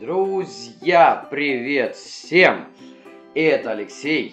Друзья, 0.00 1.26
привет 1.28 1.96
всем! 1.96 2.66
Это 3.34 3.72
Алексей. 3.72 4.32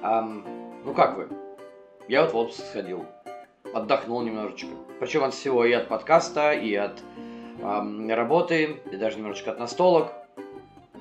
Ам, 0.00 0.42
ну 0.86 0.94
как 0.94 1.18
вы? 1.18 1.28
Я 2.08 2.22
вот 2.22 2.32
в 2.32 2.36
отпуск 2.38 2.64
сходил. 2.64 3.04
Отдохнул 3.74 4.22
немножечко. 4.22 4.70
Причем 5.00 5.24
от 5.24 5.34
всего, 5.34 5.66
и 5.66 5.72
от 5.72 5.88
подкаста, 5.88 6.52
и 6.52 6.74
от 6.74 7.02
ам, 7.62 8.08
работы, 8.08 8.80
и 8.90 8.96
даже 8.96 9.18
немножечко 9.18 9.50
от 9.50 9.58
настолок. 9.58 10.12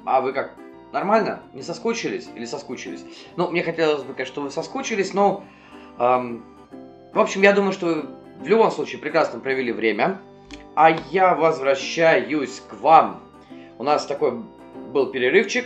А 0.06 0.20
вы 0.20 0.34
как? 0.34 0.56
Нормально? 0.92 1.42
Не 1.54 1.62
соскучились 1.62 2.28
или 2.36 2.44
соскучились? 2.44 3.06
Ну, 3.38 3.50
мне 3.50 3.64
хотелось 3.64 4.04
бы, 4.04 4.14
конечно, 4.14 4.34
что 4.34 4.42
вы 4.42 4.50
соскучились, 4.50 5.14
но... 5.14 5.46
ам, 5.98 6.44
в 7.14 7.20
общем, 7.20 7.44
я 7.44 7.54
думаю, 7.54 7.72
что 7.72 7.86
вы 7.86 8.06
в 8.42 8.48
любом 8.48 8.72
случае 8.72 9.00
прекрасно 9.00 9.40
провели 9.40 9.72
время. 9.72 10.20
А 10.76 10.90
я 11.12 11.34
возвращаюсь 11.34 12.62
к 12.70 12.74
вам 12.74 13.31
у 13.82 13.84
нас 13.84 14.06
такой 14.06 14.44
был 14.94 15.08
перерывчик, 15.08 15.66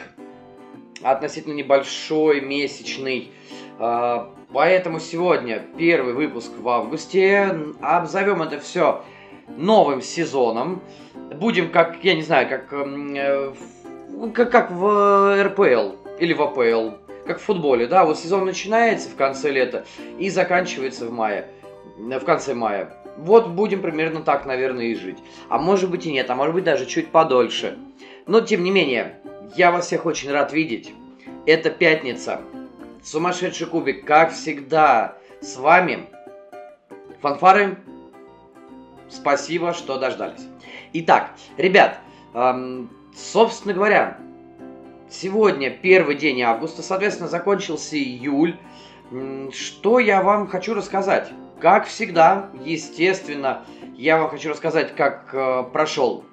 относительно 1.04 1.52
небольшой, 1.52 2.40
месячный. 2.40 3.34
А, 3.78 4.34
поэтому 4.54 5.02
сегодня 5.02 5.66
первый 5.78 6.14
выпуск 6.14 6.54
в 6.58 6.70
августе. 6.70 7.54
Обзовем 7.82 8.42
это 8.42 8.62
все 8.62 9.04
новым 9.50 10.02
сезоном. 10.02 10.82
Будем 11.14 11.70
как, 11.70 12.02
я 12.06 12.16
не 12.16 12.22
знаю, 12.22 12.48
как, 12.48 12.72
э, 12.72 13.54
как, 14.34 14.50
как 14.50 14.72
в 14.72 15.44
РПЛ 15.48 15.98
или 16.18 16.32
в 16.32 16.42
АПЛ, 16.42 16.96
как 17.28 17.40
в 17.40 17.44
футболе, 17.44 17.86
да, 17.86 18.06
вот 18.06 18.18
сезон 18.18 18.46
начинается 18.46 19.10
в 19.10 19.18
конце 19.18 19.52
лета 19.52 19.86
и 20.20 20.30
заканчивается 20.30 21.06
в 21.06 21.12
мае, 21.12 21.50
в 21.98 22.24
конце 22.24 22.54
мая. 22.54 22.96
Вот 23.18 23.50
будем 23.50 23.82
примерно 23.82 24.22
так, 24.22 24.46
наверное, 24.46 24.86
и 24.86 24.96
жить. 24.96 25.18
А 25.50 25.58
может 25.58 25.90
быть 25.90 26.06
и 26.06 26.12
нет, 26.12 26.30
а 26.30 26.36
может 26.36 26.54
быть 26.54 26.64
даже 26.64 26.86
чуть 26.86 27.10
подольше. 27.10 27.78
Но, 28.28 28.42
тем 28.42 28.64
не 28.64 28.72
менее, 28.72 29.20
я 29.56 29.72
вас 29.72 29.88
всех 29.88 30.06
очень 30.06 30.32
рад 30.32 30.52
видеть. 30.52 30.94
Это 31.46 31.70
пятница. 31.70 32.42
Сумасшедший 33.04 33.68
кубик, 33.68 34.06
как 34.06 34.34
всегда, 34.34 35.18
с 35.42 35.58
вами. 35.58 36.08
Фанфары, 37.22 37.78
спасибо, 39.10 39.74
что 39.74 39.98
дождались. 39.98 40.46
Итак, 40.94 41.32
ребят, 41.58 42.00
эм, 42.34 42.90
собственно 43.16 43.74
говоря, 43.74 44.18
сегодня 45.10 45.70
первый 45.70 46.16
день 46.16 46.42
августа, 46.42 46.82
соответственно, 46.82 47.30
закончился 47.30 47.96
июль. 47.98 48.58
Что 49.52 50.00
я 50.00 50.24
вам 50.24 50.48
хочу 50.48 50.74
рассказать? 50.74 51.32
Как 51.60 51.88
всегда, 51.88 52.50
естественно, 52.64 53.64
я 53.96 54.18
вам 54.18 54.30
хочу 54.30 54.50
рассказать, 54.50 54.96
как 54.96 55.30
э, 55.34 55.64
прошел 55.72 56.26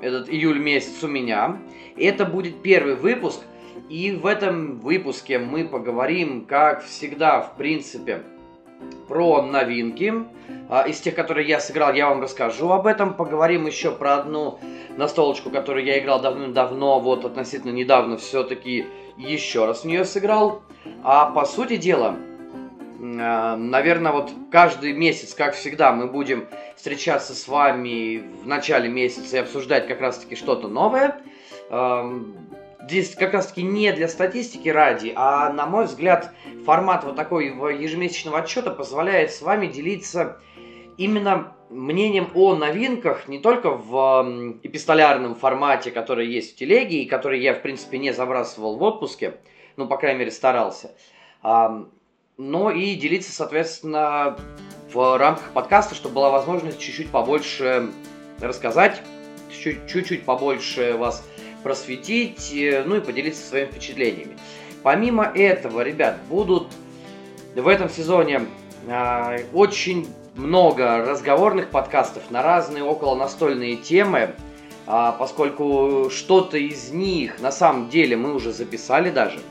этот 0.00 0.28
июль 0.28 0.58
месяц 0.60 1.02
у 1.02 1.08
меня. 1.08 1.58
Это 1.96 2.24
будет 2.24 2.62
первый 2.62 2.94
выпуск, 2.94 3.40
и 3.88 4.12
в 4.12 4.26
этом 4.26 4.78
выпуске 4.78 5.38
мы 5.38 5.64
поговорим, 5.64 6.44
как 6.46 6.84
всегда, 6.84 7.40
в 7.40 7.56
принципе, 7.56 8.22
про 9.08 9.42
новинки. 9.42 10.14
А, 10.68 10.82
из 10.82 11.00
тех, 11.00 11.14
которые 11.14 11.48
я 11.48 11.60
сыграл, 11.60 11.92
я 11.94 12.08
вам 12.08 12.20
расскажу 12.20 12.70
об 12.70 12.86
этом. 12.86 13.14
Поговорим 13.14 13.66
еще 13.66 13.90
про 13.90 14.16
одну 14.16 14.60
настолочку, 14.96 15.50
которую 15.50 15.84
я 15.84 15.98
играл 15.98 16.20
давным-давно, 16.20 17.00
вот 17.00 17.24
относительно 17.24 17.72
недавно 17.72 18.16
все-таки 18.16 18.86
еще 19.16 19.66
раз 19.66 19.82
в 19.82 19.84
нее 19.86 20.04
сыграл. 20.04 20.62
А 21.02 21.30
по 21.30 21.44
сути 21.44 21.76
дела, 21.76 22.16
наверное, 22.98 24.12
вот 24.12 24.32
каждый 24.50 24.92
месяц, 24.92 25.34
как 25.34 25.54
всегда, 25.54 25.92
мы 25.92 26.08
будем 26.08 26.48
встречаться 26.76 27.34
с 27.34 27.46
вами 27.46 28.18
в 28.42 28.46
начале 28.46 28.88
месяца 28.88 29.36
и 29.36 29.40
обсуждать 29.40 29.86
как 29.86 30.00
раз-таки 30.00 30.34
что-то 30.34 30.68
новое. 30.68 31.20
Эм, 31.70 32.36
здесь 32.82 33.14
как 33.14 33.34
раз-таки 33.34 33.62
не 33.62 33.92
для 33.92 34.08
статистики 34.08 34.68
ради, 34.68 35.12
а, 35.14 35.52
на 35.52 35.66
мой 35.66 35.84
взгляд, 35.84 36.32
формат 36.64 37.04
вот 37.04 37.14
такой 37.14 37.46
ежемесячного 37.46 38.40
отчета 38.40 38.70
позволяет 38.70 39.30
с 39.30 39.42
вами 39.42 39.68
делиться 39.68 40.40
именно 40.96 41.54
мнением 41.70 42.28
о 42.34 42.56
новинках 42.56 43.28
не 43.28 43.38
только 43.38 43.70
в 43.70 44.58
эпистолярном 44.62 45.36
формате, 45.36 45.92
который 45.92 46.26
есть 46.26 46.54
в 46.54 46.56
телеге, 46.56 47.02
и 47.02 47.06
который 47.06 47.40
я, 47.40 47.54
в 47.54 47.62
принципе, 47.62 47.98
не 47.98 48.12
забрасывал 48.12 48.76
в 48.76 48.82
отпуске, 48.82 49.34
ну, 49.76 49.86
по 49.86 49.96
крайней 49.96 50.20
мере, 50.20 50.30
старался, 50.32 50.96
но 52.38 52.70
и 52.70 52.94
делиться, 52.94 53.32
соответственно, 53.32 54.38
в 54.92 55.18
рамках 55.18 55.50
подкаста, 55.50 55.96
чтобы 55.96 56.14
была 56.14 56.30
возможность 56.30 56.78
чуть-чуть 56.78 57.10
побольше 57.10 57.90
рассказать, 58.40 59.02
чуть-чуть 59.50 60.24
побольше 60.24 60.96
вас 60.96 61.26
просветить, 61.64 62.52
э, 62.54 62.84
ну 62.86 62.96
и 62.96 63.00
поделиться 63.00 63.44
своими 63.44 63.66
впечатлениями. 63.66 64.38
Помимо 64.84 65.24
этого, 65.24 65.80
ребят, 65.80 66.18
будут 66.30 66.68
в 67.56 67.66
этом 67.66 67.90
сезоне 67.90 68.46
э, 68.86 69.44
очень 69.52 70.06
много 70.36 70.98
разговорных 70.98 71.70
подкастов 71.70 72.30
на 72.30 72.42
разные 72.44 72.84
около 72.84 73.16
настольные 73.16 73.74
темы, 73.74 74.36
э, 74.86 75.12
поскольку 75.18 76.08
что-то 76.08 76.56
из 76.56 76.90
них 76.92 77.40
на 77.40 77.50
самом 77.50 77.88
деле 77.88 78.16
мы 78.16 78.32
уже 78.32 78.52
записали 78.52 79.10
даже– 79.10 79.40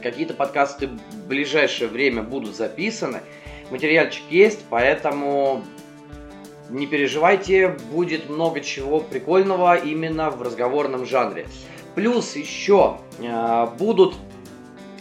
Какие-то 0.00 0.34
подкасты 0.34 0.88
в 0.88 1.26
ближайшее 1.26 1.88
время 1.88 2.22
будут 2.22 2.56
записаны. 2.56 3.20
Материальчик 3.70 4.24
есть, 4.30 4.60
поэтому 4.68 5.64
не 6.70 6.86
переживайте, 6.86 7.68
будет 7.90 8.28
много 8.30 8.60
чего 8.60 9.00
прикольного 9.00 9.76
именно 9.76 10.30
в 10.30 10.40
разговорном 10.42 11.04
жанре. 11.06 11.46
Плюс 11.94 12.36
еще 12.36 12.98
э, 13.18 13.66
будут 13.78 14.14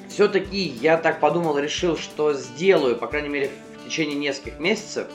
все-таки, 0.09 0.57
я 0.57 0.97
так 0.97 1.21
подумал, 1.21 1.57
решил, 1.57 1.97
что 1.97 2.33
сделаю, 2.33 2.97
по 2.97 3.07
крайней 3.07 3.29
мере, 3.29 3.49
в 3.79 3.85
течение 3.85 4.15
нескольких 4.17 4.59
месяцев, 4.59 5.07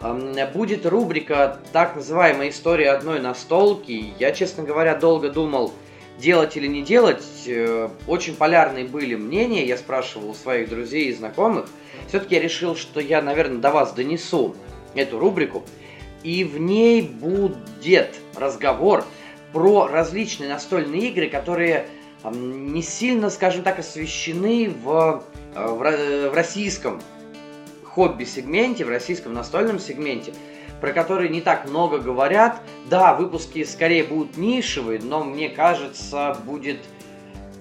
э, 0.00 0.52
будет 0.52 0.84
рубрика 0.86 1.60
так 1.72 1.94
называемая 1.94 2.48
история 2.48 2.90
одной 2.90 3.20
настолки. 3.20 4.12
Я, 4.18 4.32
честно 4.32 4.64
говоря, 4.64 4.96
долго 4.96 5.30
думал, 5.30 5.72
делать 6.18 6.56
или 6.56 6.66
не 6.66 6.82
делать, 6.82 7.24
э, 7.46 7.88
очень 8.06 8.34
полярные 8.34 8.84
были 8.84 9.14
мнения, 9.14 9.66
я 9.66 9.76
спрашивал 9.76 10.30
у 10.30 10.34
своих 10.34 10.68
друзей 10.68 11.06
и 11.08 11.12
знакомых. 11.12 11.66
Все-таки 12.08 12.36
я 12.36 12.40
решил, 12.40 12.76
что 12.76 13.00
я, 13.00 13.22
наверное, 13.22 13.58
до 13.58 13.70
вас 13.70 13.92
донесу 13.92 14.54
эту 14.94 15.18
рубрику, 15.18 15.64
и 16.22 16.44
в 16.44 16.58
ней 16.58 17.02
будет 17.02 18.14
разговор 18.36 19.04
про 19.52 19.86
различные 19.86 20.48
настольные 20.48 21.08
игры, 21.08 21.28
которые 21.28 21.86
не 22.32 22.82
сильно, 22.82 23.28
скажем 23.28 23.62
так, 23.62 23.78
освещены 23.78 24.70
в, 24.70 25.22
э, 25.54 25.66
в, 25.66 26.30
в 26.30 26.34
российском 26.34 27.02
хобби-сегменте, 27.84 28.84
в 28.84 28.88
российском 28.88 29.34
настольном 29.34 29.78
сегменте 29.78 30.32
про 30.80 30.92
которые 30.92 31.30
не 31.30 31.40
так 31.40 31.68
много 31.68 31.98
говорят. 31.98 32.60
Да, 32.88 33.14
выпуски 33.14 33.64
скорее 33.64 34.04
будут 34.04 34.36
нишевые, 34.36 35.00
но 35.02 35.24
мне 35.24 35.48
кажется, 35.48 36.36
будет 36.44 36.78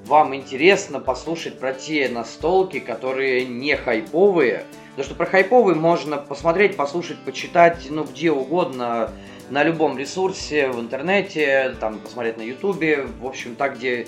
вам 0.05 0.35
интересно 0.35 0.99
послушать 0.99 1.59
про 1.59 1.73
те 1.73 2.09
настолки, 2.09 2.79
которые 2.79 3.45
не 3.45 3.75
хайповые. 3.75 4.65
Потому 4.91 5.05
что 5.05 5.15
про 5.15 5.25
хайповые 5.25 5.75
можно 5.75 6.17
посмотреть, 6.17 6.75
послушать, 6.75 7.17
почитать, 7.19 7.87
ну, 7.89 8.03
где 8.03 8.31
угодно, 8.31 9.11
на 9.49 9.63
любом 9.63 9.97
ресурсе, 9.97 10.69
в 10.69 10.79
интернете, 10.79 11.75
там, 11.79 11.99
посмотреть 11.99 12.37
на 12.37 12.41
ютубе, 12.41 13.07
в 13.19 13.25
общем, 13.25 13.55
так, 13.55 13.77
где, 13.77 14.07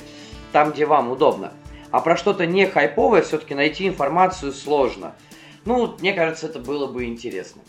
там, 0.52 0.72
где 0.72 0.86
вам 0.86 1.12
удобно. 1.12 1.54
А 1.92 2.02
про 2.02 2.18
что-то 2.18 2.46
не 2.46 2.66
хайповое 2.66 3.22
все-таки 3.22 3.56
найти 3.56 3.88
информацию 3.88 4.52
сложно. 4.52 5.16
Ну, 5.66 5.96
мне 6.00 6.14
кажется, 6.14 6.48
это 6.48 6.60
было 6.60 6.88
бы 6.88 7.06
интересно. 7.06 7.62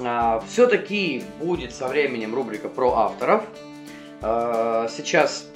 А, 0.00 0.42
Все-таки 0.48 1.24
будет 1.40 1.74
со 1.74 1.88
временем 1.88 2.34
рубрика 2.34 2.68
про 2.68 2.92
авторов. 2.94 3.44
А, 4.20 4.88
сейчас 4.88 5.48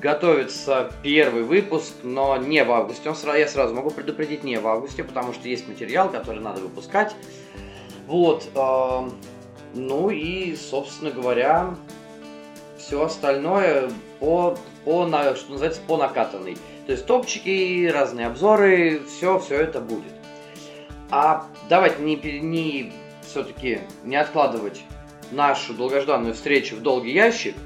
готовится 0.00 0.92
первый 1.02 1.44
выпуск, 1.44 1.94
но 2.02 2.36
не 2.36 2.64
в 2.64 2.72
августе. 2.72 3.14
Я 3.38 3.48
сразу 3.48 3.74
могу 3.74 3.90
предупредить, 3.90 4.44
не 4.44 4.58
в 4.58 4.66
августе, 4.66 5.04
потому 5.04 5.32
что 5.32 5.48
есть 5.48 5.68
материал, 5.68 6.10
который 6.10 6.40
надо 6.40 6.60
выпускать. 6.60 7.14
Вот. 8.06 8.48
А, 8.54 9.08
ну 9.74 10.10
и, 10.10 10.56
собственно 10.56 11.10
говоря, 11.10 11.74
все 12.78 13.02
остальное 13.02 13.90
по, 14.20 14.56
по 14.84 15.06
что 15.06 15.52
называется, 15.52 15.80
по 15.86 15.96
накатанной. 15.96 16.56
То 16.86 16.92
есть 16.92 17.06
топчики, 17.06 17.86
разные 17.86 18.26
обзоры, 18.26 19.02
все, 19.08 19.38
все 19.38 19.60
это 19.60 19.80
будет. 19.80 20.12
А 21.10 21.46
давайте 21.68 22.02
не, 22.02 22.16
не 22.40 22.92
все-таки 23.34 23.80
не 24.04 24.14
откладывать 24.14 24.84
нашу 25.32 25.74
долгожданную 25.74 26.34
встречу 26.34 26.76
в 26.76 26.82
долгий 26.82 27.12
ящик. 27.12 27.56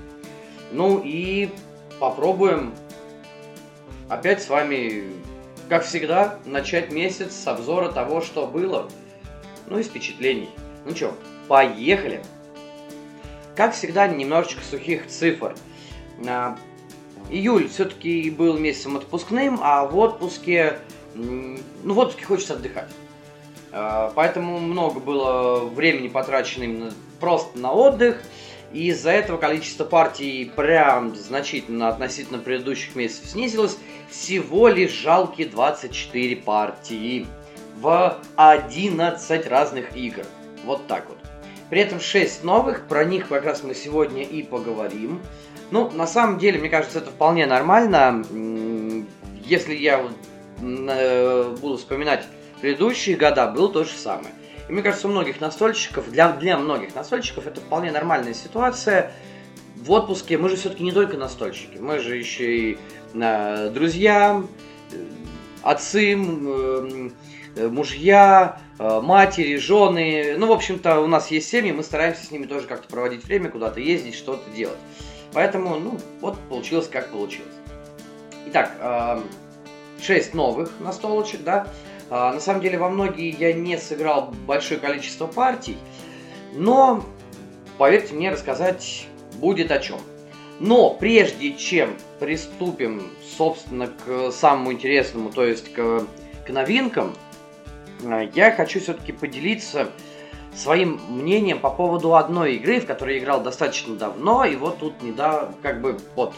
Ну 0.73 1.03
и 1.05 1.51
попробуем 2.01 2.75
опять 4.09 4.43
с 4.43 4.49
вами, 4.49 5.05
как 5.69 5.85
всегда, 5.85 6.39
начать 6.47 6.91
месяц 6.91 7.35
с 7.35 7.47
обзора 7.47 7.91
того, 7.91 8.23
что 8.23 8.47
было. 8.47 8.89
Ну 9.67 9.79
и 9.79 9.83
впечатлений. 9.83 10.49
Ну 10.87 10.97
что, 10.97 11.13
поехали! 11.49 12.23
Как 13.55 13.75
всегда, 13.75 14.09
немножечко 14.09 14.63
сухих 14.63 15.07
цифр. 15.09 15.55
А, 16.27 16.57
июль 17.29 17.69
все-таки 17.69 18.31
был 18.31 18.57
месяцем 18.57 18.97
отпускным, 18.97 19.61
а 19.63 19.85
в 19.85 19.99
отпуске, 19.99 20.79
ну, 21.15 21.59
в 21.83 21.99
отпуске 21.99 22.25
хочется 22.25 22.55
отдыхать. 22.55 22.89
А, 23.81 24.13
поэтому 24.15 24.59
много 24.59 24.99
было 24.99 25.61
времени 25.61 26.09
потрачено 26.09 26.65
именно 26.65 26.93
просто 27.21 27.59
на 27.59 27.73
отдых. 27.73 28.21
И 28.73 28.89
из-за 28.89 29.13
этого 29.13 29.39
количество 29.39 29.85
партий 29.85 30.51
прям 30.55 31.15
значительно 31.15 31.89
относительно 31.89 32.39
предыдущих 32.39 32.97
месяцев 32.97 33.31
снизилось. 33.31 33.79
Всего 34.11 34.69
лишь 34.69 34.91
жалкие 34.91 35.47
24 35.47 36.37
партии 36.37 37.27
в 37.77 38.19
11 38.37 39.47
разных 39.47 39.97
игр. 39.97 40.25
Вот 40.65 40.87
так 40.89 41.09
вот. 41.09 41.19
При 41.71 41.81
этом 41.81 42.01
6 42.01 42.43
новых, 42.43 42.89
про 42.89 43.05
них 43.05 43.29
как 43.29 43.45
раз 43.45 43.63
мы 43.63 43.75
сегодня 43.75 44.23
и 44.23 44.43
поговорим. 44.43 45.21
Ну, 45.71 45.89
на 45.91 46.07
самом 46.07 46.39
деле, 46.39 46.59
мне 46.59 46.69
кажется, 46.69 46.99
это 46.99 47.11
вполне 47.11 47.47
нормально. 47.47 48.25
Если 49.45 49.75
я 49.75 50.03
э, 50.61 51.57
буду 51.61 51.77
вспоминать 51.77 52.25
предыдущие 52.61 53.17
года, 53.17 53.47
было 53.47 53.73
то 53.73 53.85
же 53.85 53.93
самое. 53.93 54.35
И 54.69 54.73
мне 54.73 54.83
кажется, 54.83 55.09
у 55.09 55.11
многих 55.11 55.41
настольщиков, 55.41 56.11
для, 56.11 56.33
для 56.33 56.59
многих 56.59 56.95
настольщиков 56.95 57.47
это 57.47 57.61
вполне 57.61 57.91
нормальная 57.91 58.35
ситуация. 58.35 59.13
В 59.77 59.91
отпуске 59.93 60.37
мы 60.37 60.49
же 60.49 60.57
все-таки 60.57 60.83
не 60.83 60.93
только 60.93 61.17
настольщики, 61.17 61.79
мы 61.79 62.01
же 62.01 62.17
еще 62.17 62.57
и 62.57 62.79
э, 63.15 63.71
друзья, 63.71 64.43
э, 64.93 64.97
отцы, 65.63 66.15
э, 66.15 67.69
мужья, 67.69 68.61
э, 68.79 69.01
матери, 69.01 69.57
жены. 69.57 70.35
Ну, 70.37 70.49
в 70.49 70.53
общем-то, 70.53 71.01
у 71.01 71.07
нас 71.07 71.31
есть 71.31 71.49
семьи, 71.49 71.73
мы 71.73 71.83
стараемся 71.83 72.25
с 72.25 72.31
ними 72.31 72.47
тоже 72.47 72.67
как-то 72.67 72.89
проводить 72.89 73.25
время, 73.25 73.51
куда-то 73.51 73.81
ездить, 73.81 74.15
что-то 74.15 74.51
делать. 74.51 74.79
Поэтому, 75.33 75.79
ну, 75.79 75.99
вот 76.21 76.39
получилось 76.49 76.89
как 76.89 77.11
получилось. 77.11 77.55
Итак, 78.47 78.73
э, 78.81 79.21
6 80.03 80.35
новых 80.35 80.71
настолочек, 80.81 81.43
да. 81.43 81.69
Э, 82.11 82.33
на 82.33 82.41
самом 82.41 82.61
деле, 82.61 82.79
во 82.79 82.89
многие 82.89 83.35
я 83.39 83.53
не 83.53 83.77
сыграл 83.79 84.33
большое 84.47 84.81
количество 84.81 85.27
партий, 85.27 85.77
но, 86.55 87.05
поверьте 87.77 88.15
мне, 88.15 88.31
рассказать 88.31 89.07
будет 89.35 89.71
о 89.71 89.79
чем. 89.79 89.99
Но 90.61 90.91
прежде 90.91 91.53
чем 91.53 91.97
приступим, 92.19 93.11
собственно, 93.37 93.87
к 93.87 94.33
самому 94.33 94.73
интересному, 94.73 95.31
то 95.31 95.45
есть 95.45 95.73
к, 95.73 96.07
к 96.47 96.51
новинкам, 96.51 97.15
э, 98.03 98.29
я 98.35 98.53
хочу 98.53 98.81
все-таки 98.81 99.13
поделиться 99.13 99.89
своим 100.55 101.01
мнением 101.09 101.61
по 101.61 101.71
поводу 101.71 102.17
одной 102.17 102.55
игры, 102.55 102.81
в 102.81 102.87
которой 102.87 103.17
я 103.17 103.21
играл 103.21 103.43
достаточно 103.43 103.95
давно, 103.95 104.45
и 104.45 104.57
вот 104.57 104.79
тут 104.79 105.01
недавно, 105.03 105.55
как 105.63 105.81
бы 105.81 105.99
вот 106.17 106.35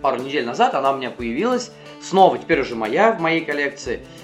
пару 0.00 0.20
недель 0.22 0.46
назад 0.46 0.74
она 0.74 0.92
у 0.92 0.96
меня 0.96 1.10
появилась, 1.10 1.70
снова 2.00 2.38
теперь 2.38 2.60
уже 2.60 2.74
моя 2.74 3.12
в 3.12 3.20
моей 3.20 3.44
коллекции, 3.44 4.00
а, 4.00 4.23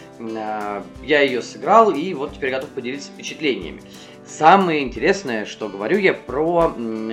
я 1.02 1.20
ее 1.20 1.42
сыграл 1.42 1.90
и 1.90 2.14
вот 2.14 2.34
теперь 2.34 2.50
готов 2.50 2.70
поделиться 2.70 3.10
впечатлениями. 3.10 3.82
Самое 4.26 4.82
интересное, 4.82 5.44
что 5.44 5.68
говорю 5.68 5.98
я 5.98 6.14
про 6.14 6.72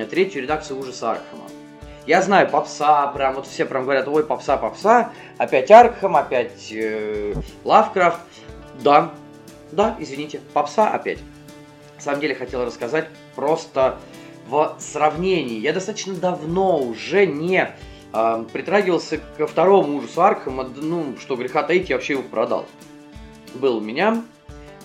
третью 0.09 0.43
редакцию 0.43 0.79
ужаса 0.79 1.11
Аркхема. 1.11 1.45
Я 2.05 2.21
знаю 2.21 2.49
попса, 2.49 3.07
прям 3.07 3.35
вот 3.35 3.47
все 3.47 3.65
прям 3.65 3.83
говорят, 3.83 4.07
ой, 4.07 4.23
попса, 4.25 4.55
попса, 4.57 5.11
опять 5.37 5.69
Аркхем, 5.71 6.15
опять 6.15 6.71
э, 6.71 7.33
Лавкрафт. 7.65 8.19
Да, 8.81 9.11
да, 9.71 9.97
извините, 9.99 10.39
попса 10.53 10.89
опять 10.89 11.19
на 11.97 12.03
самом 12.03 12.21
деле 12.21 12.35
хотел 12.35 12.63
рассказать 12.63 13.07
просто 13.35 13.97
в 14.47 14.75
сравнении. 14.79 15.59
Я 15.59 15.73
достаточно 15.73 16.13
давно 16.13 16.79
уже 16.79 17.25
не 17.25 17.75
э, 18.13 18.45
притрагивался 18.53 19.19
ко 19.37 19.47
второму 19.47 19.97
ужасу 19.97 20.21
Аркхема, 20.21 20.69
ну, 20.75 21.15
что 21.19 21.35
греха 21.35 21.63
таить, 21.63 21.89
я 21.89 21.95
вообще 21.95 22.13
его 22.13 22.23
продал. 22.23 22.65
Был 23.59 23.77
у 23.77 23.81
меня 23.81 24.23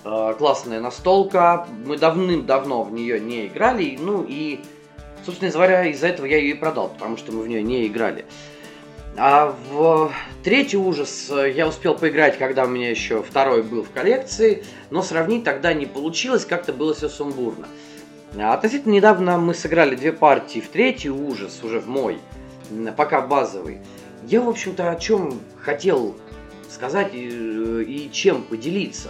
э, 0.03 0.35
классная 0.37 0.81
настолка, 0.81 1.67
мы 1.85 1.97
давным-давно 1.97 2.83
в 2.83 2.91
нее 2.91 3.19
не 3.19 3.47
играли, 3.47 3.97
ну 3.99 4.25
и, 4.27 4.59
собственно 5.25 5.51
говоря, 5.51 5.85
из-за 5.85 6.07
этого 6.07 6.25
я 6.25 6.37
ее 6.37 6.51
и 6.51 6.53
продал, 6.57 6.89
потому 6.89 7.17
что 7.17 7.31
мы 7.31 7.43
в 7.43 7.47
нее 7.47 7.61
не 7.61 7.85
играли. 7.85 8.25
А 9.15 9.55
в 9.69 10.11
третий 10.43 10.77
ужас 10.77 11.31
я 11.31 11.67
успел 11.67 11.95
поиграть, 11.95 12.39
когда 12.39 12.63
у 12.63 12.67
меня 12.67 12.89
еще 12.89 13.21
второй 13.21 13.61
был 13.61 13.83
в 13.83 13.91
коллекции, 13.91 14.63
но 14.89 15.03
сравнить 15.03 15.43
тогда 15.43 15.73
не 15.73 15.85
получилось, 15.85 16.45
как-то 16.45 16.73
было 16.73 16.95
все 16.95 17.09
сумбурно. 17.09 17.67
А 18.35 18.55
относительно 18.55 18.93
недавно 18.93 19.37
мы 19.37 19.53
сыграли 19.53 19.95
две 19.95 20.11
партии 20.11 20.59
в 20.59 20.69
третий 20.69 21.11
ужас, 21.11 21.59
уже 21.63 21.79
в 21.79 21.87
мой, 21.87 22.17
пока 22.97 23.21
базовый. 23.21 23.77
Я, 24.23 24.41
в 24.41 24.49
общем-то, 24.49 24.89
о 24.89 24.95
чем 24.95 25.39
хотел 25.59 26.15
сказать 26.73 27.13
и, 27.13 27.27
и 27.83 28.09
чем 28.11 28.43
поделиться. 28.43 29.09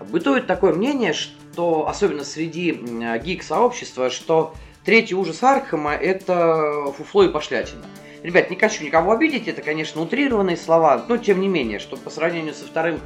Бытует 0.00 0.46
такое 0.46 0.72
мнение, 0.72 1.12
что, 1.12 1.88
особенно 1.88 2.24
среди 2.24 2.72
гик-сообщества, 2.72 4.10
что 4.10 4.54
третий 4.84 5.14
ужас 5.14 5.42
Архама 5.42 5.94
это 5.94 6.92
фуфло 6.96 7.24
и 7.24 7.28
пошлятина. 7.28 7.84
Ребят, 8.22 8.50
не 8.50 8.56
хочу 8.56 8.84
никого 8.84 9.12
обидеть, 9.12 9.46
это, 9.46 9.62
конечно, 9.62 10.02
утрированные 10.02 10.56
слова, 10.56 11.04
но 11.08 11.16
тем 11.16 11.40
не 11.40 11.48
менее, 11.48 11.78
что 11.78 11.96
по 11.96 12.10
сравнению 12.10 12.54
со 12.54 12.64
вторым 12.64 12.98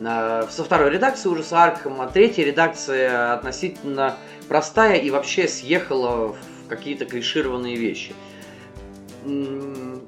э, 0.00 0.44
со 0.50 0.64
второй 0.64 0.90
редакцией 0.90 1.34
ужаса 1.34 1.64
Аркхема, 1.64 2.06
третья 2.06 2.44
редакция 2.44 3.34
относительно 3.34 4.16
простая 4.48 4.96
и 4.96 5.10
вообще 5.10 5.46
съехала 5.46 6.28
в 6.28 6.68
какие-то 6.68 7.04
клишированные 7.04 7.76
вещи. 7.76 8.14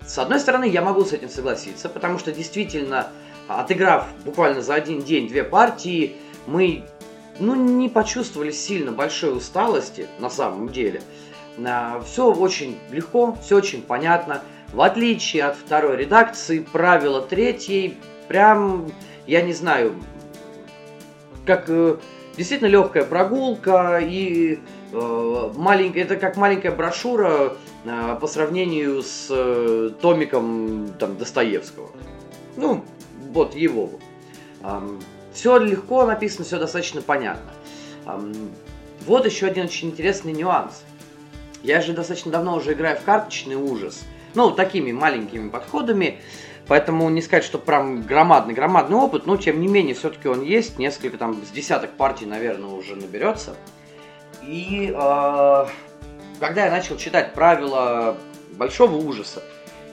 С 0.07 0.19
одной 0.19 0.41
стороны, 0.41 0.69
я 0.69 0.83
могу 0.83 1.05
с 1.05 1.13
этим 1.13 1.29
согласиться, 1.29 1.89
потому 1.89 2.19
что 2.19 2.33
действительно, 2.33 3.09
отыграв 3.49 4.07
буквально 4.25 4.63
за 4.63 4.75
один 4.75 5.03
день 5.03 5.29
две 5.29 5.45
партии, 5.45 6.17
мы 6.47 6.85
ну, 7.39 7.55
не 7.55 7.89
почувствовали 7.89 8.51
сильно 8.51 8.93
большой 8.93 9.37
усталости 9.37 10.07
на 10.19 10.31
самом 10.31 10.69
деле. 10.69 11.03
А, 11.65 12.01
все 12.05 12.33
очень 12.33 12.79
легко, 12.91 13.37
все 13.43 13.57
очень 13.57 13.83
понятно. 13.83 14.43
В 14.73 14.81
отличие 14.81 15.45
от 15.45 15.57
второй 15.57 15.97
редакции, 15.97 16.61
правило 16.61 17.21
третьей 17.23 17.97
прям, 18.29 18.91
я 19.27 19.43
не 19.43 19.53
знаю, 19.53 19.95
как 21.47 21.67
э, 21.69 21.97
действительно 22.37 22.69
легкая 22.69 23.05
прогулка 23.05 24.01
и 24.03 24.59
э, 24.93 25.51
маленькая, 25.55 26.03
это 26.03 26.17
как 26.17 26.37
маленькая 26.37 26.73
брошюра 26.73 27.53
э, 27.85 28.17
по 28.21 28.27
сравнению 28.27 29.03
с 29.03 29.29
э, 29.31 29.91
томиком 30.01 30.89
там, 30.99 31.17
Достоевского. 31.17 31.91
Ну, 32.57 32.85
вот 33.33 33.55
его. 33.55 33.91
Все 35.33 35.59
легко 35.59 36.07
написано, 36.07 36.45
все 36.45 36.59
достаточно 36.59 37.03
понятно. 37.03 37.51
Вот 39.07 39.27
еще 39.27 39.47
один 39.47 39.65
очень 39.65 39.89
интересный 39.89 40.33
нюанс– 40.33 40.83
я 41.65 41.81
же 41.81 41.95
достаточно 41.95 42.31
давно 42.31 42.57
уже 42.57 42.75
играю 42.75 42.99
в 42.99 43.03
карточный 43.05 43.57
ужас. 43.57 44.05
Ну, 44.35 44.51
такими 44.51 44.93
маленькими 44.93 45.49
подходами. 45.49 46.21
Поэтому 46.67 47.09
не 47.09 47.23
сказать, 47.23 47.45
что 47.45 47.59
прям 47.59 48.03
громадный, 48.03 48.53
громадный 48.53 48.97
опыт, 48.97 49.27
но 49.27 49.39
тем 49.39 49.61
не 49.61 49.69
менее, 49.69 49.95
все-таки 49.95 50.29
он 50.29 50.43
есть. 50.43 50.79
Несколько 50.79 51.17
там 51.17 51.43
с 51.43 51.49
десяток 51.51 51.93
партий, 51.93 52.27
наверное, 52.27 52.69
уже 52.69 52.97
наберется. 52.97 53.57
И 54.43 54.93
э, 54.95 55.67
когда 56.39 56.67
я 56.67 56.71
начал 56.71 56.99
читать 56.99 57.33
правила 57.33 58.19
большого 58.53 58.97
ужаса, 58.97 59.43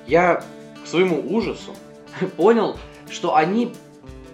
я 0.08 0.44
к 0.84 0.88
своему 0.88 1.22
ужасу 1.22 1.74
понял, 2.36 2.78
что 3.12 3.36
они 3.36 3.74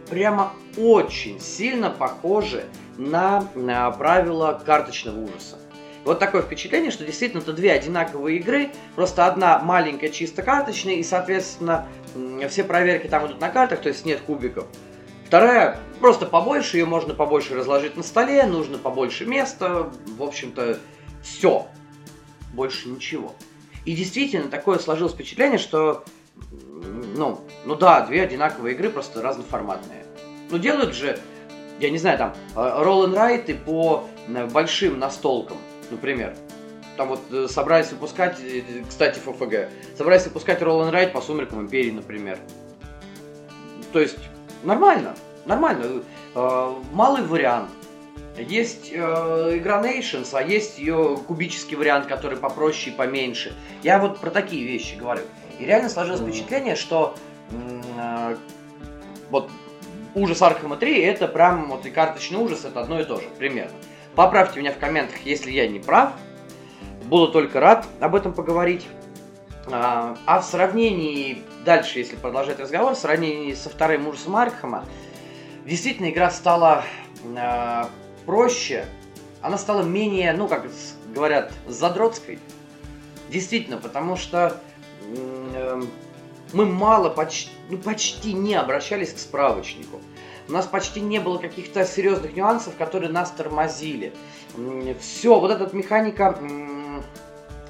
прямо 0.10 0.54
очень 0.78 1.40
сильно 1.40 1.90
похожи 1.90 2.66
на, 2.98 3.48
на 3.56 3.92
правила 3.92 4.62
карточного 4.66 5.20
ужаса. 5.20 5.58
Вот 6.06 6.20
такое 6.20 6.42
впечатление, 6.42 6.90
что 6.90 7.04
действительно 7.04 7.42
это 7.42 7.52
две 7.52 7.74
одинаковые 7.74 8.38
игры, 8.38 8.70
просто 8.96 9.26
одна 9.26 9.60
маленькая 9.60 10.08
чисто 10.08 10.42
карточная, 10.42 10.94
и, 10.94 11.04
соответственно, 11.04 11.86
все 12.50 12.64
проверки 12.64 13.08
там 13.08 13.28
идут 13.28 13.42
на 13.42 13.50
картах, 13.50 13.82
то 13.82 13.90
есть 13.90 14.06
нет 14.06 14.22
кубиков. 14.22 14.68
Вторая 15.26 15.78
просто 16.00 16.26
побольше, 16.26 16.78
ее 16.78 16.86
можно 16.86 17.14
побольше 17.14 17.56
разложить 17.56 17.98
на 17.98 18.04
столе, 18.04 18.46
нужно 18.46 18.78
побольше 18.78 19.26
места, 19.26 19.92
в 20.18 20.24
общем-то, 20.24 20.80
все. 21.22 21.68
Больше 22.54 22.88
ничего. 22.88 23.36
И 23.84 23.94
действительно, 23.94 24.48
такое 24.48 24.80
сложилось 24.80 25.14
впечатление, 25.14 25.58
что, 25.58 26.06
ну, 27.16 27.42
ну 27.66 27.76
да, 27.76 28.02
две 28.06 28.24
одинаковые 28.24 28.76
игры, 28.76 28.90
просто 28.90 29.22
разноформатные. 29.22 30.06
Ну, 30.50 30.58
делают 30.58 30.94
же, 30.94 31.20
я 31.80 31.90
не 31.90 31.98
знаю, 31.98 32.18
там, 32.18 32.34
roll 32.56 33.08
and 33.08 33.14
write 33.14 33.56
по 33.66 34.06
э, 34.28 34.46
большим 34.48 35.00
настолкам 35.00 35.58
например. 35.92 36.36
Там 36.96 37.10
вот 37.10 37.22
э, 37.32 37.48
собрались 37.48 37.92
выпускать, 37.92 38.40
э, 38.42 38.62
кстати, 38.88 39.20
ФФГ, 39.20 39.70
собрались 39.98 40.26
выпускать 40.26 40.62
and 40.62 40.92
Ride 40.92 41.12
по 41.12 41.22
Сумеркам 41.22 41.62
Империи, 41.62 41.92
например. 41.92 42.40
То 43.94 44.00
есть, 44.00 44.18
нормально, 44.64 45.16
нормально. 45.46 46.04
Э, 46.36 46.74
малый 46.92 47.24
вариант. 47.24 47.70
Есть 48.38 48.92
э, 48.92 48.98
игра 48.98 49.82
Nations, 49.82 50.30
а 50.34 50.42
есть 50.42 50.78
ее 50.78 51.18
кубический 51.28 51.76
вариант, 51.76 52.08
который 52.08 52.38
попроще 52.38 52.94
и 52.94 52.98
поменьше. 52.98 53.56
Я 53.84 54.00
вот 54.00 54.20
про 54.20 54.30
такие 54.30 54.66
вещи 54.66 54.96
говорю. 54.96 55.24
И 55.60 55.66
реально 55.66 55.90
сложилось 55.90 56.22
mm-hmm. 56.22 56.32
впечатление, 56.32 56.76
что 56.76 57.16
э, 57.52 58.36
вот 59.30 59.50
ужас 60.16 60.42
Архама 60.42 60.78
3 60.78 61.02
это 61.02 61.28
прям 61.28 61.70
вот 61.70 61.86
и 61.86 61.90
карточный 61.90 62.40
ужас, 62.40 62.66
это 62.66 62.82
одно 62.82 63.00
и 63.00 63.04
то 63.04 63.18
же, 63.18 63.28
примерно. 63.38 63.74
Поправьте 64.16 64.60
меня 64.60 64.72
в 64.72 64.78
комментах, 64.78 65.20
если 65.26 65.52
я 65.52 65.68
не 65.68 65.80
прав. 65.80 66.14
Буду 67.06 67.30
только 67.32 67.60
рад 67.60 67.86
об 68.00 68.16
этом 68.16 68.34
поговорить. 68.34 68.88
А, 69.72 70.18
а 70.26 70.40
в 70.40 70.46
сравнении, 70.46 71.44
дальше, 71.66 72.00
если 72.00 72.16
продолжать 72.16 72.60
разговор, 72.60 72.96
в 72.96 72.98
сравнении 72.98 73.54
со 73.54 73.70
вторым 73.70 74.08
ужасом 74.08 74.36
Архама, 74.36 74.86
действительно 75.66 76.10
игра 76.10 76.32
стала 76.32 76.84
э, 77.24 77.84
проще, 78.26 78.86
она 79.42 79.58
стала 79.58 79.84
менее, 79.84 80.34
ну, 80.34 80.48
как 80.48 80.66
говорят, 81.14 81.52
задротской. 81.68 82.40
Действительно, 83.30 83.78
потому 83.78 84.16
что 84.16 84.60
мы 86.54 86.66
мало, 86.66 87.10
почти, 87.10 87.52
ну, 87.70 87.78
почти 87.78 88.34
не 88.34 88.56
обращались 88.56 89.14
к 89.14 89.18
справочнику. 89.18 90.00
У 90.48 90.52
нас 90.52 90.66
почти 90.66 91.02
не 91.02 91.20
было 91.20 91.38
каких-то 91.38 91.86
серьезных 91.86 92.36
нюансов, 92.36 92.76
которые 92.78 93.12
нас 93.12 93.32
тормозили. 93.32 94.14
Все, 95.00 95.40
вот 95.40 95.52
эта 95.52 95.76
механика 95.76 96.40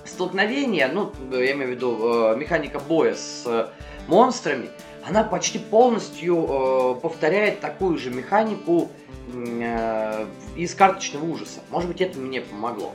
столкновения, 0.05 0.87
ну, 0.87 1.11
я 1.31 1.53
имею 1.53 1.69
в 1.69 1.71
виду 1.71 2.31
э, 2.31 2.37
механика 2.37 2.79
боя 2.79 3.13
с 3.13 3.43
э, 3.45 3.67
монстрами, 4.07 4.69
она 5.07 5.23
почти 5.23 5.59
полностью 5.59 6.45
э, 6.47 6.95
повторяет 7.01 7.59
такую 7.59 7.97
же 7.97 8.09
механику 8.09 8.89
э, 9.33 10.25
из 10.55 10.73
карточного 10.75 11.25
ужаса. 11.25 11.59
Может 11.69 11.89
быть, 11.89 12.01
это 12.01 12.19
мне 12.19 12.41
помогло. 12.41 12.93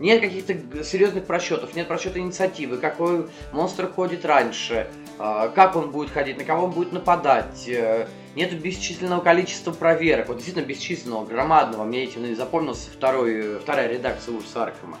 Нет 0.00 0.20
каких-то 0.20 0.84
серьезных 0.84 1.24
просчетов, 1.24 1.74
нет 1.76 1.86
просчета 1.86 2.18
инициативы, 2.18 2.78
какой 2.78 3.28
монстр 3.52 3.90
ходит 3.92 4.24
раньше, 4.24 4.88
э, 5.18 5.50
как 5.54 5.76
он 5.76 5.90
будет 5.90 6.10
ходить, 6.10 6.36
на 6.36 6.44
кого 6.44 6.66
он 6.66 6.72
будет 6.72 6.92
нападать. 6.92 7.68
Э, 7.68 8.08
нет 8.34 8.58
бесчисленного 8.60 9.20
количества 9.20 9.70
проверок, 9.70 10.28
вот 10.28 10.38
действительно 10.38 10.64
бесчисленного, 10.64 11.24
громадного. 11.24 11.84
Мне 11.84 12.04
этим 12.04 12.34
запомнился 12.34 12.90
второй, 12.90 13.60
вторая 13.60 13.88
редакция 13.88 14.34
ужаса 14.34 14.64
Аркхема. 14.64 14.98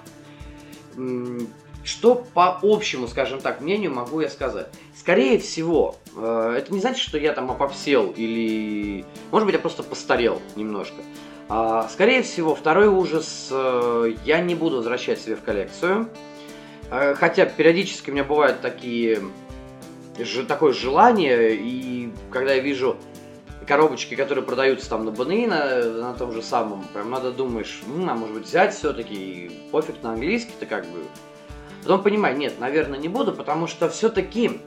Что 1.82 2.14
по 2.14 2.58
общему, 2.62 3.06
скажем 3.08 3.40
так, 3.40 3.60
мнению 3.60 3.92
могу 3.92 4.20
я 4.20 4.30
сказать? 4.30 4.68
Скорее 4.96 5.38
всего, 5.38 5.96
э, 6.16 6.54
это 6.58 6.72
не 6.72 6.80
значит, 6.80 7.02
что 7.02 7.18
я 7.18 7.34
там 7.34 7.50
опопсел 7.50 8.10
или... 8.16 9.04
Может 9.30 9.46
быть, 9.46 9.54
я 9.54 9.60
просто 9.60 9.82
постарел 9.82 10.40
немножко. 10.56 11.02
А, 11.48 11.88
скорее 11.88 12.22
всего, 12.22 12.54
второй 12.54 12.88
ужас 12.88 13.48
э, 13.50 14.14
я 14.24 14.40
не 14.40 14.54
буду 14.54 14.76
возвращать 14.76 15.20
себе 15.20 15.36
в 15.36 15.42
коллекцию. 15.42 16.08
Э, 16.90 17.14
хотя 17.14 17.44
периодически 17.44 18.10
у 18.10 18.12
меня 18.12 18.24
бывают 18.24 18.60
такие... 18.60 19.20
такое 20.48 20.72
желание, 20.72 21.54
и 21.54 22.12
когда 22.30 22.54
я 22.54 22.60
вижу 22.60 22.96
коробочки, 23.66 24.14
которые 24.14 24.44
продаются 24.44 24.88
там 24.88 25.04
на 25.04 25.10
БНИ, 25.10 25.46
на, 25.46 25.84
на 25.84 26.14
том 26.14 26.32
же 26.32 26.42
самом, 26.42 26.84
прям 26.92 27.10
надо 27.10 27.30
думаешь, 27.30 27.82
м, 27.86 28.08
а 28.08 28.14
может 28.14 28.34
быть 28.34 28.46
взять 28.46 28.74
все-таки, 28.74 29.50
пофиг 29.70 30.02
на 30.02 30.12
английский-то 30.12 30.66
как 30.66 30.84
бы. 30.86 31.00
Потом 31.82 32.02
понимаю, 32.02 32.36
нет, 32.36 32.58
наверное, 32.58 32.98
не 32.98 33.08
буду, 33.08 33.32
потому 33.32 33.66
что 33.66 33.88
все-таки 33.90 34.60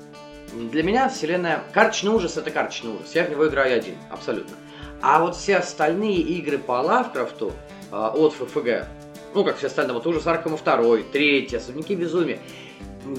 для 0.53 0.84
меня 0.84 1.10
вселенная... 1.10 1.63
Карточный 1.74 2.12
ужас 2.12 2.38
это 2.38 2.51
карточный 2.51 2.91
ужас, 2.91 3.13
я 3.15 3.24
в 3.24 3.29
него 3.29 3.48
играю 3.48 3.77
один, 3.77 3.96
абсолютно. 4.10 4.55
А 5.01 5.22
вот 5.22 5.36
все 5.36 5.58
остальные 5.58 6.20
игры 6.20 6.58
по 6.58 6.82
Лавкрафту 6.82 7.54
э, 7.92 7.96
от 7.96 8.34
ФФГ, 8.34 8.88
ну, 9.34 9.44
как 9.44 9.58
все 9.58 9.68
остальные, 9.68 9.94
вот 9.94 10.08
ужас 10.08 10.25
Аркама 10.25 10.58
2, 10.58 10.98
3, 11.12 11.56
Особняки 11.56 11.96
Безумия, 11.96 12.39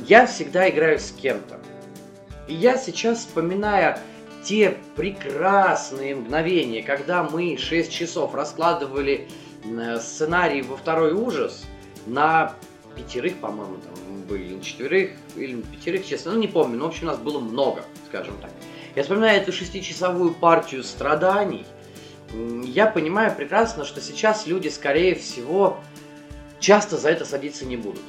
я 0.06 0.26
всегда 0.26 0.68
играю 0.68 0.98
с 0.98 1.12
кем-то. 1.12 1.60
И 2.48 2.54
я 2.54 2.76
сейчас, 2.76 3.20
вспоминая 3.20 4.00
те 4.42 4.78
прекрасные 4.96 6.16
мгновения, 6.16 6.82
когда 6.82 7.22
мы 7.22 7.56
6 7.56 7.92
часов 7.92 8.34
раскладывали 8.34 9.28
сценарий 10.00 10.62
во 10.62 10.76
второй 10.76 11.12
ужас 11.12 11.64
на 12.06 12.54
пятерых, 12.96 13.36
по-моему, 13.36 13.76
там 13.76 14.22
были, 14.28 14.54
на 14.54 14.62
четверых, 14.62 15.10
или 15.36 15.60
пятерых, 15.60 16.06
честно, 16.06 16.32
ну 16.32 16.38
не 16.38 16.48
помню, 16.48 16.78
но 16.78 16.84
в 16.84 16.88
общем 16.88 17.06
нас 17.06 17.18
было 17.18 17.38
много, 17.38 17.84
скажем 18.08 18.34
так. 18.40 18.50
Я 18.98 19.04
вспоминаю 19.04 19.40
эту 19.40 19.52
шестичасовую 19.52 20.34
партию 20.34 20.82
страданий, 20.82 21.64
я 22.64 22.86
понимаю 22.86 23.32
прекрасно, 23.32 23.84
что 23.84 24.00
сейчас 24.00 24.48
люди, 24.48 24.66
скорее 24.66 25.14
всего, 25.14 25.78
часто 26.58 26.96
за 26.96 27.10
это 27.10 27.24
садиться 27.24 27.64
не 27.64 27.76
будут. 27.76 28.02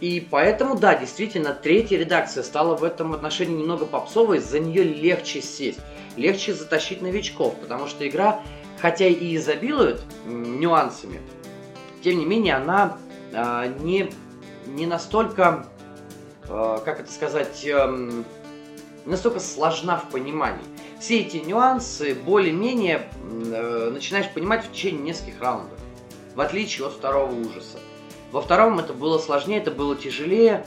И 0.00 0.24
поэтому, 0.30 0.76
да, 0.76 0.94
действительно, 0.94 1.52
третья 1.52 1.98
редакция 1.98 2.44
стала 2.44 2.76
в 2.76 2.84
этом 2.84 3.12
отношении 3.12 3.56
немного 3.56 3.86
попсовой, 3.86 4.38
за 4.38 4.60
нее 4.60 4.84
легче 4.84 5.42
сесть, 5.42 5.80
легче 6.16 6.54
затащить 6.54 7.02
новичков, 7.02 7.56
потому 7.56 7.88
что 7.88 8.06
игра, 8.06 8.40
хотя 8.80 9.06
и 9.06 9.34
изобилует 9.34 10.00
нюансами, 10.26 11.20
тем 12.04 12.20
не 12.20 12.24
менее 12.24 12.54
она 12.54 12.98
э, 13.32 13.74
не, 13.80 14.12
не 14.68 14.86
настолько, 14.86 15.66
э, 16.48 16.78
как 16.84 17.00
это 17.00 17.10
сказать, 17.10 17.64
э, 17.66 18.22
настолько 19.06 19.40
сложна 19.40 19.96
в 19.98 20.10
понимании. 20.10 20.64
Все 21.00 21.20
эти 21.20 21.38
нюансы 21.38 22.14
более-менее 22.14 23.08
э, 23.24 23.90
начинаешь 23.92 24.28
понимать 24.32 24.64
в 24.64 24.72
течение 24.72 25.02
нескольких 25.02 25.40
раундов, 25.40 25.78
в 26.34 26.40
отличие 26.40 26.86
от 26.86 26.94
второго 26.94 27.32
ужаса. 27.32 27.78
Во 28.32 28.40
втором 28.40 28.78
это 28.78 28.92
было 28.92 29.18
сложнее, 29.18 29.58
это 29.58 29.70
было 29.70 29.96
тяжелее. 29.96 30.66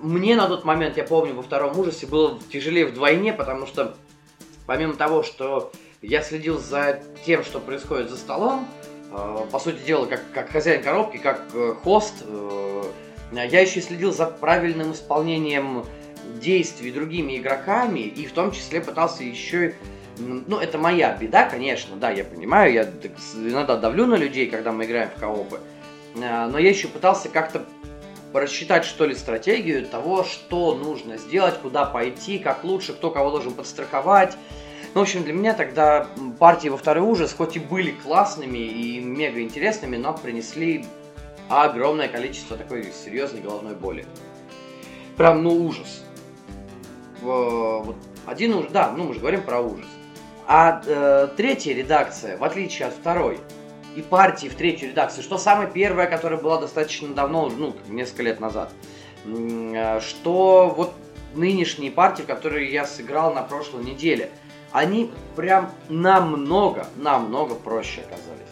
Мне 0.00 0.34
на 0.34 0.48
тот 0.48 0.64
момент, 0.64 0.96
я 0.96 1.04
помню, 1.04 1.34
во 1.34 1.42
втором 1.42 1.78
ужасе 1.78 2.06
было 2.06 2.38
тяжелее 2.50 2.86
вдвойне, 2.86 3.34
потому 3.34 3.66
что 3.66 3.94
помимо 4.66 4.94
того, 4.94 5.22
что 5.22 5.72
я 6.02 6.22
следил 6.22 6.58
за 6.58 7.02
тем, 7.24 7.44
что 7.44 7.60
происходит 7.60 8.10
за 8.10 8.16
столом, 8.16 8.66
а, 9.12 9.46
по 9.50 9.58
сути 9.58 9.78
дела, 9.86 10.06
как, 10.06 10.20
как 10.32 10.50
хозяин 10.50 10.82
коробки, 10.82 11.16
как 11.16 11.42
э, 11.54 11.74
хост, 11.82 12.14
э, 12.22 12.82
я 13.32 13.60
еще 13.60 13.80
следил 13.80 14.12
за 14.12 14.26
правильным 14.26 14.92
исполнением 14.92 15.84
действий 16.40 16.90
другими 16.90 17.38
игроками, 17.38 18.00
и 18.00 18.26
в 18.26 18.32
том 18.32 18.52
числе 18.52 18.80
пытался 18.80 19.24
еще 19.24 19.74
ну, 20.18 20.56
это 20.56 20.78
моя 20.78 21.14
беда, 21.14 21.44
конечно, 21.44 21.94
да, 21.96 22.10
я 22.10 22.24
понимаю, 22.24 22.72
я 22.72 22.90
иногда 23.34 23.76
давлю 23.76 24.06
на 24.06 24.14
людей, 24.14 24.46
когда 24.46 24.72
мы 24.72 24.86
играем 24.86 25.10
в 25.14 25.20
коопы, 25.20 25.60
Э, 26.16 26.46
но 26.46 26.58
я 26.58 26.70
еще 26.70 26.88
пытался 26.88 27.28
как-то 27.28 27.64
рассчитать, 28.32 28.84
что 28.84 29.06
ли, 29.06 29.14
стратегию 29.14 29.86
того, 29.86 30.24
что 30.24 30.74
нужно 30.74 31.16
сделать, 31.16 31.58
куда 31.58 31.84
пойти, 31.84 32.38
как 32.38 32.64
лучше, 32.64 32.92
кто 32.92 33.10
кого 33.10 33.30
должен 33.30 33.52
подстраховать. 33.52 34.36
Ну, 34.94 35.00
в 35.00 35.02
общем, 35.02 35.24
для 35.24 35.32
меня 35.32 35.54
тогда 35.54 36.08
партии 36.38 36.68
во 36.68 36.76
второй 36.76 37.06
ужас, 37.06 37.34
хоть 37.36 37.56
и 37.56 37.58
были 37.58 37.90
классными 37.90 38.58
и 38.58 39.00
мега 39.00 39.40
интересными, 39.40 39.96
но 39.96 40.14
принесли 40.14 40.84
огромное 41.48 42.08
количество 42.08 42.56
такой 42.56 42.92
серьезной 42.92 43.40
головной 43.40 43.74
боли. 43.74 44.06
Прям, 45.16 45.42
ну, 45.42 45.64
ужас. 45.64 46.04
Вот 47.26 47.96
один 48.24 48.54
ужас, 48.54 48.70
да, 48.72 48.92
ну 48.96 49.04
мы 49.04 49.14
же 49.14 49.20
говорим 49.20 49.42
про 49.42 49.60
ужас. 49.60 49.86
А 50.46 50.80
э, 50.86 51.28
третья 51.36 51.74
редакция, 51.74 52.38
в 52.38 52.44
отличие 52.44 52.88
от 52.88 52.94
второй, 52.94 53.40
и 53.96 54.02
партии 54.02 54.48
в 54.48 54.54
третью 54.54 54.90
редакцию, 54.90 55.24
что 55.24 55.38
самая 55.38 55.66
первая, 55.66 56.06
которая 56.06 56.40
была 56.40 56.60
достаточно 56.60 57.08
давно, 57.08 57.48
ну, 57.48 57.74
несколько 57.88 58.22
лет 58.22 58.40
назад, 58.40 58.70
э, 59.24 60.00
что 60.00 60.72
вот 60.76 60.94
нынешние 61.34 61.90
партии, 61.90 62.22
в 62.22 62.26
которые 62.26 62.70
я 62.70 62.86
сыграл 62.86 63.34
на 63.34 63.42
прошлой 63.42 63.84
неделе, 63.84 64.30
они 64.70 65.10
прям 65.34 65.72
намного, 65.88 66.86
намного 66.96 67.54
проще 67.54 68.02
оказались. 68.02 68.46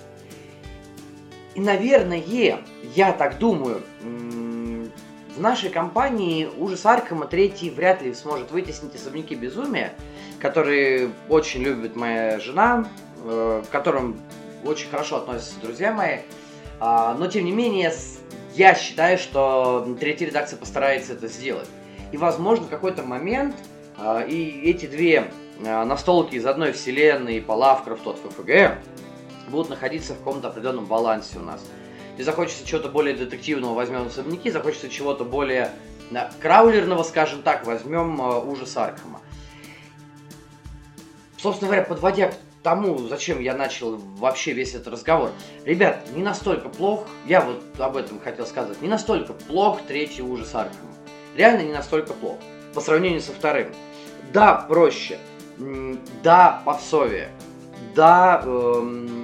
И, 1.54 1.60
наверное, 1.60 2.22
я 2.94 3.12
так 3.12 3.38
думаю, 3.38 3.82
в 5.36 5.40
нашей 5.40 5.70
компании 5.70 6.48
ужас 6.58 6.86
Аркама 6.86 7.26
третий 7.26 7.70
вряд 7.70 8.02
ли 8.02 8.14
сможет 8.14 8.50
вытеснить 8.50 8.94
особняки 8.94 9.34
безумия, 9.34 9.92
которые 10.40 11.10
очень 11.28 11.62
любит 11.62 11.96
моя 11.96 12.38
жена, 12.38 12.88
э, 13.24 13.62
к 13.66 13.70
которым 13.70 14.20
очень 14.64 14.88
хорошо 14.90 15.16
относятся 15.16 15.60
друзья 15.60 15.92
мои. 15.92 16.18
А, 16.80 17.14
но 17.14 17.26
тем 17.26 17.44
не 17.44 17.52
менее, 17.52 17.92
я 18.54 18.74
считаю, 18.74 19.18
что 19.18 19.96
третья 19.98 20.26
редакция 20.26 20.56
постарается 20.56 21.14
это 21.14 21.28
сделать. 21.28 21.68
И 22.12 22.16
возможно 22.16 22.66
в 22.66 22.70
какой-то 22.70 23.02
момент 23.02 23.56
а, 23.98 24.20
и 24.22 24.70
эти 24.70 24.86
две 24.86 25.30
а, 25.66 25.84
настолки 25.84 26.36
из 26.36 26.46
одной 26.46 26.72
вселенной 26.72 27.40
по 27.40 27.52
Лавкрафту 27.52 28.10
от 28.10 28.18
ФФГ 28.18 28.78
будут 29.48 29.70
находиться 29.70 30.14
в 30.14 30.18
каком-то 30.18 30.48
определенном 30.48 30.86
балансе 30.86 31.38
у 31.38 31.42
нас. 31.42 31.60
И 32.18 32.22
захочется 32.22 32.66
чего-то 32.66 32.88
более 32.88 33.14
детективного, 33.14 33.74
возьмем 33.74 34.06
особняки, 34.06 34.50
захочется 34.50 34.88
чего-то 34.88 35.24
более 35.24 35.70
краулерного, 36.40 37.02
скажем 37.02 37.42
так, 37.42 37.66
возьмем 37.66 38.20
ужас 38.48 38.76
Аркхема. 38.76 39.20
Собственно 41.36 41.68
говоря, 41.68 41.84
подводя 41.84 42.28
к 42.28 42.34
тому, 42.62 42.96
зачем 43.08 43.40
я 43.40 43.54
начал 43.54 43.96
вообще 44.16 44.52
весь 44.52 44.74
этот 44.74 44.88
разговор. 44.88 45.30
Ребят, 45.64 46.08
не 46.14 46.22
настолько 46.22 46.68
плох, 46.68 47.06
я 47.26 47.40
вот 47.42 47.62
об 47.78 47.96
этом 47.96 48.20
хотел 48.20 48.46
сказать, 48.46 48.80
не 48.80 48.88
настолько 48.88 49.32
плох 49.32 49.82
третий 49.86 50.22
ужас 50.22 50.54
Аркхема. 50.54 50.92
реально 51.36 51.62
не 51.62 51.72
настолько 51.72 52.14
плохо 52.14 52.38
по 52.74 52.80
сравнению 52.80 53.20
со 53.20 53.32
вторым. 53.32 53.68
Да, 54.32 54.54
проще, 54.68 55.18
да, 56.22 56.62
попсовее, 56.64 57.30
да, 57.94 58.42
эм, 58.44 59.23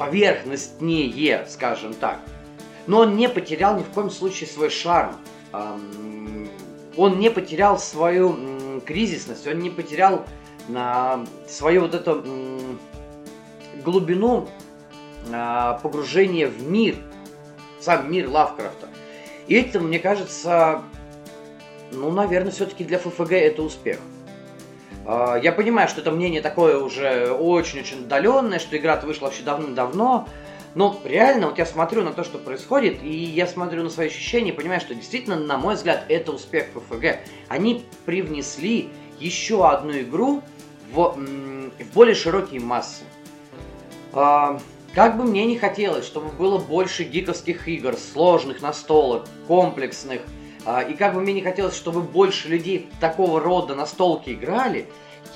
поверхностнее, 0.00 1.44
скажем 1.46 1.92
так. 1.92 2.20
Но 2.86 3.00
он 3.00 3.16
не 3.16 3.28
потерял 3.28 3.76
ни 3.78 3.82
в 3.82 3.90
коем 3.90 4.08
случае 4.08 4.48
свой 4.48 4.70
шарм. 4.70 5.14
Он 6.96 7.18
не 7.18 7.30
потерял 7.30 7.78
свою 7.78 8.80
кризисность, 8.86 9.46
он 9.46 9.58
не 9.58 9.68
потерял 9.68 10.24
э, 10.68 11.26
свою 11.46 11.82
вот 11.82 11.94
эту 11.94 12.24
глубину 13.84 14.48
э, 15.30 15.78
погружения 15.82 16.48
в 16.48 16.62
мир, 16.62 16.96
сам 17.78 18.10
мир 18.10 18.28
Лавкрафта. 18.28 18.88
И 19.48 19.54
это, 19.54 19.80
мне 19.80 19.98
кажется, 19.98 20.82
ну, 21.92 22.10
наверное, 22.10 22.52
все-таки 22.52 22.84
для 22.84 22.98
ФФГ 22.98 23.32
это 23.32 23.62
успех. 23.62 23.98
А, 25.12 25.34
я 25.42 25.50
понимаю, 25.50 25.88
что 25.88 26.02
это 26.02 26.12
мнение 26.12 26.40
такое 26.40 26.78
уже 26.78 27.32
очень-очень 27.32 28.04
отдаленное, 28.04 28.60
что 28.60 28.76
игра 28.76 28.94
вышла 29.00 29.24
вообще 29.24 29.42
давно-давно, 29.42 30.28
но 30.76 31.00
реально 31.04 31.48
вот 31.48 31.58
я 31.58 31.66
смотрю 31.66 32.04
на 32.04 32.12
то, 32.12 32.22
что 32.22 32.38
происходит, 32.38 33.02
и 33.02 33.12
я 33.12 33.48
смотрю 33.48 33.82
на 33.82 33.90
свои 33.90 34.06
ощущения 34.06 34.50
и 34.50 34.54
понимаю, 34.54 34.80
что 34.80 34.94
действительно, 34.94 35.34
на 35.34 35.58
мой 35.58 35.74
взгляд, 35.74 36.04
это 36.08 36.30
успех 36.30 36.66
ФФГ. 36.74 37.18
Они 37.48 37.84
привнесли 38.06 38.88
еще 39.18 39.68
одну 39.68 39.98
игру 39.98 40.42
в, 40.92 41.16
в 41.16 41.92
более 41.92 42.14
широкие 42.14 42.60
массы. 42.60 43.02
А, 44.12 44.60
как 44.94 45.16
бы 45.16 45.24
мне 45.24 45.44
не 45.44 45.58
хотелось, 45.58 46.06
чтобы 46.06 46.28
было 46.30 46.58
больше 46.58 47.02
гиковских 47.02 47.66
игр, 47.66 47.96
сложных 47.96 48.62
настолок, 48.62 49.26
комплексных, 49.48 50.20
и 50.88 50.94
как 50.94 51.14
бы 51.14 51.20
мне 51.20 51.32
не 51.32 51.42
хотелось, 51.42 51.74
чтобы 51.74 52.02
больше 52.02 52.48
людей 52.48 52.88
такого 53.00 53.40
рода 53.40 53.74
настолки 53.74 54.30
играли, 54.30 54.86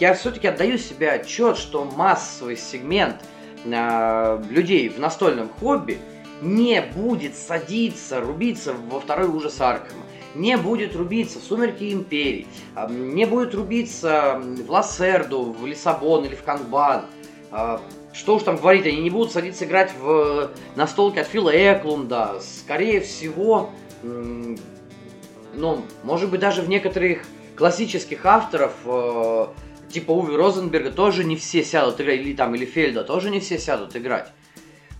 я 0.01 0.15
все-таки 0.15 0.49
отдаю 0.49 0.79
себе 0.79 1.11
отчет, 1.11 1.57
что 1.57 1.85
массовый 1.85 2.57
сегмент 2.57 3.17
э, 3.65 4.43
людей 4.51 4.89
в 4.89 4.99
настольном 4.99 5.49
хобби 5.49 5.99
не 6.43 6.83
будет 6.83 7.37
садиться, 7.37 8.21
рубиться 8.21 8.75
во 8.75 9.01
второй 9.01 9.29
ужас 9.29 9.61
Аркхема, 9.61 10.03
не 10.35 10.57
будет 10.57 10.97
рубиться 10.97 11.39
в 11.39 11.43
Сумерки 11.43 11.93
Империи, 11.93 12.47
э, 12.77 12.89
не 12.91 13.25
будет 13.25 13.55
рубиться 13.55 14.41
в 14.43 14.71
Лассерду, 14.71 15.53
в 15.53 15.65
Лиссабон 15.65 16.25
или 16.25 16.35
в 16.35 16.43
Канбан. 16.43 17.07
Э, 17.53 17.79
что 18.13 18.37
уж 18.37 18.43
там 18.43 18.57
говорить, 18.57 18.87
они 18.87 19.01
не 19.01 19.11
будут 19.11 19.33
садиться 19.33 19.65
играть 19.65 19.93
в 20.01 20.51
настолки 20.77 21.19
от 21.19 21.27
Фила 21.27 21.51
Эклунда. 21.51 22.41
Скорее 22.41 23.01
всего, 23.01 23.71
ну, 25.57 25.85
может 26.03 26.31
быть, 26.31 26.41
даже 26.41 26.63
в 26.63 26.69
некоторых 26.69 27.23
классических 27.57 28.25
авторов, 28.27 28.73
э, 28.85 29.47
типа 29.91 30.13
Уви 30.13 30.37
Розенберга, 30.37 30.91
тоже 30.91 31.25
не 31.25 31.37
все 31.37 31.65
сядут 31.65 32.01
играть, 32.01 32.21
или 32.21 32.35
там, 32.35 32.55
или 32.55 32.65
Фельда, 32.65 33.05
тоже 33.05 33.31
не 33.31 33.41
все 33.41 33.59
сядут 33.59 33.97
играть. 33.97 34.29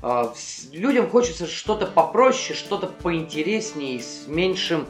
Э, 0.03 0.27
людям 0.73 1.09
хочется 1.09 1.47
что-то 1.47 1.87
попроще, 1.87 2.57
что-то 2.57 2.87
поинтереснее, 2.87 4.01
с 4.01 4.27
меньшим, 4.27 4.87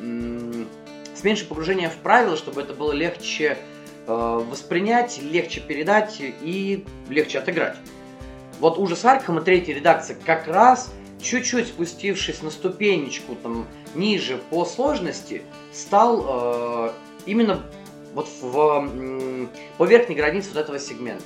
с 0.00 1.22
меньшим 1.22 1.48
погружением 1.48 1.90
в 1.90 1.96
правила, 1.96 2.36
чтобы 2.36 2.62
это 2.62 2.74
было 2.74 2.92
легче 2.92 3.58
э, 4.06 4.12
воспринять, 4.50 5.20
легче 5.22 5.60
передать 5.60 6.16
и 6.20 6.84
легче 7.08 7.38
отыграть. 7.38 7.76
Вот 8.60 8.78
ужас 8.78 9.04
Аркхема, 9.04 9.40
третья 9.40 9.74
редакция, 9.74 10.16
как 10.24 10.48
раз 10.48 10.92
чуть-чуть 11.20 11.68
спустившись 11.68 12.42
на 12.42 12.50
ступенечку 12.50 13.36
там 13.36 13.66
ниже 13.94 14.38
по 14.50 14.64
сложности, 14.64 15.42
стал 15.72 16.24
э, 16.26 16.92
именно 17.26 17.62
вот 18.14 18.28
в, 18.40 18.88
э, 18.90 19.46
по 19.76 19.84
верхней 19.84 20.14
границе 20.14 20.50
вот 20.54 20.60
этого 20.60 20.78
сегмента. 20.78 21.24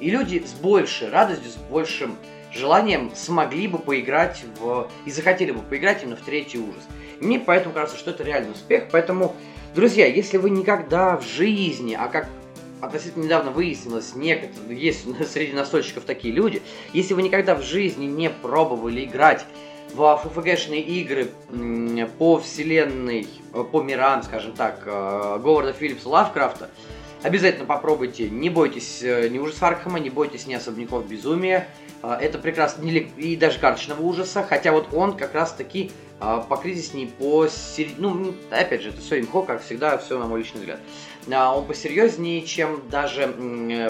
И 0.00 0.10
люди 0.10 0.44
с 0.44 0.52
большей 0.52 1.08
радостью, 1.08 1.50
с 1.50 1.56
большим 1.70 2.16
желанием 2.52 3.10
смогли 3.14 3.68
бы 3.68 3.78
поиграть 3.78 4.44
в... 4.58 4.88
и 5.04 5.10
захотели 5.10 5.50
бы 5.50 5.60
поиграть 5.60 6.02
именно 6.02 6.16
в 6.16 6.20
третий 6.20 6.58
ужас. 6.58 6.82
И 7.20 7.24
мне 7.24 7.40
поэтому 7.40 7.74
кажется, 7.74 7.98
что 7.98 8.10
это 8.10 8.22
реальный 8.22 8.52
успех. 8.52 8.88
Поэтому, 8.90 9.34
друзья, 9.74 10.06
если 10.06 10.36
вы 10.36 10.50
никогда 10.50 11.16
в 11.16 11.22
жизни, 11.22 11.96
а 11.98 12.08
как 12.08 12.28
относительно 12.80 13.24
недавно 13.24 13.50
выяснилось, 13.50 14.14
некоторые, 14.14 14.78
есть 14.78 15.06
среди 15.32 15.52
настольщиков 15.52 16.04
такие 16.04 16.34
люди, 16.34 16.62
если 16.92 17.14
вы 17.14 17.22
никогда 17.22 17.54
в 17.54 17.62
жизни 17.62 18.06
не 18.06 18.30
пробовали 18.30 19.04
играть 19.04 19.44
в 19.94 20.00
FFG-шные 20.24 20.80
игры 20.80 21.28
по 22.18 22.38
вселенной, 22.38 23.28
э, 23.52 23.64
по 23.70 23.80
мирам, 23.80 24.22
скажем 24.22 24.52
так, 24.52 24.82
э, 24.84 25.38
Говарда 25.40 25.72
Филлипса 25.72 26.08
Лавкрафта, 26.08 26.68
обязательно 27.22 27.64
попробуйте. 27.64 28.28
Не 28.28 28.50
бойтесь 28.50 29.02
э, 29.02 29.28
ни 29.28 29.38
ужас 29.38 29.62
Аркхема, 29.62 30.00
не 30.00 30.10
бойтесь 30.10 30.46
ни 30.46 30.54
особняков 30.54 31.06
безумия. 31.06 31.68
Это 32.02 32.38
прекрасно, 32.38 32.86
и 32.86 33.34
даже 33.34 33.58
карточного 33.58 34.02
ужаса, 34.02 34.44
хотя 34.46 34.72
вот 34.72 34.92
он 34.92 35.16
как 35.16 35.32
раз 35.32 35.54
таки 35.54 35.90
по 36.20 36.58
кризисней, 36.60 37.06
по 37.06 37.48
сери... 37.48 37.94
ну, 37.96 38.34
опять 38.50 38.82
же, 38.82 38.90
это 38.90 39.00
все 39.00 39.20
имхо, 39.20 39.40
как 39.40 39.62
всегда, 39.62 39.96
все 39.96 40.18
на 40.18 40.26
мой 40.26 40.40
личный 40.40 40.60
взгляд. 40.60 40.80
Он 41.26 41.64
посерьезнее, 41.64 42.42
чем 42.42 42.82
даже 42.90 43.34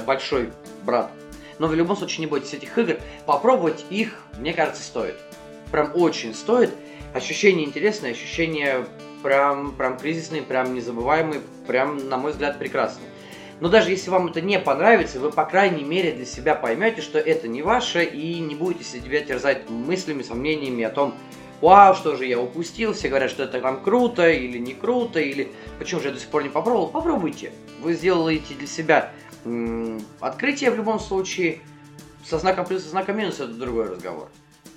большой 0.07 0.51
брат. 0.85 1.11
Но 1.59 1.67
в 1.67 1.75
любом 1.75 1.97
случае 1.97 2.21
не 2.21 2.27
бойтесь 2.29 2.55
этих 2.55 2.79
игр, 2.79 2.99
попробовать 3.27 3.85
их, 3.91 4.21
мне 4.39 4.53
кажется, 4.53 4.85
стоит 4.85 5.17
прям 5.75 5.91
очень 5.95 6.35
стоит. 6.35 6.71
Ощущение 7.15 7.67
интересное, 7.67 8.13
ощущение 8.13 8.87
прям, 9.25 9.73
прям 9.73 9.99
кризисные, 9.99 10.43
прям 10.43 10.73
незабываемые, 10.73 11.41
прям, 11.67 12.09
на 12.09 12.17
мой 12.17 12.31
взгляд, 12.31 12.61
прекрасные. 12.61 13.09
Но 13.59 13.69
даже 13.69 13.91
если 13.91 14.11
вам 14.11 14.29
это 14.29 14.41
не 14.41 14.61
понравится, 14.61 15.19
вы, 15.19 15.33
по 15.33 15.45
крайней 15.45 15.83
мере, 15.83 16.13
для 16.13 16.27
себя 16.27 16.55
поймете, 16.55 17.01
что 17.03 17.19
это 17.19 17.49
не 17.49 17.63
ваше, 17.63 18.05
и 18.05 18.39
не 18.39 18.55
будете 18.55 18.85
себя 18.85 19.21
терзать 19.21 19.69
мыслями, 19.69 20.23
сомнениями 20.23 20.85
о 20.85 20.91
том, 20.91 21.13
вау, 21.61 21.97
что 21.97 22.15
же 22.15 22.25
я 22.27 22.39
упустил, 22.39 22.93
все 22.93 23.09
говорят, 23.09 23.33
что 23.33 23.43
это 23.43 23.61
там 23.61 23.83
круто 23.83 24.31
или 24.31 24.59
не 24.59 24.75
круто, 24.75 25.19
или 25.19 25.51
почему 25.81 26.01
же 26.01 26.09
я 26.09 26.15
до 26.15 26.21
сих 26.21 26.29
пор 26.29 26.45
не 26.45 26.51
попробовал. 26.51 26.87
Попробуйте. 26.87 27.51
Вы 27.81 27.95
сделаете 27.95 28.55
для 28.55 28.69
себя 28.69 29.11
м- 29.45 30.01
открытие 30.21 30.71
в 30.71 30.77
любом 30.77 31.01
случае. 31.01 31.59
Со 32.25 32.39
знаком 32.39 32.65
плюс, 32.65 32.85
со 32.85 32.91
знаком 32.91 33.19
минус 33.19 33.41
это 33.41 33.49
другой 33.49 33.91
разговор. 33.91 34.29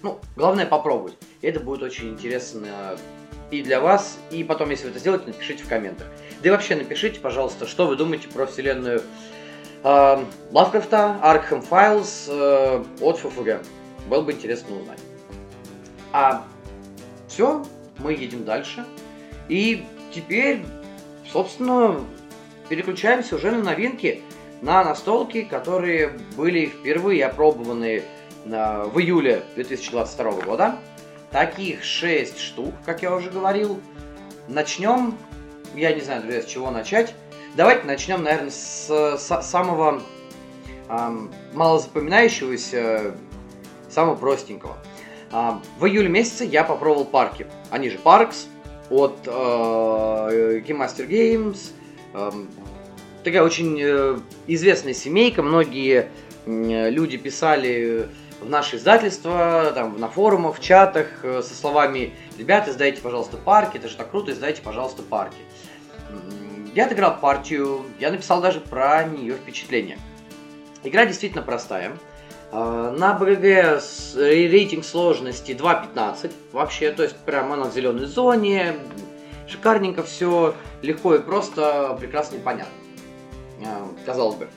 Ну, 0.04 0.20
главное 0.36 0.66
попробовать. 0.66 1.18
Это 1.42 1.60
будет 1.60 1.82
очень 1.84 2.10
интересно 2.10 2.98
и 3.50 3.64
для 3.64 3.80
вас, 3.80 4.20
и 4.30 4.44
потом, 4.44 4.70
если 4.70 4.86
вы 4.86 4.90
это 4.92 5.00
сделаете, 5.00 5.28
напишите 5.28 5.64
в 5.64 5.68
комментах. 5.68 6.08
Да 6.42 6.50
и 6.50 6.52
вообще 6.52 6.76
напишите, 6.76 7.20
пожалуйста, 7.20 7.66
что 7.66 7.88
вы 7.88 7.96
думаете 7.96 8.28
про 8.28 8.46
вселенную 8.46 9.02
э, 9.84 10.26
Лавкрафта, 10.52 11.18
Arkham 11.24 11.66
Files 11.68 12.28
э, 12.28 12.84
от 13.02 13.18
ФФГ. 13.18 13.66
Было 14.10 14.22
бы 14.22 14.34
интересно 14.34 14.76
узнать. 14.76 15.00
А 16.12 16.44
все, 17.28 17.66
мы 18.00 18.14
едем 18.14 18.44
дальше. 18.44 18.86
И 19.48 19.86
теперь, 20.14 20.64
собственно, 21.32 22.02
переключаемся 22.70 23.36
уже 23.36 23.52
на 23.52 23.64
новинки, 23.64 24.22
на 24.62 24.84
настолки, 24.84 25.44
которые 25.44 26.18
были 26.36 26.66
впервые 26.68 27.26
опробованы 27.26 28.04
в 28.50 29.00
июле 29.00 29.44
2022 29.56 30.32
года. 30.42 30.78
Таких 31.32 31.84
6 31.84 32.40
штук, 32.40 32.74
как 32.86 33.02
я 33.02 33.14
уже 33.14 33.30
говорил. 33.30 33.80
Начнем, 34.48 35.18
я 35.76 35.94
не 35.94 36.02
знаю, 36.02 36.22
друзья, 36.22 36.42
с 36.42 36.46
чего 36.46 36.72
начать. 36.72 37.14
Давайте 37.56 37.86
начнем, 37.86 38.24
наверное, 38.24 38.52
с, 38.52 38.88
с 38.88 39.42
самого 39.42 40.02
э, 40.88 41.10
малозапоминающегося, 41.54 43.16
самого 43.90 44.16
простенького. 44.16 44.78
Э, 45.32 45.54
в 45.80 45.86
июле 45.86 46.08
месяце 46.08 46.46
я 46.46 46.64
попробовал 46.64 47.06
парки. 47.06 47.48
Они 47.72 47.90
же 47.90 47.98
Parks 47.98 48.46
от 48.90 49.18
э, 49.26 50.62
Master 50.68 51.08
Games. 51.08 51.72
Э, 52.14 52.32
такая 53.24 53.44
очень 53.44 53.78
э, 53.82 54.20
известная 54.48 54.94
семейка. 54.94 55.42
Многие 55.42 56.10
э, 56.46 56.90
люди 56.90 57.18
писали 57.18 58.08
в 58.40 58.50
наше 58.50 58.78
издательство, 58.78 59.72
там, 59.74 60.00
на 60.00 60.10
форумах, 60.10 60.58
в 60.58 60.62
чатах 60.62 61.08
э, 61.24 61.42
со 61.42 61.56
словами 61.56 62.14
«Ребята, 62.38 62.72
издайте, 62.72 63.02
пожалуйста, 63.02 63.38
парки, 63.38 63.78
это 63.78 63.88
же 63.88 63.96
так 63.96 64.12
круто, 64.12 64.32
издайте, 64.32 64.62
пожалуйста, 64.62 65.02
парки». 65.02 65.38
Я 66.76 66.86
отыграл 66.86 67.20
партию, 67.20 67.86
я 68.00 68.12
написал 68.12 68.42
даже 68.42 68.60
про 68.60 69.04
нее 69.04 69.36
впечатление. 69.36 69.98
Игра 70.84 71.06
действительно 71.06 71.42
простая. 71.42 71.98
Э, 72.52 72.96
на 72.98 73.14
БГГ 73.14 73.82
рейтинг 74.16 74.86
сложности 74.86 75.54
2.15 75.54 76.32
вообще, 76.52 76.92
то 76.92 77.04
есть 77.04 77.18
прямо 77.18 77.56
она 77.56 77.66
в 77.66 77.74
зеленой 77.74 78.06
зоне, 78.06 78.76
шикарненько 79.48 80.04
все, 80.04 80.54
легко 80.82 81.16
и 81.16 81.20
просто, 81.20 81.98
прекрасно 82.00 82.36
и 82.36 82.40
понятно, 82.40 82.74
э, 83.62 84.06
казалось 84.06 84.36
бы. 84.36 84.48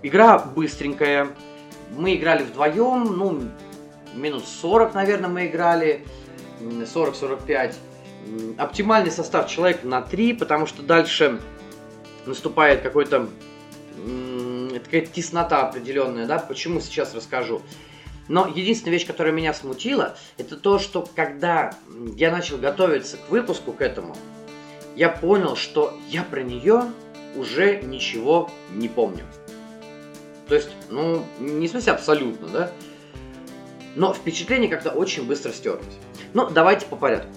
Игра 0.00 0.38
быстренькая, 0.38 1.28
мы 1.96 2.14
играли 2.16 2.42
вдвоем, 2.42 3.16
ну, 3.16 3.42
минут 4.14 4.44
40, 4.46 4.94
наверное, 4.94 5.28
мы 5.28 5.46
играли. 5.46 6.04
40-45. 6.60 7.74
Оптимальный 8.58 9.12
состав 9.12 9.48
человека 9.48 9.86
на 9.86 10.02
3, 10.02 10.34
потому 10.34 10.66
что 10.66 10.82
дальше 10.82 11.40
наступает 12.26 12.82
какой-то 12.82 13.28
такая 14.84 15.02
теснота 15.02 15.68
определенная, 15.68 16.26
да, 16.26 16.38
почему 16.38 16.80
сейчас 16.80 17.14
расскажу. 17.14 17.62
Но 18.28 18.46
единственная 18.46 18.92
вещь, 18.92 19.06
которая 19.06 19.32
меня 19.32 19.54
смутила, 19.54 20.16
это 20.36 20.56
то, 20.56 20.78
что 20.78 21.08
когда 21.14 21.74
я 22.16 22.30
начал 22.30 22.58
готовиться 22.58 23.16
к 23.16 23.30
выпуску 23.30 23.72
к 23.72 23.80
этому, 23.80 24.16
я 24.96 25.08
понял, 25.08 25.56
что 25.56 25.96
я 26.08 26.22
про 26.24 26.42
нее 26.42 26.84
уже 27.36 27.80
ничего 27.82 28.50
не 28.72 28.88
помню. 28.88 29.24
То 30.48 30.54
есть, 30.54 30.70
ну, 30.88 31.24
не 31.38 31.68
в 31.68 31.70
смысле 31.70 31.92
абсолютно, 31.92 32.48
да? 32.48 32.70
Но 33.94 34.14
впечатление 34.14 34.68
как-то 34.70 34.90
очень 34.90 35.26
быстро 35.26 35.52
стерлось. 35.52 35.98
Ну, 36.32 36.48
давайте 36.48 36.86
по 36.86 36.96
порядку. 36.96 37.30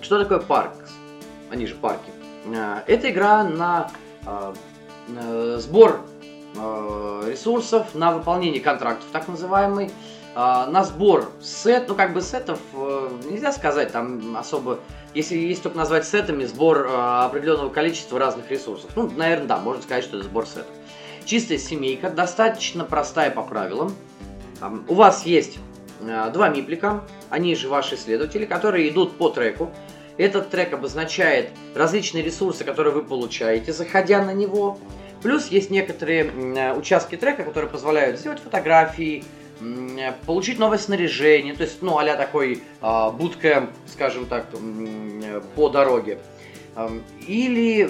Что 0.00 0.22
такое 0.22 0.38
Паркс? 0.38 0.92
Они 1.50 1.66
же 1.66 1.74
парки. 1.74 2.10
А, 2.56 2.82
это 2.86 3.10
игра 3.10 3.44
на 3.44 3.90
а, 4.24 4.54
сбор 5.58 6.00
а, 6.56 7.28
ресурсов, 7.28 7.94
на 7.94 8.12
выполнение 8.12 8.60
контрактов, 8.60 9.06
так 9.12 9.28
называемый, 9.28 9.90
на 10.34 10.82
сбор 10.82 11.30
сет, 11.42 11.88
ну 11.88 11.94
как 11.94 12.14
бы 12.14 12.22
сетов 12.22 12.58
э, 12.72 13.10
нельзя 13.30 13.52
сказать, 13.52 13.92
там 13.92 14.34
особо, 14.34 14.78
если 15.12 15.36
есть 15.36 15.62
только 15.62 15.76
назвать 15.76 16.06
сетами, 16.06 16.46
сбор 16.46 16.88
определенного 16.90 17.68
количества 17.68 18.18
разных 18.18 18.50
ресурсов. 18.50 18.90
Ну, 18.96 19.10
наверное, 19.14 19.46
да, 19.46 19.58
можно 19.58 19.82
сказать, 19.82 20.04
что 20.04 20.16
это 20.16 20.24
сбор 20.24 20.46
сетов. 20.46 20.72
Чистая 21.24 21.58
семейка, 21.58 22.10
достаточно 22.10 22.84
простая 22.84 23.30
по 23.30 23.42
правилам. 23.42 23.94
У 24.88 24.94
вас 24.94 25.24
есть 25.24 25.58
э, 26.00 26.30
два 26.32 26.48
миплика, 26.48 27.04
они 27.30 27.54
же 27.54 27.68
ваши 27.68 27.94
исследователи, 27.94 28.44
которые 28.44 28.88
идут 28.88 29.16
по 29.16 29.28
треку. 29.28 29.70
Этот 30.18 30.50
трек 30.50 30.72
обозначает 30.72 31.50
различные 31.74 32.22
ресурсы, 32.22 32.64
которые 32.64 32.92
вы 32.92 33.02
получаете, 33.02 33.72
заходя 33.72 34.22
на 34.22 34.32
него. 34.32 34.78
Плюс 35.22 35.48
есть 35.48 35.70
некоторые 35.70 36.24
э, 36.24 36.74
участки 36.74 37.16
трека, 37.16 37.44
которые 37.44 37.70
позволяют 37.70 38.18
сделать 38.18 38.40
фотографии, 38.40 39.24
э, 39.60 40.12
получить 40.26 40.58
новое 40.58 40.78
снаряжение, 40.78 41.54
то 41.54 41.62
есть, 41.62 41.82
ну, 41.82 41.98
а 41.98 42.16
такой 42.16 42.62
будка, 42.80 43.70
скажем 43.86 44.26
так, 44.26 44.46
по 45.54 45.68
дороге. 45.68 46.18
Или 47.26 47.88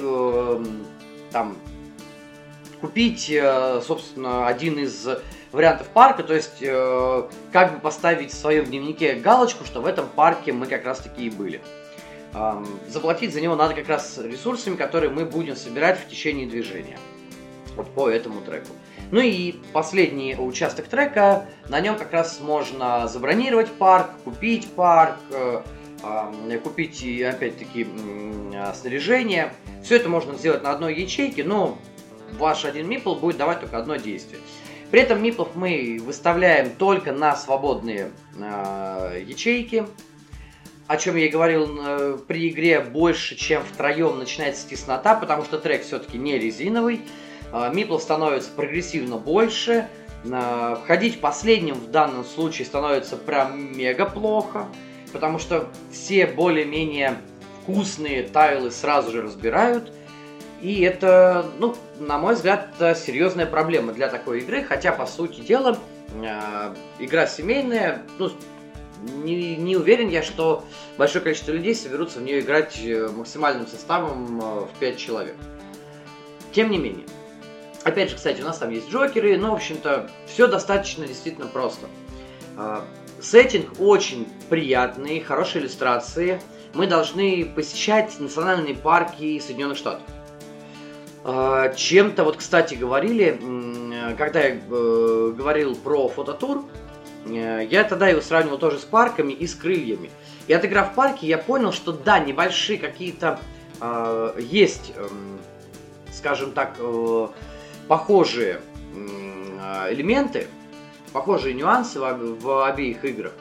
там 1.31 1.57
купить, 2.83 3.31
э, 3.31 3.81
собственно, 3.87 4.49
один 4.49 4.77
из 4.79 5.09
вариантов 5.53 5.87
парка, 5.89 6.25
то 6.25 6.35
есть 6.35 6.57
э, 6.61 7.29
как 7.53 7.75
бы 7.75 7.79
поставить 7.79 8.33
в 8.33 8.35
своем 8.35 8.65
дневнике 8.65 9.15
галочку, 9.15 9.65
что 9.65 9.81
в 9.81 9.87
этом 9.87 10.09
парке 10.09 10.53
мы 10.53 10.67
как 10.67 10.85
раз 10.85 10.99
таки 10.99 11.27
и 11.27 11.31
были. 11.31 11.63
Заплатить 12.89 13.35
за 13.35 13.43
него 13.43 13.57
надо 13.57 13.75
как 13.75 13.89
раз 13.89 14.17
ресурсами, 14.17 14.77
которые 14.77 15.11
мы 15.11 15.27
будем 15.27 15.55
собирать 15.55 16.01
в 16.01 16.09
течение 16.09 16.47
движения. 16.47 16.97
Вот 17.77 17.91
по 17.91 18.09
этому 18.09 18.41
треку. 18.41 18.69
Ну 19.11 19.21
и 19.21 19.57
последний 19.75 20.35
участок 20.35 20.89
трека, 20.89 21.45
на 21.69 21.79
нем 21.79 21.97
как 21.97 22.11
раз 22.15 22.41
можно 22.41 23.07
забронировать 23.07 23.71
парк, 23.71 24.13
купить 24.25 24.67
парк, 24.73 25.19
э, 25.31 25.61
купить, 26.65 27.05
опять-таки, 27.23 27.87
снаряжение. 28.75 29.53
Все 29.85 29.97
это 29.97 30.09
можно 30.09 30.35
сделать 30.35 30.63
на 30.63 30.73
одной 30.73 30.95
ячейке, 30.95 31.45
но 31.45 31.77
ваш 32.33 32.65
один 32.65 32.89
мипл 32.89 33.15
будет 33.15 33.37
давать 33.37 33.61
только 33.61 33.79
одно 33.79 33.97
действие. 33.97 34.41
При 34.91 35.01
этом 35.01 35.23
миплов 35.23 35.49
мы 35.55 35.99
выставляем 36.05 36.71
только 36.71 37.13
на 37.13 37.35
свободные 37.35 38.11
э, 38.39 39.23
ячейки. 39.27 39.87
О 40.87 40.97
чем 40.99 41.17
я 41.17 41.27
и 41.27 41.29
говорил, 41.31 41.79
э, 41.81 42.19
при 42.27 42.51
игре 42.51 42.81
больше, 42.81 43.35
чем 43.35 43.63
втроем 43.65 44.19
начинается 44.19 44.69
теснота, 44.69 45.15
потому 45.15 45.45
что 45.45 45.59
трек 45.59 45.83
все-таки 45.83 46.19
не 46.19 46.39
резиновый. 46.39 47.01
Э, 47.53 47.71
миплов 47.73 48.03
становится 48.03 48.51
прогрессивно 48.51 49.17
больше. 49.17 49.89
Э, 50.25 50.77
входить 50.83 51.23
последним 51.23 51.77
в 51.77 51.91
данном 51.91 52.23
случае 52.25 52.67
становится 52.67 53.17
прям 53.17 53.75
мега 53.75 54.05
плохо, 54.05 54.69
потому 55.15 55.39
что 55.39 55.71
все 55.91 56.27
более-менее 56.27 57.17
вкусные 57.63 58.25
тайлы 58.25 58.71
сразу 58.71 59.11
же 59.11 59.23
разбирают– 59.23 59.91
и 60.63 60.83
это, 60.83 61.47
ну, 61.59 61.75
на 61.99 62.19
мой 62.19 62.37
взгляд, 62.37 62.69
серьезная 62.79 63.47
проблема 63.47 63.93
для 63.93 64.09
такой 64.09 64.41
игры, 64.41 64.63
хотя, 64.63 64.93
по 64.93 65.07
сути 65.07 65.41
дела, 65.41 65.77
э, 66.15 66.75
игра 67.01 67.27
семейная, 67.27 68.03
ну, 68.19 68.31
не, 69.25 69.57
не 69.57 69.77
уверен 69.77 70.09
я, 70.09 70.23
что 70.23 70.65
большое 70.97 71.25
количество 71.25 71.51
людей 71.51 71.75
соберутся 71.75 72.21
в 72.21 72.23
нее 72.23 72.39
играть 72.39 72.79
э, 72.81 73.09
максимальным 73.09 73.67
составом 73.67 74.41
э, 74.41 74.45
в 74.67 74.71
5 74.79 74.97
человек. 74.97 75.35
Тем 76.53 76.71
не 76.71 76.79
менее. 76.79 77.07
Опять 77.83 78.11
же, 78.11 78.17
кстати, 78.17 78.41
у 78.41 78.45
нас 78.45 78.59
там 78.59 78.71
есть 78.71 78.89
джокеры, 78.89 79.37
но, 79.39 79.51
в 79.51 79.55
общем-то, 79.55 80.09
все 80.27 80.47
достаточно 80.47 81.09
действительно 81.09 81.49
просто. 81.49 81.89
Сеттинг 83.21 83.81
очень 83.81 84.29
приятный, 84.49 85.19
хорошие 85.19 85.63
иллюстрации. 85.63 86.41
Мы 86.75 86.87
должны 86.87 87.45
посещать 87.45 88.21
национальные 88.21 88.77
парки 88.77 89.41
Соединенных 89.41 89.79
Штатов. 89.79 90.03
А, 91.25 91.69
чем-то, 91.75 92.25
вот, 92.25 92.37
кстати, 92.37 92.75
говорили, 92.75 93.39
когда 94.19 94.41
я 94.41 94.57
э, 94.57 95.33
говорил 95.37 95.77
про 95.77 96.09
фототур, 96.09 96.65
э, 97.27 97.67
я 97.71 97.85
тогда 97.85 98.09
его 98.09 98.21
сравнивал 98.21 98.59
тоже 98.59 98.79
с 98.79 98.85
парками 98.85 99.33
и 99.33 99.47
с 99.47 99.55
крыльями. 99.55 100.11
И 100.49 100.53
отыграв 100.53 100.93
в 100.93 100.95
парке, 100.95 101.27
я 101.29 101.39
понял, 101.39 101.73
что 101.73 101.93
да, 101.93 102.19
небольшие 102.19 102.79
какие-то 102.79 103.39
э, 103.81 104.35
есть, 104.41 104.93
э, 104.97 105.09
скажем 106.13 106.53
так, 106.53 106.75
э, 106.79 107.29
похожие 107.87 108.61
э, 108.95 109.93
элементы, 109.93 110.49
похожие 111.13 111.55
нюансы 111.55 112.01
в, 112.01 112.41
в 112.41 112.67
обеих 112.67 113.05
играх. 113.05 113.33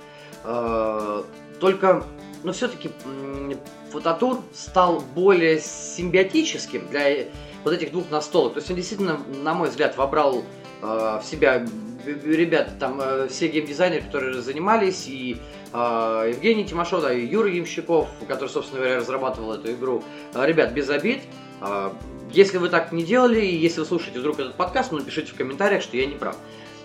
Э, 0.44 1.24
только, 1.60 2.04
но 2.44 2.54
все-таки 2.54 2.92
э, 3.06 3.54
фототур 3.92 4.42
стал 4.54 5.02
более 5.16 5.60
симбиотическим 5.60 6.88
для 6.90 7.26
вот 7.64 7.74
этих 7.74 7.92
двух 7.92 8.10
настолок. 8.10 8.54
То 8.54 8.60
есть 8.60 8.70
он 8.70 8.76
действительно, 8.76 9.20
на 9.44 9.54
мой 9.54 9.70
взгляд, 9.70 9.98
вобрал 9.98 10.44
э, 10.82 11.20
в 11.22 11.24
себя 11.24 11.66
ребята, 12.06 12.72
там 12.80 13.00
э, 13.02 13.28
все 13.30 13.48
геймдизайнеры, 13.48 14.04
которые 14.04 14.42
занимались, 14.42 15.08
и 15.08 15.38
э, 15.74 16.26
Евгений 16.30 16.66
Тимошов, 16.66 17.02
да, 17.02 17.14
и 17.14 17.26
Юра 17.26 17.50
Ямщиков, 17.50 18.10
который, 18.28 18.50
собственно 18.50 18.82
говоря, 18.82 18.98
разрабатывал 18.98 19.54
эту 19.54 19.72
игру. 19.72 20.04
Э, 20.34 20.46
ребят, 20.46 20.72
без 20.74 20.90
обид. 20.90 21.22
Э, 21.62 21.92
если 22.32 22.58
вы 22.58 22.70
так 22.70 22.92
не 22.92 23.04
делали, 23.04 23.42
и 23.42 23.56
если 23.56 23.82
вы 23.82 23.86
слушаете 23.86 24.20
вдруг 24.20 24.40
этот 24.40 24.56
подкаст, 24.56 24.92
ну, 24.92 25.00
напишите 25.00 25.32
в 25.32 25.36
комментариях, 25.36 25.84
что 25.84 25.98
я 25.98 26.06
не 26.06 26.16
прав. 26.16 26.38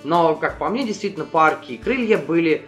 Но, 0.05 0.35
как 0.35 0.59
по 0.59 0.69
мне, 0.69 0.85
действительно, 0.85 1.25
парки 1.25 1.73
и 1.73 1.79
крылья 1.79 2.19
были 2.19 2.67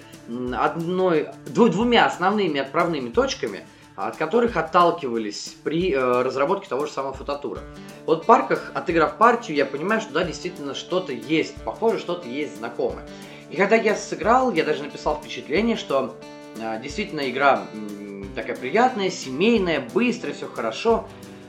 одной, 0.56 1.28
двумя 1.46 2.06
основными 2.06 2.60
отправными 2.60 3.10
точками– 3.10 3.66
от 4.06 4.16
которых 4.16 4.56
отталкивались 4.56 5.56
при 5.64 5.92
э, 5.92 6.22
разработке 6.22 6.68
того 6.68 6.86
же 6.86 6.92
самого 6.92 7.14
фототура. 7.14 7.60
Вот 8.06 8.22
в 8.22 8.26
парках, 8.26 8.70
отыграв 8.74 9.16
партию, 9.16 9.56
я 9.56 9.66
понимаю, 9.66 10.00
что 10.00 10.12
да, 10.12 10.22
действительно 10.22 10.74
что-то 10.74 11.12
есть 11.12 11.56
похоже, 11.64 11.98
что-то 11.98 12.28
есть 12.28 12.58
знакомое. 12.58 13.04
И 13.50 13.56
когда 13.56 13.74
я 13.74 13.96
сыграл, 13.96 14.52
я 14.52 14.62
даже 14.64 14.84
написал 14.84 15.16
впечатление, 15.16 15.76
что 15.76 16.14
э, 16.60 16.80
действительно 16.80 17.28
игра 17.28 17.66
э, 17.74 18.22
такая 18.36 18.54
приятная, 18.54 19.10
семейная, 19.10 19.80
быстрая, 19.80 20.32
все 20.32 20.46
хорошо, 20.46 21.08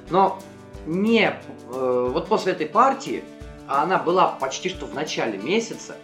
но 0.09 0.39
не 0.87 1.27
э, 1.27 2.09
вот 2.11 2.27
после 2.27 2.53
этой 2.53 2.65
партии, 2.65 3.23
а 3.67 3.83
она 3.83 3.99
была 3.99 4.27
почти 4.27 4.69
что 4.69 4.87
в 4.87 4.95
начале 4.95 5.37
месяца, 5.37 5.95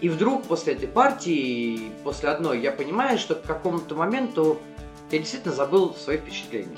и 0.00 0.08
вдруг 0.08 0.42
после 0.42 0.74
этой 0.74 0.88
партии, 0.88 1.92
после 2.02 2.28
одной, 2.28 2.60
я 2.60 2.72
понимаю, 2.72 3.18
что 3.18 3.36
к 3.36 3.42
какому-то 3.42 3.94
моменту 3.94 4.58
я 5.10 5.18
действительно 5.18 5.54
забыл 5.54 5.94
свои 5.94 6.18
впечатления. 6.18 6.76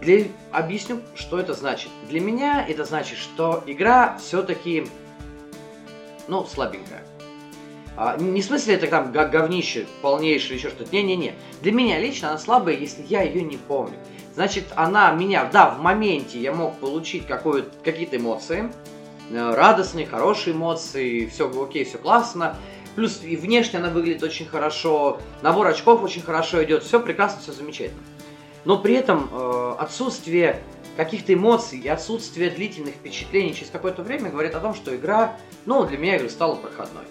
Для... 0.00 0.26
Объясню, 0.52 1.00
что 1.14 1.38
это 1.38 1.54
значит. 1.54 1.90
Для 2.08 2.20
меня 2.20 2.64
это 2.66 2.84
значит, 2.84 3.18
что 3.18 3.62
игра 3.66 4.16
все-таки, 4.18 4.86
ну, 6.28 6.44
слабенькая. 6.44 7.04
А, 7.96 8.16
не 8.16 8.42
в 8.42 8.44
смысле 8.44 8.74
это 8.74 8.86
там 8.86 9.10
говнище 9.10 9.86
полнейшее 10.02 10.56
еще 10.56 10.68
что-то. 10.68 10.92
Не-не-не. 10.92 11.34
Для 11.62 11.72
меня 11.72 11.98
лично 11.98 12.28
она 12.28 12.38
слабая, 12.38 12.76
если 12.76 13.02
я 13.08 13.22
ее 13.22 13.42
не 13.42 13.56
помню. 13.56 13.98
Значит, 14.34 14.66
она 14.76 15.10
меня, 15.10 15.46
да, 15.52 15.70
в 15.70 15.80
моменте 15.80 16.38
я 16.38 16.52
мог 16.52 16.76
получить 16.76 17.26
какие-то 17.26 18.18
эмоции, 18.18 18.70
э, 19.32 19.54
радостные, 19.54 20.06
хорошие 20.06 20.54
эмоции, 20.54 21.26
все 21.26 21.50
окей, 21.60 21.84
все 21.84 21.98
классно. 21.98 22.56
Плюс 22.98 23.20
и 23.22 23.36
внешне 23.36 23.78
она 23.78 23.90
выглядит 23.90 24.24
очень 24.24 24.44
хорошо, 24.44 25.20
набор 25.40 25.68
очков 25.68 26.02
очень 26.02 26.20
хорошо 26.20 26.64
идет, 26.64 26.82
все 26.82 26.98
прекрасно, 26.98 27.40
все 27.40 27.52
замечательно. 27.52 28.02
Но 28.64 28.76
при 28.76 28.94
этом 28.94 29.30
э, 29.30 29.74
отсутствие 29.78 30.60
каких-то 30.96 31.32
эмоций 31.32 31.78
и 31.78 31.86
отсутствие 31.86 32.50
длительных 32.50 32.96
впечатлений 32.96 33.54
через 33.54 33.70
какое-то 33.70 34.02
время 34.02 34.30
говорит 34.30 34.56
о 34.56 34.58
том, 34.58 34.74
что 34.74 34.96
игра, 34.96 35.36
ну, 35.64 35.86
для 35.86 35.96
меня 35.96 36.16
игра 36.16 36.28
стала 36.28 36.56
проходной. 36.56 37.04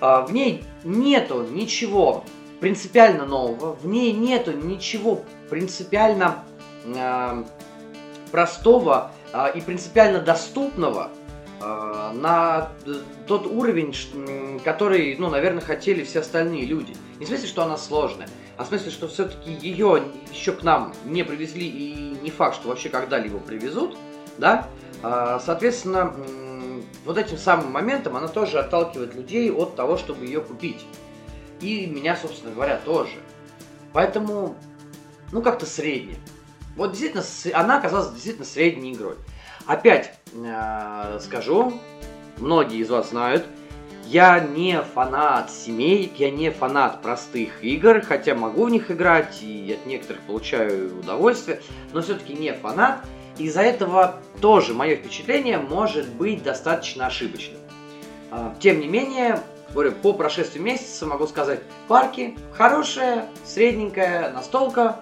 Э, 0.00 0.26
в 0.26 0.32
ней 0.32 0.64
нету 0.82 1.46
ничего 1.52 2.24
принципиально 2.58 3.26
нового, 3.26 3.76
в 3.76 3.86
ней 3.86 4.12
нету 4.12 4.50
ничего 4.50 5.22
принципиально 5.48 6.44
э, 6.84 7.44
простого 8.32 9.12
э, 9.32 9.52
и 9.54 9.60
принципиально 9.60 10.18
доступного 10.18 11.12
на 11.60 12.70
тот 13.26 13.46
уровень, 13.46 13.94
который, 14.62 15.16
ну, 15.18 15.30
наверное, 15.30 15.62
хотели 15.62 16.04
все 16.04 16.20
остальные 16.20 16.66
люди. 16.66 16.94
Не 17.18 17.24
в 17.24 17.28
смысле, 17.28 17.48
что 17.48 17.62
она 17.62 17.76
сложная, 17.76 18.28
а 18.56 18.64
в 18.64 18.68
смысле, 18.68 18.90
что 18.90 19.08
все-таки 19.08 19.50
ее 19.52 20.02
еще 20.32 20.52
к 20.52 20.62
нам 20.62 20.92
не 21.04 21.22
привезли 21.22 21.66
и 21.66 22.18
не 22.22 22.30
факт, 22.30 22.56
что 22.56 22.68
вообще 22.68 22.88
когда-либо 22.88 23.38
привезут, 23.38 23.96
да, 24.38 24.68
соответственно, 25.02 26.14
вот 27.04 27.16
этим 27.16 27.38
самым 27.38 27.72
моментом 27.72 28.16
она 28.16 28.28
тоже 28.28 28.58
отталкивает 28.58 29.14
людей 29.14 29.50
от 29.50 29.76
того, 29.76 29.96
чтобы 29.96 30.26
ее 30.26 30.40
купить. 30.40 30.84
И 31.60 31.86
меня, 31.86 32.16
собственно 32.16 32.52
говоря, 32.52 32.78
тоже. 32.84 33.16
Поэтому, 33.94 34.56
ну, 35.32 35.40
как-то 35.40 35.64
средне. 35.64 36.16
Вот 36.76 36.92
действительно, 36.92 37.24
она 37.54 37.78
оказалась 37.78 38.12
действительно 38.12 38.44
средней 38.44 38.92
игрой. 38.92 39.16
Опять 39.64 40.18
э, 40.44 41.18
скажу, 41.20 41.72
многие 42.38 42.78
из 42.78 42.90
вас 42.90 43.10
знают, 43.10 43.46
я 44.06 44.38
не 44.38 44.80
фанат 44.82 45.50
семей, 45.50 46.12
я 46.16 46.30
не 46.30 46.50
фанат 46.50 47.02
простых 47.02 47.64
игр, 47.64 48.00
хотя 48.00 48.34
могу 48.34 48.66
в 48.66 48.70
них 48.70 48.90
играть 48.90 49.42
и 49.42 49.76
от 49.78 49.86
некоторых 49.86 50.22
получаю 50.22 51.00
удовольствие, 51.00 51.60
но 51.92 52.02
все-таки 52.02 52.34
не 52.34 52.52
фанат. 52.52 53.00
Из-за 53.36 53.62
этого 53.62 54.20
тоже 54.40 54.74
мое 54.74 54.96
впечатление 54.96 55.58
может 55.58 56.08
быть 56.08 56.42
достаточно 56.42 57.06
ошибочным. 57.06 57.58
А, 58.30 58.54
тем 58.60 58.80
не 58.80 58.86
менее, 58.86 59.40
по 59.74 60.12
прошествии 60.12 60.60
месяца 60.60 61.04
могу 61.04 61.26
сказать, 61.26 61.60
парки 61.88 62.36
хорошая, 62.52 63.26
средненькая 63.44 64.32
настолка, 64.32 65.00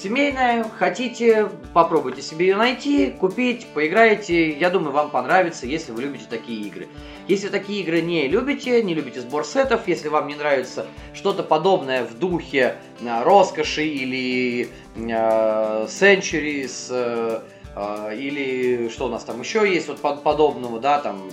семейная, 0.00 0.64
хотите, 0.78 1.50
попробуйте 1.74 2.22
себе 2.22 2.48
ее 2.48 2.56
найти, 2.56 3.10
купить, 3.10 3.66
поиграете, 3.74 4.50
я 4.50 4.70
думаю, 4.70 4.92
вам 4.92 5.10
понравится, 5.10 5.66
если 5.66 5.92
вы 5.92 6.02
любите 6.02 6.24
такие 6.28 6.66
игры. 6.66 6.88
Если 7.28 7.48
такие 7.48 7.82
игры 7.82 8.00
не 8.00 8.26
любите, 8.26 8.82
не 8.82 8.94
любите 8.94 9.20
сбор 9.20 9.44
сетов, 9.44 9.86
если 9.86 10.08
вам 10.08 10.28
не 10.28 10.34
нравится 10.34 10.86
что-то 11.12 11.42
подобное 11.42 12.04
в 12.04 12.18
духе 12.18 12.76
э, 13.00 13.22
роскоши 13.22 13.84
или 13.84 14.68
э, 14.96 15.86
Centuries, 15.86 16.88
э, 16.90 17.40
э, 17.76 18.16
или 18.16 18.88
что 18.88 19.06
у 19.06 19.08
нас 19.08 19.24
там 19.24 19.40
еще 19.40 19.70
есть 19.70 19.88
вот 19.88 20.00
под, 20.00 20.22
подобного, 20.22 20.80
да, 20.80 21.00
там, 21.00 21.30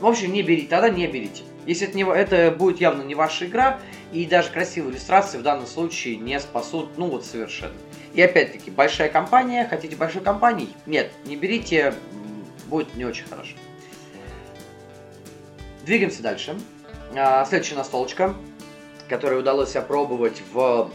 в 0.00 0.06
общем, 0.06 0.32
не 0.32 0.42
берите, 0.42 0.68
тогда 0.68 0.90
не 0.90 1.06
берите. 1.06 1.42
Если 1.66 1.88
это, 1.88 1.96
не, 1.96 2.04
это 2.04 2.54
будет 2.56 2.80
явно 2.80 3.02
не 3.02 3.16
ваша 3.16 3.46
игра, 3.46 3.80
и 4.12 4.24
даже 4.24 4.50
красивые 4.50 4.92
иллюстрации 4.92 5.38
в 5.38 5.42
данном 5.42 5.66
случае 5.66 6.16
не 6.16 6.38
спасут, 6.38 6.96
ну 6.96 7.08
вот 7.08 7.24
совершенно. 7.24 7.74
И 8.16 8.22
опять-таки, 8.22 8.70
большая 8.70 9.10
компания, 9.10 9.66
хотите 9.68 9.94
большой 9.94 10.22
компании? 10.22 10.70
Нет, 10.86 11.12
не 11.26 11.36
берите, 11.36 11.92
будет 12.64 12.94
не 12.96 13.04
очень 13.04 13.26
хорошо. 13.26 13.52
Двигаемся 15.84 16.22
дальше. 16.22 16.58
А, 17.14 17.44
следующая 17.44 17.74
настолочка, 17.74 18.34
которую 19.10 19.42
удалось 19.42 19.76
опробовать 19.76 20.42
в 20.54 20.90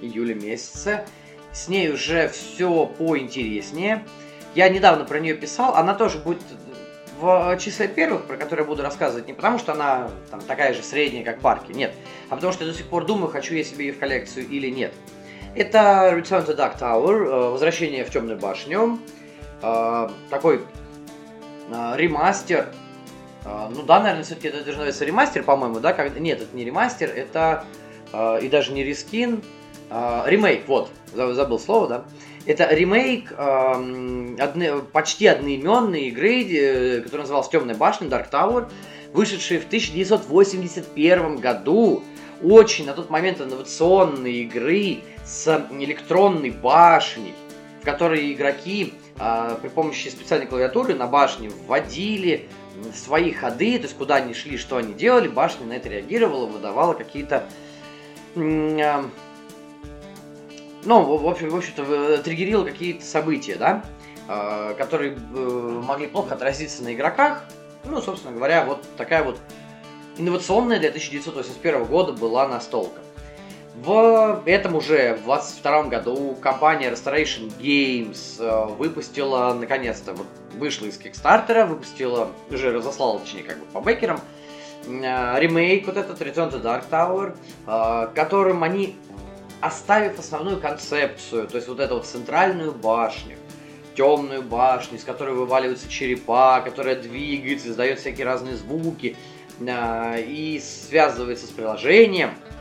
июле 0.00 0.34
месяце. 0.34 1.04
С 1.52 1.68
ней 1.68 1.90
уже 1.90 2.28
все 2.28 2.86
поинтереснее. 2.86 4.02
Я 4.54 4.70
недавно 4.70 5.04
про 5.04 5.20
нее 5.20 5.34
писал, 5.34 5.74
она 5.74 5.94
тоже 5.94 6.16
будет 6.16 6.40
в 7.20 7.58
числе 7.58 7.88
первых, 7.88 8.24
про 8.24 8.38
которые 8.38 8.64
я 8.64 8.68
буду 8.68 8.82
рассказывать, 8.82 9.26
не 9.26 9.34
потому 9.34 9.58
что 9.58 9.72
она 9.72 10.10
там, 10.30 10.40
такая 10.40 10.72
же 10.72 10.82
средняя, 10.82 11.24
как 11.24 11.40
парки, 11.40 11.72
нет, 11.72 11.92
а 12.28 12.36
потому 12.36 12.52
что 12.52 12.64
я 12.64 12.70
до 12.70 12.76
сих 12.76 12.86
пор 12.86 13.04
думаю, 13.04 13.30
хочу 13.30 13.54
я 13.54 13.62
себе 13.62 13.86
ее 13.86 13.92
в 13.92 13.98
коллекцию 13.98 14.48
или 14.48 14.68
нет. 14.68 14.92
Это 15.56 16.12
Return 16.12 16.44
to 16.46 16.56
Dark 16.56 16.80
Tower, 16.80 17.26
э, 17.26 17.50
Возвращение 17.50 18.04
в 18.04 18.10
Темную 18.10 18.36
башню, 18.38 18.98
э, 19.62 20.08
такой 20.28 20.62
э, 21.70 21.92
ремастер, 21.96 22.68
ну 23.44 23.82
да, 23.82 24.00
наверное, 24.00 24.24
все-таки 24.24 24.48
это 24.48 24.60
даже 24.60 24.78
называется 24.78 25.04
ремастер, 25.04 25.42
по-моему, 25.42 25.78
да? 25.78 25.92
Нет, 26.18 26.40
это 26.40 26.56
не 26.56 26.64
ремастер, 26.64 27.10
это 27.10 27.66
и 28.40 28.48
даже 28.48 28.72
не 28.72 28.82
рескин, 28.82 29.42
ремейк, 29.90 30.66
вот, 30.66 30.88
забыл 31.12 31.58
слово, 31.58 31.88
да? 31.88 32.04
Это 32.46 32.74
ремейк 32.74 33.34
почти 34.92 35.26
одноименной 35.26 36.04
игры, 36.04 37.02
которая 37.02 37.24
называлась 37.24 37.50
Темная 37.50 37.74
башня, 37.74 38.08
Dark 38.08 38.30
Tower, 38.30 38.70
вышедшей 39.12 39.58
в 39.58 39.66
1981 39.66 41.36
году. 41.36 42.02
Очень 42.42 42.86
на 42.86 42.94
тот 42.94 43.10
момент 43.10 43.42
инновационной 43.42 44.36
игры 44.36 45.00
с 45.24 45.66
электронной 45.70 46.50
башней, 46.50 47.34
в 47.80 47.84
которой 47.84 48.32
игроки 48.32 48.94
э, 49.18 49.56
при 49.60 49.68
помощи 49.68 50.08
специальной 50.08 50.46
клавиатуры 50.46 50.94
на 50.94 51.06
башне 51.06 51.50
вводили 51.50 52.48
свои 52.94 53.32
ходы, 53.32 53.78
то 53.78 53.84
есть 53.84 53.96
куда 53.96 54.16
они 54.16 54.34
шли, 54.34 54.58
что 54.58 54.76
они 54.76 54.94
делали, 54.94 55.28
башня 55.28 55.66
на 55.66 55.74
это 55.74 55.88
реагировала, 55.88 56.46
выдавала 56.46 56.94
какие-то 56.94 57.46
э, 58.34 59.02
ну, 60.84 61.02
в 61.02 61.26
общем, 61.26 61.50
в 61.50 61.56
общем-то, 61.56 62.18
триггерил 62.18 62.64
какие-то 62.64 63.04
события, 63.04 63.56
да, 63.56 63.84
а, 64.28 64.74
которые 64.74 65.14
э, 65.14 65.80
могли 65.82 66.06
плохо 66.06 66.34
отразиться 66.34 66.82
на 66.82 66.94
игроках. 66.94 67.44
Ну, 67.84 68.00
собственно 68.00 68.34
говоря, 68.34 68.64
вот 68.64 68.84
такая 68.96 69.24
вот 69.24 69.38
инновационная 70.16 70.78
для 70.78 70.88
1981 70.88 71.84
года 71.84 72.12
была 72.12 72.48
настолка. 72.48 73.00
В 73.74 74.42
этом 74.46 74.76
уже, 74.76 75.14
в 75.16 75.24
22 75.24 75.82
году, 75.84 76.36
компания 76.40 76.90
Restoration 76.90 77.52
Games 77.58 78.36
э, 78.38 78.66
выпустила, 78.74 79.52
наконец-то, 79.52 80.14
вышла 80.56 80.86
из 80.86 80.96
Кикстартера, 80.96 81.66
выпустила, 81.66 82.30
уже 82.50 82.72
разослала, 82.72 83.18
точнее, 83.18 83.42
как 83.42 83.58
бы 83.58 83.66
по 83.66 83.80
бекерам, 83.80 84.20
э, 84.86 85.40
ремейк 85.40 85.86
вот 85.86 85.96
этот 85.96 86.20
Return 86.22 86.52
to 86.52 86.62
Dark 86.62 86.84
Tower, 86.88 88.14
которым 88.14 88.62
они 88.62 88.96
оставив 89.60 90.18
основную 90.18 90.60
концепцию, 90.60 91.48
то 91.48 91.56
есть 91.56 91.68
вот 91.68 91.80
эту 91.80 91.94
вот 91.94 92.06
центральную 92.06 92.72
башню, 92.72 93.36
темную 93.96 94.42
башню, 94.42 94.98
из 94.98 95.04
которой 95.04 95.34
вываливаются 95.34 95.88
черепа, 95.88 96.60
которая 96.60 96.96
двигается, 96.96 97.70
издает 97.70 97.98
всякие 97.98 98.26
разные 98.26 98.56
звуки 98.56 99.16
э, 99.60 100.22
и 100.22 100.60
связывается 100.60 101.46
с 101.46 101.50
приложением 101.50 102.30
э, 102.30 102.53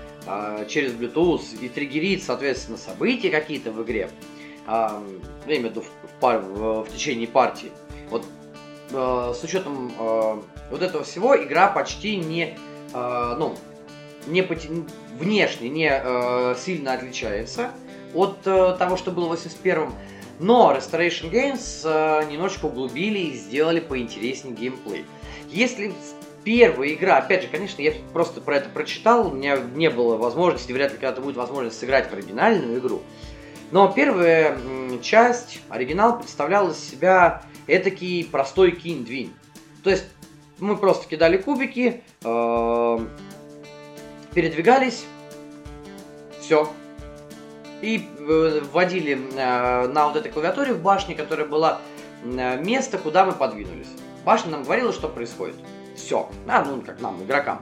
через 0.67 0.93
Bluetooth 0.93 1.59
и 1.61 1.69
триггерит, 1.69 2.23
соответственно, 2.23 2.77
события 2.77 3.29
какие-то 3.29 3.71
в 3.71 3.83
игре, 3.83 4.09
э, 4.67 4.89
я 5.47 5.57
имею 5.57 5.67
в 5.67 5.71
виду 5.71 5.81
в, 5.81 6.19
пар, 6.19 6.39
в, 6.39 6.87
течение 6.93 7.27
партии. 7.27 7.71
Вот 8.09 8.25
э, 8.91 9.33
с 9.35 9.43
учетом 9.43 9.91
вот 10.69 10.81
этого 10.81 11.03
всего 11.03 11.35
игра 11.35 11.67
почти 11.67 12.15
не, 12.15 12.57
ну, 12.93 13.55
не 14.27 14.41
внешне 15.19 15.69
не 15.69 16.55
сильно 16.57 16.93
отличается 16.93 17.71
от 18.15 18.41
того, 18.41 18.97
что 18.97 19.11
было 19.11 19.35
в 19.35 19.39
81-м. 19.39 19.93
Но 20.39 20.73
Restoration 20.75 21.29
Games 21.29 22.31
немножечко 22.31 22.65
углубили 22.65 23.19
и 23.19 23.33
сделали 23.35 23.81
поинтереснее 23.81 24.55
геймплей. 24.55 25.05
Если 25.49 25.93
первая 26.43 26.93
игра, 26.93 27.17
опять 27.17 27.43
же, 27.43 27.47
конечно, 27.47 27.81
я 27.81 27.93
просто 28.13 28.41
про 28.41 28.57
это 28.57 28.69
прочитал, 28.69 29.27
у 29.27 29.31
меня 29.31 29.57
не 29.57 29.89
было 29.89 30.17
возможности, 30.17 30.71
вряд 30.71 30.91
ли 30.91 30.97
когда-то 30.97 31.21
будет 31.21 31.37
возможность 31.37 31.79
сыграть 31.79 32.09
в 32.09 32.13
оригинальную 32.13 32.79
игру. 32.79 33.01
Но 33.71 33.91
первая 33.91 34.57
часть, 35.01 35.59
оригинал, 35.69 36.19
представлял 36.19 36.69
из 36.69 36.77
себя 36.77 37.43
этакий 37.67 38.23
простой 38.23 38.71
кинь-двинь. 38.71 39.33
То 39.83 39.89
есть 39.89 40.05
мы 40.59 40.77
просто 40.77 41.09
кидали 41.09 41.37
кубики, 41.37 42.03
э, 42.23 42.99
передвигались, 44.33 45.05
все. 46.39 46.69
И 47.81 48.07
э, 48.19 48.61
вводили 48.71 49.17
э, 49.35 49.87
на 49.87 50.07
вот 50.07 50.15
этой 50.15 50.31
клавиатуре 50.31 50.73
в 50.73 50.81
башне, 50.81 51.15
которая 51.15 51.47
была 51.47 51.81
э, 52.23 52.61
место, 52.63 52.97
куда 52.97 53.25
мы 53.25 53.33
подвинулись. 53.33 53.89
Башня 54.23 54.51
нам 54.51 54.63
говорила, 54.63 54.93
что 54.93 55.09
происходит. 55.09 55.55
Все. 55.95 56.29
А, 56.47 56.63
ну, 56.63 56.81
как 56.81 57.01
нам, 57.01 57.23
игрокам. 57.23 57.61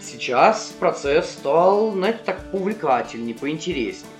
Сейчас 0.00 0.74
процесс 0.78 1.30
стал, 1.30 1.92
знаете, 1.92 2.20
так 2.24 2.40
увлекательнее, 2.52 3.34
поинтереснее. 3.34 4.12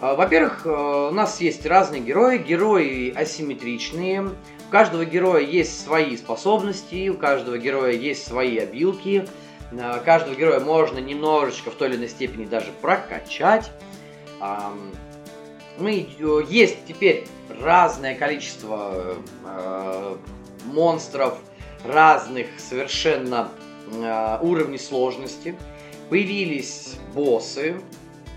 Во-первых, 0.00 0.64
у 0.64 1.10
нас 1.10 1.40
есть 1.40 1.66
разные 1.66 2.00
герои, 2.00 2.38
герои 2.38 3.10
асимметричные. 3.10 4.22
У 4.22 4.70
каждого 4.70 5.04
героя 5.04 5.42
есть 5.42 5.84
свои 5.84 6.16
способности, 6.16 7.08
у 7.08 7.16
каждого 7.16 7.58
героя 7.58 7.92
есть 7.92 8.26
свои 8.26 8.58
обилки. 8.58 9.26
Каждого 10.04 10.34
героя 10.34 10.60
можно 10.60 10.98
немножечко 10.98 11.70
в 11.70 11.74
той 11.74 11.88
или 11.88 11.96
иной 11.96 12.08
степени 12.08 12.44
даже 12.44 12.70
прокачать. 12.80 13.70
Мы, 15.78 16.08
э, 16.18 16.42
есть 16.48 16.78
теперь 16.86 17.26
разное 17.60 18.14
количество 18.16 19.16
э, 19.44 20.16
монстров 20.64 21.38
разных 21.90 22.46
совершенно 22.58 23.50
э, 23.92 24.38
уровней 24.42 24.78
сложности. 24.78 25.56
появились 26.10 26.96
боссы. 27.14 27.80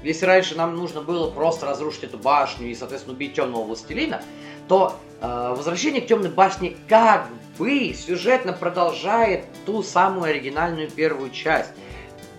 Если 0.04 0.26
раньше 0.26 0.56
нам 0.56 0.76
нужно 0.76 1.02
было 1.02 1.30
просто 1.30 1.66
разрушить 1.66 2.06
эту 2.06 2.18
башню 2.18 2.68
и, 2.70 2.76
соответственно, 2.76 3.16
убить 3.16 3.34
темного 3.34 3.64
властелина, 3.64 4.24
то 4.68 4.98
э, 5.22 5.54
возвращение 5.56 6.02
к 6.02 6.08
темной 6.08 6.30
башне 6.30 6.76
как 6.88 7.28
бы 7.58 7.94
сюжетно 7.94 8.54
продолжает 8.54 9.46
ту 9.66 9.84
самую 9.84 10.32
оригинальную 10.32 10.90
первую 10.90 11.30
часть. 11.30 11.72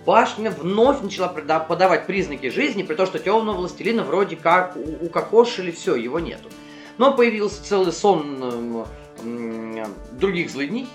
Башня 0.05 0.51
вновь 0.51 1.01
начала 1.01 1.29
подавать 1.29 2.05
признаки 2.05 2.49
жизни, 2.49 2.83
при 2.83 2.95
том, 2.95 3.05
что 3.05 3.19
темного 3.19 3.55
властелина 3.55 4.03
вроде 4.03 4.35
как 4.35 4.75
укокошили, 4.75 5.71
все, 5.71 5.95
его 5.95 6.19
нету. 6.19 6.49
Но 6.97 7.15
появился 7.15 7.63
целый 7.63 7.93
сон 7.93 8.85
э, 9.23 9.85
других 10.11 10.49
злыдней, 10.49 10.87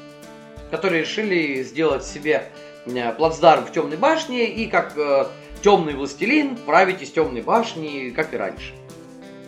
которые 0.71 1.03
решили 1.03 1.63
сделать 1.63 2.05
себе 2.05 2.51
э, 2.87 3.13
плацдарм 3.13 3.65
в 3.65 3.73
темной 3.73 3.97
башне 3.97 4.47
и 4.47 4.67
как 4.67 4.97
э, 4.97 5.27
темный 5.63 5.95
властелин 5.95 6.57
править 6.57 7.03
из 7.03 7.11
темной 7.11 7.43
башни, 7.43 8.11
как 8.11 8.35
и 8.35 8.37
раньше. 8.37 8.75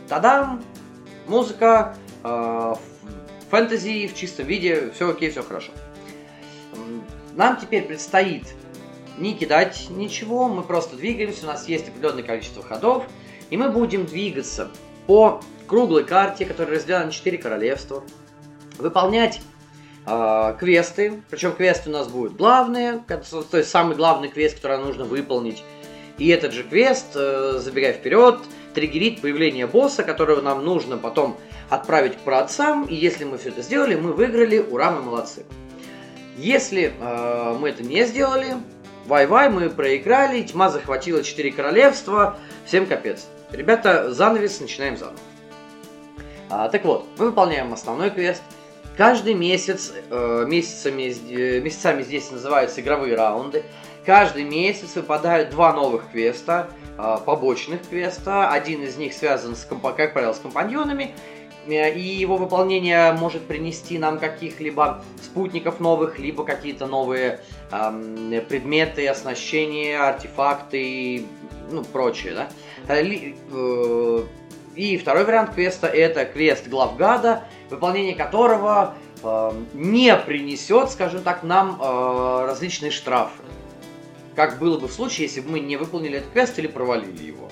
Тадам! 0.09 0.63
Музыка, 1.27 1.97
э, 2.25 2.75
фэнтези 3.51 4.09
в 4.09 4.17
чистом 4.17 4.47
виде, 4.47 4.91
все 4.95 5.11
окей, 5.11 5.31
все 5.31 5.43
хорошо. 5.43 5.73
Нам 7.35 7.57
теперь 7.57 7.85
предстоит 7.85 8.55
не 9.19 9.35
кидать 9.35 9.87
ничего, 9.91 10.49
мы 10.49 10.63
просто 10.63 10.97
двигаемся, 10.97 11.45
у 11.45 11.49
нас 11.49 11.69
есть 11.69 11.89
определенное 11.89 12.23
количество 12.23 12.63
ходов, 12.63 13.05
и 13.51 13.57
мы 13.57 13.71
будем 13.71 14.07
двигаться 14.07 14.71
по 15.07 15.41
круглой 15.67 16.05
карте, 16.05 16.47
которая 16.47 16.77
разделена 16.77 17.05
на 17.05 17.13
4 17.13 17.39
королевства, 17.39 18.03
выполнять 18.79 19.41
э, 20.07 20.57
квесты, 20.59 21.23
причем 21.31 21.53
квесты 21.53 21.91
у 21.91 21.93
нас 21.93 22.09
будут 22.09 22.37
главные, 22.37 23.03
то 23.07 23.57
есть 23.59 23.71
самый 23.71 23.97
главный 23.97 24.29
квест, 24.29 24.57
который 24.57 24.79
нужно 24.79 25.05
выполнить. 25.05 25.63
И 26.19 26.29
этот 26.29 26.53
же 26.53 26.65
квест, 26.65 27.07
э, 27.15 27.59
забегая 27.59 27.93
вперед, 27.93 28.41
триггерит 28.75 29.21
появление 29.21 29.67
босса, 29.67 30.03
которого 30.03 30.41
нам 30.41 30.65
нужно 30.65 30.97
потом 30.97 31.37
отправить 31.69 32.17
к 32.17 32.21
праотцам, 32.21 32.85
и 32.85 32.95
если 32.95 33.25
мы 33.25 33.39
все 33.39 33.51
это 33.51 33.63
сделали, 33.63 33.95
мы 33.95 34.13
выиграли, 34.13 34.59
ура, 34.59 34.91
мы 34.91 35.03
молодцы. 35.03 35.45
Если 36.37 36.93
э, 36.99 37.57
мы 37.59 37.71
это 37.71 37.83
не 37.83 38.05
сделали, 38.07 38.57
вай-вай, 39.07 39.51
мы 39.51 39.71
проиграли, 39.71 40.43
тьма 40.43 40.71
захватила 40.71 41.23
4 41.23 41.53
королевства, 41.53 42.39
всем 42.65 42.87
капец. 42.87 43.27
Ребята, 43.51 44.13
занавес, 44.13 44.61
начинаем 44.61 44.97
заново. 44.97 45.19
А, 46.49 46.69
так 46.69 46.85
вот, 46.85 47.07
мы 47.19 47.27
выполняем 47.27 47.73
основной 47.73 48.11
квест– 48.11 48.43
Каждый 49.01 49.33
месяц, 49.33 49.95
э, 50.11 50.45
месяцами, 50.47 51.11
э, 51.31 51.61
месяцами 51.61 52.03
здесь 52.03 52.31
называются 52.31 52.83
игровые 52.83 53.17
раунды. 53.17 53.63
Каждый 54.05 54.45
месяц 54.45 54.95
выпадают 54.95 55.49
два 55.49 55.73
новых 55.73 56.11
квеста, 56.11 56.69
э, 56.99 57.17
побочных 57.25 57.81
квеста. 57.89 58.51
Один 58.51 58.83
из 58.83 58.99
них 58.99 59.15
связан, 59.15 59.57
с, 59.57 59.65
как 59.65 60.13
правило, 60.13 60.35
с 60.35 60.39
компаньонами. 60.39 61.15
И 61.67 62.19
его 62.21 62.37
выполнение 62.37 63.13
может 63.13 63.47
принести 63.47 63.97
нам 63.97 64.19
каких-либо 64.19 65.03
спутников 65.23 65.81
новых, 65.81 66.19
либо 66.19 66.45
какие-то 66.45 66.87
новые 66.87 67.41
э, 67.73 68.43
предметы, 68.51 69.09
оснащения, 69.09 69.99
артефакты, 69.99 71.25
ну, 71.71 71.85
прочее, 71.85 72.35
да. 72.35 72.49
Э, 72.87 73.03
э, 73.03 74.23
и 74.75 74.97
второй 74.97 75.25
вариант 75.25 75.55
квеста 75.55 75.87
это 75.87 76.25
квест 76.25 76.69
главгада, 76.69 77.45
выполнение 77.71 78.15
которого 78.15 78.95
э, 79.23 79.53
не 79.75 80.17
принесет, 80.17 80.91
скажем 80.91 81.23
так, 81.23 81.43
нам 81.43 81.81
э, 81.81 82.45
различные 82.47 82.91
штрафы. 82.91 83.43
Как 84.37 84.59
было 84.59 84.79
бы 84.79 84.89
в 84.89 84.93
случае, 84.93 85.27
если 85.27 85.41
бы 85.41 85.51
мы 85.51 85.61
не 85.61 85.77
выполнили 85.77 86.19
этот 86.19 86.31
квест 86.31 86.59
или 86.59 86.67
провалили 86.69 87.23
его. 87.23 87.49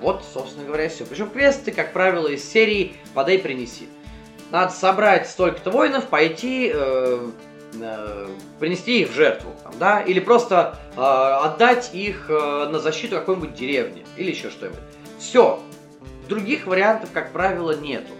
Вот, 0.00 0.24
собственно 0.32 0.66
говоря, 0.66 0.88
все. 0.88 1.04
Причем 1.04 1.30
квесты, 1.30 1.70
как 1.70 1.92
правило, 1.92 2.26
из 2.26 2.50
серии 2.50 2.96
«Подай, 3.14 3.38
принеси». 3.38 3.88
Надо 4.50 4.72
собрать 4.72 5.28
столько-то 5.28 5.70
воинов, 5.70 6.08
пойти, 6.08 6.72
э, 6.74 7.30
э, 7.80 8.28
принести 8.58 9.02
их 9.02 9.10
в 9.10 9.14
жертву, 9.14 9.52
там, 9.62 9.72
да, 9.78 10.00
или 10.00 10.20
просто 10.20 10.78
э, 10.96 11.00
отдать 11.00 11.90
их 11.94 12.26
э, 12.28 12.68
на 12.68 12.80
защиту 12.80 13.14
какой-нибудь 13.16 13.54
деревни, 13.54 14.04
или 14.16 14.30
еще 14.30 14.50
что-нибудь. 14.50 14.80
Все. 15.18 15.60
Других 16.32 16.66
вариантов, 16.66 17.10
как 17.12 17.30
правило, 17.30 17.76
нету. 17.76 18.10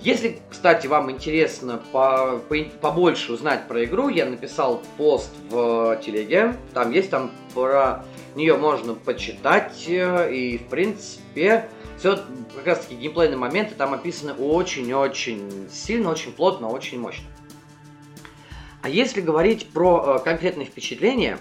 Если, 0.00 0.40
кстати, 0.50 0.88
вам 0.88 1.08
интересно 1.12 1.80
по, 1.92 2.40
по, 2.48 2.56
побольше 2.80 3.32
узнать 3.32 3.68
про 3.68 3.84
игру, 3.84 4.08
я 4.08 4.26
написал 4.26 4.82
пост 4.96 5.30
в 5.50 6.00
телеге. 6.04 6.56
Там 6.74 6.90
есть, 6.90 7.10
там 7.10 7.30
про 7.54 8.04
нее 8.34 8.56
можно 8.56 8.94
почитать. 8.94 9.84
Э, 9.86 10.34
и, 10.34 10.58
в 10.58 10.64
принципе, 10.64 11.68
все 11.96 12.18
как 12.56 12.66
раз 12.66 12.80
таки 12.80 12.96
геймплейные 12.96 13.38
моменты 13.38 13.76
там 13.76 13.94
описаны 13.94 14.32
очень-очень 14.32 15.68
сильно, 15.70 16.10
очень 16.10 16.32
плотно, 16.32 16.70
очень 16.70 16.98
мощно. 16.98 17.26
А 18.82 18.88
если 18.88 19.20
говорить 19.20 19.68
про 19.68 20.16
э, 20.18 20.24
конкретные 20.24 20.66
впечатления, 20.66 21.38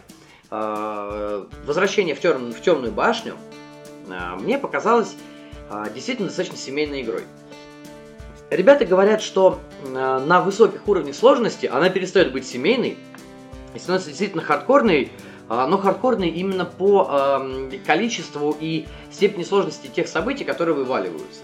э, 0.51 1.45
возвращение 1.65 2.13
в, 2.13 2.19
тем, 2.19 2.51
в 2.51 2.61
темную 2.61 2.91
башню, 2.91 3.35
мне 4.39 4.57
показалось 4.57 5.15
э, 5.69 5.85
действительно 5.93 6.27
достаточно 6.27 6.57
семейной 6.57 7.01
игрой. 7.01 7.23
Ребята 8.49 8.85
говорят, 8.85 9.21
что 9.21 9.59
э, 9.83 9.89
на 9.89 10.41
высоких 10.41 10.87
уровнях 10.87 11.15
сложности 11.15 11.65
она 11.65 11.89
перестает 11.89 12.31
быть 12.31 12.47
семейной 12.47 12.97
и 13.73 13.79
становится 13.79 14.09
действительно 14.09 14.43
хардкорной, 14.43 15.11
но 15.47 15.77
хардкорной 15.79 16.29
именно 16.29 16.65
по 16.65 17.41
количеству 17.87 18.55
и 18.59 18.85
степени 19.11 19.43
сложности 19.43 19.87
тех 19.87 20.07
событий, 20.07 20.43
которые 20.43 20.75
вываливаются. 20.75 21.41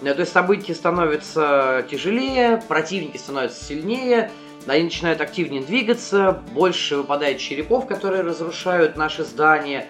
То 0.00 0.08
есть 0.12 0.32
события 0.32 0.74
становятся 0.74 1.84
тяжелее, 1.90 2.62
противники 2.68 3.16
становятся 3.16 3.64
сильнее, 3.64 4.30
они 4.66 4.84
начинают 4.84 5.20
активнее 5.20 5.62
двигаться, 5.62 6.42
больше 6.52 6.98
выпадает 6.98 7.38
черепов, 7.38 7.86
которые 7.86 8.22
разрушают 8.22 8.96
наши 8.96 9.24
здания, 9.24 9.88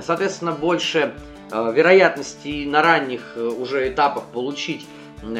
соответственно, 0.00 0.52
больше 0.52 1.14
э, 1.50 1.72
вероятностей 1.74 2.66
на 2.66 2.82
ранних 2.82 3.32
э, 3.36 3.46
уже 3.46 3.88
этапах 3.88 4.24
получить 4.24 4.86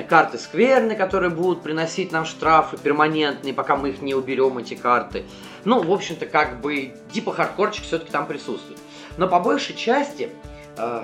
карты 0.09 0.39
скверны, 0.39 0.97
которые 0.97 1.31
будут 1.31 1.63
приносить 1.63 2.11
нам 2.11 2.25
штрафы 2.25 2.79
перманентные, 2.79 3.53
пока 3.53 3.77
мы 3.77 3.91
их 3.91 4.01
не 4.01 4.15
уберем, 4.15 4.57
эти 4.57 4.75
карты. 4.75 5.25
Ну, 5.65 5.83
в 5.83 5.93
общем-то, 5.93 6.25
как 6.25 6.61
бы, 6.63 6.95
типа 7.13 7.33
хардкорчик 7.33 7.85
все-таки 7.85 8.11
там 8.11 8.27
присутствует. 8.27 8.79
Но 9.19 9.29
по 9.29 9.41
большей 9.41 9.77
части, 9.77 10.31
э, 10.79 11.03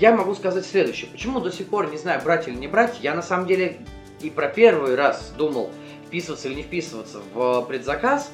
я 0.00 0.16
могу 0.16 0.34
сказать 0.34 0.66
следующее. 0.66 1.08
Почему 1.10 1.40
до 1.40 1.52
сих 1.52 1.68
пор 1.68 1.90
не 1.90 1.98
знаю, 1.98 2.20
брать 2.24 2.48
или 2.48 2.56
не 2.56 2.68
брать, 2.68 2.98
я 3.00 3.14
на 3.14 3.22
самом 3.22 3.46
деле 3.46 3.78
и 4.20 4.30
про 4.30 4.48
первый 4.48 4.94
раз 4.94 5.32
думал, 5.36 5.70
вписываться 6.06 6.48
или 6.48 6.56
не 6.56 6.62
вписываться 6.62 7.18
в 7.32 7.62
предзаказ. 7.62 8.30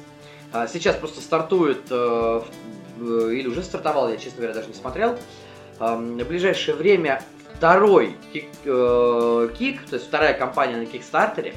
А 0.53 0.67
сейчас 0.67 0.95
просто 0.95 1.21
стартует, 1.21 1.89
или 1.89 3.47
уже 3.47 3.63
стартовал, 3.63 4.09
я, 4.09 4.17
честно 4.17 4.37
говоря, 4.37 4.53
даже 4.53 4.67
не 4.67 4.73
смотрел. 4.73 5.17
Э, 5.81 5.95
в 5.95 6.27
ближайшее 6.27 6.75
время 6.75 7.23
второй 7.55 8.15
кик, 8.31 8.45
э, 8.65 9.49
кик, 9.57 9.81
то 9.89 9.95
есть 9.95 10.07
вторая 10.07 10.33
компания 10.33 10.77
на 10.77 10.85
Кикстартере, 10.85 11.55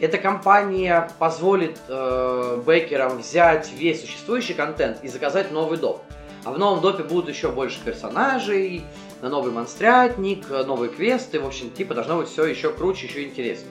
эта 0.00 0.18
компания 0.18 1.10
позволит 1.18 1.78
э, 1.88 2.62
бэкерам 2.64 3.18
взять 3.18 3.70
весь 3.72 4.00
существующий 4.00 4.54
контент 4.54 5.04
и 5.04 5.08
заказать 5.08 5.52
новый 5.52 5.78
доп. 5.78 6.02
А 6.44 6.52
в 6.52 6.58
новом 6.58 6.80
допе 6.80 7.04
будут 7.04 7.28
еще 7.28 7.50
больше 7.52 7.78
персонажей, 7.84 8.82
новый 9.22 9.52
монстрятник, 9.52 10.48
новые 10.48 10.90
квесты, 10.90 11.38
в 11.38 11.46
общем, 11.46 11.70
типа 11.70 11.94
должно 11.94 12.16
быть 12.16 12.28
все 12.28 12.46
еще 12.46 12.72
круче, 12.72 13.06
еще 13.06 13.24
интереснее. 13.24 13.70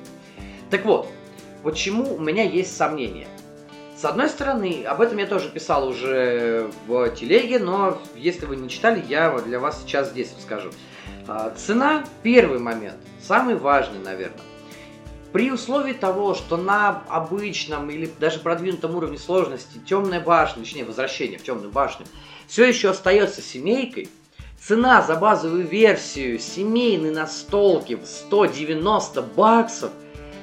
Так 0.69 0.85
вот, 0.85 1.07
почему 1.63 2.15
у 2.15 2.19
меня 2.19 2.43
есть 2.43 2.77
сомнения? 2.77 3.27
С 3.99 4.05
одной 4.05 4.29
стороны, 4.29 4.85
об 4.85 5.01
этом 5.01 5.17
я 5.17 5.25
тоже 5.25 5.49
писал 5.49 5.85
уже 5.85 6.71
в 6.87 7.09
телеге, 7.09 7.59
но 7.59 8.01
если 8.15 8.45
вы 8.45 8.55
не 8.55 8.69
читали, 8.69 9.03
я 9.09 9.37
для 9.39 9.59
вас 9.59 9.81
сейчас 9.81 10.11
здесь 10.11 10.33
расскажу. 10.37 10.69
А, 11.27 11.53
цена– 11.57 12.05
первый 12.23 12.59
момент, 12.59 12.95
самый 13.21 13.55
важный, 13.55 13.99
наверное. 13.99 14.39
При 15.33 15.51
условии 15.51 15.91
того, 15.91 16.33
что 16.33 16.55
на 16.55 17.03
обычном 17.09 17.89
или 17.89 18.09
даже 18.21 18.39
продвинутом 18.39 18.95
уровне 18.95 19.17
сложности 19.17 19.79
темная 19.85 20.21
башня, 20.21 20.63
точнее 20.63 20.85
возвращение 20.85 21.37
в 21.37 21.43
темную 21.43 21.69
башню, 21.69 22.05
все 22.47 22.63
еще 22.63 22.91
остается 22.91 23.41
семейкой, 23.41 24.07
цена 24.61 25.01
за 25.01 25.15
базовую 25.15 25.67
версию 25.67 26.39
семейной 26.39 27.11
настолки 27.11 27.95
в 27.95 28.05
190 28.05 29.21
баксов, 29.23 29.91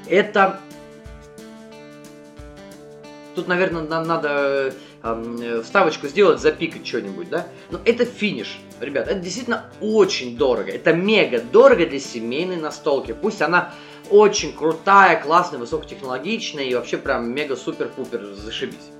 это... 0.06 0.60
Тут, 3.36 3.48
наверное, 3.48 3.82
нам 3.82 4.04
надо 4.04 4.72
э, 5.02 5.60
вставочку 5.62 6.08
сделать, 6.08 6.40
запикать 6.40 6.86
что-нибудь, 6.86 7.28
да? 7.28 7.46
Но 7.70 7.78
это 7.84 8.06
финиш. 8.06 8.58
Ребят, 8.80 9.08
это 9.08 9.20
действительно 9.20 9.70
очень 9.82 10.38
дорого. 10.38 10.72
Это 10.72 10.94
мега 10.94 11.42
дорого 11.42 11.84
для 11.84 12.00
семейной 12.00 12.56
настолки. 12.56 13.12
Пусть 13.12 13.42
она 13.42 13.74
очень 14.08 14.54
крутая, 14.54 15.20
классная, 15.20 15.58
высокотехнологичная 15.58 16.64
и 16.64 16.74
вообще 16.74 16.96
прям 16.96 17.30
мега 17.30 17.56
супер-пупер 17.56 18.24
зашибись. 18.34 18.90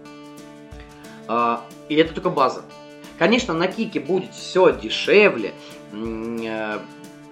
А, 1.28 1.64
и 1.88 1.94
это 1.94 2.12
только 2.12 2.28
база. 2.28 2.62
Конечно, 3.18 3.54
на 3.54 3.68
кике 3.68 4.00
будет 4.00 4.34
все 4.34 4.70
дешевле, 4.70 5.54
э, 5.92 6.78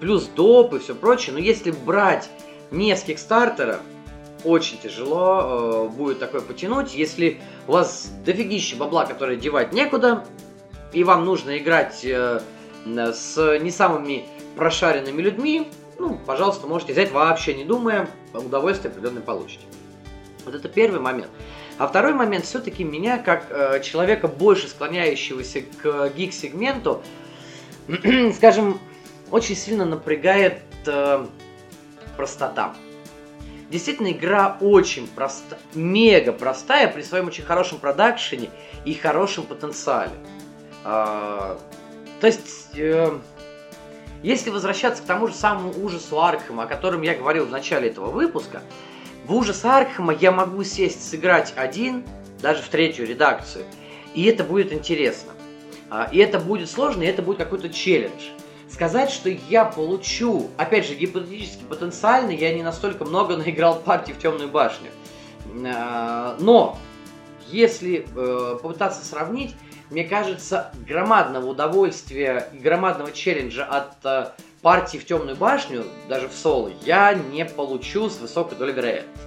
плюс 0.01 0.25
доп 0.25 0.73
и 0.73 0.79
все 0.79 0.95
прочее, 0.95 1.35
но 1.35 1.39
если 1.39 1.71
брать 1.71 2.31
не 2.71 2.97
с 2.97 3.03
кикстартера, 3.03 3.81
очень 4.45 4.79
тяжело 4.79 5.89
э, 5.91 5.97
будет 5.97 6.19
такое 6.19 6.41
потянуть. 6.41 6.95
Если 6.95 7.41
у 7.67 7.73
вас 7.73 8.11
дофигища 8.25 8.77
бабла, 8.77 9.07
которые 9.07 9.39
девать 9.39 9.73
некуда, 9.73 10.25
и 10.93 11.03
вам 11.05 11.25
нужно 11.25 11.59
играть 11.59 12.05
э, 12.05 12.41
с 12.85 13.59
не 13.59 13.71
самыми 13.71 14.27
прошаренными 14.57 15.21
людьми, 15.21 15.69
ну, 15.99 16.19
пожалуйста, 16.27 16.67
можете 16.67 16.93
взять 16.93 17.13
вообще 17.13 17.55
не 17.55 17.65
думая, 17.65 18.09
удовольствие 18.33 18.91
определенное 18.91 19.23
получите. 19.23 19.65
Вот 20.45 20.55
это 20.55 20.69
первый 20.69 21.01
момент. 21.01 21.31
А 21.79 21.89
второй 21.89 22.13
момент, 22.13 22.45
все-таки 22.45 22.85
меня, 22.85 23.19
как 23.19 23.47
э, 23.51 23.81
человека, 23.83 24.29
больше 24.29 24.69
склоняющегося 24.69 25.63
к 25.83 26.13
гик-сегменту, 26.15 27.03
скажем, 28.37 28.79
очень 29.31 29.57
сильно 29.57 29.85
напрягает 29.85 30.61
э, 30.87 31.27
простота. 32.17 32.75
Действительно, 33.75 34.13
игра 34.13 34.57
очень 34.61 35.09
проста, 35.09 35.59
мега 35.75 36.31
простая 36.31 36.87
при 36.87 37.03
своем 37.03 37.27
очень 37.27 37.43
хорошем 37.43 37.79
продакшене 37.79 38.51
и 38.85 38.95
хорошем 38.95 39.43
потенциале. 39.43 40.13
А, 40.85 41.59
то 42.21 42.27
есть, 42.29 42.71
э, 42.77 43.19
если 44.23 44.51
возвращаться 44.51 45.03
к 45.03 45.07
тому 45.07 45.27
же 45.27 45.35
самому 45.35 45.73
ужасу 45.83 46.23
Аркхема, 46.23 46.63
о 46.63 46.67
котором 46.67 47.03
я 47.03 47.17
говорил 47.17 47.47
в 47.47 47.51
начале 47.51 47.89
этого 47.89 48.13
выпуска, 48.13 48.63
в 49.27 49.35
ужас 49.35 49.65
Аркхема 49.65 50.15
я 50.15 50.31
могу 50.31 50.63
сесть 50.63 51.11
сыграть 51.11 51.53
один, 51.57 52.05
даже 52.41 52.63
в 52.63 52.69
третью 52.69 53.09
редакцию, 53.09 53.65
и 54.15 54.23
это 54.27 54.45
будет 54.45 54.73
интересно. 54.73 55.33
А, 55.91 56.09
и 56.13 56.19
это 56.19 56.39
будет 56.39 56.71
сложно, 56.71 57.03
и 57.03 57.07
это 57.07 57.23
будет 57.23 57.39
какой-то 57.39 57.71
челлендж. 57.71 58.23
Сказать, 58.75 59.11
что 59.11 59.29
я 59.29 59.67
получу, 59.67 60.51
опять 60.57 60.85
же, 60.85 60.97
гипотетически 60.97 61.63
потенциально, 61.63 62.33
я 62.33 62.53
не 62.53 62.65
настолько 62.65 63.05
много 63.05 63.37
наиграл 63.37 63.79
партий 63.79 64.13
в 64.13 64.19
Темную 64.19 64.49
башню. 64.51 64.91
А, 65.65 66.37
но, 66.41 66.77
если 67.53 68.05
э, 68.05 68.59
попытаться 68.61 69.05
сравнить, 69.05 69.55
мне 69.91 70.03
кажется, 70.03 70.73
громадного 70.89 71.51
удовольствия 71.51 72.49
и 72.53 72.59
громадного 72.59 73.13
челленджа 73.13 73.65
от 73.65 73.93
э, 74.03 74.31
партии 74.61 74.99
в 74.99 75.07
Темную 75.07 75.37
башню, 75.37 75.85
даже 76.09 76.27
в 76.27 76.33
соло, 76.33 76.73
я 76.85 77.15
не 77.15 77.45
получу 77.45 78.11
с 78.11 78.19
высокой 78.19 78.59
долей 78.59 78.73
вероятности. 78.73 79.21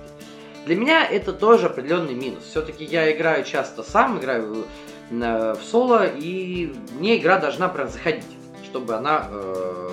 Для 0.66 0.76
меня 0.76 1.06
это 1.06 1.32
тоже 1.32 1.68
определенный 1.68 2.16
минус. 2.16 2.44
Все-таки 2.44 2.84
я 2.84 3.10
играю 3.16 3.46
часто 3.46 3.82
сам, 3.82 4.20
играю 4.20 4.66
э, 5.10 5.56
в 5.58 5.64
соло, 5.64 6.06
и 6.06 6.74
мне 7.00 7.18
игра 7.18 7.40
должна 7.40 7.70
прям 7.70 7.88
заходить 7.88 8.26
чтобы 8.78 8.94
она 8.94 9.28
э, 9.32 9.90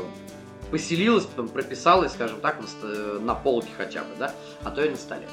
поселилась, 0.70 1.24
потом 1.24 1.48
прописалась, 1.48 2.12
скажем 2.12 2.38
так, 2.40 2.58
на, 2.60 3.18
на 3.18 3.34
полке 3.34 3.70
хотя 3.78 4.00
бы, 4.00 4.10
да, 4.18 4.34
а 4.62 4.70
то 4.70 4.84
и 4.84 4.90
на 4.90 4.96
столе. 4.96 5.26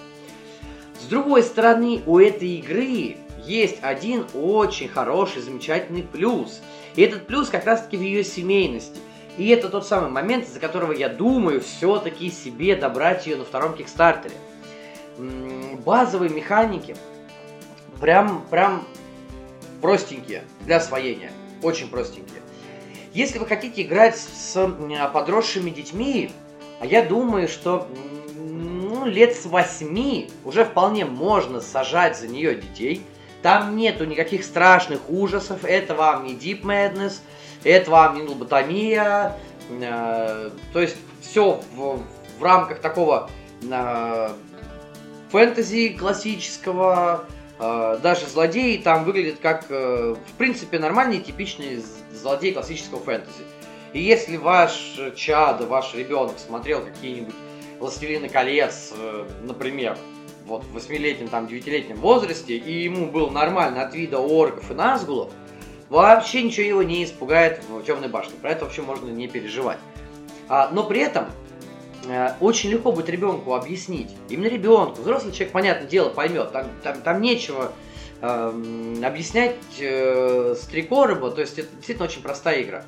С 1.02 1.04
другой 1.06 1.44
стороны, 1.44 2.02
у 2.06 2.18
этой 2.18 2.48
игры 2.48 3.18
есть 3.44 3.80
один 3.82 4.26
очень 4.34 4.88
хороший, 4.88 5.42
замечательный 5.42 6.04
плюс. 6.04 6.62
И 6.96 7.02
этот 7.02 7.28
плюс 7.28 7.50
как 7.50 7.66
раз-таки 7.66 7.98
в 7.98 8.02
ее 8.02 8.24
семейности. 8.24 9.00
И 9.38 9.50
это 9.50 9.68
тот 9.68 9.86
самый 9.86 10.10
момент, 10.10 10.46
из-за 10.46 10.62
которого 10.62 10.94
я 10.94 11.10
думаю 11.10 11.60
все-таки 11.60 12.32
себе 12.32 12.78
добрать 12.78 13.28
ее 13.28 13.36
на 13.36 13.44
втором 13.44 13.74
кикстартере. 13.74 14.36
Базовые 15.84 16.30
механики 16.30 16.96
прям, 18.00 18.46
прям 18.50 18.88
простенькие 19.82 20.44
для 20.62 20.78
освоения. 20.78 21.34
Очень 21.62 21.90
простенькие. 21.90 22.41
Если 23.14 23.40
вы 23.40 23.46
хотите 23.46 23.82
играть 23.82 24.18
с 24.18 24.58
подросшими 25.14 25.70
детьми, 25.70 26.32
а 26.80 26.86
я 26.86 27.04
думаю, 27.04 27.48
что 27.48 27.88
ну, 28.36 29.06
лет 29.06 29.36
с 29.36 29.46
восьми 29.46 30.30
уже 30.46 30.64
вполне 30.64 31.06
можно 31.06 31.60
сажать 31.60 32.18
за 32.18 32.28
нее 32.28 32.56
детей. 32.56 33.02
Там 33.42 33.76
нету 33.76 34.06
никаких 34.06 34.46
страшных 34.46 35.10
ужасов. 35.10 35.66
Это 35.66 35.96
вам 35.96 36.26
не 36.26 36.36
Deep 36.36 36.62
Madness, 36.62 37.20
это 37.64 37.92
вам 37.92 38.16
не 38.16 38.22
лоботомия. 38.22 39.38
Э, 39.70 40.50
то 40.72 40.80
есть 40.80 40.96
все 41.22 41.62
в, 41.76 42.02
в 42.40 42.44
рамках 42.44 42.80
такого 42.80 43.30
э, 43.64 44.30
фэнтези 45.32 45.90
классического. 45.90 47.26
Э, 47.60 48.00
даже 48.02 48.28
злодеи 48.28 48.78
там 48.78 49.04
выглядят 49.04 49.40
как, 49.42 49.66
э, 49.70 50.16
в 50.16 50.34
принципе, 50.38 50.80
нормальные, 50.80 51.20
типичные 51.20 51.82
злодей 52.22 52.54
классического 52.54 53.00
фэнтези. 53.00 53.44
И 53.94 54.02
если 54.02 54.38
ваш 54.38 55.00
чад, 55.16 55.62
ваш 55.68 55.94
ребенок 55.96 56.40
смотрел 56.40 56.82
какие-нибудь 56.84 57.36
«Властелины 57.80 58.30
колец», 58.30 58.94
э, 58.96 59.28
например, 59.44 59.98
вот 60.46 60.64
в 60.64 60.74
восьмилетнем, 60.74 61.28
там, 61.28 61.48
девятилетнем 61.48 61.98
возрасте, 61.98 62.56
и 62.56 62.84
ему 62.84 63.08
был 63.08 63.30
нормально 63.32 63.84
от 63.84 63.94
вида 63.94 64.20
орков 64.20 64.72
и 64.72 64.74
назгулов, 64.74 65.32
вообще 65.90 66.44
ничего 66.44 66.66
его 66.66 66.84
не 66.84 67.04
испугает 67.04 67.64
в 67.68 67.84
темной 67.84 68.08
башне. 68.08 68.34
Про 68.42 68.52
это 68.52 68.66
вообще 68.66 68.82
можно 68.82 69.10
не 69.10 69.28
переживать. 69.28 69.80
А, 70.48 70.70
но 70.72 70.84
при 70.84 71.02
этом 71.02 71.28
э, 72.08 72.34
очень 72.40 72.70
легко 72.70 72.92
будет 72.92 73.10
ребенку 73.10 73.56
объяснить. 73.56 74.12
Именно 74.30 74.48
ребенку. 74.48 75.02
Взрослый 75.02 75.34
человек, 75.34 75.52
понятное 75.52 75.88
дело, 75.88 76.10
поймет. 76.10 76.52
Там, 76.52 76.68
там, 76.84 77.02
там 77.02 77.22
нечего 77.22 77.74
э, 78.22 79.04
объяснять 79.04 79.58
э, 79.80 80.56
с 80.58 80.66
три 80.66 80.84
короба, 80.84 81.32
то 81.32 81.42
есть 81.42 81.58
это 81.60 81.70
действительно 81.76 82.06
очень 82.06 82.22
простая 82.22 82.62
игра. 82.62 82.86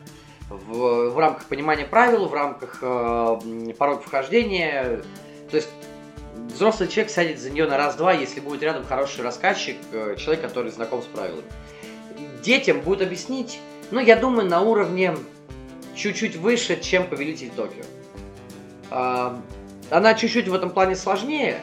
В, 0.49 1.09
в 1.09 1.17
рамках 1.17 1.45
понимания 1.45 1.85
правил, 1.85 2.27
в 2.27 2.33
рамках 2.33 2.79
э, 2.81 3.73
порог 3.77 4.03
вхождения. 4.03 5.01
То 5.49 5.57
есть 5.57 5.69
взрослый 6.53 6.89
человек 6.89 7.11
сядет 7.11 7.39
за 7.39 7.49
нее 7.49 7.65
на 7.65 7.77
раз-два, 7.77 8.13
если 8.13 8.39
будет 8.39 8.63
рядом 8.63 8.85
хороший 8.85 9.23
рассказчик, 9.23 9.77
э, 9.91 10.15
человек, 10.17 10.43
который 10.43 10.71
знаком 10.71 11.01
с 11.01 11.05
правилами. 11.05 11.43
Детям 12.43 12.81
будет 12.81 13.01
объяснить, 13.01 13.59
ну, 13.91 13.99
я 13.99 14.15
думаю, 14.15 14.47
на 14.47 14.61
уровне 14.61 15.15
чуть-чуть 15.95 16.35
выше, 16.35 16.79
чем 16.79 17.07
Повелитель 17.07 17.49
Токио. 17.51 17.83
Э, 18.91 19.35
она 19.89 20.13
чуть-чуть 20.13 20.47
в 20.47 20.53
этом 20.53 20.69
плане 20.69 20.95
сложнее, 20.95 21.61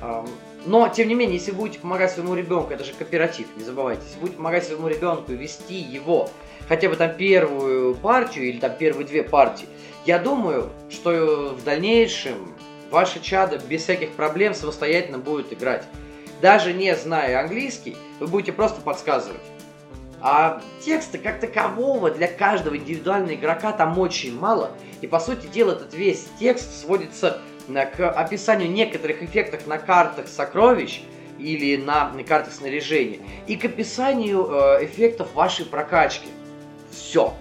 э, 0.00 0.24
но, 0.66 0.88
тем 0.88 1.08
не 1.08 1.14
менее, 1.14 1.36
если 1.36 1.52
будете 1.52 1.80
помогать 1.80 2.10
своему 2.10 2.34
ребенку, 2.34 2.72
это 2.72 2.84
же 2.84 2.92
кооператив, 2.92 3.46
не 3.56 3.64
забывайте, 3.64 4.02
если 4.06 4.20
будете 4.20 4.36
помогать 4.36 4.64
своему 4.64 4.88
ребенку 4.88 5.32
вести 5.32 5.76
его 5.76 6.28
хотя 6.68 6.88
бы 6.88 6.96
там 6.96 7.14
первую 7.14 7.94
партию 7.96 8.48
или 8.48 8.60
там 8.60 8.72
первые 8.78 9.06
две 9.06 9.22
партии, 9.22 9.66
я 10.06 10.18
думаю, 10.18 10.70
что 10.88 11.56
в 11.58 11.64
дальнейшем 11.64 12.54
ваше 12.90 13.20
чадо 13.20 13.58
без 13.58 13.82
всяких 13.82 14.12
проблем 14.12 14.54
самостоятельно 14.54 15.18
будет 15.18 15.52
играть. 15.52 15.84
Даже 16.40 16.72
не 16.72 16.94
зная 16.96 17.40
английский, 17.40 17.96
вы 18.18 18.26
будете 18.26 18.52
просто 18.52 18.80
подсказывать. 18.80 19.40
А 20.22 20.60
текста 20.84 21.18
как 21.18 21.40
такового 21.40 22.10
для 22.10 22.28
каждого 22.28 22.76
индивидуального 22.76 23.34
игрока 23.34 23.72
там 23.72 23.98
очень 23.98 24.38
мало. 24.38 24.70
И 25.00 25.06
по 25.06 25.18
сути 25.18 25.46
дела 25.46 25.72
этот 25.72 25.94
весь 25.94 26.26
текст 26.38 26.80
сводится 26.80 27.40
к 27.68 28.10
описанию 28.10 28.70
некоторых 28.70 29.22
эффектов 29.22 29.66
на 29.66 29.78
картах 29.78 30.28
сокровищ 30.28 31.02
или 31.38 31.76
на 31.76 32.12
картах 32.26 32.52
снаряжения 32.52 33.20
и 33.46 33.56
к 33.56 33.64
описанию 33.64 34.46
э, 34.50 34.84
эффектов 34.84 35.32
вашей 35.34 35.64
прокачки. 35.64 36.28
Все. 36.90 37.34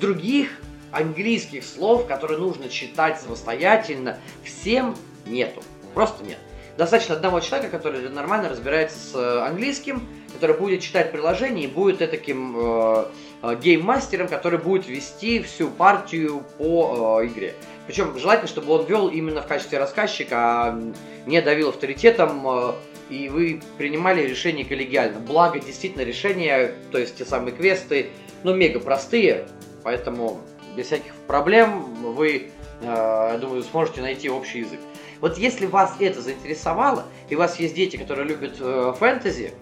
Других 0.00 0.60
английских 0.92 1.64
слов, 1.64 2.06
которые 2.06 2.38
нужно 2.38 2.68
читать 2.68 3.20
самостоятельно, 3.20 4.18
всем 4.44 4.94
нету. 5.26 5.62
Просто 5.94 6.24
нет. 6.24 6.38
Достаточно 6.76 7.16
одного 7.16 7.40
человека, 7.40 7.76
который 7.76 8.08
нормально 8.08 8.48
разбирается 8.48 8.98
с 8.98 9.14
э, 9.14 9.40
английским, 9.46 10.06
который 10.32 10.56
будет 10.56 10.80
читать 10.80 11.12
приложение 11.12 11.64
и 11.64 11.68
будет 11.68 11.98
таким 11.98 12.56
э, 12.56 13.04
э, 13.42 13.56
гейммастером, 13.62 14.28
который 14.28 14.58
будет 14.58 14.88
вести 14.88 15.42
всю 15.42 15.68
партию 15.68 16.42
по 16.58 17.20
э, 17.20 17.26
игре. 17.26 17.54
Причем 17.86 18.16
желательно, 18.18 18.48
чтобы 18.48 18.72
он 18.72 18.86
вел 18.86 19.08
именно 19.08 19.42
в 19.42 19.46
качестве 19.46 19.78
рассказчика, 19.78 20.36
а 20.36 20.92
не 21.26 21.40
давил 21.40 21.70
авторитетом, 21.70 22.46
э, 22.46 22.72
и 23.10 23.28
вы 23.28 23.60
принимали 23.76 24.22
решение 24.22 24.64
коллегиально. 24.64 25.18
Благо, 25.18 25.58
действительно, 25.58 26.02
решения, 26.02 26.74
то 26.90 26.98
есть 26.98 27.16
те 27.16 27.24
самые 27.24 27.54
квесты, 27.54 28.10
ну, 28.44 28.54
мега 28.54 28.80
простые, 28.80 29.46
поэтому 29.82 30.40
без 30.76 30.86
всяких 30.86 31.12
проблем 31.26 31.82
вы, 32.14 32.50
э, 32.80 32.84
я 32.84 33.38
думаю, 33.40 33.62
сможете 33.62 34.00
найти 34.00 34.30
общий 34.30 34.60
язык. 34.60 34.80
Вот 35.20 35.38
если 35.38 35.66
вас 35.66 35.94
это 36.00 36.20
заинтересовало, 36.20 37.04
и 37.28 37.36
у 37.36 37.38
вас 37.38 37.58
есть 37.60 37.74
дети, 37.74 37.96
которые 37.96 38.26
любят 38.26 38.56
э, 38.60 38.94
фэнтези, 38.98 39.52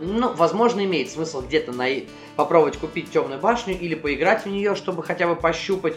ну, 0.00 0.32
возможно, 0.34 0.84
имеет 0.84 1.10
смысл 1.10 1.40
где-то 1.40 1.72
на... 1.72 1.86
попробовать 2.36 2.76
купить 2.76 3.10
темную 3.10 3.40
башню 3.40 3.78
или 3.78 3.94
поиграть 3.94 4.44
в 4.44 4.48
нее, 4.48 4.74
чтобы 4.74 5.02
хотя 5.02 5.26
бы 5.26 5.36
пощупать, 5.36 5.96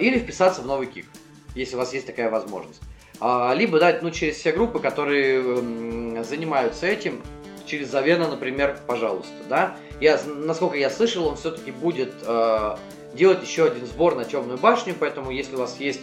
или 0.00 0.18
вписаться 0.18 0.62
в 0.62 0.66
новый 0.66 0.86
кик, 0.86 1.06
если 1.54 1.76
у 1.76 1.78
вас 1.78 1.92
есть 1.92 2.06
такая 2.06 2.30
возможность. 2.30 2.80
А, 3.20 3.52
либо 3.54 3.78
дать, 3.78 4.02
ну, 4.02 4.10
через 4.10 4.36
все 4.36 4.52
группы, 4.52 4.78
которые 4.78 6.24
занимаются 6.24 6.86
этим, 6.86 7.22
через 7.66 7.90
Завена, 7.90 8.28
например, 8.28 8.78
пожалуйста, 8.86 9.34
да. 9.48 9.76
Я, 10.00 10.18
насколько 10.26 10.76
я 10.76 10.90
слышал, 10.90 11.26
он 11.26 11.36
все-таки 11.36 11.70
будет 11.70 12.12
э, 12.22 12.76
делать 13.14 13.42
еще 13.42 13.66
один 13.66 13.84
сбор 13.86 14.14
на 14.14 14.24
темную 14.24 14.58
башню, 14.58 14.94
поэтому 14.98 15.30
если 15.30 15.56
у 15.56 15.58
вас 15.58 15.78
есть 15.78 16.00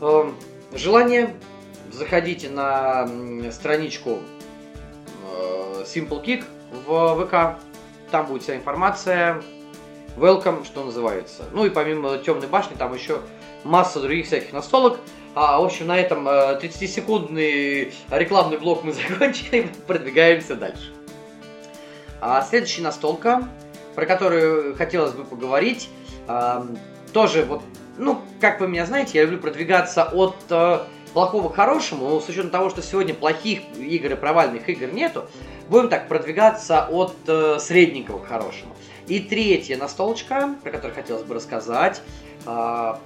э, 0.00 0.32
желание, 0.74 1.34
заходите 1.90 2.50
на 2.50 3.08
страничку 3.50 4.18
э, 5.30 5.84
Simple 5.84 6.24
Kick 6.24 6.44
в 6.86 7.24
ВК, 7.24 7.60
там 8.10 8.26
будет 8.26 8.42
вся 8.42 8.56
информация, 8.56 9.42
welcome, 10.16 10.64
что 10.64 10.84
называется. 10.84 11.44
Ну 11.52 11.64
и 11.66 11.70
помимо 11.70 12.18
темной 12.18 12.48
башни, 12.48 12.74
там 12.74 12.94
еще 12.94 13.20
масса 13.64 14.00
других 14.00 14.26
всяких 14.26 14.52
настолок. 14.52 14.98
А, 15.34 15.60
в 15.60 15.64
общем, 15.64 15.86
на 15.86 15.98
этом 15.98 16.28
30-секундный 16.28 17.92
э, 18.10 18.18
рекламный 18.18 18.58
блок 18.58 18.84
мы 18.84 18.92
закончили, 19.10 19.68
продвигаемся 19.86 20.56
дальше. 20.56 20.92
А 22.20 22.42
следующая 22.42 22.82
настолка, 22.82 23.48
про 23.94 24.06
которую 24.06 24.76
хотелось 24.76 25.12
бы 25.12 25.24
поговорить, 25.24 25.88
а, 26.28 26.66
тоже 27.12 27.44
вот, 27.44 27.62
ну, 27.98 28.20
как 28.40 28.60
вы 28.60 28.68
меня 28.68 28.86
знаете, 28.86 29.18
я 29.18 29.24
люблю 29.24 29.38
продвигаться 29.38 30.04
от 30.04 30.36
а, 30.50 30.86
плохого 31.12 31.48
к 31.48 31.56
хорошему, 31.56 32.08
но 32.08 32.20
с 32.20 32.28
учетом 32.28 32.50
того, 32.50 32.70
что 32.70 32.82
сегодня 32.82 33.14
плохих 33.14 33.60
игр 33.76 34.12
и 34.12 34.14
провальных 34.14 34.68
игр 34.68 34.92
нету, 34.92 35.28
будем 35.72 35.88
так 35.88 36.06
продвигаться 36.06 36.86
от 36.88 37.16
а, 37.26 37.58
средненького 37.58 38.18
к 38.18 38.28
хорошему. 38.28 38.76
И 39.08 39.18
третья 39.18 39.76
настолочка, 39.76 40.54
про 40.62 40.70
которую 40.70 40.94
хотелось 40.94 41.24
бы 41.24 41.34
рассказать, 41.34 42.02
а, 42.46 43.00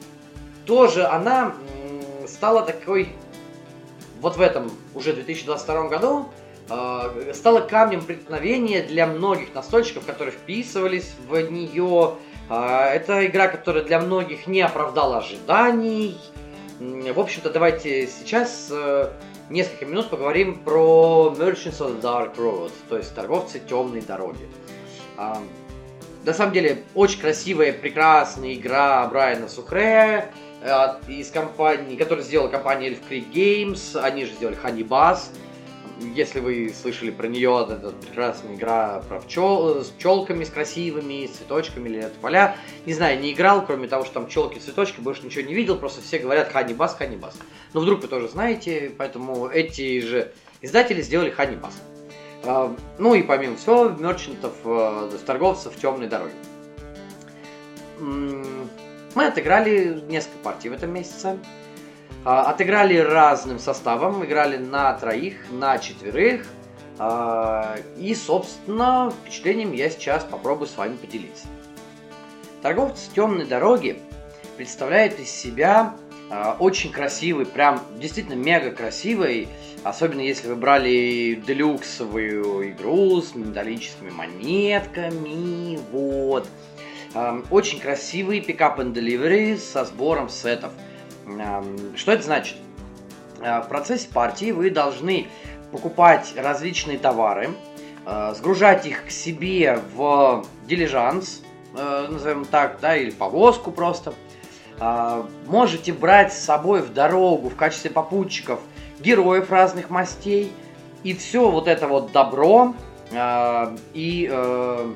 тоже 0.67 1.07
она 1.07 1.55
стала 2.27 2.63
такой, 2.63 3.09
вот 4.21 4.37
в 4.37 4.41
этом 4.41 4.71
уже 4.95 5.13
2022 5.13 5.89
году, 5.89 6.27
э, 6.69 7.33
стала 7.35 7.61
камнем 7.61 8.05
преткновения 8.05 8.83
для 8.83 9.07
многих 9.07 9.55
настольщиков, 9.55 10.05
которые 10.05 10.33
вписывались 10.33 11.15
в 11.29 11.41
нее. 11.49 12.15
Э, 12.51 12.89
это 12.89 13.25
игра, 13.27 13.47
которая 13.47 13.85
для 13.85 14.01
многих 14.01 14.49
не 14.49 14.61
оправдала 14.61 15.19
ожиданий. 15.19 16.19
В 16.81 17.21
общем-то, 17.21 17.51
давайте 17.51 18.09
сейчас 18.09 18.69
э, 18.73 19.13
несколько 19.51 19.87
минут 19.87 20.11
поговорим 20.11 20.59
про 20.59 21.35
Merchants 21.37 21.79
of 21.79 22.01
Dark 22.01 22.37
Road, 22.37 22.73
то 22.89 22.97
есть 22.97 23.15
торговцы 23.15 23.61
темной 23.61 24.01
дороги. 24.03 24.49
Э, 25.19 25.35
на 26.25 26.33
самом 26.35 26.53
деле, 26.53 26.83
очень 26.95 27.21
красивая, 27.21 27.73
прекрасная 27.73 28.55
игра 28.55 29.07
Брайана 29.07 29.49
Сухре, 29.49 30.33
из 31.07 31.31
компании, 31.31 31.97
которую 31.97 32.25
сделала 32.25 32.49
компания 32.49 32.91
Elf 32.91 32.99
Creek 33.09 33.31
Games, 33.33 34.01
они 34.01 34.25
же 34.25 34.33
сделали 34.33 34.57
Honey 34.63 34.87
Buzz. 34.87 35.29
Если 36.01 36.41
вы 36.41 36.75
слышали 36.79 37.11
про 37.11 37.27
нее, 37.27 37.67
это 37.69 37.91
прекрасная 37.91 38.55
игра 38.55 39.03
про 39.09 39.21
пчел, 39.21 39.83
с 39.83 39.89
пчелками, 39.89 40.45
с 40.45 40.51
красивыми, 40.51 41.27
с 41.27 41.39
цветочками 41.39 41.89
или 41.89 42.01
это 42.01 42.19
поля. 42.21 42.57
Не 42.85 42.93
знаю, 42.93 43.19
не 43.19 43.33
играл, 43.33 43.65
кроме 43.65 43.89
того, 43.89 44.05
что 44.05 44.15
там 44.15 44.27
пчелки, 44.27 44.59
цветочки, 44.59 45.01
больше 45.01 45.25
ничего 45.25 45.47
не 45.47 45.55
видел, 45.55 45.79
просто 45.79 46.03
все 46.03 46.19
говорят 46.19 46.53
Honey 46.53 46.77
Buzz. 46.77 47.35
Но 47.73 47.81
вдруг 47.81 48.03
вы 48.03 48.09
тоже 48.09 48.29
знаете, 48.29 48.93
поэтому 48.97 49.49
эти 49.49 50.01
же 50.01 50.33
издатели 50.61 51.01
сделали 51.01 51.31
Buzz. 51.31 51.73
А, 52.45 52.77
ну 52.99 53.15
и 53.15 53.23
помимо 53.23 53.57
всего, 53.57 53.89
мерчантов, 53.89 54.53
э, 54.65 55.11
торговцев 55.25 55.75
темной 55.77 56.09
дороги. 56.09 56.35
Мы 57.99 59.27
отыграли 59.27 59.99
несколько 60.09 60.37
партий 60.43 60.69
в 60.69 60.75
этом 60.75 60.93
месяце. 60.93 61.39
А, 62.29 62.51
отыграли 62.51 62.97
разным 62.97 63.61
составом, 63.61 64.25
играли 64.25 64.57
на 64.57 64.93
троих, 64.95 65.37
на 65.53 65.79
четверых. 65.79 66.45
А, 66.99 67.77
и, 67.97 68.17
собственно, 68.17 69.13
впечатлением 69.23 69.71
я 69.71 69.89
сейчас 69.89 70.25
попробую 70.25 70.67
с 70.67 70.77
вами 70.77 70.97
поделиться. 70.97 71.47
Торговцы 72.63 73.13
темной 73.15 73.47
дороги 73.47 74.01
представляет 74.57 75.21
из 75.21 75.31
себя 75.31 75.95
а, 76.29 76.57
очень 76.59 76.91
красивый, 76.91 77.47
прям 77.47 77.81
действительно 78.01 78.35
мега 78.35 78.73
красивый, 78.73 79.47
особенно 79.85 80.23
если 80.23 80.49
вы 80.49 80.57
брали 80.57 81.41
делюксовую 81.47 82.73
игру 82.73 83.23
с 83.23 83.37
металлическими 83.37 84.11
монетками, 84.11 85.79
вот. 85.93 86.49
Очень 87.51 87.79
красивый 87.79 88.41
пикап 88.41 88.81
and 88.81 88.93
delivery 88.93 89.57
со 89.57 89.85
сбором 89.85 90.29
сетов. 90.29 90.73
Что 91.97 92.13
это 92.13 92.23
значит? 92.23 92.57
А, 93.41 93.63
в 93.63 93.69
процессе 93.69 94.09
партии 94.09 94.53
вы 94.53 94.71
должны 94.71 95.27
покупать 95.73 96.33
различные 96.37 96.99
товары, 96.99 97.51
а, 98.05 98.35
сгружать 98.35 98.87
их 98.87 99.07
к 99.07 99.11
себе 99.11 99.81
в 99.95 100.45
дилижанс, 100.67 101.43
э, 101.77 102.07
назовем 102.09 102.45
так, 102.45 102.79
да, 102.81 102.97
или 102.97 103.11
повозку 103.11 103.71
просто. 103.71 104.15
А, 104.79 105.27
можете 105.47 105.93
брать 105.93 106.33
с 106.33 106.39
собой 106.39 106.83
в 106.83 106.93
дорогу 106.93 107.49
в 107.49 107.57
качестве 107.57 107.91
попутчиков 107.91 108.61
героев 109.01 109.51
разных 109.51 109.91
мастей. 109.91 110.53
И 111.03 111.15
все 111.15 111.51
вот 111.51 111.69
это 111.69 111.87
вот 111.87 112.11
добро 112.11 112.75
и 113.13 114.29
э, 114.29 114.93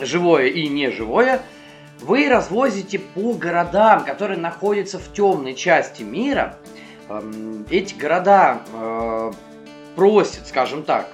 живое 0.00 0.46
и 0.46 0.68
неживое, 0.68 1.42
вы 2.00 2.28
развозите 2.28 2.98
по 2.98 3.32
городам, 3.32 4.04
которые 4.04 4.38
находятся 4.38 4.98
в 4.98 5.12
темной 5.12 5.54
части 5.54 6.02
мира. 6.02 6.56
Эм, 7.08 7.66
эти 7.70 7.94
города 7.94 8.60
э, 8.72 9.32
просят, 9.96 10.46
скажем 10.46 10.82
так, 10.82 11.08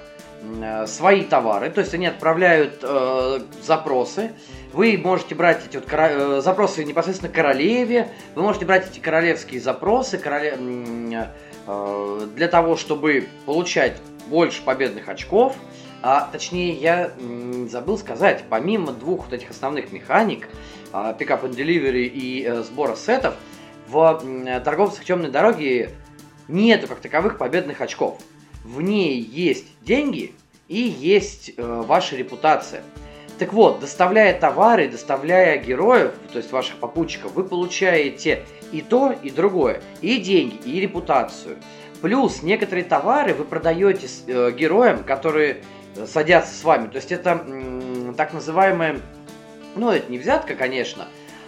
э, 0.61 0.85
свои 0.87 1.23
товары, 1.23 1.69
то 1.69 1.81
есть 1.81 1.93
они 1.93 2.05
отправляют 2.05 2.79
э, 2.83 3.39
запросы. 3.63 4.31
Вы 4.73 4.99
можете 5.01 5.35
брать 5.35 5.65
эти 5.65 5.77
вот 5.77 5.85
кора... 5.85 6.09
э, 6.11 6.41
запросы 6.41 6.83
непосредственно 6.83 7.31
королеве, 7.31 8.09
вы 8.35 8.43
можете 8.43 8.65
брать 8.65 8.89
эти 8.89 8.99
королевские 8.99 9.61
запросы 9.61 10.17
короле... 10.17 10.57
э, 11.67 12.27
для 12.35 12.47
того, 12.47 12.75
чтобы 12.75 13.27
получать 13.45 13.97
больше 14.27 14.61
победных 14.63 15.09
очков. 15.09 15.55
А, 16.07 16.29
точнее, 16.31 16.73
я 16.73 17.09
забыл 17.67 17.97
сказать, 17.97 18.43
помимо 18.47 18.91
двух 18.91 19.23
вот 19.23 19.33
этих 19.33 19.49
основных 19.49 19.91
механик, 19.91 20.47
а, 20.93 21.17
Pickup 21.17 21.41
and 21.41 21.55
Delivery 21.55 22.03
и 22.05 22.45
э, 22.45 22.61
сбора 22.61 22.95
сетов, 22.95 23.33
в 23.87 24.21
торговцах 24.63 25.03
темной 25.03 25.31
дороги 25.31 25.89
нету 26.47 26.87
как 26.87 26.99
таковых 26.99 27.39
победных 27.39 27.81
очков. 27.81 28.19
В 28.63 28.81
ней 28.81 29.19
есть 29.19 29.65
деньги 29.81 30.35
и 30.67 30.77
есть 30.77 31.53
э, 31.57 31.81
ваша 31.87 32.15
репутация. 32.15 32.83
Так 33.39 33.51
вот, 33.51 33.79
доставляя 33.79 34.39
товары, 34.39 34.87
доставляя 34.87 35.57
героев, 35.57 36.11
то 36.31 36.37
есть 36.37 36.51
ваших 36.51 36.75
попутчиков, 36.75 37.33
вы 37.33 37.45
получаете 37.45 38.45
и 38.71 38.81
то, 38.81 39.11
и 39.11 39.31
другое. 39.31 39.81
И 40.01 40.19
деньги, 40.19 40.55
и 40.65 40.79
репутацию. 40.79 41.57
Плюс 42.01 42.43
некоторые 42.43 42.83
товары 42.83 43.33
вы 43.33 43.43
продаете 43.43 44.07
э, 44.27 44.51
героям, 44.51 45.03
которые 45.03 45.63
садятся 46.07 46.53
с 46.53 46.63
вами. 46.63 46.87
То 46.87 46.97
есть 46.97 47.11
это 47.11 48.13
так 48.17 48.33
называемая, 48.33 48.99
ну 49.75 49.91
это 49.91 50.11
не 50.11 50.17
взятка, 50.17 50.55
конечно, 50.55 51.07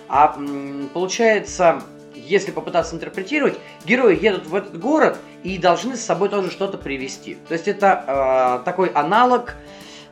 а 0.09 0.37
получается, 0.93 1.81
если 2.15 2.51
попытаться 2.51 2.95
интерпретировать, 2.95 3.57
герои 3.85 4.17
едут 4.21 4.47
в 4.47 4.55
этот 4.55 4.79
город 4.79 5.17
и 5.43 5.57
должны 5.57 5.95
с 5.95 6.01
собой 6.01 6.29
тоже 6.29 6.51
что-то 6.51 6.77
привезти. 6.77 7.37
То 7.47 7.53
есть 7.53 7.67
это 7.67 8.59
э, 8.61 8.65
такой 8.65 8.89
аналог 8.89 9.55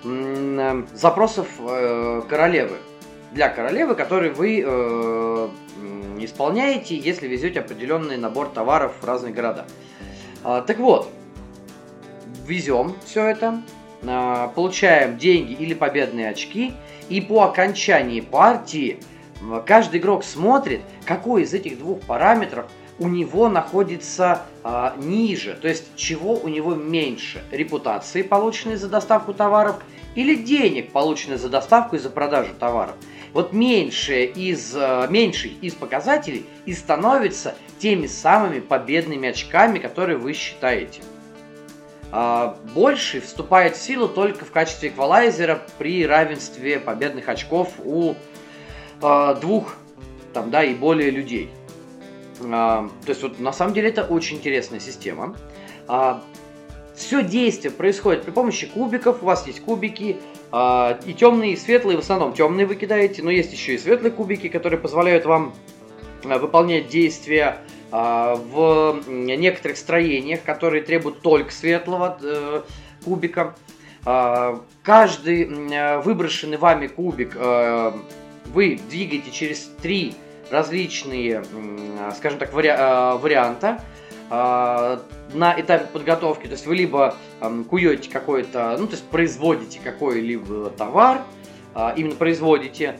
э, 0.04 0.84
запросов 0.94 1.48
э, 1.60 2.22
королевы. 2.30 2.78
Для 3.32 3.50
королевы, 3.50 3.96
который 3.96 4.32
вы 4.32 4.64
э, 4.66 5.50
исполняете, 6.20 6.96
если 6.96 7.28
везете 7.28 7.60
определенный 7.60 8.18
набор 8.18 8.50
товаров 8.50 8.94
в 9.02 9.06
разные 9.06 9.34
города. 9.34 9.66
Э, 10.44 10.64
так 10.66 10.78
вот, 10.78 11.10
везем 12.46 12.96
все 13.06 13.26
это, 13.26 13.62
получаем 14.56 15.18
деньги 15.18 15.54
или 15.54 15.74
победные 15.74 16.30
очки, 16.30 16.74
и 17.10 17.22
по 17.22 17.44
окончании 17.44 18.22
партии 18.22 19.00
каждый 19.66 20.00
игрок 20.00 20.24
смотрит, 20.24 20.82
какой 21.06 21.44
из 21.44 21.54
этих 21.54 21.78
двух 21.78 22.02
параметров 22.02 22.66
у 22.98 23.08
него 23.08 23.50
находится 23.50 24.44
а, 24.64 24.96
ниже, 24.98 25.58
то 25.62 25.68
есть 25.68 25.96
чего 25.96 26.34
у 26.34 26.48
него 26.48 26.76
меньше, 26.76 27.44
репутации, 27.52 28.22
полученной 28.22 28.78
за 28.78 28.88
доставку 28.88 29.34
товаров, 29.34 29.78
или 30.16 30.36
денег, 30.36 30.92
полученных 30.92 31.40
за 31.40 31.50
доставку 31.50 31.98
и 31.98 32.00
за 32.00 32.10
продажу 32.10 32.54
товаров. 32.58 32.96
Вот 33.34 33.52
меньшее 33.52 34.28
из, 34.28 34.74
а, 34.76 35.08
меньший 35.08 35.52
из 35.62 35.74
показателей 35.74 36.46
и 36.66 36.74
становится 36.74 37.56
теми 37.80 38.08
самыми 38.08 38.62
победными 38.62 39.28
очками, 39.28 39.80
которые 39.80 40.18
вы 40.18 40.34
считаете. 40.34 41.02
А, 42.18 42.58
больше 42.74 43.20
вступает 43.20 43.76
в 43.76 43.82
силу 43.82 44.08
только 44.08 44.46
в 44.46 44.52
качестве 44.52 44.88
эквалайзера 44.88 45.62
при 45.78 46.08
равенстве 46.08 46.80
победных 46.80 47.28
очков 47.28 47.74
у 47.84 48.16
а, 49.02 49.34
двух 49.34 49.76
там, 50.32 50.50
да, 50.50 50.64
и 50.64 50.74
более 50.74 51.12
людей. 51.12 51.50
А, 52.42 52.90
то 53.04 53.10
есть 53.10 53.22
вот 53.22 53.42
на 53.42 53.52
самом 53.52 53.74
деле 53.74 53.90
это 53.90 54.06
очень 54.06 54.38
интересная 54.38 54.80
система. 54.80 55.36
все 56.96 57.22
действие 57.22 57.72
происходит 57.74 58.24
при 58.24 58.32
помощи 58.32 58.68
кубиков. 58.68 59.22
У 59.22 59.26
вас 59.26 59.46
есть 59.46 59.60
кубики, 59.60 60.16
и 60.54 61.14
темные, 61.20 61.52
и 61.52 61.58
светлые. 61.58 61.98
В 61.98 62.02
основном 62.02 62.32
темные 62.32 62.66
вы 62.66 62.76
кидаете, 62.76 63.24
но 63.24 63.30
есть 63.30 63.52
еще 63.52 63.76
и 63.76 63.78
светлые 63.78 64.14
кубики, 64.14 64.48
которые 64.48 64.80
позволяют 64.80 65.26
вам 65.26 65.54
выполнять 66.24 66.88
действия 66.88 67.58
в 67.96 69.00
некоторых 69.08 69.78
строениях, 69.78 70.44
которые 70.44 70.84
требуют 70.84 71.22
только 71.22 71.52
светлого 71.52 72.18
э, 72.22 72.62
кубика. 73.06 73.56
Э, 74.06 74.58
каждый 74.84 75.44
э, 75.44 76.00
выброшенный 76.02 76.58
вами 76.58 76.88
кубик 76.88 77.36
э, 77.36 77.92
вы 78.48 78.80
двигаете 78.90 79.32
через 79.32 79.72
три 79.82 80.16
различные, 80.52 81.44
скажем 82.18 82.38
так, 82.38 82.54
вари 82.54 82.70
варианта 82.70 83.82
э, 84.30 84.98
на 85.34 85.60
этапе 85.60 85.88
подготовки. 85.92 86.48
То 86.48 86.54
есть 86.54 86.68
вы 86.68 86.76
либо 86.76 87.16
куете 87.70 88.10
какой-то, 88.10 88.76
ну 88.78 88.88
то 88.88 88.94
есть 88.94 89.06
производите 89.06 89.80
какой-либо 89.84 90.70
товар, 90.72 91.22
именно 91.96 92.16
производите, 92.16 93.00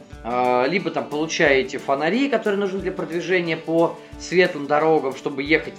либо 0.68 0.90
там 0.90 1.04
получаете 1.04 1.78
фонари, 1.78 2.28
которые 2.28 2.58
нужны 2.58 2.80
для 2.80 2.90
продвижения 2.90 3.56
по 3.56 3.96
светлым 4.18 4.66
дорогам, 4.66 5.14
чтобы 5.14 5.44
ехать 5.44 5.74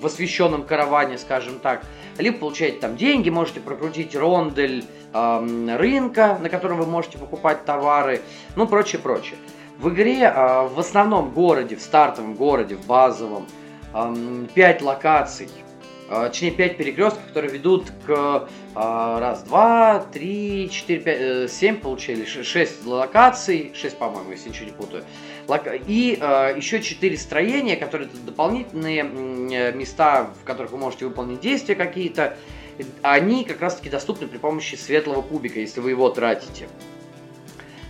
в 0.00 0.06
освещенном 0.06 0.64
караване, 0.64 1.18
скажем 1.18 1.58
так, 1.58 1.82
либо 2.18 2.38
получаете 2.38 2.78
там 2.78 2.96
деньги, 2.96 3.30
можете 3.30 3.60
прокрутить 3.60 4.14
рондель 4.14 4.84
э, 5.12 5.76
рынка, 5.76 6.38
на 6.40 6.48
котором 6.48 6.78
вы 6.78 6.86
можете 6.86 7.18
покупать 7.18 7.64
товары, 7.64 8.20
ну 8.54 8.66
прочее, 8.66 9.00
прочее. 9.00 9.36
В 9.78 9.90
игре 9.90 10.22
э, 10.22 10.68
в 10.68 10.78
основном 10.78 11.30
городе, 11.30 11.76
в 11.76 11.82
стартовом 11.82 12.34
городе, 12.34 12.76
в 12.76 12.86
базовом, 12.86 13.46
э, 13.94 14.46
5 14.54 14.82
локаций, 14.82 15.48
точнее 16.08 16.52
5 16.52 16.76
перекрестков, 16.76 17.24
которые 17.26 17.52
ведут 17.52 17.90
к 18.06 18.48
э, 18.76 19.18
раз, 19.18 19.42
два, 19.42 20.04
три, 20.12 20.70
четыре, 20.70 21.00
пять, 21.00 21.18
э, 21.20 21.48
семь 21.48 21.76
получили, 21.78 22.24
шесть 22.24 22.84
локаций, 22.86 23.72
шесть, 23.74 23.96
по-моему, 23.96 24.30
если 24.30 24.50
ничего 24.50 24.66
не 24.66 24.72
путаю. 24.72 25.04
И 25.86 26.18
э, 26.20 26.54
еще 26.56 26.82
четыре 26.82 27.16
строения, 27.16 27.76
которые 27.76 28.08
дополнительные 28.24 29.02
э, 29.02 29.72
места, 29.72 30.30
в 30.40 30.44
которых 30.44 30.72
вы 30.72 30.78
можете 30.78 31.06
выполнить 31.06 31.40
действия 31.40 31.74
какие-то. 31.74 32.36
Они 33.02 33.44
как 33.44 33.60
раз-таки 33.60 33.88
доступны 33.88 34.28
при 34.28 34.36
помощи 34.36 34.74
светлого 34.74 35.22
кубика, 35.22 35.58
если 35.58 35.80
вы 35.80 35.90
его 35.90 36.10
тратите. 36.10 36.68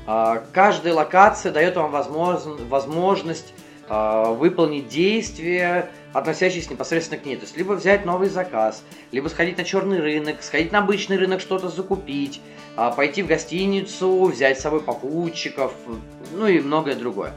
Каждая 0.05 0.95
локация 0.95 1.51
дает 1.51 1.75
вам 1.75 1.91
возможно, 1.91 2.55
возможность 2.69 3.53
выполнить 3.89 4.87
действия, 4.87 5.91
относящиеся 6.19 6.71
непосредственно 6.71 7.21
к 7.21 7.27
ней. 7.27 7.37
То 7.37 7.43
есть 7.43 7.57
либо 7.57 7.75
взять 7.75 8.07
новый 8.07 8.29
заказ, 8.29 8.83
либо 9.13 9.29
сходить 9.29 9.59
на 9.59 9.65
черный 9.65 10.01
рынок, 10.01 10.43
сходить 10.43 10.73
на 10.73 10.79
обычный 10.79 11.19
рынок, 11.19 11.41
что-то 11.41 11.69
закупить, 11.69 12.41
э, 12.77 12.91
пойти 12.97 13.23
в 13.23 13.27
гостиницу, 13.27 14.25
взять 14.25 14.59
с 14.59 14.63
собой 14.63 14.81
попутчиков, 14.81 15.73
ну 16.33 16.47
и 16.47 16.61
многое 16.61 16.95
другое. 16.95 17.33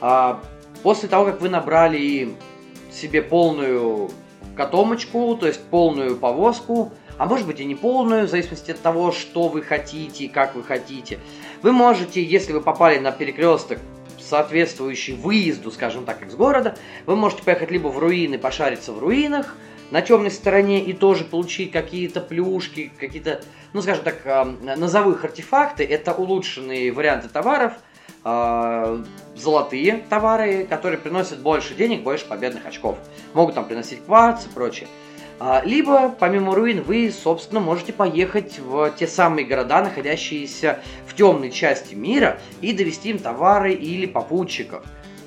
А, 0.00 0.40
после 0.82 1.08
того, 1.08 1.26
как 1.26 1.42
вы 1.42 1.50
набрали 1.50 2.34
себе 2.90 3.20
полную 3.20 4.10
котомочку, 4.56 5.36
то 5.36 5.46
есть 5.46 5.62
полную 5.64 6.16
повозку, 6.16 6.92
а 7.18 7.26
может 7.26 7.46
быть 7.46 7.60
и 7.60 7.66
не 7.66 7.74
полную, 7.74 8.26
в 8.26 8.30
зависимости 8.30 8.70
от 8.70 8.80
того, 8.80 9.12
что 9.12 9.48
вы 9.48 9.60
хотите 9.60 10.24
и 10.24 10.28
как 10.28 10.54
вы 10.54 10.62
хотите, 10.62 11.18
вы 11.60 11.72
можете, 11.72 12.22
если 12.22 12.52
вы 12.52 12.62
попали 12.62 12.98
на 12.98 13.12
перекресток, 13.12 13.78
соответствующий 14.30 15.14
выезду, 15.14 15.70
скажем 15.70 16.04
так, 16.04 16.22
из 16.22 16.34
города, 16.34 16.76
вы 17.06 17.16
можете 17.16 17.42
поехать 17.42 17.70
либо 17.70 17.88
в 17.88 17.98
руины, 17.98 18.38
пошариться 18.38 18.92
в 18.92 18.98
руинах, 18.98 19.56
на 19.90 20.02
темной 20.02 20.30
стороне 20.30 20.84
и 20.84 20.92
тоже 20.92 21.24
получить 21.24 21.72
какие-то 21.72 22.20
плюшки, 22.20 22.92
какие-то, 22.98 23.42
ну 23.72 23.82
скажем 23.82 24.04
так, 24.04 24.46
назову 24.76 25.12
их 25.12 25.24
артефакты, 25.24 25.84
это 25.84 26.14
улучшенные 26.14 26.92
варианты 26.92 27.28
товаров– 27.28 27.74
э, 28.24 29.04
золотые 29.36 30.04
товары, 30.08 30.64
которые 30.64 30.98
приносят 30.98 31.40
больше 31.40 31.74
денег, 31.74 32.02
больше 32.02 32.26
победных 32.26 32.66
очков. 32.66 32.98
Могут 33.34 33.54
там 33.54 33.64
приносить 33.64 34.04
кварц 34.04 34.46
и 34.46 34.48
прочее. 34.48 34.88
А, 35.42 35.62
либо, 35.64 36.10
помимо 36.10 36.54
руин, 36.54 36.82
вы, 36.82 37.10
собственно, 37.10 37.60
можете 37.60 37.94
поехать 37.94 38.58
в 38.58 38.90
те 38.90 39.06
самые 39.06 39.46
города, 39.46 39.82
находящиеся 39.82 40.80
в 41.06 41.14
темной 41.14 41.50
части 41.50 41.94
мира, 41.94 42.38
и 42.60 42.74
довести 42.74 43.08
им 43.08 43.18
товары 43.18 43.72
или 43.72 44.04
попутчиков. 44.04 44.84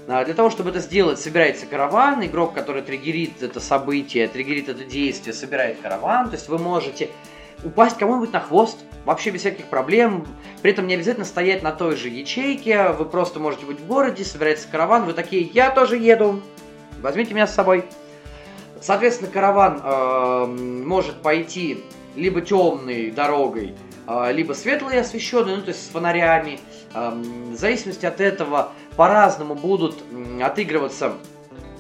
А, 0.08 0.24
для 0.24 0.36
того, 0.36 0.52
чтобы 0.52 0.70
это 0.70 0.82
сделать, 0.82 1.20
собирается 1.20 1.66
караван, 1.66 2.24
игрок, 2.24 2.54
который 2.54 2.84
триггерит 2.84 3.42
это 3.42 3.60
событие, 3.60 4.28
триггерит 4.28 4.70
это 4.70 4.84
действие, 4.84 5.34
собирает 5.34 5.80
караван, 5.82 6.28
то 6.30 6.36
есть 6.36 6.48
вы 6.48 6.60
можете 6.60 7.10
упасть 7.64 7.98
кому-нибудь 7.98 8.34
на 8.34 8.40
хвост, 8.40 8.78
вообще 9.06 9.32
без 9.32 9.40
всяких 9.40 9.66
проблем. 9.66 10.28
При 10.62 10.72
этом 10.72 10.86
не 10.86 10.94
обязательно 10.94 11.26
стоять 11.26 11.64
на 11.64 11.72
той 11.72 11.96
же 11.96 12.10
ячейке, 12.10 12.90
вы 12.90 13.06
просто 13.06 13.40
можете 13.40 13.66
быть 13.66 13.80
в 13.80 13.88
городе, 13.88 14.24
собирается 14.24 14.68
караван, 14.68 15.06
вы 15.06 15.14
такие, 15.14 15.42
я 15.42 15.72
тоже 15.72 15.98
еду, 15.98 16.40
возьмите 17.02 17.34
меня 17.34 17.48
с 17.48 17.56
собой. 17.56 17.86
Соответственно, 18.84 19.32
караван 19.32 19.80
э, 19.82 20.46
может 20.46 21.22
пойти 21.22 21.86
либо 22.18 22.42
темной 22.42 23.12
дорогой, 23.12 23.76
э, 24.06 24.34
либо 24.34 24.52
светлой 24.52 25.00
освещенной, 25.00 25.56
ну 25.56 25.62
то 25.62 25.70
есть 25.70 25.86
с 25.86 25.88
фонарями. 25.88 26.60
Э, 26.94 27.12
в 27.12 27.56
зависимости 27.56 28.06
от 28.06 28.20
этого 28.20 28.74
по-разному 28.98 29.56
будут 29.56 30.04
отыгрываться 30.42 31.14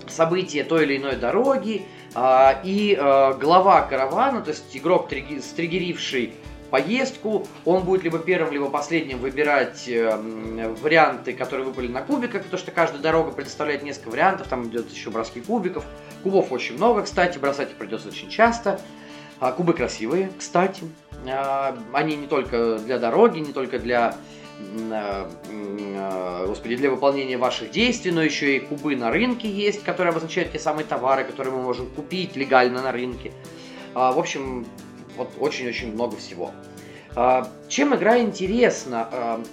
события 0.07 0.63
той 0.63 0.85
или 0.85 0.95
иной 0.95 1.17
дороги. 1.17 1.85
А, 2.15 2.61
и 2.63 2.95
глава 3.39 3.81
каравана, 3.81 4.41
то 4.41 4.51
есть 4.51 4.77
игрок, 4.77 5.09
стригеривший 5.41 6.35
поездку, 6.73 7.47
он 7.65 7.83
будет 7.83 8.03
либо 8.03 8.19
первым, 8.19 8.51
либо 8.51 8.69
последним 8.69 9.19
выбирать 9.19 9.87
э, 9.87 10.17
варианты, 10.81 11.33
которые 11.33 11.67
выпали 11.67 11.87
на 11.87 12.01
кубиках, 12.01 12.43
потому 12.43 12.59
что 12.59 12.71
каждая 12.71 13.01
дорога 13.01 13.31
предоставляет 13.31 13.83
несколько 13.83 14.09
вариантов, 14.09 14.47
там 14.47 14.67
идет 14.67 14.91
еще 14.91 15.09
броски 15.09 15.39
кубиков. 15.39 15.85
Кубов 16.23 16.51
очень 16.51 16.75
много, 16.75 17.03
кстати, 17.03 17.37
бросать 17.37 17.69
придется 17.75 18.09
очень 18.09 18.29
часто. 18.29 18.81
А, 19.39 19.51
кубы 19.51 19.73
красивые, 19.73 20.31
кстати. 20.37 20.83
Они 21.93 22.15
не 22.15 22.27
только 22.27 22.79
для 22.79 22.99
дороги, 22.99 23.39
не 23.39 23.53
только 23.53 23.79
для 23.79 24.17
Э, 24.91 25.29
э, 25.49 26.45
господи, 26.47 26.75
для 26.75 26.89
выполнения 26.89 27.37
ваших 27.37 27.71
действий, 27.71 28.11
но 28.11 28.21
еще 28.21 28.55
и 28.55 28.59
кубы 28.59 28.95
на 28.95 29.11
рынке 29.11 29.49
есть, 29.49 29.83
которые 29.83 30.11
обозначают 30.11 30.51
те 30.51 30.59
самые 30.59 30.85
товары, 30.85 31.23
которые 31.23 31.53
мы 31.53 31.61
можем 31.61 31.87
купить 31.89 32.35
легально 32.35 32.81
на 32.81 32.91
рынке. 32.91 33.31
А, 33.93 34.11
в 34.11 34.19
общем, 34.19 34.65
вот 35.17 35.29
очень-очень 35.39 35.93
много 35.93 36.17
всего. 36.17 36.51
А, 37.15 37.47
чем 37.67 37.95
игра 37.95 38.19
интересна? 38.19 39.07
А, 39.11 39.43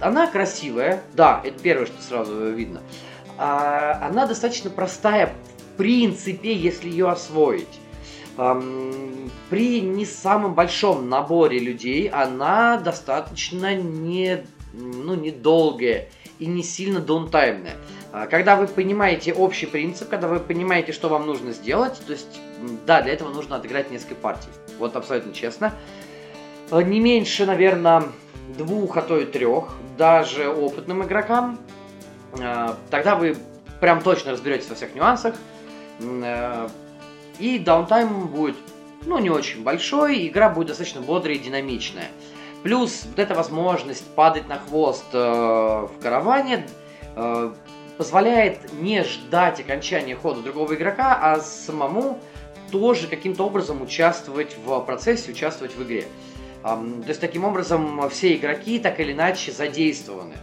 она 0.00 0.26
красивая, 0.26 1.02
да, 1.14 1.40
это 1.44 1.62
первое, 1.62 1.86
что 1.86 2.02
сразу 2.02 2.50
видно. 2.50 2.82
Она 3.36 4.26
достаточно 4.26 4.70
простая 4.70 5.34
в 5.74 5.76
принципе, 5.76 6.54
если 6.54 6.88
ее 6.88 7.10
освоить 7.10 7.80
при 9.50 9.80
не 9.80 10.04
самом 10.04 10.54
большом 10.54 11.08
наборе 11.08 11.58
людей 11.58 12.08
она 12.08 12.78
достаточно 12.78 13.74
не, 13.74 14.44
ну, 14.72 15.14
недолгая 15.14 16.08
и 16.38 16.46
не 16.46 16.62
сильно 16.62 17.00
даунтаймная. 17.00 17.76
А, 18.14 18.28
когда 18.28 18.54
вы 18.54 18.68
понимаете 18.68 19.32
общий 19.32 19.66
принцип, 19.66 20.08
когда 20.08 20.28
вы 20.28 20.38
понимаете, 20.38 20.92
что 20.92 21.08
вам 21.08 21.26
нужно 21.26 21.50
сделать, 21.50 22.00
то 22.06 22.12
есть, 22.12 22.40
да, 22.86 23.02
для 23.02 23.12
этого 23.12 23.30
нужно 23.30 23.56
отыграть 23.56 23.90
несколько 23.90 24.14
партий. 24.14 24.48
Вот 24.78 24.94
абсолютно 24.94 25.32
честно. 25.32 25.72
А, 26.70 26.80
не 26.80 27.00
меньше, 27.00 27.44
наверное, 27.44 28.04
двух, 28.56 28.96
а 28.98 29.02
то 29.02 29.18
и 29.18 29.24
трех, 29.24 29.74
даже 29.98 30.48
опытным 30.48 31.02
игрокам. 31.02 31.58
А, 32.40 32.76
тогда 32.88 33.16
вы 33.16 33.36
прям 33.80 34.00
точно 34.00 34.30
разберетесь 34.30 34.68
во 34.68 34.76
всех 34.76 34.94
нюансах 34.94 35.34
и 37.38 37.58
даунтайм 37.58 38.28
будет, 38.28 38.56
ну, 39.06 39.18
не 39.18 39.30
очень 39.30 39.64
большой, 39.64 40.28
игра 40.28 40.48
будет 40.48 40.68
достаточно 40.68 41.00
бодрая 41.00 41.34
и 41.34 41.40
динамичная. 41.40 42.08
Плюс 42.62 43.06
вот 43.06 43.18
эта 43.18 43.34
возможность 43.34 44.06
падать 44.14 44.48
на 44.48 44.58
хвост 44.58 45.04
э, 45.12 45.18
в 45.18 45.92
караване 46.00 46.66
э, 47.16 47.52
позволяет 47.96 48.72
не 48.74 49.02
ждать 49.04 49.60
окончания 49.60 50.16
хода 50.16 50.42
другого 50.42 50.74
игрока, 50.74 51.18
а 51.20 51.40
самому 51.40 52.18
тоже 52.70 53.06
каким-то 53.06 53.44
образом 53.46 53.82
участвовать 53.82 54.56
в 54.64 54.80
процессе, 54.80 55.30
участвовать 55.30 55.76
в 55.76 55.82
игре. 55.82 56.06
То 56.62 57.08
есть 57.08 57.20
таким 57.20 57.44
образом 57.44 58.08
все 58.08 58.34
игроки 58.34 58.78
так 58.78 58.98
или 58.98 59.12
иначе 59.12 59.52
задействованы. 59.52 60.34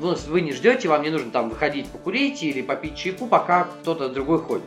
Ну, 0.00 0.16
вы 0.26 0.40
не 0.40 0.52
ждете, 0.52 0.88
вам 0.88 1.02
не 1.02 1.10
нужно 1.10 1.30
там 1.30 1.48
выходить 1.48 1.86
покурить 1.86 2.42
или 2.42 2.62
попить 2.62 2.96
чайку, 2.96 3.26
пока 3.26 3.64
кто-то 3.64 4.08
другой 4.08 4.40
ходит. 4.40 4.64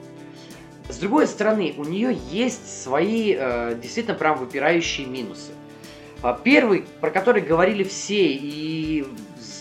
С 0.90 0.98
другой 0.98 1.28
стороны, 1.28 1.76
у 1.78 1.84
нее 1.84 2.18
есть 2.32 2.82
свои 2.82 3.36
э, 3.38 3.78
действительно 3.82 4.16
прям 4.16 4.38
выпирающие 4.38 5.06
минусы. 5.06 5.52
А, 6.24 6.34
первый, 6.34 6.86
про 7.02 7.12
который 7.12 7.42
говорили 7.42 7.84
все 7.84 8.26
и 8.26 9.06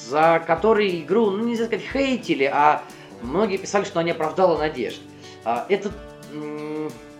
за 0.07 0.43
который 0.47 1.01
игру, 1.01 1.31
ну 1.31 1.45
нельзя 1.45 1.67
сказать 1.67 1.85
хейтили, 1.93 2.45
а 2.45 2.83
многие 3.23 3.57
писали, 3.57 3.85
что 3.85 3.99
она 3.99 4.07
не 4.07 4.13
оправдала 4.13 4.59
надежд. 4.59 5.01
А, 5.45 5.67
это 5.69 5.91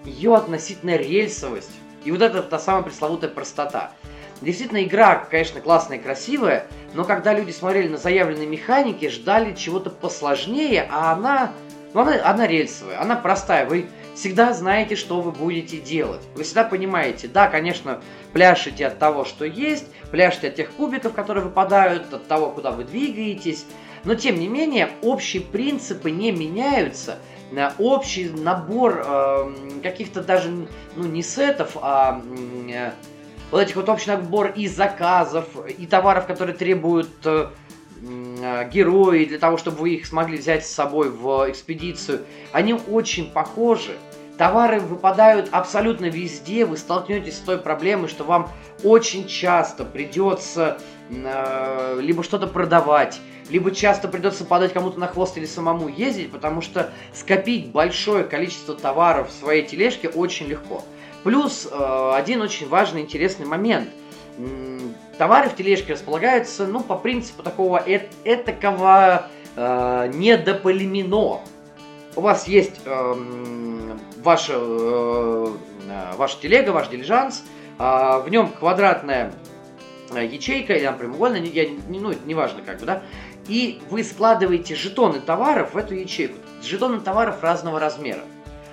ее 0.05 0.35
относительно 0.35 0.97
рельсовость. 0.97 1.71
И 2.05 2.13
вот 2.13 2.23
это 2.23 2.43
та 2.43 2.59
самая 2.59 2.83
пресловутая 2.83 3.31
простота. 3.31 3.93
Действительно, 4.41 4.85
игра, 4.85 5.17
конечно, 5.17 5.61
классная 5.61 5.99
и 5.99 6.01
красивая, 6.01 6.67
но 6.95 7.05
когда 7.05 7.33
люди 7.33 7.51
смотрели 7.51 7.89
на 7.89 7.97
заявленные 7.97 8.47
механики, 8.47 9.09
ждали 9.09 9.55
чего-то 9.55 9.91
посложнее, 9.91 10.87
а 10.91 11.13
она, 11.13 11.53
ну, 11.95 12.03
она, 12.03 12.21
она 12.23 12.47
рельсовая, 12.47 13.01
она 13.01 13.17
простая. 13.17 13.67
Вы 13.67 13.87
всегда 14.17 14.53
знаете, 14.55 14.97
что 14.97 15.21
вы 15.21 15.31
будете 15.31 15.77
делать. 15.77 16.23
Вы 16.35 16.43
всегда 16.43 16.65
понимаете, 16.65 17.29
да, 17.29 17.47
конечно, 17.49 18.01
пляшете 18.33 18.87
от 18.87 18.99
того, 18.99 19.25
что 19.25 19.45
есть, 19.45 19.87
пляшете 20.11 20.49
от 20.49 20.57
тех 20.57 20.71
кубиков, 20.73 21.13
которые 21.13 21.45
выпадают, 21.45 22.13
от 22.13 22.27
того, 22.27 22.51
куда 22.51 22.73
вы 22.73 22.85
двигаетесь, 22.85 23.67
но 24.05 24.15
тем 24.15 24.41
не 24.41 24.49
менее, 24.49 24.91
общие 25.03 25.43
принципы 25.43 26.11
не 26.11 26.33
меняются, 26.33 27.19
общий 27.79 28.31
набор 28.31 29.05
э, 29.07 29.53
каких-то 29.83 30.23
даже, 30.23 30.51
ну, 30.97 31.05
не 31.05 31.23
сетов, 31.23 31.77
а 31.81 32.23
э, 32.69 32.93
вот 33.51 33.61
этих 33.61 33.77
вот 33.77 33.89
общий 33.89 34.11
набор 34.11 34.53
и 34.57 34.67
заказов, 34.67 35.45
и 35.67 35.87
товаров, 35.87 36.27
которые 36.27 36.57
требуют 36.57 37.11
э, 37.25 37.49
э, 37.49 37.66
герои 38.71 39.25
для 39.25 39.39
того, 39.39 39.57
чтобы 39.57 39.79
вы 39.79 39.95
их 39.95 40.07
смогли 40.07 40.39
взять 40.39 40.67
с 40.67 40.71
собой 40.71 41.11
в 41.11 41.51
экспедицию, 41.51 42.23
они 42.53 42.75
очень 42.75 43.31
похожи. 43.31 43.97
Товары 44.39 44.81
выпадают 44.81 45.49
абсолютно 45.51 46.07
везде, 46.07 46.67
вы 46.67 46.77
столкнетесь 46.77 47.39
с 47.39 47.41
той 47.41 47.57
проблемой, 47.57 48.09
что 48.09 48.25
вам 48.25 48.51
очень 48.85 49.27
часто 49.27 49.85
придется 49.85 50.79
э, 51.09 51.99
либо 52.03 52.23
что-то 52.23 52.47
продавать, 52.47 53.19
либо 53.49 53.71
часто 53.71 54.09
придется 54.09 54.45
подать 54.45 54.75
кому-то 54.75 55.01
на 55.01 55.07
хвост 55.07 55.39
или 55.39 55.47
самому 55.47 55.89
ездить, 55.89 56.31
потому 56.31 56.61
что 56.61 56.91
скопить 57.15 57.71
большое 57.71 58.25
количество 58.25 58.75
товаров 58.75 59.31
в 59.31 59.33
своей 59.33 59.67
тележке 59.67 60.09
очень 60.11 60.47
легко. 60.49 60.85
Плюс 61.25 61.67
э, 61.71 62.13
один 62.15 62.43
очень 62.43 62.69
важный 62.69 63.01
интересный 63.01 63.47
момент. 63.47 63.89
Товары 65.19 65.49
в 65.49 65.57
тележке 65.57 65.95
располагаются, 65.95 66.67
ну, 66.67 66.81
по 66.81 66.97
принципу 66.97 67.43
такого 67.43 67.79
эт 67.79 68.11
этакого 68.25 69.29
э, 69.57 70.11
недополимино. 70.13 71.41
У 72.15 72.21
вас 72.21 72.47
есть 72.47 72.81
э, 72.85 73.15
ваша, 74.23 74.55
э, 74.57 75.47
ваша 76.17 76.41
телега, 76.41 76.71
ваш 76.71 76.89
дилижанс, 76.89 77.45
э, 77.79 77.83
в 77.83 78.29
нем 78.29 78.49
квадратная 78.49 79.33
э, 80.15 80.27
ячейка 80.27 80.75
или 80.75 80.85
там 80.85 80.99
прямоугольная, 80.99 81.41
я, 81.41 81.67
ну, 81.89 82.13
неважно 82.27 82.61
как 82.61 82.81
бы, 82.81 82.87
да, 82.87 83.03
и 83.49 83.81
вы 83.89 84.05
складываете 84.05 84.75
жетоны 84.75 85.21
товаров 85.21 85.73
в 85.73 85.79
эту 85.79 85.95
ячейку. 85.95 86.37
Жетоны 86.63 87.01
товаров 87.01 87.43
разного 87.43 87.81
размера. 87.81 88.23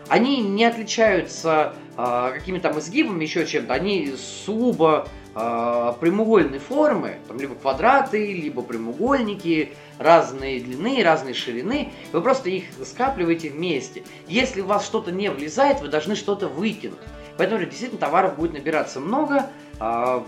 Они 0.10 0.42
не 0.42 0.66
отличаются 0.66 1.74
э, 1.96 2.32
какими-то 2.34 2.78
изгибами, 2.78 3.24
еще 3.24 3.46
чем-то. 3.46 3.74
Они 3.74 4.14
сугубо 4.18 5.08
э, 5.36 5.94
прямоугольной 6.00 6.60
формы, 6.60 7.18
там 7.28 7.40
либо 7.40 7.56
квадраты, 7.56 8.34
либо 8.34 8.62
прямоугольники, 8.62 9.74
разные 10.00 10.60
длины, 10.60 11.04
разные 11.04 11.34
ширины. 11.34 11.92
Вы 12.12 12.22
просто 12.22 12.50
их 12.50 12.66
скапливаете 12.86 13.50
вместе. 13.50 14.04
Если 14.28 14.62
у 14.62 14.66
вас 14.66 14.86
что-то 14.86 15.12
не 15.12 15.30
влезает, 15.30 15.82
вы 15.82 15.88
должны 15.88 16.16
что-то 16.16 16.48
выкинуть. 16.48 17.00
Поэтому 17.38 17.64
действительно 17.66 18.00
товаров 18.00 18.36
будет 18.36 18.54
набираться 18.54 19.00
много. 19.00 19.50
Э, 19.80 20.22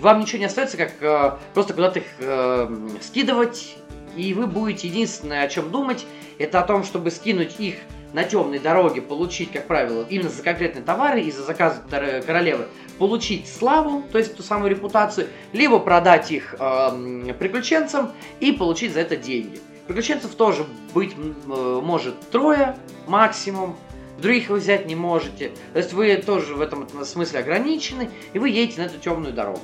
вам 0.00 0.20
ничего 0.20 0.38
не 0.38 0.46
остается, 0.46 0.76
как 0.76 0.94
э, 1.00 1.36
просто 1.54 1.74
куда-то 1.74 2.00
их 2.00 2.06
э, 2.18 2.88
скидывать, 3.00 3.76
и 4.16 4.34
вы 4.34 4.46
будете 4.46 4.88
единственное, 4.88 5.42
о 5.42 5.48
чем 5.48 5.70
думать, 5.70 6.06
это 6.38 6.60
о 6.60 6.62
том, 6.62 6.84
чтобы 6.84 7.10
скинуть 7.10 7.56
их 7.58 7.76
на 8.16 8.24
темной 8.24 8.58
дороге 8.58 9.02
получить, 9.02 9.52
как 9.52 9.66
правило, 9.66 10.06
именно 10.08 10.30
за 10.30 10.42
конкретные 10.42 10.82
товары 10.82 11.20
и 11.20 11.30
за 11.30 11.42
заказ 11.42 11.82
королевы, 11.90 12.64
получить 12.98 13.46
славу, 13.46 14.04
то 14.10 14.16
есть 14.16 14.34
ту 14.34 14.42
самую 14.42 14.70
репутацию, 14.70 15.26
либо 15.52 15.78
продать 15.78 16.30
их 16.30 16.54
э, 16.58 17.34
приключенцам 17.38 18.12
и 18.40 18.52
получить 18.52 18.94
за 18.94 19.00
это 19.00 19.16
деньги. 19.18 19.60
Приключенцев 19.86 20.34
тоже 20.34 20.64
быть 20.94 21.12
э, 21.12 21.80
может 21.84 22.18
трое 22.30 22.78
максимум, 23.06 23.76
других 24.16 24.48
вы 24.48 24.60
взять 24.60 24.86
не 24.86 24.94
можете. 24.94 25.52
То 25.74 25.78
есть 25.78 25.92
вы 25.92 26.16
тоже 26.16 26.54
в 26.54 26.62
этом 26.62 26.88
смысле 27.04 27.40
ограничены, 27.40 28.08
и 28.32 28.38
вы 28.38 28.48
едете 28.48 28.80
на 28.80 28.86
эту 28.86 28.98
темную 28.98 29.34
дорогу. 29.34 29.60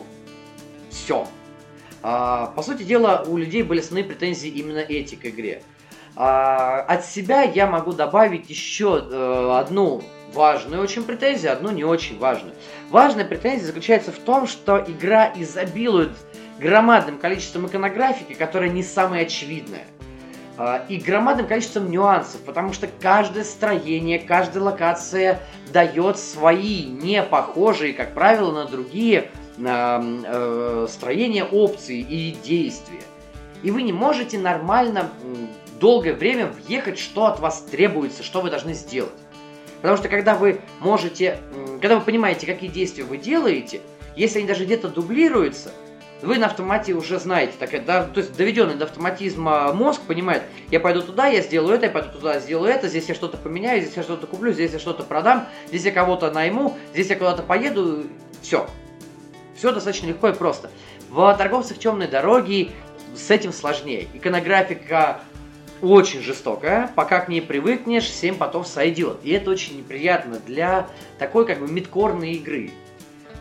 Все. 0.91 1.27
А, 2.03 2.49
по 2.49 2.63
сути 2.63 2.83
дела, 2.83 3.25
у 3.27 3.39
людей 3.39 3.63
были 3.63 3.81
основные 3.81 4.05
претензии 4.05 4.51
именно 4.51 4.81
эти 4.81 5.15
к 5.15 5.25
игре. 5.25 5.63
А, 6.15 6.81
от 6.81 7.05
себя 7.05 7.43
я 7.43 7.67
могу 7.67 7.93
добавить 7.93 8.51
еще 8.51 9.03
э, 9.11 9.59
одну 9.59 10.03
важную 10.35 10.83
очень 10.83 11.05
претензию, 11.05 11.53
одну 11.53 11.71
не 11.71 11.85
очень 11.85 12.19
важную. 12.19 12.55
Важная 12.91 13.25
претензия 13.25 13.67
заключается 13.67 14.13
в 14.13 14.19
том, 14.19 14.47
что 14.47 14.79
игра 14.79 15.33
изобилует 15.35 16.13
громадным 16.59 17.19
количеством 17.19 17.67
иконографики, 17.67 18.35
которая 18.35 18.71
не 18.71 18.83
самая 18.83 19.23
очевидная. 19.23 19.87
А, 20.59 20.85
и 20.89 20.99
громадным 20.99 21.47
количеством 21.47 21.91
нюансов, 21.91 22.43
потому 22.43 22.75
что 22.75 22.89
каждое 23.01 23.45
строение, 23.45 24.19
каждая 24.19 24.63
локация 24.63 25.41
дает 25.73 26.19
свои 26.19 26.85
не 26.85 27.23
похожие, 27.23 27.95
как 27.95 28.13
правило, 28.13 28.53
на 28.53 28.67
другие 28.67 29.31
э, 29.59 30.87
строения 30.91 31.45
опций 31.45 32.01
и 32.01 32.37
действия. 32.45 33.01
И 33.63 33.71
вы 33.71 33.83
не 33.83 33.93
можете 33.93 34.39
нормально 34.39 35.09
долгое 35.83 36.13
время 36.13 36.47
въехать, 36.47 36.97
что 36.97 37.27
от 37.27 37.41
вас 37.41 37.63
требуется, 37.63 38.23
что 38.23 38.41
вы 38.41 38.51
должны 38.51 38.73
сделать. 38.73 39.11
Потому 39.81 39.97
что 39.97 40.09
когда 40.09 40.37
вы 40.37 40.61
можете, 40.79 41.41
когда 41.81 41.99
вы 41.99 42.03
понимаете, 42.03 42.47
какие 42.47 42.71
действия 42.71 43.03
вы 43.03 43.17
делаете, 43.17 43.81
если 44.15 44.39
они 44.39 44.47
даже 44.47 44.65
где-то 44.65 44.87
дублируются, 44.87 45.73
вы 46.23 46.39
на 46.39 46.47
автомате 46.47 46.93
уже 46.93 47.19
знаете, 47.19 47.55
так, 47.59 47.85
да, 47.85 48.05
то 48.05 48.21
есть 48.21 48.37
доведенный 48.37 48.77
до 48.77 48.85
автоматизма 48.85 49.73
мозг 49.73 50.03
понимает, 50.03 50.45
я 50.71 50.79
пойду 50.79 51.03
туда, 51.03 51.27
я 51.27 51.43
сделаю 51.43 51.75
это, 51.75 51.87
я 51.87 51.91
пойду 51.91 52.11
туда, 52.11 52.39
сделаю 52.39 52.73
это, 52.73 52.87
здесь 52.87 53.09
я 53.09 53.17
что-то 53.17 53.37
поменяю, 53.37 53.83
здесь 53.83 53.97
я 53.97 54.05
что-то 54.05 54.29
куплю, 54.29 54.53
здесь 54.53 54.73
я 54.73 54.79
что-то 54.79 55.03
продам, 55.03 55.49
здесь 55.67 55.83
я 55.83 55.91
кого-то 55.91 56.31
найму, 56.31 56.79
здесь 56.93 57.09
я 57.09 57.17
куда-то 57.17 57.43
поеду, 57.43 58.05
все. 58.41 58.69
Все 59.57 59.73
достаточно 59.73 60.07
легко 60.07 60.29
и 60.29 60.33
просто. 60.33 60.71
В 61.11 61.35
торговцах 61.37 61.79
темной 61.79 62.07
дороги 62.07 62.71
с 63.17 63.33
этим 63.33 63.53
сложнее. 63.53 64.07
Иконографика 64.15 65.23
очень 65.83 66.21
жестокая, 66.21 66.91
пока 66.95 67.21
к 67.21 67.29
ней 67.29 67.43
привыкнешь, 67.43 68.09
7 68.09 68.37
потов 68.37 68.69
сойдет. 68.69 69.19
И 69.25 69.33
это 69.33 69.51
очень 69.51 69.79
неприятно 69.79 70.39
для 70.39 70.87
такой 71.19 71.45
как 71.45 71.59
бы 71.59 71.69
мидкорной 71.69 72.35
игры. 72.35 72.71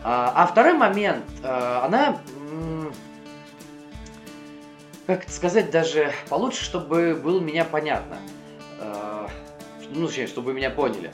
А, 0.02 0.32
а 0.34 0.46
второй 0.48 0.74
момент, 0.74 1.24
а, 1.44 1.84
она, 1.86 2.20
как 5.06 5.28
сказать, 5.28 5.70
даже 5.70 6.12
получше, 6.28 6.64
чтобы 6.64 7.14
было 7.14 7.38
меня 7.38 7.64
понятно. 7.64 8.18
А, 8.80 9.28
ну, 9.94 10.08
точнее, 10.08 10.26
чтобы 10.26 10.52
меня 10.52 10.70
поняли. 10.70 11.12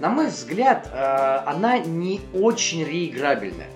На 0.00 0.10
мой 0.10 0.26
взгляд, 0.26 0.90
а, 0.92 1.44
она 1.46 1.78
не 1.78 2.20
очень 2.34 2.84
реиграбельная. 2.84 3.68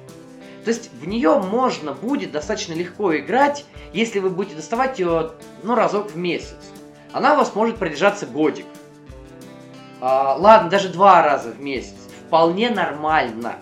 То 0.65 0.71
есть 0.71 0.91
в 0.93 1.07
нее 1.07 1.39
можно 1.39 1.93
будет 1.93 2.33
достаточно 2.33 2.75
легко 2.75 3.17
играть, 3.17 3.65
если 3.93 4.19
вы 4.19 4.31
будете 4.31 4.57
доставать 4.57 4.99
ее, 4.99 5.33
ну, 5.63 5.75
разок 5.75 6.11
в 6.11 6.17
месяц. 6.17 6.57
Она 7.13 7.35
у 7.35 7.39
вас 7.39 7.55
может 7.55 7.77
продержаться 7.77 8.27
годик. 8.27 8.67
А, 10.01 10.35
ладно, 10.39 10.71
даже 10.71 10.89
два 10.89 11.23
раза 11.23 11.51
в 11.51 11.61
месяц. 11.61 11.97
Вполне 12.27 12.71
нормально. 12.71 13.57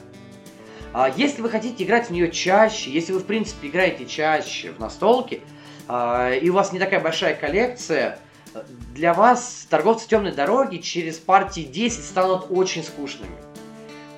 А, 0.92 1.10
если 1.16 1.40
вы 1.40 1.50
хотите 1.50 1.84
играть 1.84 2.08
в 2.08 2.10
нее 2.10 2.30
чаще, 2.30 2.90
если 2.90 3.12
вы, 3.12 3.20
в 3.20 3.26
принципе, 3.26 3.68
играете 3.68 4.06
чаще 4.06 4.72
в 4.72 4.80
настолке, 4.80 5.40
а, 5.86 6.32
и 6.32 6.48
у 6.50 6.54
вас 6.54 6.72
не 6.72 6.78
такая 6.78 7.00
большая 7.00 7.34
коллекция, 7.34 8.18
для 8.94 9.14
вас 9.14 9.66
торговцы 9.68 10.08
темной 10.08 10.32
дороги 10.32 10.78
через 10.78 11.18
партии 11.18 11.60
10 11.60 12.04
станут 12.04 12.46
очень 12.50 12.82
скучными. 12.82 13.36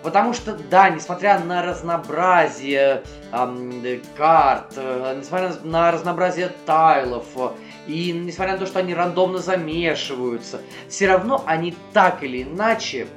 Потому 0.03 0.33
что, 0.33 0.57
да, 0.71 0.89
несмотря 0.89 1.39
на 1.39 1.63
разнообразие 1.63 3.03
эм, 3.33 4.03
карт, 4.17 4.73
э, 4.77 5.17
несмотря 5.19 5.53
на 5.63 5.91
разнообразие 5.91 6.53
тайлов, 6.65 7.27
э, 7.37 7.51
и 7.87 8.13
несмотря 8.13 8.55
на 8.55 8.59
то, 8.59 8.67
что 8.67 8.79
они 8.79 8.95
рандомно 8.95 9.39
замешиваются, 9.39 10.61
все 10.89 11.07
равно 11.07 11.43
они 11.47 11.77
так 11.93 12.23
или 12.23 12.43
иначе, 12.43 13.09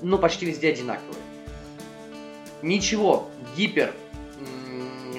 ну, 0.00 0.18
почти 0.18 0.46
везде 0.46 0.70
одинаковые. 0.70 1.22
Ничего 2.62 3.28
гипер 3.56 3.92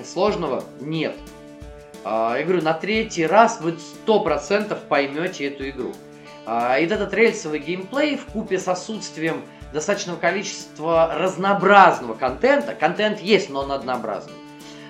сложного 0.03 0.63
нет. 0.79 1.15
А, 2.03 2.35
я 2.37 2.43
говорю, 2.43 2.61
на 2.61 2.73
третий 2.73 3.25
раз 3.25 3.59
вы 3.61 3.77
сто 3.79 4.19
процентов 4.21 4.79
поймете 4.89 5.47
эту 5.47 5.69
игру. 5.69 5.93
А, 6.45 6.77
и 6.77 6.85
этот 6.85 7.13
рельсовый 7.13 7.59
геймплей 7.59 8.17
в 8.17 8.25
купе 8.25 8.59
с 8.59 8.67
отсутствием 8.67 9.43
достаточного 9.73 10.17
количества 10.17 11.13
разнообразного 11.15 12.13
контента. 12.13 12.75
Контент 12.75 13.19
есть, 13.19 13.49
но 13.49 13.61
он 13.61 13.71
однообразный. 13.71 14.33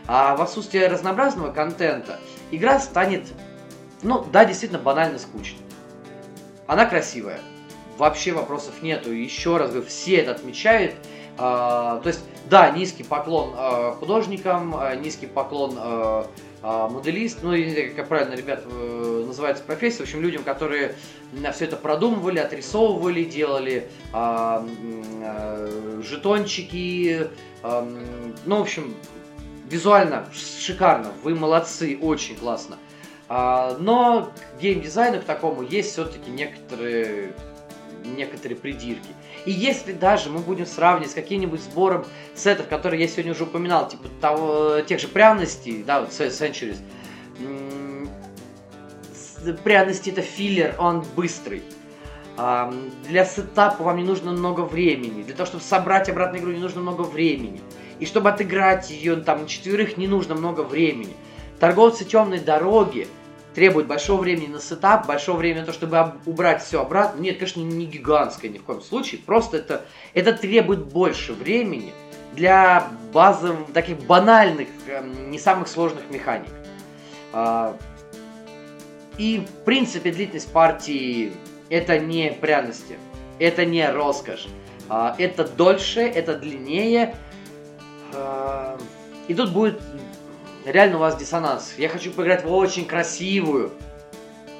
А 0.06 0.36
в 0.36 0.42
отсутствие 0.42 0.88
разнообразного 0.88 1.52
контента 1.52 2.20
игра 2.52 2.80
станет, 2.80 3.26
ну 4.02 4.26
да, 4.32 4.44
действительно 4.46 4.82
банально 4.82 5.18
скучной. 5.18 5.62
Она 6.68 6.86
красивая. 6.86 7.40
вообще 7.98 8.34
вопросов 8.34 8.82
нету. 8.82 9.12
Еще 9.12 9.58
раз 9.58 9.70
говорю, 9.70 9.88
все 9.88 10.18
это 10.18 10.32
отмечают. 10.32 10.96
А, 11.38 12.00
то 12.02 12.08
есть, 12.08 12.22
да, 12.50 12.70
низкий 12.72 13.04
поклон 13.04 13.54
а, 13.56 13.92
художникам, 13.94 14.76
а, 14.76 14.96
низкий 14.96 15.28
поклон 15.28 15.78
а, 16.64 16.88
моделист, 16.88 17.39
ну 17.43 17.53
и 17.53 17.89
как 17.89 18.07
правильно, 18.07 18.36
ребят, 18.36 18.64
э, 18.66 19.24
называется 19.28 19.64
профессия, 19.64 19.97
в 19.97 20.01
общем, 20.01 20.22
людям, 20.22 20.43
которые 20.43 20.95
все 21.53 21.66
это 21.66 21.76
продумывали, 21.76 22.39
отрисовывали, 22.39 23.26
делали 23.26 23.89
а, 24.14 24.66
а, 25.22 26.01
жетончики, 26.01 27.28
а, 27.61 27.86
ну, 28.45 28.57
в 28.57 28.61
общем, 28.61 28.95
визуально 29.70 30.26
шикарно, 30.34 31.11
вы 31.24 31.36
молодцы, 31.36 31.97
очень 32.01 32.38
классно. 32.38 32.78
А, 33.28 33.76
но 33.80 34.32
к 34.57 34.61
геймдизайну 34.61 35.20
к 35.20 35.26
такому 35.26 35.64
есть 35.64 35.91
все-таки 35.91 36.32
некоторые 36.32 37.34
некоторые 38.05 38.57
придирки. 38.57 39.09
И 39.46 39.52
если 39.52 39.91
даже 39.91 40.30
мы 40.30 40.39
будем 40.39 40.66
сравнивать 40.66 41.12
с 41.12 41.14
каким-нибудь 41.14 41.62
сбором 41.62 42.06
сетов, 42.36 42.68
которые 42.68 43.02
я 43.02 43.08
сегодня 43.08 43.34
уже 43.34 43.44
упоминал, 43.44 43.88
типа 43.88 44.08
того, 44.22 44.82
тех 44.82 45.00
же 45.00 45.08
пряностей, 45.08 45.84
да, 45.84 46.02
вот 46.02 46.12
Centuries, 46.12 46.78
пряности 49.64 50.10
это 50.10 50.22
филлер, 50.22 50.76
он 50.80 51.04
быстрый. 51.16 51.64
Для 53.08 53.26
сетапа 53.26 53.84
вам 53.84 53.98
не 53.98 54.04
нужно 54.04 54.32
много 54.32 54.62
времени. 54.62 55.24
Для 55.24 55.36
того, 55.36 55.46
чтобы 55.46 55.64
собрать 55.64 56.10
обратную 56.10 56.41
игру, 56.41 56.52
не 56.52 56.60
нужно 56.60 56.82
много 56.82 57.02
времени. 57.02 57.62
И 58.00 58.06
чтобы 58.06 58.30
отыграть 58.30 58.89
ее 58.89 59.18
там 59.18 59.46
четверых, 59.46 59.98
не 59.98 60.08
нужно 60.08 60.34
много 60.34 60.62
времени. 60.62 61.14
Торговцы 61.60 62.06
темной 62.06 62.39
дороги 62.39 63.08
требует 63.54 63.88
большого 63.88 64.22
времени 64.22 64.47
на 64.47 64.60
сетап, 64.60 65.08
большого 65.08 65.38
времени 65.38 65.62
на 65.62 65.66
то, 65.68 65.74
чтобы 65.74 66.14
убрать 66.26 66.64
все 66.64 66.82
обратно. 66.82 67.22
Нет, 67.22 67.38
конечно, 67.38 67.62
не 67.62 67.86
гигантское 67.86 68.49
ни 68.49 68.58
в 68.58 68.64
коем 68.64 68.82
случае, 68.82 69.22
просто 69.22 69.58
это, 69.58 69.86
это 70.14 70.34
требует 70.34 70.86
больше 70.86 71.34
времени 71.34 71.93
для 72.36 72.88
базовых, 73.14 73.72
таких 73.74 73.99
банальных, 73.99 74.68
эм, 74.88 75.30
не 75.30 75.38
самых 75.38 75.68
сложных 75.68 76.10
механик. 76.10 76.49
А, 77.32 77.78
и, 79.18 79.45
в 79.47 79.64
принципе, 79.66 80.12
длительность 80.12 80.51
партии 80.51 81.34
это 81.70 81.99
не 81.99 82.32
пряности, 82.32 82.97
это 83.39 83.66
не 83.66 83.89
роскошь. 83.89 84.47
А, 84.89 85.16
это 85.18 85.47
дольше, 85.47 86.01
это 86.01 86.36
длиннее. 86.38 87.16
А, 88.14 88.78
и 89.28 89.34
тут 89.34 89.51
будет 89.51 89.80
реально 90.66 90.97
у 90.97 90.99
вас 90.99 91.18
диссонанс. 91.18 91.74
Я 91.78 91.89
хочу 91.89 92.11
поиграть 92.11 92.43
в 92.43 92.51
очень 92.51 92.86
красивую, 92.86 93.72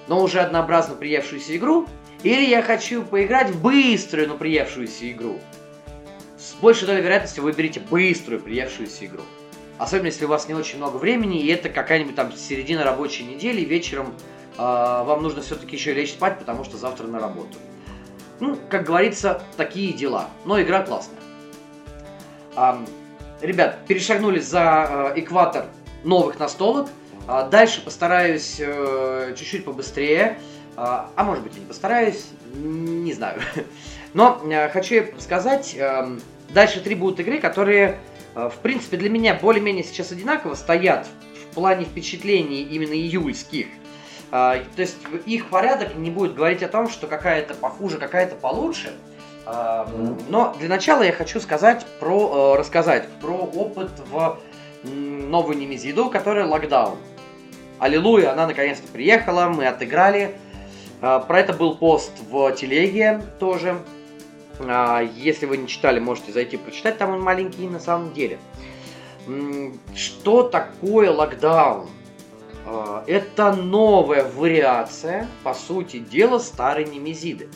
но 0.08 0.22
уже 0.22 0.40
однообразно 0.40 0.96
приевшуюся 0.96 1.56
игру, 1.56 1.88
или 2.24 2.46
я 2.46 2.62
хочу 2.62 3.04
поиграть 3.04 3.50
в 3.50 3.62
быструю, 3.62 4.28
но 4.28 4.38
приевшуюся 4.38 5.12
игру. 5.12 5.40
С 6.38 6.54
большей 6.56 6.88
долей 6.88 7.02
вероятности 7.02 7.40
вы 7.40 7.52
выберете 7.52 7.80
быструю, 7.80 8.42
приевшуюся 8.42 9.06
игру. 9.06 9.24
Особенно, 9.78 10.08
если 10.08 10.26
у 10.26 10.28
вас 10.28 10.48
не 10.48 10.54
очень 10.54 10.78
много 10.78 10.98
времени, 10.98 11.42
и 11.42 11.48
это 11.48 11.70
какая-нибудь 11.70 12.16
там 12.16 12.32
середина 12.32 12.84
рабочей 12.84 13.24
недели, 13.24 13.62
вечером 13.62 14.14
э, 14.58 14.62
вам 14.62 15.24
нужно 15.24 15.42
все-таки 15.42 15.76
еще 15.76 15.94
лечь 15.94 16.12
спать, 16.12 16.40
потому 16.40 16.64
что 16.64 16.78
завтра 16.78 17.08
на 17.08 17.20
работу. 17.20 17.58
Ну, 18.40 18.58
как 18.70 18.84
говорится, 18.84 19.42
такие 19.58 19.94
дела. 19.94 20.30
Но 20.46 20.62
игра 20.62 20.84
классная. 20.84 21.20
А, 22.56 22.84
ребят, 23.42 23.86
перешагнули 23.88 24.40
за 24.40 25.14
э, 25.16 25.20
экватор 25.20 25.66
новых 26.04 26.40
настолок. 26.40 26.90
А, 27.26 27.48
дальше 27.48 27.82
постараюсь 27.82 28.58
э, 28.60 29.34
чуть-чуть 29.38 29.64
побыстрее, 29.64 30.40
а, 30.76 31.10
а 31.16 31.24
может 31.24 31.44
быть 31.44 31.56
и 31.56 31.60
не 31.60 31.66
постараюсь, 31.66 32.28
не 32.54 33.14
знаю. 33.14 33.40
Но 34.14 34.42
э, 34.44 34.70
хочу 34.70 35.06
сказать, 35.20 35.74
э, 35.78 36.18
дальше 36.50 36.82
три 36.82 36.96
будут 36.96 37.22
игры, 37.22 37.40
которые, 37.40 38.00
в 38.36 38.56
принципе, 38.62 38.98
для 38.98 39.10
меня 39.10 39.36
более-менее 39.36 39.84
сейчас 39.84 40.12
одинаково 40.12 40.56
стоят 40.56 41.08
в 41.50 41.54
плане 41.54 41.86
впечатлений 41.86 42.64
именно 42.64 42.94
июльских. 42.94 43.68
А, 44.32 44.58
то 44.76 44.82
есть 44.82 44.98
их 45.26 45.48
порядок 45.48 45.96
не 45.96 46.12
будет 46.12 46.36
говорить 46.36 46.62
о 46.62 46.68
том, 46.68 46.90
что 46.90 47.08
какая-то 47.08 47.54
похуже, 47.54 47.98
какая-то 47.98 48.36
получше. 48.36 48.94
Но 49.46 50.56
для 50.58 50.70
начала 50.70 51.02
я 51.04 51.12
хочу 51.12 51.42
сказать 51.42 51.86
про, 52.00 52.56
рассказать 52.56 53.10
про 53.20 53.36
опыт 53.36 53.92
в 54.10 54.40
новую 54.84 55.58
Немезиду, 55.58 56.10
которая 56.10 56.46
локдаун. 56.46 56.98
Аллилуйя, 57.80 58.32
она 58.34 58.48
наконец-то 58.48 58.88
приехала, 58.88 59.50
мы 59.50 59.68
отыграли. 59.68 60.36
А, 61.02 61.20
про 61.20 61.40
это 61.40 61.54
был 61.54 61.76
пост 61.76 62.12
в 62.30 62.52
телеге 62.54 63.22
тоже. 63.40 63.78
А, 64.60 65.02
если 65.02 65.46
вы 65.46 65.58
не 65.58 65.68
читали, 65.68 66.00
можете 66.00 66.32
зайти 66.32 66.58
прочитать, 66.58 66.98
там 66.98 67.12
он 67.12 67.22
маленький 67.22 67.68
на 67.68 67.80
самом 67.80 68.14
деле. 68.14 68.40
Что 69.96 70.44
такое 70.44 71.12
локдаун? 71.12 71.90
А, 72.66 73.04
это 73.08 73.54
новая 73.54 74.24
вариация, 74.24 75.28
по 75.44 75.54
сути 75.54 76.00
дела, 76.00 76.40
старой 76.40 76.86
Немезиды. 76.86 77.50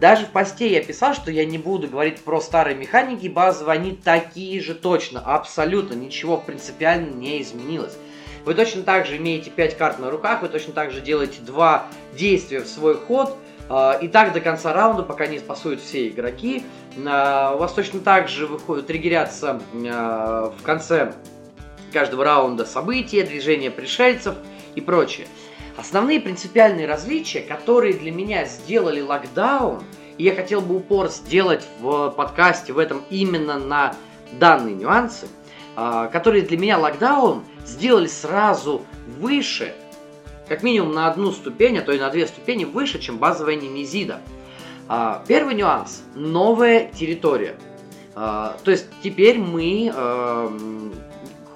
Даже 0.00 0.24
в 0.24 0.30
посте 0.30 0.72
я 0.72 0.82
писал, 0.82 1.14
что 1.14 1.30
я 1.30 1.44
не 1.44 1.58
буду 1.58 1.86
говорить 1.86 2.20
про 2.20 2.40
старые 2.40 2.74
механики 2.74 3.28
базовые, 3.28 3.78
они 3.78 3.92
такие 3.92 4.58
же 4.62 4.74
точно, 4.74 5.20
абсолютно, 5.20 5.92
ничего 5.92 6.38
принципиально 6.38 7.10
не 7.10 7.42
изменилось. 7.42 7.98
Вы 8.46 8.54
точно 8.54 8.82
так 8.82 9.04
же 9.04 9.18
имеете 9.18 9.50
5 9.50 9.76
карт 9.76 9.98
на 9.98 10.10
руках, 10.10 10.40
вы 10.40 10.48
точно 10.48 10.72
так 10.72 10.90
же 10.90 11.02
делаете 11.02 11.40
два 11.42 11.86
действия 12.16 12.60
в 12.60 12.66
свой 12.66 12.96
ход, 12.96 13.36
а, 13.68 13.98
и 14.00 14.08
так 14.08 14.32
до 14.32 14.40
конца 14.40 14.72
раунда, 14.72 15.02
пока 15.02 15.26
не 15.26 15.38
спасуют 15.38 15.82
все 15.82 16.08
игроки. 16.08 16.64
А, 17.06 17.54
у 17.54 17.58
вас 17.58 17.74
точно 17.74 18.00
так 18.00 18.28
же 18.28 18.46
выходят, 18.46 18.86
триггерятся 18.86 19.60
а, 19.86 20.54
в 20.58 20.62
конце 20.62 21.12
каждого 21.92 22.24
раунда 22.24 22.64
события, 22.64 23.22
движения 23.22 23.70
пришельцев 23.70 24.34
и 24.74 24.80
прочее. 24.80 25.26
Основные 25.76 26.20
принципиальные 26.20 26.86
различия, 26.86 27.40
которые 27.40 27.94
для 27.94 28.10
меня 28.10 28.44
сделали 28.44 29.00
локдаун, 29.00 29.82
и 30.18 30.24
я 30.24 30.34
хотел 30.34 30.60
бы 30.60 30.76
упор 30.76 31.08
сделать 31.08 31.66
в 31.80 32.10
подкасте 32.10 32.72
в 32.72 32.78
этом 32.78 33.02
именно 33.08 33.58
на 33.58 33.94
данные 34.32 34.74
нюансы, 34.74 35.28
а, 35.76 36.08
которые 36.08 36.42
для 36.42 36.58
меня 36.58 36.78
локдаун 36.78 37.44
сделали 37.64 38.06
сразу 38.06 38.82
выше, 39.18 39.74
как 40.48 40.62
минимум 40.62 40.92
на 40.92 41.08
одну 41.08 41.32
ступень, 41.32 41.78
а 41.78 41.82
то 41.82 41.92
и 41.92 41.98
на 41.98 42.10
две 42.10 42.26
ступени 42.26 42.64
выше, 42.64 42.98
чем 42.98 43.18
базовая 43.18 43.56
немезида. 43.56 44.20
А, 44.88 45.24
первый 45.26 45.54
нюанс– 45.54 46.02
новая 46.14 46.90
территория. 46.92 47.54
А, 48.14 48.56
то 48.64 48.72
есть 48.72 48.86
теперь 49.02 49.38
мы 49.38 49.92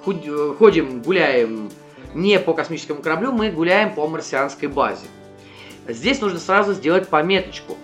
ходим, 0.03 1.01
гуляем 1.01 1.69
не 2.15 2.39
по 2.39 2.53
космическому 2.53 3.01
кораблю, 3.01 3.31
мы 3.31 3.51
гуляем 3.51 3.93
по 3.93 4.07
марсианской 4.07 4.67
базе. 4.67 5.05
Здесь 5.87 6.21
нужно 6.21 6.39
сразу 6.39 6.73
сделать 6.73 7.09
пометочку. 7.09 7.77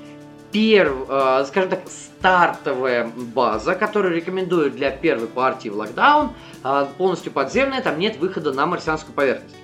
Перв, 0.51 1.07
э, 1.07 1.45
скажем 1.47 1.69
так, 1.69 1.81
стартовая 1.87 3.09
база, 3.15 3.75
которую 3.75 4.15
рекомендую 4.15 4.71
для 4.71 4.91
первой 4.91 5.27
партии 5.27 5.69
в 5.69 5.77
локдаун, 5.77 6.31
э, 6.63 6.87
полностью 6.97 7.31
подземная, 7.31 7.81
там 7.81 7.99
нет 7.99 8.17
выхода 8.17 8.51
на 8.51 8.65
марсианскую 8.65 9.13
поверхность. 9.13 9.55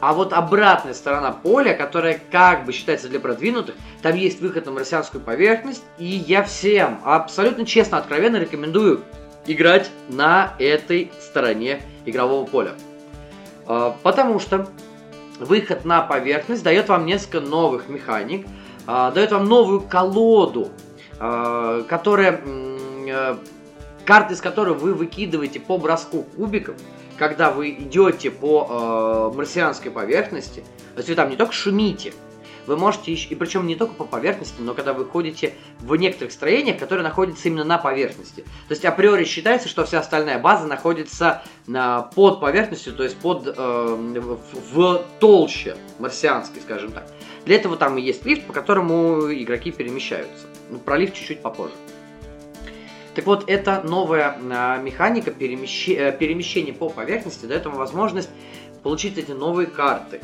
А 0.00 0.14
вот 0.14 0.32
обратная 0.32 0.94
сторона 0.94 1.30
поля, 1.30 1.74
которая 1.74 2.20
как 2.32 2.64
бы 2.64 2.72
считается 2.72 3.08
для 3.08 3.20
продвинутых, 3.20 3.74
там 4.02 4.16
есть 4.16 4.40
выход 4.40 4.64
на 4.66 4.72
марсианскую 4.72 5.22
поверхность, 5.22 5.82
и 5.98 6.06
я 6.06 6.42
всем 6.42 7.00
абсолютно 7.04 7.66
честно, 7.66 7.98
откровенно 7.98 8.36
рекомендую 8.36 9.02
играть 9.46 9.90
на 10.08 10.54
этой 10.58 11.12
стороне 11.20 11.82
игрового 12.06 12.46
поля. 12.46 12.72
А, 13.70 13.96
потому 14.02 14.40
что 14.40 14.68
выход 15.38 15.84
на 15.84 16.02
поверхность 16.02 16.64
дает 16.64 16.88
вам 16.88 17.06
несколько 17.06 17.40
новых 17.40 17.88
механик, 17.88 18.44
а, 18.84 19.12
дает 19.12 19.30
вам 19.30 19.44
новую 19.44 19.80
колоду, 19.80 20.70
а, 21.20 21.82
которая 21.84 22.40
э, 22.44 23.36
карты, 24.04 24.34
из 24.34 24.40
которой 24.40 24.74
вы 24.74 24.92
выкидываете 24.92 25.60
по 25.60 25.78
броску 25.78 26.24
кубиков, 26.24 26.74
когда 27.16 27.52
вы 27.52 27.70
идете 27.70 28.32
по 28.32 29.32
марсианской 29.36 29.92
поверхности, 29.92 30.64
то 30.94 30.98
есть 30.98 31.08
вы 31.08 31.14
там 31.14 31.30
не 31.30 31.36
только 31.36 31.52
шумите, 31.52 32.12
вы 32.66 32.76
можете, 32.76 33.12
и 33.12 33.34
причем 33.34 33.66
не 33.66 33.76
только 33.76 33.94
по 33.94 34.04
поверхности, 34.04 34.60
но 34.60 34.74
когда 34.74 34.92
вы 34.92 35.04
ходите 35.04 35.54
в 35.80 35.94
некоторых 35.96 36.32
строениях, 36.32 36.78
которые 36.78 37.04
находятся 37.04 37.48
именно 37.48 37.64
на 37.64 37.78
поверхности. 37.78 38.42
То 38.68 38.74
есть 38.74 38.84
априори 38.84 39.24
считается, 39.24 39.68
что 39.68 39.84
вся 39.84 40.00
остальная 40.00 40.38
база 40.38 40.66
находится 40.66 41.42
на, 41.66 42.02
под 42.02 42.40
поверхностью, 42.40 42.94
то 42.94 43.02
есть 43.02 43.16
под, 43.16 43.46
э, 43.46 43.52
в, 43.52 44.38
в 44.72 45.04
толще 45.18 45.76
марсианской, 45.98 46.62
скажем 46.62 46.92
так. 46.92 47.06
Для 47.44 47.56
этого 47.56 47.76
там 47.76 47.96
и 47.98 48.02
есть 48.02 48.24
лифт, 48.24 48.46
по 48.46 48.52
которому 48.52 49.32
игроки 49.32 49.70
перемещаются. 49.70 50.46
Ну, 50.70 50.78
про 50.78 50.96
лифт 50.96 51.14
чуть-чуть 51.14 51.42
попозже. 51.42 51.74
Так 53.14 53.26
вот, 53.26 53.44
эта 53.48 53.82
новая 53.82 54.38
э, 54.38 54.82
механика 54.82 55.30
перемещ... 55.30 55.88
Э, 55.88 56.12
перемещения 56.12 56.72
по 56.72 56.88
поверхности 56.88 57.46
дает 57.46 57.66
вам 57.66 57.74
возможность 57.74 58.30
получить 58.82 59.18
эти 59.18 59.32
новые 59.32 59.66
карты 59.66 60.20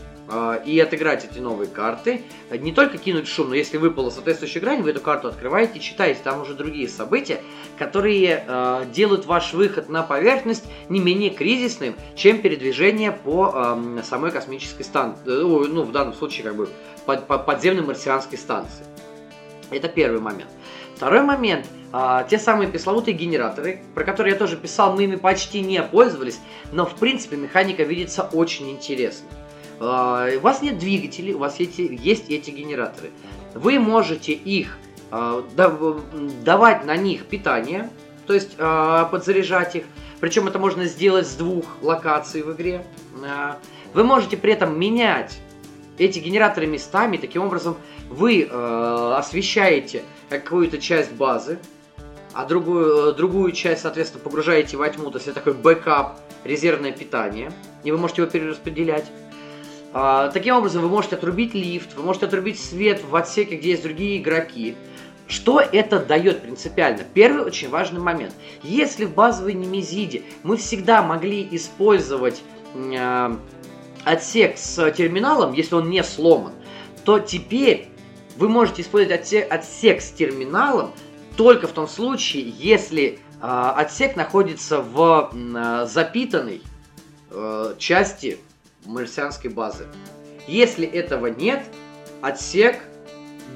и 0.67 0.81
отыграть 0.81 1.25
эти 1.25 1.39
новые 1.39 1.69
карты, 1.69 2.23
не 2.51 2.73
только 2.73 2.99
кинуть 2.99 3.29
шум, 3.29 3.51
но 3.51 3.55
если 3.55 3.77
выпала 3.77 4.11
соответствующая 4.11 4.61
грань, 4.61 4.83
вы 4.83 4.91
эту 4.91 5.01
карту 5.01 5.29
открываете, 5.29 5.79
читаете, 5.79 6.21
там 6.25 6.43
уже 6.43 6.55
другие 6.55 6.89
события, 6.89 7.41
которые 7.79 8.45
э, 8.47 8.85
делают 8.93 9.27
ваш 9.27 9.53
выход 9.53 9.89
на 9.89 10.03
поверхность 10.03 10.65
не 10.89 11.01
менее 11.01 11.31
кризисным, 11.31 11.95
чем 12.17 12.41
передвижение 12.41 13.13
по 13.13 13.53
э, 13.55 14.03
самой 14.03 14.31
космической 14.31 14.83
станции, 14.83 15.23
ну, 15.27 15.83
в 15.83 15.93
данном 15.93 16.15
случае, 16.15 16.45
как 16.45 16.57
бы, 16.57 16.69
под, 17.05 17.27
под 17.27 17.47
подземной 17.47 17.83
марсианской 17.83 18.39
станции. 18.39 18.85
Это 19.71 19.89
первый 19.89 20.21
момент. 20.21 20.51
Второй 20.97 21.23
момент. 21.23 21.67
А, 21.93 22.25
те 22.25 22.39
самые 22.39 22.69
пресловутые 22.69 23.15
генераторы, 23.15 23.83
про 23.95 24.05
которые 24.05 24.33
я 24.33 24.39
тоже 24.39 24.57
писал, 24.57 24.95
мы 24.95 25.05
ими 25.05 25.17
почти 25.17 25.61
не 25.61 25.83
пользовались, 25.83 26.41
но 26.73 26.85
в 26.85 26.95
принципе 26.97 27.37
механика 27.37 27.85
видится 27.85 28.23
очень 28.23 28.71
интересно. 28.71 29.29
А, 29.81 30.29
у 30.37 30.41
вас 30.41 30.63
нет 30.63 30.79
двигателей, 30.79 31.35
у 31.35 31.39
вас 31.39 31.59
есть, 31.61 31.79
есть 31.79 32.31
эти 32.31 32.51
генераторы. 32.51 33.11
Вы 33.55 33.79
можете 33.79 34.33
их 34.33 34.79
а, 35.11 35.45
давать 36.45 36.85
на 36.85 36.97
них 36.97 37.27
питание, 37.27 37.91
то 38.27 38.35
есть 38.35 38.57
а, 38.59 39.05
подзаряжать 39.07 39.77
их. 39.77 39.85
Причем 40.21 40.47
это 40.49 40.59
можно 40.59 40.87
сделать 40.87 41.27
с 41.27 41.35
двух 41.35 41.65
локаций 41.83 42.43
в 42.43 42.53
игре. 42.53 42.87
Вы 43.93 44.03
можете 44.03 44.39
при 44.39 44.53
этом 44.53 44.79
менять 44.79 45.39
эти 45.99 46.19
генераторы 46.19 46.67
местами, 46.67 47.17
таким 47.17 47.43
образом 47.43 47.77
вы 48.09 48.43
э, 48.43 49.15
освещаете 49.17 50.03
какую-то 50.29 50.79
часть 50.79 51.13
базы, 51.13 51.59
а 52.33 52.45
другую, 52.45 53.15
другую 53.15 53.53
часть, 53.53 53.83
соответственно, 53.83 54.23
погружаете 54.23 54.77
во 54.77 54.89
тьму, 54.89 55.11
то 55.11 55.17
есть 55.17 55.29
это 55.29 55.37
такой 55.37 55.55
бэкап, 55.55 56.19
резервное 56.45 56.93
питание, 56.93 57.51
и 57.83 57.91
вы 57.91 57.99
можете 57.99 58.23
его 58.23 58.31
перераспределять. 58.31 59.07
А, 59.99 60.29
таким 60.29 60.57
образом, 60.57 60.83
вы 60.83 60.91
можете 60.91 61.17
отрубить 61.17 61.55
лифт, 61.55 61.95
вы 61.97 62.03
можете 62.03 62.27
отрубить 62.27 62.61
свет 62.61 63.03
в 63.03 63.17
отсеке, 63.17 63.57
где 63.57 63.71
есть 63.71 63.83
другие 63.83 64.19
игроки. 64.19 64.77
Что 65.27 65.59
это 65.59 66.01
дает 66.01 66.43
принципиально? 66.43 67.03
Первый 67.15 67.47
очень 67.47 67.71
важный 67.71 67.99
момент. 67.99 68.35
Если 68.63 69.07
в 69.07 69.15
базовой 69.15 69.55
Немезиде 69.55 70.23
мы 70.43 70.59
всегда 70.59 71.03
могли 71.03 71.49
использовать 71.51 72.43
э, 72.75 73.37
отсек 74.05 74.59
с 74.59 74.91
терминалом, 74.91 75.55
если 75.55 75.77
он 75.77 75.89
не 75.89 76.05
сломан, 76.05 76.53
то 77.07 77.19
теперь 77.19 77.89
вы 78.37 78.51
можете 78.51 78.83
использовать 78.83 79.23
отсек, 79.23 79.51
отсек 79.51 80.03
с 80.03 80.11
терминалом 80.11 80.93
только 81.39 81.69
в 81.69 81.73
том 81.73 81.89
случае, 81.89 82.51
если 82.51 83.19
э, 83.41 83.47
отсек 83.47 84.15
находится 84.15 84.83
в 84.83 85.33
э, 85.33 85.87
запитанной 85.87 86.61
э, 87.31 87.75
части 87.79 88.41
марсианской 88.87 89.51
базы. 89.51 89.87
Если 90.47 90.87
этого 90.87 91.27
нет, 91.27 91.65
отсек 92.23 92.79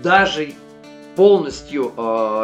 даже 0.02 0.52
полностью 1.16 1.92
э, 1.96 2.00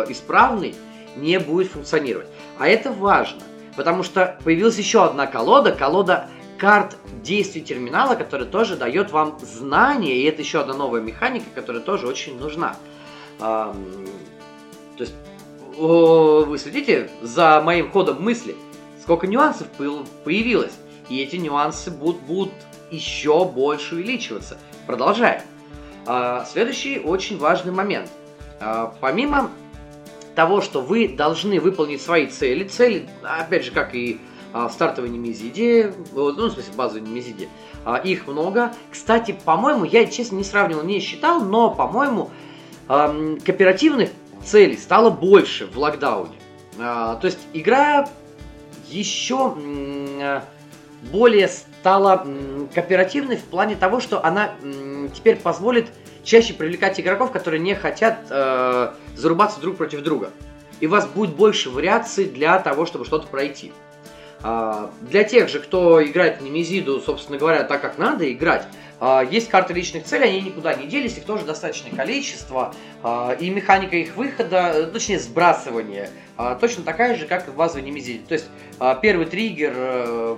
исправный 0.09 0.75
не 1.17 1.39
будет 1.39 1.71
функционировать. 1.71 2.29
А 2.59 2.69
это 2.69 2.93
важно, 2.93 3.43
потому 3.77 4.03
что 4.03 4.39
появилась 4.45 4.79
еще 4.79 5.05
одна 5.05 5.27
колода, 5.27 5.73
колода 5.73 6.29
карт 6.59 6.97
действий 7.23 7.63
терминала, 7.63 8.15
который 8.15 8.47
тоже 8.47 8.77
дает 8.77 9.13
вам 9.13 9.39
знания, 9.41 10.17
и 10.17 10.25
это 10.25 10.43
еще 10.43 10.61
одна 10.61 10.75
новая 10.75 11.01
механика, 11.01 11.47
которая 11.55 11.83
тоже 11.83 12.07
очень 12.07 12.39
нужна. 12.39 12.77
То 13.39 13.75
есть 14.99 15.15
вы 15.77 16.57
следите 16.59 17.11
за 17.21 17.61
моим 17.63 17.91
ходом 17.91 18.23
мысли, 18.23 18.57
сколько 19.03 19.27
нюансов 19.27 19.67
появилось, 20.25 20.73
и 21.11 21.21
эти 21.21 21.37
нюансы 21.37 21.91
будут, 21.91 22.23
будут 22.23 22.53
еще 22.91 23.45
больше 23.45 23.97
увеличиваться. 23.97 24.59
Продолжаем. 24.87 25.43
А, 26.07 26.45
следующий 26.45 27.01
очень 27.01 27.39
важный 27.39 27.73
момент. 27.73 28.09
А, 28.61 28.95
помимо 29.01 29.51
того, 30.35 30.61
что 30.61 30.81
вы 30.81 31.09
должны 31.09 31.61
выполнить 31.61 32.01
свои 32.01 32.27
цели, 32.27 32.65
цели, 32.65 33.09
опять 33.23 33.65
же, 33.65 33.73
как 33.73 33.95
и 33.95 34.21
в 34.53 34.71
стартовой 34.71 35.11
ну, 35.11 36.49
в 36.49 36.53
смысле, 36.53 36.73
базовой 36.77 37.03
немезиде, 37.03 37.49
а, 37.85 37.97
их 37.97 38.27
много. 38.27 38.73
Кстати, 38.91 39.37
по-моему, 39.45 39.85
я, 39.85 40.07
честно, 40.07 40.37
не 40.37 40.45
сравнивал, 40.45 40.83
не 40.83 41.01
считал, 41.01 41.41
но, 41.41 41.71
по-моему, 41.71 42.31
кооперативных 42.87 44.11
целей 44.45 44.77
стало 44.77 45.11
больше 45.11 45.67
в 45.67 45.77
локдауне. 45.77 46.37
То 46.79 47.21
есть 47.25 47.41
игра 47.53 48.09
еще 48.89 49.57
более 51.11 51.51
стала 51.87 52.27
кооперативной 52.75 53.37
в 53.37 53.45
плане 53.45 53.77
того, 53.77 54.01
что 54.01 54.25
она 54.25 54.51
теперь 55.15 55.37
позволит 55.37 55.87
чаще 56.25 56.53
привлекать 56.53 56.99
игроков, 56.99 57.31
которые 57.31 57.61
не 57.61 57.77
хотят 57.77 58.19
э, 58.29 58.91
зарубаться 59.15 59.61
друг 59.61 59.77
против 59.77 60.03
друга. 60.03 60.31
И 60.81 60.89
у 60.89 60.91
вас 60.91 61.07
будет 61.07 61.37
больше 61.37 61.71
вариаций 61.71 62.25
для 62.25 62.59
того, 62.59 62.87
чтобы 62.87 63.05
что-то 63.05 63.29
пройти. 63.29 63.73
А, 64.43 64.91
для 65.03 65.23
тех 65.23 65.49
же, 65.49 65.61
кто 65.61 66.05
играет 66.05 66.41
в 66.41 66.43
Немезиду, 66.43 67.01
собственно 67.01 67.39
говоря, 67.39 67.63
так 67.63 67.83
как 67.83 67.99
надо 67.99 68.29
играть, 68.33 68.67
есть 69.31 69.49
карты 69.49 69.75
личных 69.75 70.05
целей, 70.05 70.25
они 70.25 70.41
никуда 70.41 70.75
не 70.75 70.87
делись, 70.87 71.19
их 71.19 71.25
тоже 71.25 71.45
достаточное 71.45 71.93
количество, 71.93 72.75
а, 73.03 73.37
и 73.39 73.51
механика 73.51 73.97
их 73.97 74.17
выхода, 74.17 74.89
точнее 74.91 75.19
сбрасывания, 75.19 76.09
точно 76.61 76.83
такая 76.83 77.15
же, 77.15 77.27
как 77.27 77.47
и 77.47 77.51
в 77.51 77.55
базовой 77.55 77.83
Немезиде. 77.83 78.25
То 78.27 78.35
есть 78.35 78.47
первый 79.03 79.27
триггер 79.27 79.73
э, 79.75 80.37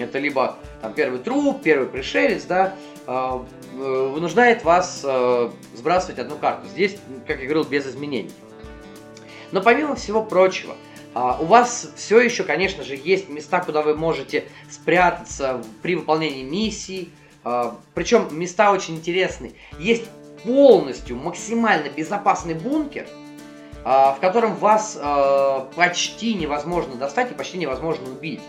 это 0.00 0.18
либо 0.18 0.56
там, 0.82 0.94
первый 0.94 1.18
труп, 1.18 1.62
первый 1.62 1.88
пришелец, 1.88 2.44
да, 2.44 2.74
э, 3.06 3.38
вынуждает 3.72 4.64
вас 4.64 5.02
э, 5.04 5.50
сбрасывать 5.74 6.18
одну 6.18 6.36
карту. 6.36 6.68
Здесь, 6.68 6.96
как 7.26 7.38
я 7.38 7.44
говорил, 7.44 7.64
без 7.64 7.86
изменений. 7.86 8.32
Но 9.52 9.60
помимо 9.60 9.94
всего 9.94 10.22
прочего, 10.22 10.76
а, 11.14 11.38
у 11.40 11.46
вас 11.46 11.92
все 11.96 12.20
еще, 12.20 12.44
конечно 12.44 12.84
же, 12.84 12.94
есть 12.94 13.28
места, 13.28 13.60
куда 13.60 13.82
вы 13.82 13.94
можете 13.94 14.44
спрятаться 14.70 15.62
при 15.82 15.96
выполнении 15.96 16.42
миссий. 16.42 17.10
А, 17.48 17.76
причем 17.94 18.26
места 18.32 18.72
очень 18.72 18.96
интересные. 18.96 19.52
Есть 19.78 20.04
полностью 20.42 21.16
максимально 21.16 21.88
безопасный 21.88 22.54
бункер, 22.54 23.06
а, 23.84 24.14
в 24.14 24.20
котором 24.20 24.56
вас 24.56 24.98
почти 25.76 26.34
невозможно 26.34 26.96
достать 26.96 27.30
и 27.30 27.34
почти 27.34 27.58
невозможно 27.58 28.10
убить. 28.10 28.40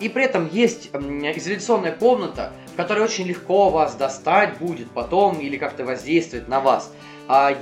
И 0.00 0.08
при 0.08 0.24
этом 0.24 0.48
есть 0.52 0.90
изоляционная 0.92 1.90
комната, 1.90 2.52
в 2.72 2.76
которой 2.76 3.00
очень 3.00 3.26
легко 3.26 3.70
вас 3.70 3.96
достать 3.96 4.56
будет 4.58 4.88
потом 4.92 5.40
или 5.40 5.56
как-то 5.56 5.84
воздействовать 5.84 6.46
на 6.46 6.60
вас. 6.60 6.92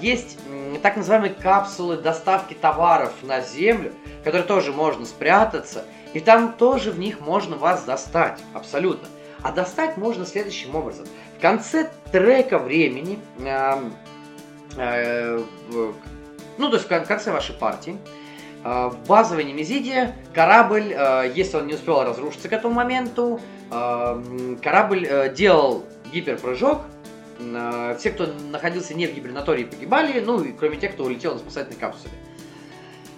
Есть 0.02 0.38
так 0.82 0.96
называемые 0.98 1.32
капсулы 1.32 1.96
доставки 1.96 2.52
товаров 2.52 3.14
на 3.22 3.40
Землю, 3.40 3.94
которые 4.24 4.46
тоже 4.46 4.72
можно 4.72 5.06
спрятаться, 5.06 5.84
и 6.12 6.20
там 6.20 6.52
тоже 6.52 6.90
в 6.90 6.98
них 6.98 7.20
можно 7.20 7.56
вас 7.56 7.82
достать, 7.84 8.38
абсолютно. 8.52 9.08
А 9.42 9.52
достать 9.52 9.96
можно 9.96 10.26
следующим 10.26 10.74
образом. 10.74 11.06
В 11.38 11.40
конце 11.40 11.90
трека 12.10 12.58
времени, 12.58 13.18
э, 13.38 13.90
э, 14.76 15.40
ну 16.58 16.68
то 16.68 16.76
есть 16.76 16.86
в 16.86 16.88
конце 16.88 17.32
вашей 17.32 17.54
партии, 17.54 17.98
э, 18.64 18.88
в 18.88 18.98
базовой 19.06 19.44
Немезиде 19.44 20.14
корабль, 20.34 20.92
э, 20.92 21.32
если 21.34 21.58
он 21.58 21.66
не 21.66 21.74
успел 21.74 22.02
разрушиться 22.02 22.48
к 22.48 22.52
этому 22.52 22.74
моменту, 22.74 23.40
э, 23.70 24.56
корабль 24.62 25.06
э, 25.06 25.34
делал 25.34 25.84
гиперпрыжок, 26.12 26.82
э, 27.38 27.96
все, 27.98 28.10
кто 28.10 28.26
находился 28.50 28.94
не 28.94 29.06
в 29.06 29.14
гибернатории, 29.14 29.64
погибали, 29.64 30.20
ну 30.20 30.42
и 30.42 30.52
кроме 30.52 30.78
тех, 30.78 30.92
кто 30.92 31.04
улетел 31.04 31.34
на 31.34 31.38
спасательной 31.38 31.78
капсуле. 31.78 32.12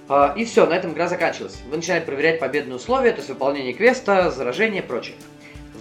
А, 0.09 0.35
и 0.37 0.45
все, 0.45 0.67
на 0.67 0.73
этом 0.73 0.93
игра 0.93 1.07
заканчивалась. 1.07 1.61
Вы 1.71 1.77
начинаете 1.77 2.07
проверять 2.07 2.41
победные 2.41 2.77
условия, 2.77 3.11
то 3.11 3.19
есть 3.19 3.29
выполнение 3.29 3.75
квеста, 3.75 4.31
заражение 4.31 4.83
и 4.83 4.87
прочее. 4.87 5.17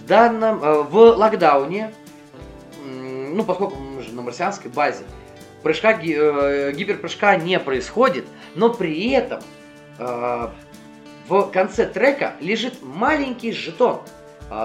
Данном, 0.08 0.64
э, 0.64 0.82
в 0.84 0.96
локдауне, 0.96 1.92
ну, 2.82 3.44
поскольку 3.44 3.76
мы 3.76 4.02
же 4.02 4.12
на 4.14 4.22
марсианской 4.22 4.70
базе, 4.70 5.04
прыжка, 5.62 5.92
э, 5.92 6.72
гиперпрыжка 6.72 7.36
не 7.36 7.60
происходит, 7.60 8.24
но 8.54 8.72
при 8.72 9.10
этом 9.10 9.40
э, 9.98 10.48
в 11.28 11.42
конце 11.50 11.86
трека 11.86 12.34
лежит 12.40 12.82
маленький 12.82 13.52
жетон. 13.52 14.00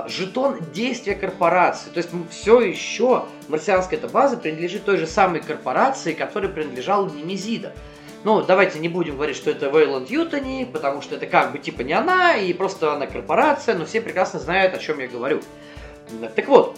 Жетон 0.07 0.59
действия 0.73 1.13
корпорации. 1.13 1.89
То 1.89 1.97
есть 1.97 2.09
все 2.29 2.61
еще 2.61 3.25
марсианская 3.49 3.99
эта 3.99 4.07
база 4.07 4.37
принадлежит 4.37 4.85
той 4.85 4.95
же 4.95 5.05
самой 5.05 5.41
корпорации, 5.41 6.13
которая 6.13 6.49
принадлежала 6.49 7.09
Немезида. 7.09 7.73
Ну, 8.23 8.41
давайте 8.41 8.79
не 8.79 8.87
будем 8.87 9.15
говорить, 9.15 9.35
что 9.35 9.51
это 9.51 9.67
Вейланд 9.67 10.09
Ютони, 10.09 10.65
потому 10.71 11.01
что 11.01 11.15
это 11.15 11.25
как 11.25 11.51
бы 11.51 11.59
типа 11.59 11.81
не 11.81 11.93
она, 11.93 12.35
и 12.35 12.53
просто 12.53 12.93
она 12.93 13.05
корпорация, 13.05 13.75
но 13.75 13.85
все 13.85 13.99
прекрасно 13.99 14.39
знают, 14.39 14.73
о 14.73 14.77
чем 14.77 14.99
я 14.99 15.07
говорю. 15.07 15.41
Так 16.35 16.47
вот, 16.47 16.77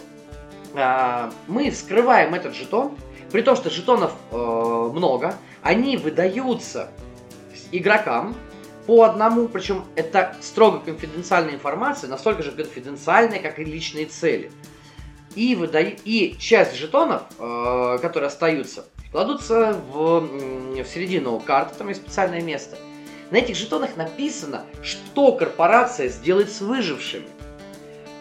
а, 0.75 1.31
мы 1.47 1.69
вскрываем 1.69 2.33
этот 2.33 2.55
жетон, 2.55 2.97
при 3.31 3.41
том, 3.41 3.55
что 3.55 3.69
жетонов 3.69 4.13
э, 4.31 4.35
много, 4.35 5.35
они 5.61 5.97
выдаются 5.97 6.89
игрокам, 7.71 8.35
по 8.85 9.03
одному, 9.03 9.47
причем 9.47 9.83
это 9.95 10.35
строго 10.41 10.79
конфиденциальная 10.79 11.55
информация, 11.55 12.07
настолько 12.07 12.43
же 12.43 12.51
конфиденциальная, 12.51 13.39
как 13.39 13.59
и 13.59 13.65
личные 13.65 14.05
цели. 14.05 14.51
И, 15.35 15.55
выдаю, 15.55 15.95
и 16.05 16.35
часть 16.39 16.75
жетонов, 16.75 17.23
э, 17.39 17.97
которые 18.01 18.27
остаются, 18.27 18.85
кладутся 19.15 19.81
в, 19.93 20.19
в 20.19 20.83
середину 20.83 21.39
карты, 21.39 21.75
там 21.77 21.87
есть 21.87 22.01
специальное 22.01 22.41
место. 22.41 22.75
На 23.31 23.37
этих 23.37 23.55
жетонах 23.55 23.95
написано, 23.95 24.65
что 24.83 25.31
корпорация 25.31 26.09
сделает 26.09 26.51
с 26.51 26.59
выжившими. 26.59 27.23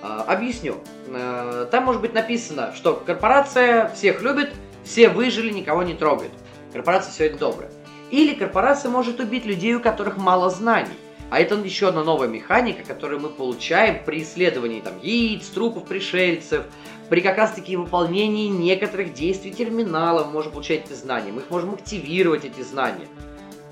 Э, 0.04 0.20
объясню. 0.28 0.76
Э, 1.08 1.66
там 1.68 1.82
может 1.82 2.00
быть 2.00 2.14
написано, 2.14 2.72
что 2.76 2.94
корпорация 2.94 3.88
всех 3.88 4.22
любит, 4.22 4.54
все 4.84 5.08
выжили, 5.08 5.50
никого 5.50 5.82
не 5.82 5.94
трогает. 5.94 6.30
Корпорация 6.72 7.12
сегодня 7.12 7.38
добрая. 7.38 7.72
Или 8.12 8.32
корпорация 8.32 8.88
может 8.88 9.18
убить 9.18 9.46
людей, 9.46 9.74
у 9.74 9.80
которых 9.80 10.16
мало 10.16 10.48
знаний. 10.48 10.94
А 11.28 11.40
это 11.40 11.56
еще 11.56 11.88
одна 11.88 12.04
новая 12.04 12.28
механика, 12.28 12.84
которую 12.84 13.18
мы 13.20 13.30
получаем 13.30 14.04
при 14.04 14.22
исследовании 14.22 14.80
там, 14.80 14.92
яиц, 15.02 15.48
трупов 15.48 15.86
пришельцев, 15.86 16.66
при 17.08 17.20
как 17.20 17.36
раз 17.36 17.52
таки 17.52 17.76
выполнении 17.76 18.48
некоторых 18.48 19.12
действий 19.12 19.52
терминала 19.52 20.24
мы 20.24 20.32
можем 20.32 20.52
получать 20.52 20.86
эти 20.86 20.94
знания. 20.94 21.32
Мы 21.32 21.42
их 21.42 21.50
можем 21.50 21.74
активировать, 21.74 22.44
эти 22.44 22.62
знания. 22.62 23.06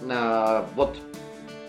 А, 0.09 0.67
вот 0.75 0.97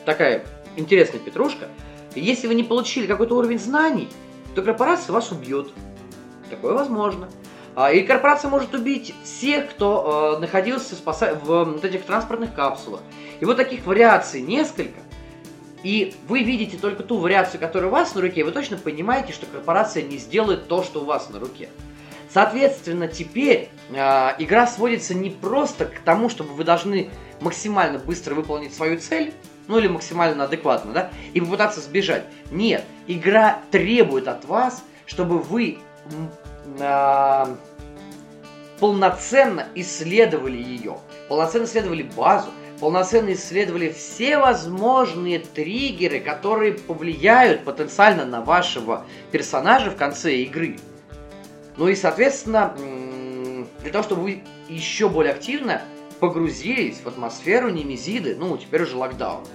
такая 0.06 0.44
интересная 0.76 1.20
петрушка. 1.20 1.70
Если 2.16 2.48
вы 2.48 2.56
не 2.56 2.64
получили 2.64 3.08
какой-то 3.08 3.36
уровень 3.38 3.60
знаний, 3.60 4.10
то 4.56 4.62
корпорация 4.62 5.14
вас 5.14 5.32
убьет. 5.32 5.70
Такое 6.50 6.74
возможно. 6.74 7.30
А, 7.76 7.92
и 7.92 8.02
корпорация 8.02 8.52
может 8.52 8.74
убить 8.76 9.16
всех, 9.24 9.72
кто 9.72 10.36
э, 10.36 10.42
находился 10.42 10.96
спаса... 10.96 11.34
в 11.34 11.84
этих 11.84 12.06
транспортных 12.06 12.54
капсулах. 12.54 13.02
И 13.40 13.46
вот 13.46 13.58
таких 13.58 13.86
вариаций 13.86 14.42
несколько. 14.42 15.00
И 15.84 16.16
вы 16.28 16.44
видите 16.44 16.78
только 16.78 17.04
ту 17.04 17.18
вариацию, 17.18 17.60
которая 17.60 17.90
у 17.90 17.92
вас 17.92 18.16
на 18.16 18.22
руке, 18.22 18.40
и 18.40 18.44
вы 18.44 18.52
точно 18.52 18.78
понимаете, 18.78 19.34
что 19.34 19.46
корпорация 19.46 20.04
не 20.04 20.18
сделает 20.18 20.68
то, 20.68 20.84
что 20.84 21.02
у 21.02 21.06
вас 21.06 21.30
на 21.30 21.40
руке. 21.40 21.70
Соответственно, 22.34 23.08
теперь 23.08 23.70
э, 23.92 23.96
игра 24.40 24.66
сводится 24.66 25.14
не 25.14 25.30
просто 25.30 25.86
к 25.86 26.00
тому, 26.00 26.30
чтобы 26.30 26.54
вы 26.54 26.64
должны 26.64 27.10
максимально 27.42 28.00
быстро 28.00 28.34
выполнить 28.34 28.74
свою 28.74 28.98
цель, 28.98 29.34
ну 29.68 29.78
или 29.78 29.88
максимально 29.88 30.46
адекватно, 30.46 30.94
да, 30.94 31.12
и 31.34 31.40
попытаться 31.40 31.80
сбежать. 31.80 32.26
Нет, 32.50 32.84
игра 33.06 33.60
требует 33.70 34.28
от 34.28 34.46
вас, 34.46 34.84
чтобы 35.06 35.40
вы 35.40 35.78
э, 36.80 37.46
полноценно 38.80 39.68
исследовали 39.76 40.58
ее, 40.58 40.98
полноценно 41.30 41.66
исследовали 41.66 42.04
базу, 42.04 42.50
полноценно 42.84 43.32
исследовали 43.32 43.94
все 43.94 44.38
возможные 44.38 45.40
триггеры, 45.40 46.20
которые 46.20 46.74
повлияют 46.74 47.64
потенциально 47.64 48.26
на 48.26 48.42
вашего 48.42 49.06
персонажа 49.32 49.90
в 49.90 49.96
конце 49.96 50.36
игры. 50.40 50.78
Ну 51.78 51.88
и, 51.88 51.96
соответственно, 51.96 52.76
для 53.80 53.90
того, 53.90 54.04
чтобы 54.04 54.24
вы 54.24 54.44
еще 54.68 55.08
более 55.08 55.32
активно 55.32 55.82
погрузились 56.20 56.98
в 56.98 57.08
атмосферу 57.08 57.70
Немезиды, 57.70 58.36
ну, 58.36 58.58
теперь 58.58 58.84
уже 58.84 58.98
локдаун. 58.98 59.46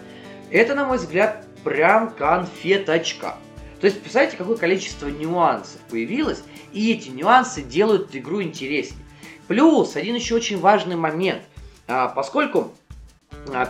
Это, 0.50 0.74
на 0.74 0.86
мой 0.86 0.96
взгляд, 0.96 1.44
прям 1.64 2.08
конфеточка. 2.08 3.34
То 3.78 3.88
есть, 3.88 4.00
представляете, 4.00 4.38
какое 4.38 4.56
количество 4.56 5.08
нюансов 5.08 5.82
появилось, 5.90 6.42
и 6.72 6.94
эти 6.94 7.10
нюансы 7.10 7.60
делают 7.60 8.16
игру 8.16 8.40
интереснее. 8.40 9.04
Плюс, 9.48 9.96
один 9.96 10.14
еще 10.14 10.34
очень 10.34 10.58
важный 10.58 10.96
момент. 10.96 11.42
А, 11.86 12.08
поскольку 12.08 12.72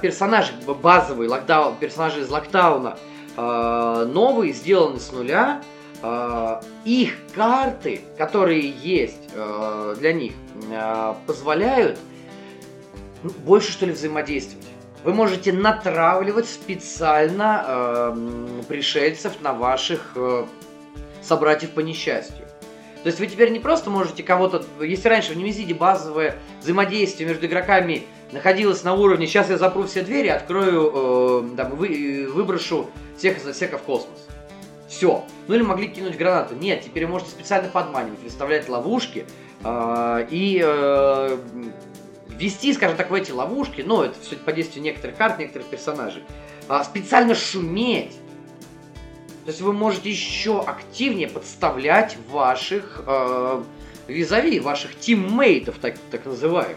персонажи 0.00 0.52
базовые, 0.66 1.28
локдаун, 1.28 1.76
персонажи 1.76 2.20
из 2.20 2.28
локдауна 2.28 2.98
а, 3.36 4.04
новые, 4.04 4.52
сделаны 4.52 4.98
с 4.98 5.12
нуля, 5.12 5.62
их 6.84 7.14
карты, 7.34 8.02
которые 8.16 8.70
есть 8.70 9.30
для 9.98 10.12
них, 10.12 10.32
позволяют 11.26 11.98
ну, 13.22 13.30
больше 13.44 13.72
что 13.72 13.86
ли 13.86 13.92
взаимодействовать. 13.92 14.66
Вы 15.04 15.14
можете 15.14 15.52
натравливать 15.52 16.48
специально 16.48 17.64
э, 17.66 18.62
пришельцев 18.68 19.40
на 19.40 19.52
ваших 19.52 20.12
э, 20.16 20.44
собратьев 21.22 21.70
по 21.70 21.80
несчастью. 21.80 22.47
То 23.08 23.10
есть 23.10 23.20
вы 23.20 23.26
теперь 23.26 23.50
не 23.52 23.58
просто 23.58 23.88
можете 23.88 24.22
кого-то... 24.22 24.62
Если 24.82 25.08
раньше 25.08 25.32
в 25.32 25.36
Немезиде 25.38 25.72
базовое 25.72 26.36
взаимодействие 26.60 27.26
между 27.26 27.46
игроками 27.46 28.02
находилось 28.32 28.84
на 28.84 28.92
уровне 28.92 29.26
«сейчас 29.26 29.48
я 29.48 29.56
запру 29.56 29.84
все 29.84 30.02
двери, 30.02 30.28
открою, 30.28 30.92
э, 31.54 31.56
там, 31.56 31.74
вы, 31.74 32.28
выброшу 32.30 32.90
всех 33.16 33.38
из 33.38 33.44
засека 33.44 33.78
в 33.78 33.82
космос». 33.84 34.28
Все. 34.90 35.24
Ну 35.46 35.54
или 35.54 35.62
могли 35.62 35.88
кинуть 35.88 36.18
гранату. 36.18 36.54
Нет, 36.54 36.82
теперь 36.82 37.06
вы 37.06 37.12
можете 37.12 37.30
специально 37.30 37.70
подманивать, 37.70 38.22
выставлять 38.22 38.68
ловушки 38.68 39.24
э, 39.64 40.26
и 40.28 40.62
э, 40.62 41.38
ввести, 42.28 42.74
скажем 42.74 42.98
так, 42.98 43.10
в 43.10 43.14
эти 43.14 43.30
ловушки, 43.30 43.80
ну, 43.80 44.02
это 44.02 44.20
все 44.20 44.36
по 44.36 44.52
действию 44.52 44.84
некоторых 44.84 45.16
карт, 45.16 45.38
некоторых 45.38 45.68
персонажей, 45.68 46.24
а, 46.68 46.84
специально 46.84 47.34
шуметь. 47.34 48.12
То 49.48 49.52
есть 49.52 49.62
вы 49.62 49.72
можете 49.72 50.10
еще 50.10 50.60
активнее 50.60 51.26
подставлять 51.26 52.18
ваших 52.28 53.02
э, 53.06 53.62
визави, 54.06 54.60
ваших 54.60 54.98
тиммейтов, 54.98 55.76
так, 55.78 55.96
так 56.10 56.26
называемых. 56.26 56.76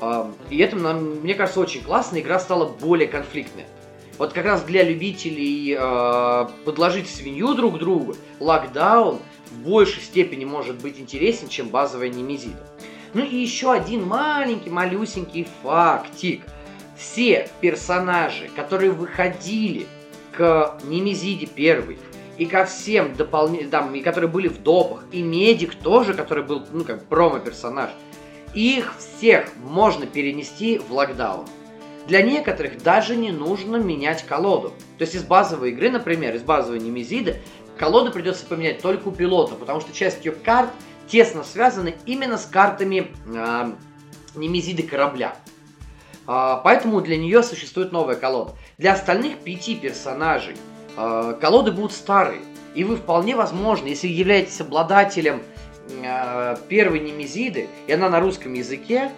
Э, 0.00 0.30
и 0.48 0.58
это, 0.58 0.76
мне 0.76 1.34
кажется, 1.34 1.58
очень 1.58 1.82
классно. 1.82 2.20
Игра 2.20 2.38
стала 2.38 2.66
более 2.66 3.08
конфликтная. 3.08 3.66
Вот 4.16 4.32
как 4.32 4.44
раз 4.44 4.62
для 4.62 4.84
любителей 4.84 5.76
э, 5.76 6.46
подложить 6.64 7.10
свинью 7.10 7.52
друг 7.54 7.80
другу, 7.80 8.14
локдаун 8.38 9.18
в 9.50 9.68
большей 9.68 10.04
степени 10.04 10.44
может 10.44 10.76
быть 10.76 11.00
интересен, 11.00 11.48
чем 11.48 11.70
базовая 11.70 12.10
немезида. 12.10 12.64
Ну 13.12 13.24
и 13.24 13.34
еще 13.34 13.72
один 13.72 14.06
маленький, 14.06 14.70
малюсенький 14.70 15.48
фактик. 15.64 16.44
Все 16.96 17.50
персонажи, 17.60 18.50
которые 18.54 18.92
выходили 18.92 19.88
к 20.36 20.78
Немезиде 20.84 21.46
первый, 21.46 21.98
и 22.38 22.44
ко 22.46 22.64
всем 22.64 23.14
дополнительным, 23.14 23.70
там, 23.70 23.94
и 23.94 24.00
которые 24.00 24.30
были 24.30 24.48
в 24.48 24.62
допах, 24.62 25.04
и 25.10 25.22
Медик 25.22 25.74
тоже, 25.74 26.14
который 26.14 26.44
был, 26.44 26.64
ну, 26.70 26.84
как 26.84 27.04
промо-персонаж, 27.06 27.90
их 28.54 28.94
всех 28.98 29.48
можно 29.56 30.06
перенести 30.06 30.78
в 30.78 30.92
локдаун. 30.92 31.46
Для 32.06 32.22
некоторых 32.22 32.82
даже 32.82 33.16
не 33.16 33.32
нужно 33.32 33.76
менять 33.76 34.24
колоду. 34.24 34.68
То 34.98 35.02
есть 35.02 35.14
из 35.14 35.24
базовой 35.24 35.70
игры, 35.70 35.90
например, 35.90 36.34
из 36.36 36.42
базовой 36.42 36.78
Немезиды, 36.78 37.40
колоду 37.76 38.12
придется 38.12 38.46
поменять 38.46 38.80
только 38.80 39.08
у 39.08 39.12
пилота, 39.12 39.54
потому 39.56 39.80
что 39.80 39.92
часть 39.92 40.24
ее 40.24 40.32
карт 40.32 40.70
тесно 41.08 41.42
связаны 41.42 41.96
именно 42.06 42.38
с 42.38 42.46
картами 42.46 43.10
э, 43.26 43.72
Немезиды 44.34 44.82
корабля. 44.82 45.36
Э, 46.26 46.58
поэтому 46.62 47.00
для 47.00 47.16
нее 47.16 47.42
существует 47.42 47.92
новая 47.92 48.16
колода. 48.16 48.52
Для 48.78 48.92
остальных 48.92 49.38
пяти 49.38 49.74
персонажей 49.74 50.56
э, 50.96 51.36
колоды 51.40 51.72
будут 51.72 51.92
старые. 51.92 52.40
И 52.74 52.84
вы 52.84 52.96
вполне 52.96 53.36
возможно, 53.36 53.86
если 53.86 54.08
являетесь 54.08 54.60
обладателем 54.60 55.42
э, 56.02 56.56
первой 56.68 57.00
Немезиды, 57.00 57.68
и 57.86 57.92
она 57.92 58.08
на 58.08 58.20
русском 58.20 58.52
языке, 58.52 59.12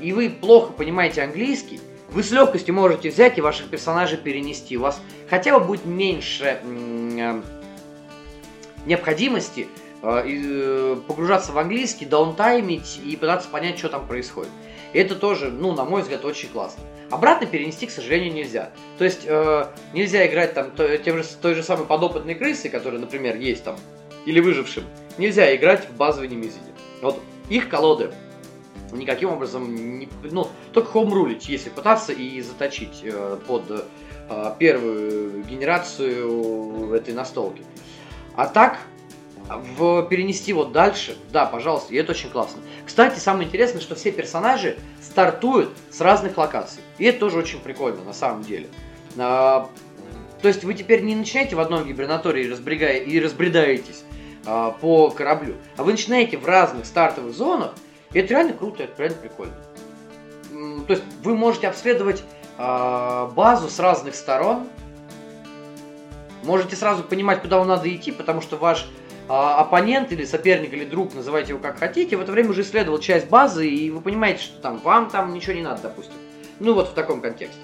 и 0.00 0.12
вы 0.14 0.30
плохо 0.30 0.72
понимаете 0.72 1.22
английский, 1.22 1.78
вы 2.08 2.22
с 2.22 2.30
легкостью 2.30 2.74
можете 2.74 3.10
взять 3.10 3.36
и 3.36 3.42
ваших 3.42 3.68
персонажей 3.68 4.16
перенести. 4.16 4.78
У 4.78 4.80
вас 4.80 4.98
хотя 5.28 5.58
бы 5.58 5.66
будет 5.66 5.84
меньше 5.84 6.60
необходимости 8.86 9.68
э, 10.02 10.96
погружаться 11.06 11.52
в 11.52 11.58
английский, 11.58 12.06
даунтаймить 12.06 13.00
и 13.04 13.16
пытаться 13.16 13.48
понять, 13.48 13.78
что 13.78 13.88
там 13.88 14.06
происходит. 14.06 14.50
Это 14.94 15.16
тоже, 15.16 15.50
ну, 15.50 15.72
на 15.72 15.84
мой 15.84 16.02
взгляд, 16.02 16.24
очень 16.24 16.48
классно. 16.48 16.82
Обратно 17.10 17.46
перенести, 17.46 17.86
к 17.86 17.90
сожалению, 17.90 18.32
нельзя. 18.32 18.70
То 18.96 19.04
есть 19.04 19.22
э, 19.26 19.66
нельзя 19.92 20.26
играть 20.26 20.54
там 20.54 20.70
то, 20.70 20.96
тем 20.98 21.18
же, 21.18 21.24
той 21.42 21.54
же 21.54 21.62
самой 21.62 21.86
подопытной 21.86 22.34
крысы, 22.34 22.68
которая, 22.70 23.00
например, 23.00 23.36
есть 23.36 23.64
там, 23.64 23.76
или 24.24 24.40
выжившим. 24.40 24.84
Нельзя 25.18 25.54
играть 25.54 25.88
в 25.88 25.96
базовой 25.96 26.28
немезиде. 26.28 26.72
Вот 27.02 27.20
их 27.50 27.68
колоды 27.68 28.12
никаким 28.92 29.30
образом 29.30 29.74
не, 29.98 30.08
ну, 30.22 30.48
только 30.72 30.92
хоумрулить, 30.92 31.48
если 31.48 31.70
пытаться 31.70 32.12
и 32.12 32.40
заточить 32.40 33.00
э, 33.02 33.38
под 33.46 33.64
э, 34.28 34.54
первую 34.58 35.44
генерацию 35.44 36.92
этой 36.94 37.14
настолки. 37.14 37.62
А 38.36 38.46
так, 38.46 38.78
в, 39.48 40.02
перенести 40.08 40.52
вот 40.52 40.72
дальше, 40.72 41.16
да, 41.32 41.46
пожалуйста, 41.46 41.92
и 41.92 41.96
это 41.96 42.12
очень 42.12 42.30
классно. 42.30 42.62
Кстати, 42.86 43.18
самое 43.18 43.46
интересное, 43.46 43.80
что 43.80 43.94
все 43.94 44.10
персонажи 44.10 44.78
стартуют 45.02 45.70
с 45.90 46.00
разных 46.00 46.36
локаций. 46.36 46.82
И 46.98 47.04
это 47.04 47.20
тоже 47.20 47.38
очень 47.38 47.60
прикольно, 47.60 48.02
на 48.04 48.12
самом 48.12 48.42
деле. 48.42 48.68
А, 49.18 49.68
то 50.40 50.48
есть 50.48 50.64
вы 50.64 50.74
теперь 50.74 51.02
не 51.02 51.14
начинаете 51.14 51.56
в 51.56 51.60
одном 51.60 51.84
гибернаторе 51.84 52.44
и, 52.44 52.50
разбрегая, 52.50 52.98
и 52.98 53.20
разбредаетесь 53.20 54.04
а, 54.46 54.70
по 54.70 55.10
кораблю, 55.10 55.56
а 55.76 55.84
вы 55.84 55.92
начинаете 55.92 56.38
в 56.38 56.46
разных 56.46 56.86
стартовых 56.86 57.34
зонах, 57.34 57.74
и 58.12 58.18
это 58.18 58.30
реально 58.30 58.52
круто, 58.54 58.84
это 58.84 58.94
реально 59.02 59.18
прикольно. 59.18 59.54
То 60.86 60.92
есть 60.92 61.02
вы 61.22 61.34
можете 61.34 61.68
обследовать 61.68 62.22
э, 62.58 63.28
базу 63.34 63.68
с 63.68 63.78
разных 63.80 64.14
сторон. 64.14 64.68
Можете 66.44 66.76
сразу 66.76 67.02
понимать, 67.02 67.42
куда 67.42 67.58
вам 67.58 67.68
надо 67.68 67.92
идти, 67.92 68.12
потому 68.12 68.40
что 68.40 68.56
ваш 68.56 68.86
оппонент 69.28 70.12
или 70.12 70.24
соперник 70.24 70.72
или 70.72 70.84
друг, 70.84 71.14
называйте 71.14 71.50
его 71.50 71.60
как 71.60 71.78
хотите, 71.78 72.16
в 72.16 72.20
это 72.20 72.32
время 72.32 72.50
уже 72.50 72.62
исследовал 72.62 72.98
часть 72.98 73.28
базы, 73.28 73.68
и 73.68 73.90
вы 73.90 74.00
понимаете, 74.00 74.42
что 74.42 74.60
там 74.60 74.78
вам 74.78 75.08
там 75.08 75.32
ничего 75.32 75.54
не 75.54 75.62
надо, 75.62 75.82
допустим. 75.82 76.14
Ну 76.60 76.74
вот 76.74 76.90
в 76.90 76.94
таком 76.94 77.20
контексте. 77.20 77.58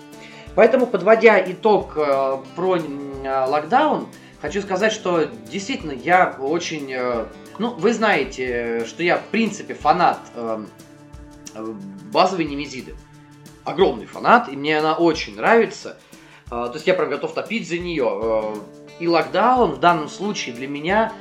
Поэтому, 0.54 0.86
подводя 0.86 1.40
итог 1.50 1.92
э, 1.96 2.38
про 2.56 2.76
э, 2.76 3.44
локдаун, 3.46 4.08
хочу 4.42 4.62
сказать, 4.62 4.92
что 4.92 5.24
действительно 5.50 5.92
я 5.92 6.36
очень... 6.38 6.92
Э, 6.92 7.26
ну, 7.58 7.74
вы 7.74 7.92
знаете, 7.92 8.84
что 8.86 9.02
я 9.02 9.18
в 9.18 9.24
принципе 9.26 9.74
фанат 9.74 10.18
э, 10.34 10.64
базовой 12.12 12.46
немезиды. 12.46 12.94
Огромный 13.64 14.06
фанат, 14.06 14.48
и 14.48 14.56
мне 14.56 14.78
она 14.78 14.94
очень 14.94 15.36
нравится. 15.36 15.98
Э, 16.46 16.66
то 16.66 16.72
есть 16.74 16.86
я 16.86 16.94
прям 16.94 17.10
готов 17.10 17.32
топить 17.32 17.68
за 17.68 17.78
нее. 17.78 18.08
Э, 18.10 18.54
и 18.98 19.06
локдаун 19.06 19.72
в 19.72 19.80
данном 19.80 20.08
случае 20.08 20.54
для 20.54 20.68
меня 20.68 21.12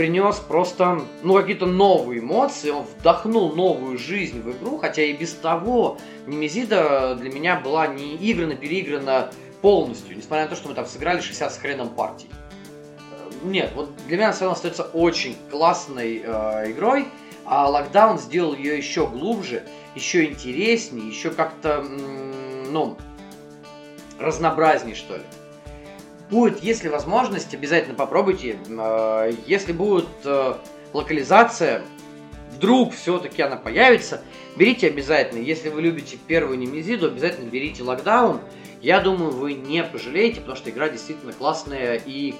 принес 0.00 0.36
просто, 0.36 1.02
ну, 1.22 1.34
какие-то 1.34 1.66
новые 1.66 2.20
эмоции, 2.20 2.70
он 2.70 2.84
вдохнул 2.84 3.54
новую 3.54 3.98
жизнь 3.98 4.40
в 4.40 4.50
игру, 4.50 4.78
хотя 4.78 5.02
и 5.02 5.12
без 5.12 5.34
того 5.34 5.98
Немезида 6.26 7.16
для 7.16 7.30
меня 7.30 7.60
была 7.60 7.86
не 7.86 8.16
играна, 8.16 8.56
переиграна 8.56 9.30
полностью, 9.60 10.16
несмотря 10.16 10.44
на 10.44 10.48
то, 10.48 10.56
что 10.56 10.70
мы 10.70 10.74
там 10.74 10.86
сыграли 10.86 11.20
60 11.20 11.52
с 11.52 11.58
хреном 11.58 11.90
партий. 11.90 12.30
Э, 12.30 13.30
нет, 13.42 13.72
вот 13.74 13.90
для 14.06 14.16
меня 14.16 14.34
она 14.40 14.52
остается 14.52 14.84
очень 14.84 15.36
классной 15.50 16.22
э, 16.24 16.70
игрой, 16.70 17.06
а 17.44 17.68
локдаун 17.68 18.18
сделал 18.18 18.54
ее 18.54 18.78
еще 18.78 19.06
глубже, 19.06 19.64
еще 19.94 20.24
интереснее, 20.24 21.08
еще 21.08 21.28
как-то, 21.28 21.84
ну, 22.70 22.96
разнообразнее, 24.18 24.94
что 24.94 25.16
ли 25.16 25.24
будет, 26.30 26.62
если 26.62 26.88
возможность, 26.88 27.54
обязательно 27.54 27.94
попробуйте. 27.94 28.56
А, 28.78 29.30
если 29.46 29.72
будет 29.72 30.08
э, 30.24 30.54
локализация, 30.92 31.82
вдруг 32.56 32.94
все-таки 32.94 33.42
она 33.42 33.56
появится, 33.56 34.22
берите 34.56 34.88
обязательно. 34.88 35.40
Если 35.40 35.68
вы 35.68 35.82
любите 35.82 36.18
первую 36.26 36.58
Немезиду, 36.58 37.06
обязательно 37.06 37.48
берите 37.48 37.82
локдаун. 37.82 38.40
Я 38.80 39.00
думаю, 39.00 39.30
вы 39.30 39.54
не 39.54 39.82
пожалеете, 39.82 40.40
потому 40.40 40.56
что 40.56 40.70
игра 40.70 40.88
действительно 40.88 41.32
классная 41.32 42.00
и 42.04 42.34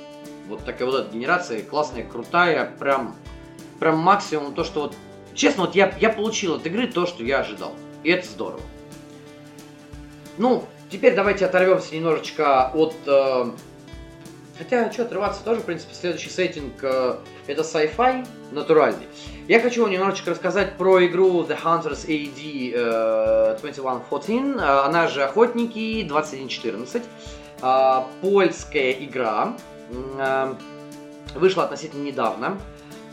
вот 0.49 0.65
такая 0.65 0.89
вот 0.89 0.99
эта 1.01 1.13
генерация 1.13 1.63
классная, 1.63 2.03
крутая, 2.03 2.73
прям, 2.79 3.15
прям 3.79 3.99
максимум 3.99 4.55
то, 4.55 4.65
что 4.65 4.83
вот... 4.83 4.97
Честно, 5.35 5.65
вот 5.65 5.75
я, 5.75 5.95
я 6.01 6.11
получил 6.11 6.55
от 6.55 6.67
игры 6.67 6.87
то, 6.89 7.07
что 7.07 7.23
я 7.23 7.41
ожидал. 7.41 7.75
И 8.03 8.11
это 8.11 8.27
здорово. 8.27 8.61
Ну, 10.39 10.65
теперь 10.91 11.15
давайте 11.15 11.47
оторвемся 11.47 11.95
немножечко 11.95 12.71
от 12.75 12.95
э, 13.07 13.51
Хотя, 14.61 14.93
что, 14.93 15.05
отрываться 15.05 15.43
тоже, 15.43 15.63
в 15.63 15.65
принципе, 15.65 15.95
следующий 15.95 16.29
сеттинг 16.29 16.75
э, 16.83 17.17
это 17.47 17.63
sci-fi 17.63 18.27
натуральный. 18.53 19.07
Я 19.49 19.59
хочу 19.59 19.87
немножечко 19.87 20.33
рассказать 20.33 20.77
про 20.77 21.07
игру 21.07 21.43
The 21.45 21.59
Hunters 21.59 22.07
AD 22.07 22.73
э, 22.75 23.57
2114, 23.59 24.29
э, 24.29 24.61
она 24.61 25.09
же 25.09 25.23
Охотники 25.25 26.03
2114. 26.07 27.03
Э, 27.63 28.03
польская 28.21 28.93
игра, 28.93 29.57
э, 30.19 30.55
вышла 31.37 31.65
относительно 31.65 32.03
недавно. 32.03 32.59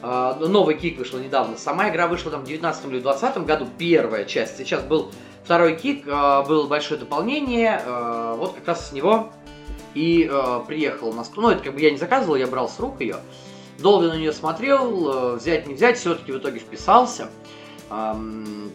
Э, 0.03 0.35
новый 0.37 0.75
кик 0.75 0.97
вышел 0.97 1.17
недавно. 1.17 1.57
Сама 1.57 1.89
игра 1.89 2.07
вышла 2.07 2.29
там 2.29 2.41
в 2.41 2.45
19 2.45 2.85
или 2.87 2.99
20 2.99 3.45
году, 3.45 3.69
первая 3.77 4.25
часть. 4.25 4.57
Сейчас 4.57 4.83
был 4.83 5.13
второй 5.45 5.77
кик, 5.77 6.05
э, 6.05 6.43
было 6.45 6.67
большое 6.67 6.99
дополнение. 6.99 7.81
Э, 7.85 8.35
вот 8.37 8.51
как 8.55 8.67
раз 8.67 8.89
с 8.89 8.91
него 8.91 9.31
и 9.97 10.29
э, 10.29 10.59
приехал 10.67 11.11
на 11.11 11.23
Ну, 11.35 11.49
это 11.49 11.63
как 11.63 11.73
бы 11.73 11.81
я 11.81 11.89
не 11.89 11.97
заказывал, 11.97 12.35
я 12.35 12.45
брал 12.45 12.69
с 12.69 12.79
рук 12.79 13.01
ее. 13.01 13.17
Долго 13.79 14.07
на 14.07 14.17
нее 14.17 14.31
смотрел, 14.31 15.33
э, 15.33 15.35
взять 15.37 15.65
не 15.65 15.73
взять, 15.73 15.97
все-таки 15.97 16.31
в 16.31 16.37
итоге 16.37 16.59
вписался. 16.59 17.29
Эм, 17.89 18.69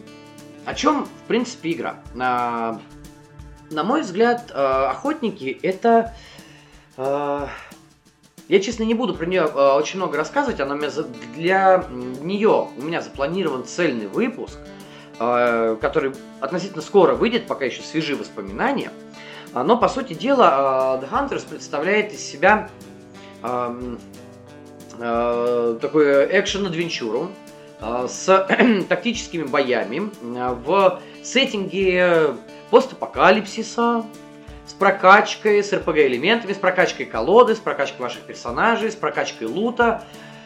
о 0.65 0.73
чем, 0.73 1.05
в 1.05 1.27
принципе, 1.27 1.71
игра? 1.71 1.95
Э, 2.13 2.77
на 3.69 3.83
мой 3.85 4.01
взгляд, 4.01 4.51
э, 4.53 4.53
охотники 4.53 5.57
это. 5.63 6.13
Э, 6.97 7.47
я, 8.49 8.59
честно, 8.59 8.83
не 8.83 8.93
буду 8.93 9.13
про 9.13 9.25
нее 9.25 9.43
э, 9.43 9.71
очень 9.77 9.99
много 9.99 10.17
рассказывать. 10.17 10.59
Она 10.59 10.75
меня 10.75 10.89
за, 10.89 11.03
для 11.35 11.85
нее 11.89 12.67
у 12.77 12.81
меня 12.81 13.01
запланирован 13.01 13.63
цельный 13.63 14.07
выпуск, 14.07 14.57
э, 15.21 15.77
который 15.79 16.11
относительно 16.41 16.81
скоро 16.81 17.15
выйдет, 17.15 17.47
пока 17.47 17.63
еще 17.63 17.81
свежи 17.81 18.17
воспоминания. 18.17 18.91
А, 19.53 19.63
но, 19.63 19.77
по 19.77 19.87
сути 19.87 20.13
дела, 20.13 20.49
а, 20.51 20.99
The 20.99 21.09
Hunters 21.09 21.47
представляет 21.47 22.13
из 22.13 22.19
себя 22.19 22.69
такую 24.99 26.29
экшен-адвенчуру 26.31 27.29
с 28.07 28.47
тактическими 28.87 29.43
боями 29.43 30.09
в 30.21 31.01
сеттинге 31.23 32.35
постапокалипсиса, 32.69 34.05
с 34.65 34.73
прокачкой, 34.73 35.61
с 35.61 35.73
RPG-элементами, 35.73 36.53
с 36.53 36.57
прокачкой 36.57 37.05
колоды, 37.05 37.55
с 37.55 37.59
прокачкой 37.59 38.03
ваших 38.03 38.21
персонажей, 38.21 38.91
с 38.91 38.95
прокачкой 38.95 39.47
лута. 39.47 40.05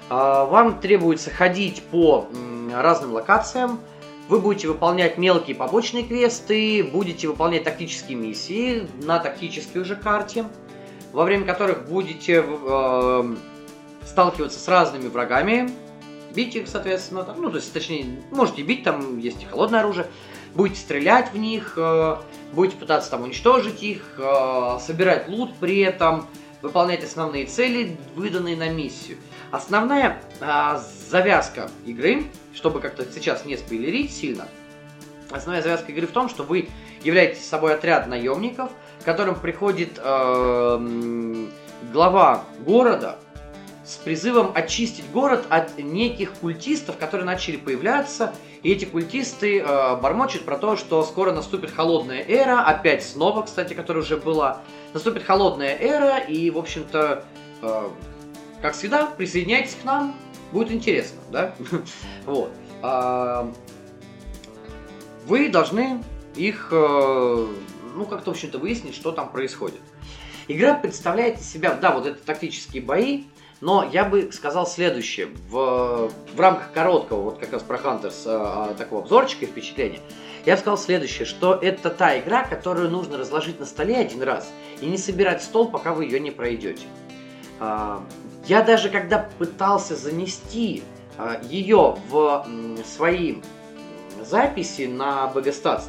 Вам 0.09 0.79
требуется 0.79 1.29
ходить 1.29 1.83
по 1.83 2.27
разным 2.73 3.13
локациям, 3.13 3.79
вы 4.27 4.39
будете 4.39 4.67
выполнять 4.67 5.17
мелкие 5.17 5.55
побочные 5.55 6.03
квесты, 6.03 6.83
будете 6.83 7.27
выполнять 7.27 7.63
тактические 7.63 8.17
миссии 8.17 8.87
на 9.03 9.19
тактической 9.19 9.81
уже 9.81 9.95
карте, 9.95 10.45
во 11.13 11.23
время 11.23 11.45
которых 11.45 11.87
будете 11.87 12.43
э, 12.45 13.35
сталкиваться 14.05 14.59
с 14.59 14.67
разными 14.67 15.07
врагами, 15.07 15.69
бить 16.33 16.55
их, 16.55 16.67
соответственно, 16.67 17.23
там, 17.23 17.41
ну, 17.41 17.49
то 17.49 17.57
есть, 17.57 17.71
точнее, 17.71 18.21
можете 18.31 18.63
бить, 18.63 18.83
там 18.83 19.17
есть 19.17 19.41
и 19.41 19.45
холодное 19.45 19.79
оружие, 19.79 20.07
будете 20.53 20.79
стрелять 20.79 21.31
в 21.31 21.37
них, 21.37 21.73
э, 21.77 22.17
будете 22.53 22.77
пытаться 22.77 23.09
там 23.09 23.23
уничтожить 23.23 23.81
их, 23.81 24.15
э, 24.17 24.77
собирать 24.85 25.29
лут 25.29 25.51
при 25.59 25.79
этом, 25.79 26.27
выполнять 26.61 27.03
основные 27.03 27.45
цели, 27.45 27.97
выданные 28.15 28.57
на 28.57 28.67
миссию. 28.69 29.17
Основная 29.51 30.21
э, 30.39 30.79
завязка 31.09 31.69
игры 31.85 32.25
чтобы 32.57 32.79
как-то 32.79 33.05
сейчас 33.05 33.45
не 33.45 33.55
спойлерить 33.55 34.11
сильно, 34.11 34.47
основная 35.29 35.61
завязка 35.61 35.91
игры 35.91 36.07
в 36.07 36.11
том, 36.11 36.27
что 36.27 36.41
вы 36.41 36.69
являетесь 37.03 37.47
собой 37.47 37.75
отряд 37.75 38.07
наемников, 38.07 38.71
к 38.99 39.05
которым 39.05 39.35
приходит 39.35 39.99
э, 40.03 41.47
глава 41.93 42.45
города 42.65 43.17
с 43.85 43.95
призывом 43.97 44.51
очистить 44.55 45.09
город 45.11 45.45
от 45.49 45.77
неких 45.77 46.33
культистов, 46.33 46.97
которые 46.97 47.25
начали 47.25 47.57
появляться. 47.57 48.33
И 48.63 48.71
эти 48.71 48.85
культисты 48.85 49.59
э, 49.59 49.95
бормочут 49.97 50.43
про 50.43 50.57
то, 50.57 50.75
что 50.75 51.03
скоро 51.03 51.31
наступит 51.31 51.69
холодная 51.69 52.25
эра, 52.27 52.61
опять 52.61 53.05
снова, 53.05 53.43
кстати, 53.43 53.75
которая 53.75 54.03
уже 54.03 54.17
была. 54.17 54.61
Наступит 54.93 55.23
холодная 55.23 55.77
эра, 55.77 56.17
и, 56.17 56.49
в 56.49 56.57
общем-то, 56.57 57.23
э, 57.61 57.89
как 58.61 58.73
всегда, 58.73 59.05
присоединяйтесь 59.05 59.75
к 59.81 59.83
нам, 59.83 60.15
Будет 60.51 60.71
интересно, 60.71 61.19
да? 61.31 61.55
Вот. 62.25 62.51
А, 62.81 63.51
вы 65.25 65.49
должны 65.49 66.03
их, 66.35 66.69
э, 66.71 67.47
ну, 67.95 68.05
как-то, 68.05 68.31
в 68.31 68.33
общем-то, 68.33 68.59
выяснить, 68.59 68.95
что 68.95 69.11
там 69.11 69.29
происходит. 69.29 69.81
Игра 70.47 70.75
представляет 70.75 71.39
из 71.39 71.51
себя, 71.51 71.73
да, 71.73 71.91
вот 71.91 72.05
это 72.05 72.23
тактические 72.23 72.81
бои, 72.81 73.23
но 73.59 73.89
я 73.91 74.05
бы 74.05 74.31
сказал 74.31 74.65
следующее. 74.65 75.27
В, 75.49 76.11
в 76.33 76.39
рамках 76.39 76.71
короткого, 76.71 77.23
вот 77.23 77.39
как 77.39 77.51
раз 77.51 77.63
про 77.63 77.77
Hunters, 77.77 78.71
э, 78.71 78.75
такого 78.75 79.01
обзорчика 79.01 79.45
и 79.45 79.47
впечатления, 79.47 79.99
я 80.45 80.53
бы 80.53 80.59
сказал 80.61 80.77
следующее, 80.77 81.25
что 81.25 81.55
это 81.55 81.89
та 81.89 82.17
игра, 82.19 82.45
которую 82.45 82.89
нужно 82.89 83.17
разложить 83.17 83.59
на 83.59 83.65
столе 83.65 83.97
один 83.97 84.23
раз 84.23 84.49
и 84.79 84.85
не 84.85 84.97
собирать 84.97 85.43
стол, 85.43 85.69
пока 85.69 85.93
вы 85.93 86.05
ее 86.05 86.21
не 86.21 86.31
пройдете. 86.31 86.85
А, 87.59 88.01
я 88.47 88.61
даже 88.61 88.89
когда 88.89 89.27
пытался 89.37 89.95
занести 89.95 90.83
а, 91.17 91.39
ее 91.49 91.97
в 92.09 92.47
свои 92.85 93.37
записи 94.23 94.83
на 94.83 95.31
BGStats, 95.33 95.83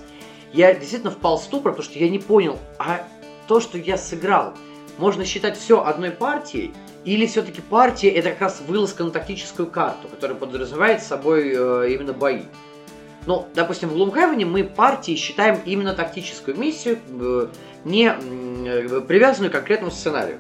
я 0.53 0.75
действительно 0.75 1.11
впал 1.11 1.39
в 1.39 1.43
ступор, 1.43 1.73
потому 1.73 1.85
что 1.85 1.99
я 1.99 2.09
не 2.09 2.19
понял, 2.19 2.59
а 2.79 3.07
то, 3.47 3.61
что 3.61 3.79
я 3.79 3.97
сыграл, 3.97 4.55
можно 4.99 5.25
считать 5.25 5.57
все 5.57 5.85
одной 5.85 6.11
партией, 6.11 6.73
или 7.05 7.27
все-таки 7.27 7.61
партия 7.61 8.11
это 8.11 8.31
как 8.31 8.41
раз 8.43 8.63
вылазка 8.67 9.05
на 9.05 9.11
тактическую 9.11 9.71
карту, 9.71 10.09
которая 10.09 10.37
подразумевает 10.37 11.03
собой 11.03 11.53
э, 11.55 11.93
именно 11.93 12.13
бои. 12.13 12.43
Ну, 13.25 13.47
допустим, 13.55 13.89
в 13.89 13.97
Gloomhaven 13.97 14.45
мы 14.45 14.65
партии 14.65 15.15
считаем 15.15 15.61
именно 15.65 15.95
тактическую 15.95 16.57
миссию, 16.57 16.99
э, 17.09 17.49
не 17.85 18.11
э, 18.11 19.01
привязанную 19.03 19.51
к 19.51 19.55
конкретному 19.55 19.93
сценарию. 19.93 20.39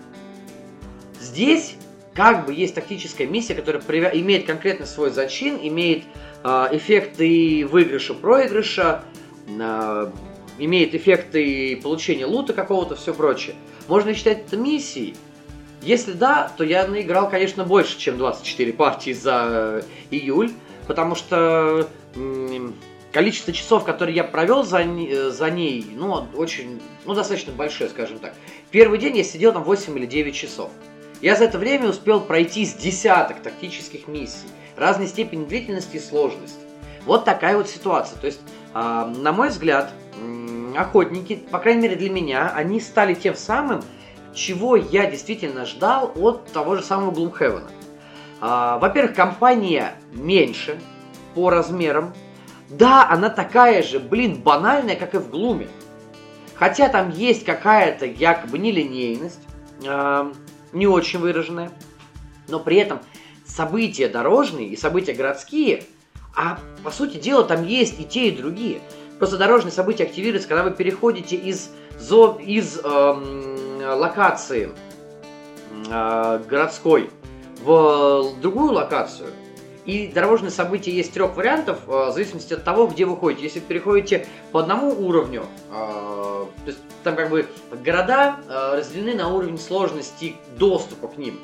Здесь 1.20 1.76
как 2.18 2.46
бы 2.46 2.52
есть 2.52 2.74
тактическая 2.74 3.28
миссия, 3.28 3.54
которая 3.54 3.80
имеет 4.14 4.44
конкретно 4.44 4.86
свой 4.86 5.10
зачин, 5.10 5.56
имеет 5.62 6.02
э, 6.42 6.48
эффекты 6.72 7.64
выигрыша, 7.64 8.12
проигрыша, 8.12 9.04
э, 9.46 10.10
имеет 10.58 10.96
эффекты 10.96 11.76
получения 11.80 12.26
лута 12.26 12.54
какого-то, 12.54 12.96
все 12.96 13.14
прочее. 13.14 13.54
Можно 13.86 14.14
считать 14.14 14.46
это 14.46 14.56
миссией. 14.56 15.14
Если 15.80 16.10
да, 16.10 16.50
то 16.56 16.64
я 16.64 16.88
наиграл, 16.88 17.30
конечно, 17.30 17.62
больше, 17.62 17.96
чем 17.96 18.18
24 18.18 18.72
партии 18.72 19.12
за 19.12 19.84
июль, 20.10 20.50
потому 20.88 21.14
что 21.14 21.88
количество 23.12 23.52
часов, 23.52 23.84
которые 23.84 24.16
я 24.16 24.24
провел 24.24 24.64
за, 24.64 24.84
за 25.30 25.50
ней, 25.50 25.86
ну, 25.94 26.26
очень, 26.34 26.80
ну, 27.04 27.14
достаточно 27.14 27.52
большое, 27.52 27.88
скажем 27.90 28.18
так. 28.18 28.34
Первый 28.72 28.98
день 28.98 29.16
я 29.16 29.22
сидел 29.22 29.52
там 29.52 29.62
8 29.62 29.96
или 29.96 30.06
9 30.06 30.34
часов. 30.34 30.72
Я 31.20 31.34
за 31.34 31.44
это 31.44 31.58
время 31.58 31.88
успел 31.88 32.20
пройти 32.20 32.64
с 32.64 32.74
десяток 32.74 33.40
тактических 33.40 34.06
миссий, 34.06 34.46
разной 34.76 35.08
степени 35.08 35.44
длительности 35.44 35.96
и 35.96 36.00
сложности. 36.00 36.60
Вот 37.06 37.24
такая 37.24 37.56
вот 37.56 37.68
ситуация. 37.68 38.18
То 38.18 38.26
есть, 38.26 38.40
э, 38.74 38.78
на 38.78 39.32
мой 39.32 39.48
взгляд, 39.48 39.92
охотники, 40.76 41.36
по 41.50 41.58
крайней 41.58 41.82
мере 41.82 41.96
для 41.96 42.10
меня, 42.10 42.52
они 42.54 42.80
стали 42.80 43.14
тем 43.14 43.34
самым, 43.34 43.82
чего 44.32 44.76
я 44.76 45.10
действительно 45.10 45.66
ждал 45.66 46.12
от 46.14 46.52
того 46.52 46.76
же 46.76 46.82
самого 46.82 47.10
Gloomhaven. 47.10 47.64
Э, 48.40 48.78
во-первых, 48.80 49.16
компания 49.16 49.94
меньше 50.12 50.78
по 51.34 51.50
размерам. 51.50 52.14
Да, 52.68 53.08
она 53.10 53.28
такая 53.28 53.82
же, 53.82 53.98
блин, 53.98 54.40
банальная, 54.40 54.94
как 54.94 55.14
и 55.14 55.18
в 55.18 55.30
Глуме. 55.30 55.66
Хотя 56.54 56.88
там 56.88 57.10
есть 57.10 57.44
какая-то 57.44 58.06
якобы 58.06 58.58
нелинейность. 58.58 59.40
Э, 59.84 60.30
не 60.72 60.86
очень 60.86 61.18
выраженная, 61.18 61.70
но 62.48 62.60
при 62.60 62.76
этом 62.76 63.00
события 63.44 64.08
дорожные 64.08 64.68
и 64.68 64.76
события 64.76 65.12
городские, 65.12 65.84
а 66.36 66.58
по 66.84 66.90
сути 66.90 67.18
дела 67.18 67.44
там 67.44 67.66
есть 67.66 67.98
и 67.98 68.04
те, 68.04 68.28
и 68.28 68.36
другие. 68.36 68.80
Просто 69.18 69.36
дорожные 69.36 69.72
события 69.72 70.04
активируются, 70.04 70.48
когда 70.48 70.62
вы 70.62 70.70
переходите 70.70 71.36
из, 71.36 71.70
зо, 71.98 72.38
из 72.40 72.78
эм, 72.78 73.80
локации 73.80 74.70
э, 75.90 76.42
городской 76.48 77.10
в 77.64 78.34
другую 78.40 78.72
локацию. 78.72 79.30
И 79.88 80.06
дорожные 80.06 80.50
события 80.50 80.90
есть 80.90 81.14
трех 81.14 81.34
вариантов, 81.34 81.78
э, 81.86 82.10
в 82.10 82.12
зависимости 82.12 82.52
от 82.52 82.62
того, 82.62 82.88
где 82.88 83.06
вы 83.06 83.16
ходите. 83.16 83.44
Если 83.44 83.60
вы 83.60 83.64
переходите 83.68 84.26
по 84.52 84.60
одному 84.60 84.90
уровню, 84.90 85.46
э, 85.70 85.72
то 85.72 86.66
есть 86.66 86.78
там 87.04 87.16
как 87.16 87.30
бы 87.30 87.46
города 87.82 88.36
э, 88.46 88.76
разделены 88.76 89.14
на 89.14 89.34
уровень 89.34 89.58
сложности 89.58 90.36
доступа 90.58 91.08
к 91.08 91.16
ним. 91.16 91.40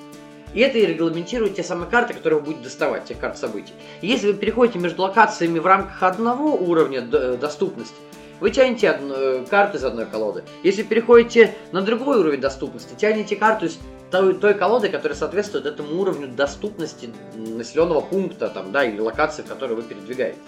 И 0.53 0.61
это 0.61 0.77
и 0.77 0.85
регламентирует 0.85 1.57
те 1.57 1.63
самые 1.63 1.89
карты, 1.89 2.13
которые 2.13 2.41
вы 2.41 2.45
будете 2.45 2.65
доставать, 2.65 3.07
тех 3.07 3.19
карт 3.19 3.39
событий. 3.39 3.73
Если 4.03 4.27
вы 4.27 4.35
переходите 4.35 4.79
между 4.79 5.01
локациями 5.01 5.59
в 5.59 5.65
рамках 5.65 6.03
одного 6.03 6.55
уровня 6.55 7.01
доступности, 7.01 7.97
вы 8.41 8.51
тянете 8.51 8.91
одну, 8.91 9.47
карту 9.47 9.79
из 9.79 9.85
одной 9.85 10.07
колоды. 10.07 10.45
Если 10.63 10.83
переходите 10.83 11.55
на 11.73 11.83
другой 11.83 12.19
уровень 12.19 12.41
доступности, 12.41 12.95
тянете 12.95 13.37
карту 13.37 13.67
из 13.67 13.79
той, 14.11 14.35
той 14.35 14.55
колоды, 14.55 14.89
которая 14.89 15.17
соответствует 15.17 15.67
этому 15.67 16.01
уровню 16.01 16.29
доступности 16.29 17.11
населенного 17.37 18.01
пункта 18.01 18.49
там, 18.49 18.71
да, 18.73 18.85
или 18.85 19.01
локации, 19.01 19.43
в 19.43 19.47
которой 19.47 19.75
вы 19.75 19.83
передвигаетесь. 19.83 20.41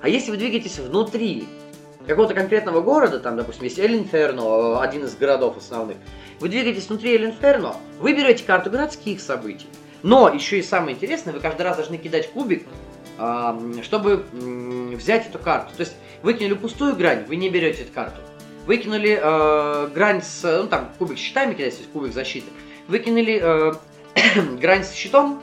А 0.00 0.08
если 0.08 0.30
вы 0.30 0.36
двигаетесь 0.36 0.78
внутри 0.78 1.46
какого-то 2.06 2.34
конкретного 2.34 2.80
города, 2.80 3.18
там, 3.18 3.36
допустим, 3.36 3.64
есть 3.64 3.78
Эль-Инферно, 3.78 4.80
один 4.80 5.04
из 5.04 5.14
городов 5.16 5.56
основных, 5.58 5.96
вы 6.40 6.48
двигаетесь 6.48 6.88
внутри 6.88 7.14
Эль-Инферно, 7.14 7.76
вы 7.98 8.12
берете 8.14 8.44
карту 8.44 8.70
городских 8.70 9.20
событий. 9.20 9.66
Но 10.02 10.28
еще 10.28 10.58
и 10.58 10.62
самое 10.62 10.94
интересное, 10.94 11.32
вы 11.32 11.40
каждый 11.40 11.62
раз 11.62 11.76
должны 11.76 11.98
кидать 11.98 12.30
кубик, 12.30 12.66
чтобы 13.82 14.24
взять 14.94 15.26
эту 15.26 15.40
карту. 15.40 15.72
То 15.76 15.80
есть 15.80 15.94
выкинули 16.22 16.54
пустую 16.54 16.96
грань, 16.96 17.24
вы 17.26 17.36
не 17.36 17.48
берете 17.48 17.82
эту 17.82 17.92
карту. 17.92 18.20
Выкинули 18.66 19.18
э, 19.20 19.88
грань 19.94 20.22
с, 20.22 20.42
ну 20.42 20.68
там 20.68 20.90
кубик 20.98 21.18
с 21.18 21.20
щитами 21.20 21.54
кидать, 21.54 21.76
есть 21.78 21.90
кубик 21.90 22.12
защиты. 22.12 22.46
Выкинули 22.86 23.40
э, 23.42 23.72
грань 24.60 24.84
с 24.84 24.92
щитом, 24.92 25.42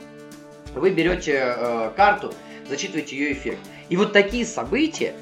вы 0.74 0.90
берете 0.90 1.42
э, 1.56 1.90
карту, 1.96 2.32
зачитываете 2.68 3.16
ее 3.16 3.32
эффект. 3.32 3.58
И 3.88 3.96
вот 3.96 4.12
такие 4.12 4.44
события 4.46 5.14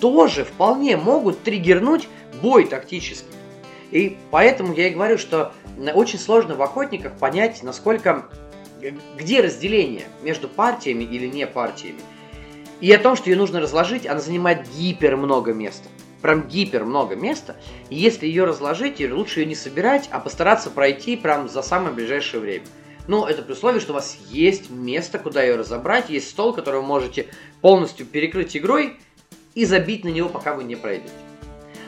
тоже 0.00 0.44
вполне 0.44 0.96
могут 0.96 1.42
триггернуть 1.42 2.08
бой 2.40 2.66
тактический. 2.66 3.34
И 3.90 4.16
поэтому 4.30 4.72
я 4.74 4.88
и 4.88 4.90
говорю, 4.90 5.18
что 5.18 5.52
очень 5.94 6.18
сложно 6.18 6.54
в 6.54 6.62
охотниках 6.62 7.12
понять, 7.18 7.62
насколько 7.62 8.26
где 9.16 9.40
разделение 9.40 10.06
между 10.22 10.48
партиями 10.48 11.04
или 11.04 11.26
не 11.26 11.46
партиями. 11.46 12.00
И 12.80 12.92
о 12.92 12.98
том, 12.98 13.16
что 13.16 13.30
ее 13.30 13.36
нужно 13.36 13.60
разложить, 13.60 14.06
она 14.06 14.20
занимает 14.20 14.66
гипер 14.76 15.16
много 15.16 15.52
места 15.52 15.88
прям 16.20 16.46
гипер 16.48 16.84
много 16.84 17.16
места. 17.16 17.56
И 17.88 17.96
если 17.96 18.26
ее 18.26 18.44
разложить, 18.44 19.00
лучше 19.10 19.40
ее 19.40 19.46
не 19.46 19.54
собирать, 19.54 20.08
а 20.10 20.20
постараться 20.20 20.70
пройти 20.70 21.16
прям 21.16 21.48
за 21.48 21.62
самое 21.62 21.94
ближайшее 21.94 22.40
время. 22.40 22.64
Но 23.06 23.26
это 23.28 23.42
при 23.42 23.52
условии, 23.52 23.80
что 23.80 23.92
у 23.92 23.94
вас 23.94 24.18
есть 24.28 24.70
место, 24.70 25.18
куда 25.18 25.42
ее 25.42 25.56
разобрать, 25.56 26.10
есть 26.10 26.30
стол, 26.30 26.52
который 26.52 26.80
вы 26.80 26.86
можете 26.86 27.26
полностью 27.60 28.06
перекрыть 28.06 28.56
игрой 28.56 28.98
и 29.54 29.64
забить 29.64 30.04
на 30.04 30.08
него, 30.08 30.28
пока 30.28 30.54
вы 30.54 30.64
не 30.64 30.76
пройдете. 30.76 31.12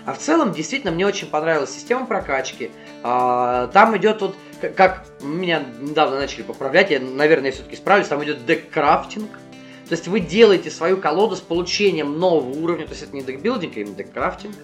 А 0.04 0.14
в 0.14 0.18
целом, 0.18 0.52
действительно, 0.52 0.90
мне 0.90 1.06
очень 1.06 1.28
понравилась 1.28 1.70
система 1.70 2.06
прокачки. 2.06 2.72
А, 3.04 3.68
там 3.68 3.96
идет 3.96 4.20
вот, 4.20 4.34
как 4.74 5.06
меня 5.20 5.62
недавно 5.80 6.18
начали 6.18 6.42
поправлять, 6.42 6.90
я, 6.90 6.98
наверное, 6.98 7.52
все-таки 7.52 7.76
справлюсь, 7.76 8.08
там 8.08 8.24
идет 8.24 8.44
деккрафтинг. 8.44 9.30
То 9.88 9.92
есть 9.92 10.08
вы 10.08 10.20
делаете 10.20 10.70
свою 10.70 10.96
колоду 10.96 11.36
с 11.36 11.40
получением 11.40 12.18
нового 12.18 12.50
уровня, 12.50 12.86
то 12.86 12.92
есть 12.92 13.02
это 13.02 13.14
не 13.14 13.22
декбилдинг, 13.22 13.76
а 13.76 13.80
именно 13.80 13.94
деккрафтинг. 13.94 14.54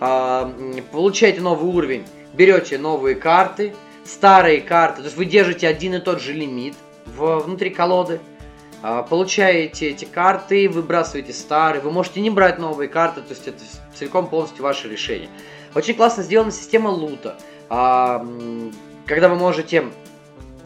А, 0.00 0.54
получаете 0.92 1.40
новый 1.40 1.68
уровень, 1.70 2.04
берете 2.34 2.78
новые 2.78 3.16
карты, 3.16 3.74
старые 4.04 4.60
карты, 4.60 4.98
то 4.98 5.04
есть 5.04 5.16
вы 5.16 5.24
держите 5.24 5.66
один 5.66 5.94
и 5.94 5.98
тот 5.98 6.20
же 6.20 6.32
лимит 6.32 6.74
внутри 7.06 7.70
колоды, 7.70 8.20
а, 8.82 9.02
получаете 9.02 9.90
эти 9.90 10.04
карты, 10.04 10.68
выбрасываете 10.68 11.32
старые, 11.32 11.82
вы 11.82 11.90
можете 11.90 12.20
не 12.20 12.30
брать 12.30 12.58
новые 12.58 12.88
карты, 12.88 13.22
то 13.22 13.30
есть 13.30 13.48
это 13.48 13.58
целиком 13.94 14.28
полностью 14.28 14.62
ваше 14.62 14.88
решение. 14.88 15.28
Очень 15.74 15.94
классно 15.94 16.22
сделана 16.22 16.52
система 16.52 16.88
лута, 16.88 17.36
а, 17.68 18.24
когда 19.06 19.28
вы 19.28 19.36
можете, 19.36 19.86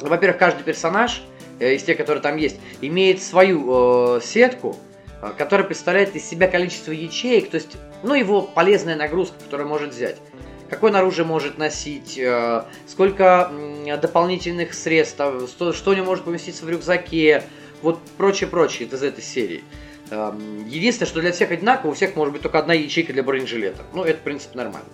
во-первых, 0.01 0.39
каждый 0.39 0.62
персонаж 0.62 1.23
из 1.70 1.82
тех, 1.82 1.97
которые 1.97 2.22
там 2.22 2.36
есть, 2.36 2.56
имеет 2.80 3.22
свою 3.22 4.16
э, 4.16 4.20
сетку, 4.22 4.76
э, 5.20 5.32
которая 5.36 5.66
представляет 5.66 6.14
из 6.16 6.24
себя 6.24 6.48
количество 6.48 6.93
ячеек, 6.93 7.51
то 7.51 7.56
есть, 7.56 7.76
ну, 8.02 8.14
его 8.14 8.43
полезная 8.43 8.97
нагрузка, 8.97 9.36
которую 9.44 9.68
может 9.68 9.94
взять. 9.94 10.16
Какое 10.68 10.93
оружие 10.93 11.26
может 11.26 11.59
носить, 11.59 12.18
э, 12.18 12.64
сколько 12.86 13.51
э, 13.86 13.97
дополнительных 13.98 14.74
средств, 14.74 15.20
что, 15.48 15.72
что 15.72 15.94
не 15.94 16.02
может 16.02 16.24
поместиться 16.24 16.64
в 16.64 16.70
рюкзаке, 16.70 17.44
вот 17.82 18.01
прочее-прочее 18.16 18.89
из 18.89 19.02
этой 19.02 19.22
серии. 19.22 19.62
Э, 20.10 20.32
единственное, 20.66 21.09
что 21.09 21.20
для 21.20 21.32
всех 21.32 21.51
одинаково, 21.51 21.90
у 21.90 21.94
всех 21.94 22.16
может 22.16 22.32
быть 22.32 22.43
только 22.43 22.59
одна 22.59 22.74
ячейка 22.74 23.12
для 23.12 23.22
бронежилета. 23.22 23.82
Ну, 23.93 24.05
это, 24.05 24.18
в 24.18 24.22
принципе, 24.22 24.56
нормально. 24.56 24.89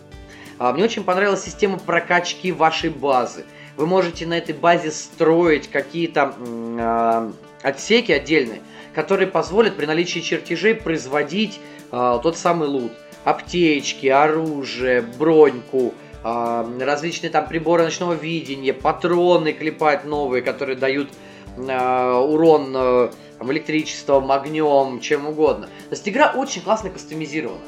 А, 0.58 0.72
мне 0.72 0.84
очень 0.84 1.04
понравилась 1.04 1.44
система 1.44 1.78
прокачки 1.78 2.52
вашей 2.52 2.90
базы. 2.90 3.44
Вы 3.78 3.86
можете 3.86 4.26
на 4.26 4.36
этой 4.36 4.56
базе 4.56 4.90
строить 4.90 5.70
какие-то 5.70 6.34
э, 6.36 7.30
отсеки 7.62 8.10
отдельные, 8.10 8.60
которые 8.92 9.28
позволят 9.28 9.76
при 9.76 9.86
наличии 9.86 10.18
чертежей 10.18 10.74
производить 10.74 11.60
э, 11.92 12.18
тот 12.20 12.36
самый 12.36 12.66
лут. 12.66 12.90
Аптечки, 13.22 14.09
оружие, 14.09 15.02
броньку, 15.02 15.94
э, 16.24 16.78
различные 16.80 17.30
там 17.30 17.46
приборы 17.46 17.84
ночного 17.84 18.14
видения, 18.14 18.74
патроны 18.74 19.52
клепать 19.52 20.05
новые, 20.05 20.42
которые 20.42 20.76
дают 20.76 21.10
э, 21.56 22.12
урон 22.18 22.72
э, 22.74 23.10
электричеством, 23.42 24.32
огнем, 24.32 24.98
чем 24.98 25.28
угодно. 25.28 25.66
То 25.66 25.92
есть 25.92 26.09
игра 26.09 26.32
очень 26.34 26.62
классно 26.62 26.90
кастомизирована. 26.90 27.62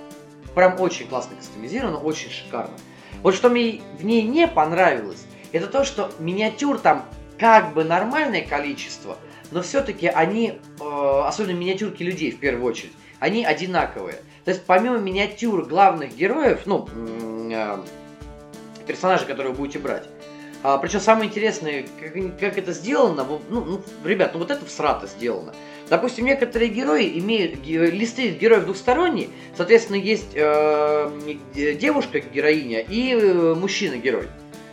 Прям 0.56 0.80
очень 0.80 1.06
классно 1.06 1.36
кастомизирована, 1.36 1.98
очень 1.98 2.30
шикарно. 2.30 2.74
Вот 3.22 3.36
что 3.36 3.48
мне 3.48 3.80
в 3.96 4.04
ней 4.04 4.22
не 4.22 4.48
понравилось, 4.48 5.24
это 5.52 5.66
то, 5.66 5.84
что 5.84 6.10
миниатюр 6.18 6.78
там 6.78 7.04
как 7.38 7.72
бы 7.72 7.84
нормальное 7.84 8.42
количество, 8.42 9.16
но 9.50 9.62
все-таки 9.62 10.06
они, 10.06 10.58
э, 10.80 11.22
особенно 11.24 11.56
миниатюрки 11.56 12.02
людей 12.02 12.30
в 12.30 12.38
первую 12.38 12.64
очередь, 12.64 12.92
они 13.18 13.44
одинаковые. 13.44 14.16
То 14.44 14.50
есть 14.50 14.64
помимо 14.64 14.98
миниатюр 14.98 15.66
главных 15.66 16.16
героев, 16.16 16.60
ну, 16.66 16.88
э, 16.94 17.82
персонажей, 18.86 19.26
которые 19.26 19.52
вы 19.52 19.58
будете 19.58 19.78
брать, 19.78 20.04
а, 20.62 20.76
причем 20.76 21.00
самое 21.00 21.30
интересное, 21.30 21.86
как, 21.98 22.38
как 22.38 22.58
это 22.58 22.72
сделано, 22.72 23.26
ну, 23.48 23.64
ну, 23.64 23.82
ребят, 24.04 24.32
ну 24.34 24.40
вот 24.40 24.50
это 24.50 24.64
всрато 24.66 25.06
сделано. 25.06 25.54
Допустим, 25.88 26.26
некоторые 26.26 26.70
герои 26.70 27.18
имеют 27.18 27.66
листы 27.66 28.28
героев 28.30 28.64
двухсторонние, 28.64 29.28
соответственно, 29.56 29.96
есть 29.96 30.32
э, 30.34 31.10
девушка 31.54 32.20
героиня 32.20 32.80
и 32.80 33.14
э, 33.14 33.54
мужчина 33.54 33.96
герой 33.96 34.28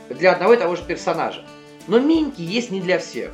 для 0.09 0.31
одного 0.31 0.53
и 0.53 0.57
того 0.57 0.75
же 0.75 0.83
персонажа. 0.83 1.43
Но 1.87 1.99
миньки 1.99 2.41
есть 2.41 2.71
не 2.71 2.81
для 2.81 2.99
всех. 2.99 3.31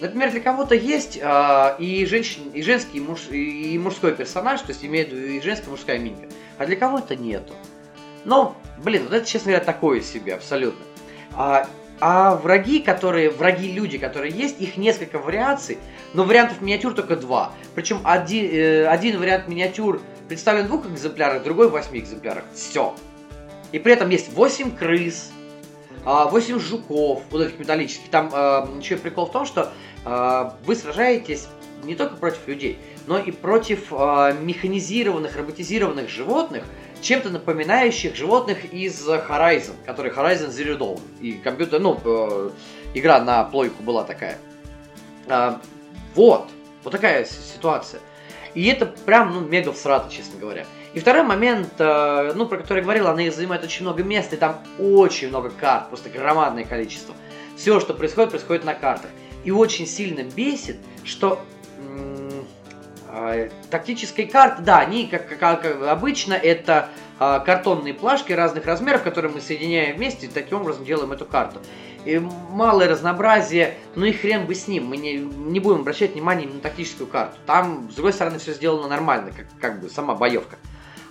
Например, 0.00 0.30
для 0.30 0.40
кого-то 0.40 0.74
есть 0.74 1.18
э, 1.20 1.76
и, 1.78 2.06
женщин, 2.06 2.50
и 2.54 2.62
женский, 2.62 2.98
и, 2.98 3.00
муж, 3.00 3.28
и 3.30 3.78
мужской 3.78 4.14
персонаж, 4.14 4.62
то 4.62 4.68
есть 4.68 4.84
имеет 4.84 5.12
и 5.12 5.40
женская, 5.42 5.66
и 5.66 5.70
мужская 5.70 5.98
минька, 5.98 6.26
а 6.56 6.64
для 6.64 6.76
кого-то 6.76 7.16
нету. 7.16 7.52
Но, 8.24 8.56
блин, 8.78 9.04
вот 9.04 9.12
это, 9.12 9.26
честно 9.26 9.52
говоря, 9.52 9.64
такое 9.64 10.00
себе, 10.00 10.34
абсолютно. 10.34 10.84
А, 11.34 11.68
а 12.00 12.36
враги, 12.36 12.80
которые, 12.80 13.28
враги 13.28 13.70
люди, 13.72 13.98
которые 13.98 14.32
есть, 14.32 14.58
их 14.60 14.78
несколько 14.78 15.18
вариаций, 15.18 15.78
но 16.14 16.24
вариантов 16.24 16.62
миниатюр 16.62 16.94
только 16.94 17.16
два. 17.16 17.52
Причем 17.74 18.00
один, 18.04 18.50
э, 18.50 18.86
один 18.86 19.18
вариант 19.18 19.48
миниатюр 19.48 20.00
представлен 20.28 20.64
в 20.64 20.68
двух 20.68 20.86
экземплярах, 20.86 21.42
другой 21.42 21.68
в 21.68 21.72
восьми 21.72 22.00
экземплярах. 22.00 22.44
Все. 22.54 22.94
И 23.72 23.78
при 23.78 23.92
этом 23.92 24.08
есть 24.08 24.32
8 24.32 24.74
крыс, 24.74 25.30
8 26.04 26.56
а, 26.56 26.58
жуков, 26.58 27.22
вот 27.30 27.42
этих 27.42 27.58
металлических. 27.58 28.08
Там 28.10 28.30
э, 28.32 28.78
еще 28.80 28.96
прикол 28.96 29.26
в 29.26 29.32
том, 29.32 29.44
что 29.44 29.72
э, 30.04 30.50
вы 30.64 30.74
сражаетесь 30.74 31.48
не 31.84 31.94
только 31.94 32.16
против 32.16 32.46
людей, 32.46 32.78
но 33.06 33.18
и 33.18 33.30
против 33.30 33.90
механизированных, 33.90 35.36
роботизированных 35.36 36.10
животных, 36.10 36.64
чем-то 37.00 37.30
напоминающих 37.30 38.14
животных 38.14 38.72
из 38.72 39.08
Horizon, 39.08 39.74
который 39.86 40.12
Horizon 40.12 40.50
Zero 40.50 40.76
Dawn. 40.76 41.00
И 41.20 41.32
компьютер, 41.32 41.80
ну, 41.80 41.98
э, 42.04 42.50
игра 42.94 43.20
на 43.20 43.44
плойку 43.44 43.82
была 43.82 44.04
такая. 44.04 44.38
Вот, 46.14 46.48
вот 46.82 46.90
такая 46.90 47.24
ситуация. 47.24 48.00
И 48.54 48.66
это 48.66 48.86
прям, 48.86 49.32
ну, 49.32 49.40
мега 49.40 49.72
всрато, 49.72 50.10
честно 50.10 50.40
говоря. 50.40 50.66
И 50.92 50.98
второй 50.98 51.22
момент, 51.22 51.68
э, 51.78 52.32
ну, 52.34 52.46
про 52.46 52.58
который 52.58 52.78
я 52.78 52.82
говорил, 52.82 53.06
она 53.06 53.30
занимает 53.30 53.62
очень 53.62 53.82
много 53.84 54.02
места, 54.02 54.34
и 54.34 54.38
там 54.38 54.58
очень 54.78 55.28
много 55.28 55.50
карт, 55.50 55.88
просто 55.88 56.08
громадное 56.10 56.64
количество. 56.64 57.14
Все, 57.56 57.78
что 57.78 57.94
происходит, 57.94 58.30
происходит 58.30 58.64
на 58.64 58.74
картах. 58.74 59.10
И 59.44 59.52
очень 59.52 59.86
сильно 59.86 60.24
бесит, 60.24 60.78
что 61.04 61.40
э, 63.08 63.50
тактические 63.70 64.26
карты, 64.26 64.62
да, 64.62 64.78
они, 64.78 65.06
как, 65.06 65.28
как, 65.28 65.62
как 65.62 65.82
обычно, 65.88 66.34
это 66.34 66.88
э, 67.20 67.40
картонные 67.44 67.94
плашки 67.94 68.32
разных 68.32 68.66
размеров, 68.66 69.04
которые 69.04 69.32
мы 69.32 69.40
соединяем 69.40 69.96
вместе, 69.96 70.26
и 70.26 70.28
таким 70.28 70.62
образом 70.62 70.84
делаем 70.84 71.12
эту 71.12 71.24
карту. 71.24 71.60
И 72.04 72.18
малое 72.18 72.88
разнообразие, 72.88 73.74
ну 73.94 74.06
и 74.06 74.12
хрен 74.12 74.46
бы 74.46 74.54
с 74.54 74.66
ним, 74.66 74.86
мы 74.86 74.96
не, 74.96 75.18
не 75.18 75.60
будем 75.60 75.80
обращать 75.80 76.14
внимание 76.14 76.48
на 76.48 76.58
тактическую 76.58 77.06
карту. 77.06 77.36
Там, 77.46 77.88
с 77.92 77.94
другой 77.94 78.12
стороны, 78.12 78.38
все 78.38 78.54
сделано 78.54 78.88
нормально, 78.88 79.32
как, 79.36 79.46
как 79.60 79.80
бы 79.80 79.90
сама 79.90 80.14
боевка. 80.14 80.56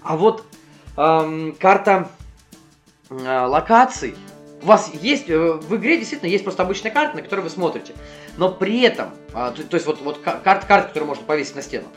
А 0.04 0.18
вот 0.18 0.44
эм, 0.98 1.56
карта 1.60 2.10
э, 3.10 3.46
локаций, 3.46 4.16
у 4.62 4.66
вас 4.66 4.92
есть, 4.94 5.30
э, 5.30 5.38
в 5.38 5.76
игре 5.76 5.98
действительно 5.98 6.30
есть 6.30 6.44
просто 6.44 6.64
обычная 6.64 6.92
карта, 6.92 7.18
на 7.18 7.22
которую 7.22 7.44
вы 7.44 7.50
смотрите. 7.50 7.94
Но 8.38 8.52
при 8.52 8.82
этом, 8.82 9.12
э, 9.34 9.52
то, 9.56 9.64
то 9.64 9.76
есть 9.76 9.86
вот, 9.86 10.02
вот 10.02 10.20
карта, 10.20 10.66
карта, 10.66 10.88
которую 10.88 11.08
можно 11.08 11.24
повесить 11.24 11.56
на 11.56 11.62
стену. 11.62 11.88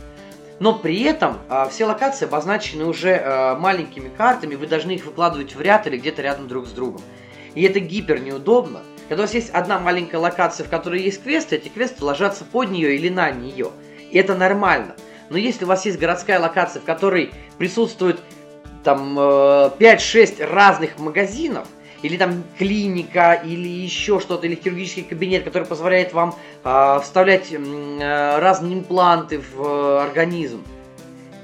Но 0.60 0.74
при 0.74 1.02
этом 1.02 1.38
э, 1.48 1.66
все 1.70 1.86
локации 1.86 2.26
обозначены 2.26 2.84
уже 2.84 3.10
э, 3.10 3.54
маленькими 3.56 4.08
картами, 4.08 4.54
вы 4.54 4.66
должны 4.66 4.92
их 4.92 5.04
выкладывать 5.06 5.56
в 5.56 5.60
ряд 5.60 5.86
или 5.86 5.96
где-то 5.96 6.22
рядом 6.22 6.46
друг 6.46 6.66
с 6.66 6.70
другом. 6.70 7.02
И 7.54 7.62
это 7.64 7.80
гипер 7.80 8.20
неудобно. 8.20 8.82
Когда 9.08 9.24
у 9.24 9.26
вас 9.26 9.34
есть 9.34 9.50
одна 9.50 9.78
маленькая 9.78 10.18
локация, 10.18 10.64
в 10.64 10.70
которой 10.70 11.02
есть 11.02 11.22
квесты, 11.22 11.56
эти 11.56 11.68
квесты 11.68 12.04
ложатся 12.04 12.44
под 12.44 12.70
нее 12.70 12.94
или 12.94 13.08
на 13.08 13.30
нее. 13.30 13.72
И 14.10 14.16
это 14.16 14.34
нормально. 14.36 14.94
Но 15.32 15.38
если 15.38 15.64
у 15.64 15.68
вас 15.68 15.86
есть 15.86 15.98
городская 15.98 16.38
локация, 16.38 16.82
в 16.82 16.84
которой 16.84 17.32
присутствует 17.56 18.20
там 18.84 19.18
5-6 19.18 20.36
э, 20.38 20.44
разных 20.44 20.98
магазинов, 20.98 21.66
или 22.02 22.18
там 22.18 22.44
клиника, 22.59 23.40
или 23.42 23.66
еще 23.66 24.20
что-то, 24.20 24.46
или 24.46 24.56
хирургический 24.56 25.04
кабинет, 25.04 25.44
который 25.44 25.64
позволяет 25.64 26.12
вам 26.12 26.34
э, 26.64 27.00
вставлять 27.02 27.50
э, 27.50 28.38
разные 28.38 28.74
импланты 28.74 29.38
в 29.38 29.62
э, 29.62 30.02
организм. 30.02 30.62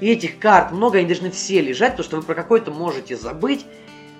И 0.01 0.11
этих 0.11 0.37
карт 0.37 0.71
много, 0.71 0.99
они 0.99 1.07
должны 1.07 1.31
все 1.31 1.59
лежать, 1.59 1.95
то 1.95 2.03
что 2.03 2.17
вы 2.17 2.21
про 2.21 2.35
какой-то 2.35 2.69
можете 2.69 3.17
забыть. 3.17 3.65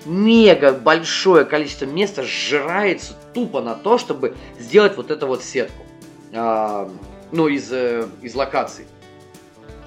Мега 0.05 0.71
большое 0.71 1.45
количество 1.45 1.85
места 1.85 2.23
сжирается 2.23 3.13
тупо 3.35 3.61
на 3.61 3.75
то, 3.75 3.97
чтобы 3.99 4.35
сделать 4.57 4.97
вот 4.97 5.11
эту 5.11 5.27
вот 5.27 5.43
сетку. 5.43 5.83
Э, 6.31 6.89
ну, 7.31 7.47
из, 7.47 7.71
э, 7.71 8.07
из 8.23 8.33
локаций 8.33 8.85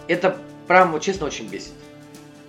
это 0.08 0.36
прям, 0.66 0.92
вот, 0.92 1.02
честно, 1.02 1.26
очень 1.26 1.48
бесит. 1.48 1.72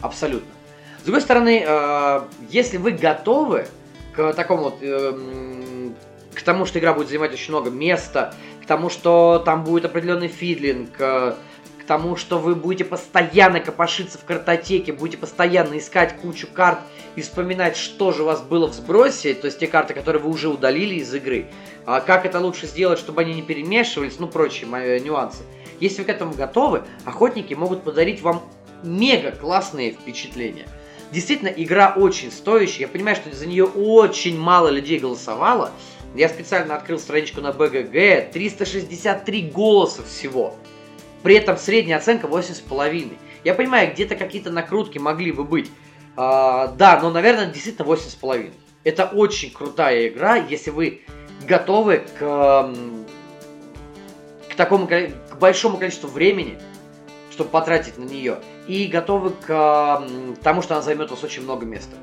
Абсолютно. 0.01 0.51
С 0.99 1.03
другой 1.03 1.21
стороны, 1.21 1.63
э, 1.65 2.21
если 2.49 2.77
вы 2.77 2.91
готовы 2.91 3.67
к 4.15 4.33
такому 4.33 4.63
вот, 4.63 4.77
э, 4.81 5.91
к 6.33 6.41
тому, 6.43 6.65
что 6.65 6.79
игра 6.79 6.93
будет 6.93 7.09
занимать 7.09 7.33
очень 7.33 7.51
много 7.51 7.69
места, 7.69 8.33
к 8.61 8.65
тому, 8.65 8.89
что 8.89 9.41
там 9.45 9.63
будет 9.63 9.85
определенный 9.85 10.29
фидлинг, 10.29 10.91
э, 10.99 11.35
к 11.83 11.85
тому, 11.85 12.15
что 12.15 12.39
вы 12.39 12.55
будете 12.55 12.85
постоянно 12.85 13.59
копошиться 13.59 14.17
в 14.17 14.23
картотеке, 14.23 14.93
будете 14.93 15.17
постоянно 15.17 15.77
искать 15.77 16.15
кучу 16.21 16.47
карт 16.47 16.79
и 17.17 17.21
вспоминать, 17.21 17.75
что 17.75 18.13
же 18.13 18.23
у 18.23 18.25
вас 18.25 18.41
было 18.41 18.67
в 18.67 18.73
сбросе, 18.73 19.33
то 19.33 19.47
есть 19.47 19.59
те 19.59 19.67
карты, 19.67 19.93
которые 19.93 20.21
вы 20.21 20.29
уже 20.29 20.47
удалили 20.47 20.95
из 20.95 21.13
игры, 21.13 21.47
а 21.85 21.99
как 21.99 22.25
это 22.25 22.39
лучше 22.39 22.67
сделать, 22.67 22.99
чтобы 22.99 23.21
они 23.21 23.33
не 23.33 23.41
перемешивались, 23.41 24.17
ну, 24.19 24.27
прочие 24.27 24.69
мои 24.69 25.01
нюансы. 25.01 25.43
Если 25.83 25.99
вы 25.99 26.05
к 26.05 26.09
этому 26.09 26.33
готовы, 26.33 26.83
охотники 27.03 27.53
могут 27.55 27.83
подарить 27.83 28.21
вам 28.21 28.41
мега 28.83 29.31
классные 29.31 29.91
впечатления. 29.91 30.65
Действительно, 31.11 31.49
игра 31.49 31.93
очень 31.97 32.31
стоящая. 32.31 32.83
Я 32.83 32.87
понимаю, 32.87 33.17
что 33.17 33.35
за 33.35 33.45
нее 33.45 33.65
очень 33.65 34.39
мало 34.39 34.69
людей 34.69 34.97
голосовало. 34.97 35.71
Я 36.15 36.29
специально 36.29 36.77
открыл 36.77 36.99
страничку 36.99 37.41
на 37.41 37.51
БГГ. 37.51 38.31
363 38.31 39.49
голоса 39.53 40.03
всего. 40.03 40.55
При 41.21 41.35
этом 41.35 41.57
средняя 41.57 41.97
оценка 41.97 42.27
8,5. 42.27 43.17
Я 43.43 43.53
понимаю, 43.53 43.91
где-то 43.91 44.15
какие-то 44.15 44.51
накрутки 44.51 44.99
могли 44.99 45.33
бы 45.33 45.43
быть. 45.43 45.69
А, 46.15 46.67
да, 46.67 46.97
но, 47.01 47.11
наверное, 47.11 47.47
действительно 47.47 47.85
8,5. 47.85 48.53
Это 48.85 49.07
очень 49.07 49.51
крутая 49.51 50.07
игра, 50.07 50.37
если 50.37 50.69
вы 50.69 51.01
готовы 51.45 52.05
к, 52.17 52.73
к 54.49 54.55
такому 54.55 54.87
к 54.87 55.32
большому 55.43 55.77
количеству 55.77 56.07
времени, 56.07 56.57
чтобы 57.29 57.49
потратить 57.49 57.97
на 57.97 58.05
нее, 58.05 58.37
и 58.65 58.87
готовы 58.87 59.31
к 59.31 60.07
тому, 60.41 60.61
что 60.61 60.75
она 60.75 60.81
займет 60.81 61.11
у 61.11 61.15
вас 61.15 61.23
очень 61.25 61.43
много 61.43 61.65
места. 61.65 61.97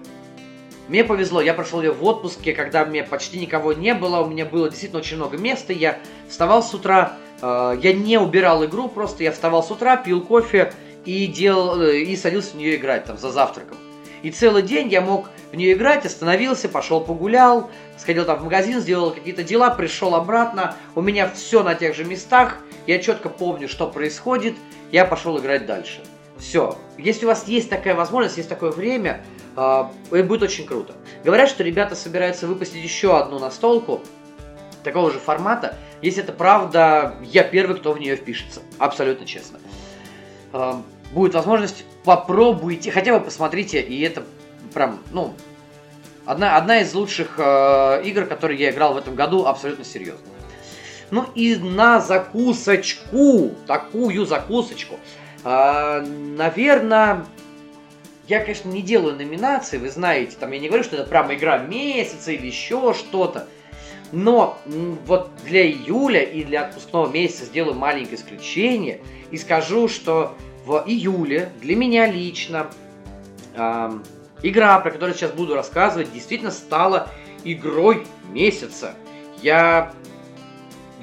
Мне 0.88 1.04
повезло, 1.04 1.40
я 1.40 1.54
прошел 1.54 1.80
ее 1.80 1.92
в 1.92 2.04
отпуске, 2.04 2.52
когда 2.52 2.84
мне 2.84 3.02
почти 3.02 3.38
никого 3.38 3.72
не 3.72 3.94
было, 3.94 4.20
у 4.20 4.26
меня 4.26 4.44
было 4.44 4.68
действительно 4.68 5.00
очень 5.00 5.16
много 5.16 5.38
места, 5.38 5.72
я 5.72 5.98
вставал 6.28 6.62
с 6.62 6.74
утра, 6.74 7.14
э, 7.40 7.78
я 7.82 7.94
не 7.94 8.18
убирал 8.18 8.62
игру, 8.66 8.88
просто 8.88 9.22
я 9.22 9.32
вставал 9.32 9.62
с 9.62 9.70
утра, 9.70 9.96
пил 9.96 10.20
кофе 10.20 10.74
и, 11.06 11.26
делал, 11.26 11.80
э, 11.80 12.00
и 12.00 12.16
садился 12.16 12.50
в 12.50 12.54
нее 12.56 12.76
играть 12.76 13.06
там 13.06 13.16
за 13.16 13.30
завтраком. 13.30 13.78
И 14.22 14.30
целый 14.30 14.62
день 14.62 14.88
я 14.88 15.00
мог 15.00 15.30
в 15.50 15.56
нее 15.56 15.72
играть, 15.72 16.04
остановился, 16.04 16.68
пошел 16.68 17.00
погулял, 17.00 17.70
сходил 18.00 18.24
там 18.24 18.38
в 18.38 18.44
магазин, 18.44 18.80
сделал 18.80 19.10
какие-то 19.10 19.44
дела, 19.44 19.70
пришел 19.70 20.14
обратно, 20.14 20.74
у 20.94 21.02
меня 21.02 21.28
все 21.28 21.62
на 21.62 21.74
тех 21.74 21.94
же 21.94 22.04
местах, 22.04 22.58
я 22.86 22.98
четко 22.98 23.28
помню, 23.28 23.68
что 23.68 23.86
происходит, 23.86 24.54
я 24.90 25.04
пошел 25.04 25.38
играть 25.38 25.66
дальше. 25.66 26.00
Все. 26.38 26.78
Если 26.96 27.26
у 27.26 27.28
вас 27.28 27.46
есть 27.46 27.68
такая 27.68 27.94
возможность, 27.94 28.38
есть 28.38 28.48
такое 28.48 28.70
время, 28.70 29.22
э, 29.54 30.22
будет 30.22 30.42
очень 30.42 30.66
круто. 30.66 30.94
Говорят, 31.22 31.50
что 31.50 31.62
ребята 31.62 31.94
собираются 31.94 32.46
выпустить 32.46 32.82
еще 32.82 33.18
одну 33.18 33.38
настолку 33.38 34.00
такого 34.82 35.10
же 35.10 35.18
формата. 35.18 35.76
Если 36.00 36.22
это 36.22 36.32
правда, 36.32 37.16
я 37.22 37.44
первый, 37.44 37.76
кто 37.76 37.92
в 37.92 38.00
нее 38.00 38.16
впишется. 38.16 38.62
Абсолютно 38.78 39.26
честно. 39.26 39.60
Э, 40.54 40.76
будет 41.12 41.34
возможность, 41.34 41.84
попробуйте, 42.04 42.90
хотя 42.90 43.18
бы 43.18 43.22
посмотрите, 43.22 43.82
и 43.82 44.00
это 44.00 44.22
прям, 44.72 45.00
ну, 45.10 45.34
одна, 46.30 46.56
одна 46.56 46.80
из 46.80 46.94
лучших 46.94 47.34
э, 47.38 48.02
игр, 48.04 48.24
которые 48.24 48.58
я 48.58 48.70
играл 48.70 48.94
в 48.94 48.96
этом 48.96 49.16
году, 49.16 49.46
абсолютно 49.46 49.84
серьезно. 49.84 50.26
Ну 51.10 51.26
и 51.34 51.56
на 51.56 52.00
закусочку, 52.00 53.52
такую 53.66 54.24
закусочку, 54.26 55.00
э, 55.42 56.00
наверное, 56.36 57.26
я, 58.28 58.40
конечно, 58.40 58.68
не 58.68 58.80
делаю 58.80 59.16
номинации, 59.16 59.78
вы 59.78 59.90
знаете, 59.90 60.36
там 60.38 60.52
я 60.52 60.60
не 60.60 60.68
говорю, 60.68 60.84
что 60.84 60.96
это 60.96 61.04
прямо 61.04 61.34
игра 61.34 61.58
месяца 61.58 62.30
или 62.30 62.46
еще 62.46 62.94
что-то, 62.94 63.48
но 64.12 64.56
вот 65.06 65.30
для 65.44 65.66
июля 65.66 66.22
и 66.22 66.44
для 66.44 66.62
отпускного 66.66 67.10
месяца 67.10 67.46
сделаю 67.46 67.74
маленькое 67.74 68.16
исключение 68.16 69.00
и 69.32 69.36
скажу, 69.36 69.88
что 69.88 70.36
в 70.64 70.84
июле 70.86 71.50
для 71.60 71.74
меня 71.74 72.06
лично 72.06 72.70
э, 73.56 73.90
игра, 74.42 74.78
про 74.80 74.90
которую 74.90 75.14
сейчас 75.14 75.32
буду 75.32 75.54
рассказывать, 75.54 76.12
действительно 76.12 76.50
стала 76.50 77.10
игрой 77.44 78.06
месяца. 78.30 78.94
Я, 79.42 79.92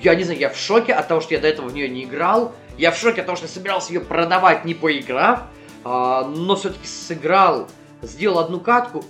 я 0.01 0.15
не 0.15 0.23
знаю, 0.23 0.39
я 0.39 0.49
в 0.49 0.57
шоке 0.57 0.93
от 0.93 1.07
того, 1.07 1.21
что 1.21 1.33
я 1.33 1.39
до 1.39 1.47
этого 1.47 1.67
в 1.67 1.73
нее 1.73 1.89
не 1.89 2.03
играл. 2.03 2.53
Я 2.77 2.91
в 2.91 2.97
шоке 2.97 3.21
от 3.21 3.27
того, 3.27 3.35
что 3.35 3.45
я 3.45 3.51
собирался 3.51 3.93
ее 3.93 4.01
продавать, 4.01 4.65
не 4.65 4.73
поиграв, 4.73 5.41
э, 5.83 5.87
но 5.87 6.55
все-таки 6.55 6.87
сыграл, 6.87 7.67
сделал 8.01 8.39
одну 8.39 8.59
катку. 8.59 9.03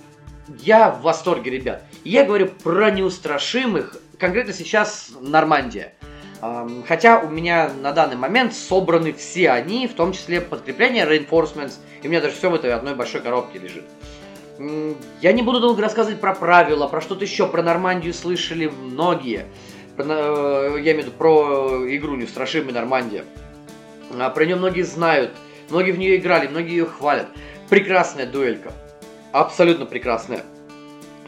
Я 0.60 0.90
в 0.90 1.02
восторге, 1.02 1.50
ребят. 1.50 1.82
Я 2.04 2.24
говорю 2.24 2.48
про 2.48 2.90
неустрашимых, 2.90 3.98
конкретно 4.18 4.54
сейчас 4.54 5.10
Нормандия. 5.20 5.92
Хотя 6.86 7.18
у 7.18 7.28
меня 7.28 7.70
на 7.82 7.92
данный 7.92 8.16
момент 8.16 8.54
собраны 8.54 9.12
все 9.12 9.50
они, 9.50 9.88
в 9.88 9.94
том 9.94 10.12
числе 10.12 10.40
подкрепление 10.40 11.04
Reinforcements, 11.04 11.74
и 12.00 12.06
у 12.06 12.10
меня 12.10 12.20
даже 12.20 12.36
все 12.36 12.48
в 12.48 12.54
этой 12.54 12.72
одной 12.72 12.94
большой 12.94 13.20
коробке 13.20 13.58
лежит. 13.58 13.84
Я 14.58 15.32
не 15.32 15.42
буду 15.42 15.60
долго 15.60 15.80
рассказывать 15.80 16.20
про 16.20 16.34
правила, 16.34 16.88
про 16.88 17.00
что-то 17.00 17.24
еще, 17.24 17.46
про 17.46 17.62
Нормандию 17.62 18.12
слышали 18.12 18.66
многие. 18.66 19.46
Про, 19.96 20.04
э, 20.04 20.80
я 20.82 20.92
имею 20.92 21.02
в 21.02 21.06
виду 21.06 21.10
про 21.12 21.84
игру 21.96 22.16
«Неустрашимый 22.16 22.72
Нормандия». 22.72 23.24
А, 24.18 24.30
про 24.30 24.44
нее 24.44 24.56
многие 24.56 24.82
знают, 24.82 25.30
многие 25.70 25.92
в 25.92 25.98
нее 25.98 26.16
играли, 26.16 26.48
многие 26.48 26.72
ее 26.72 26.86
хвалят. 26.86 27.28
Прекрасная 27.68 28.26
дуэлька. 28.26 28.72
Абсолютно 29.30 29.86
прекрасная. 29.86 30.44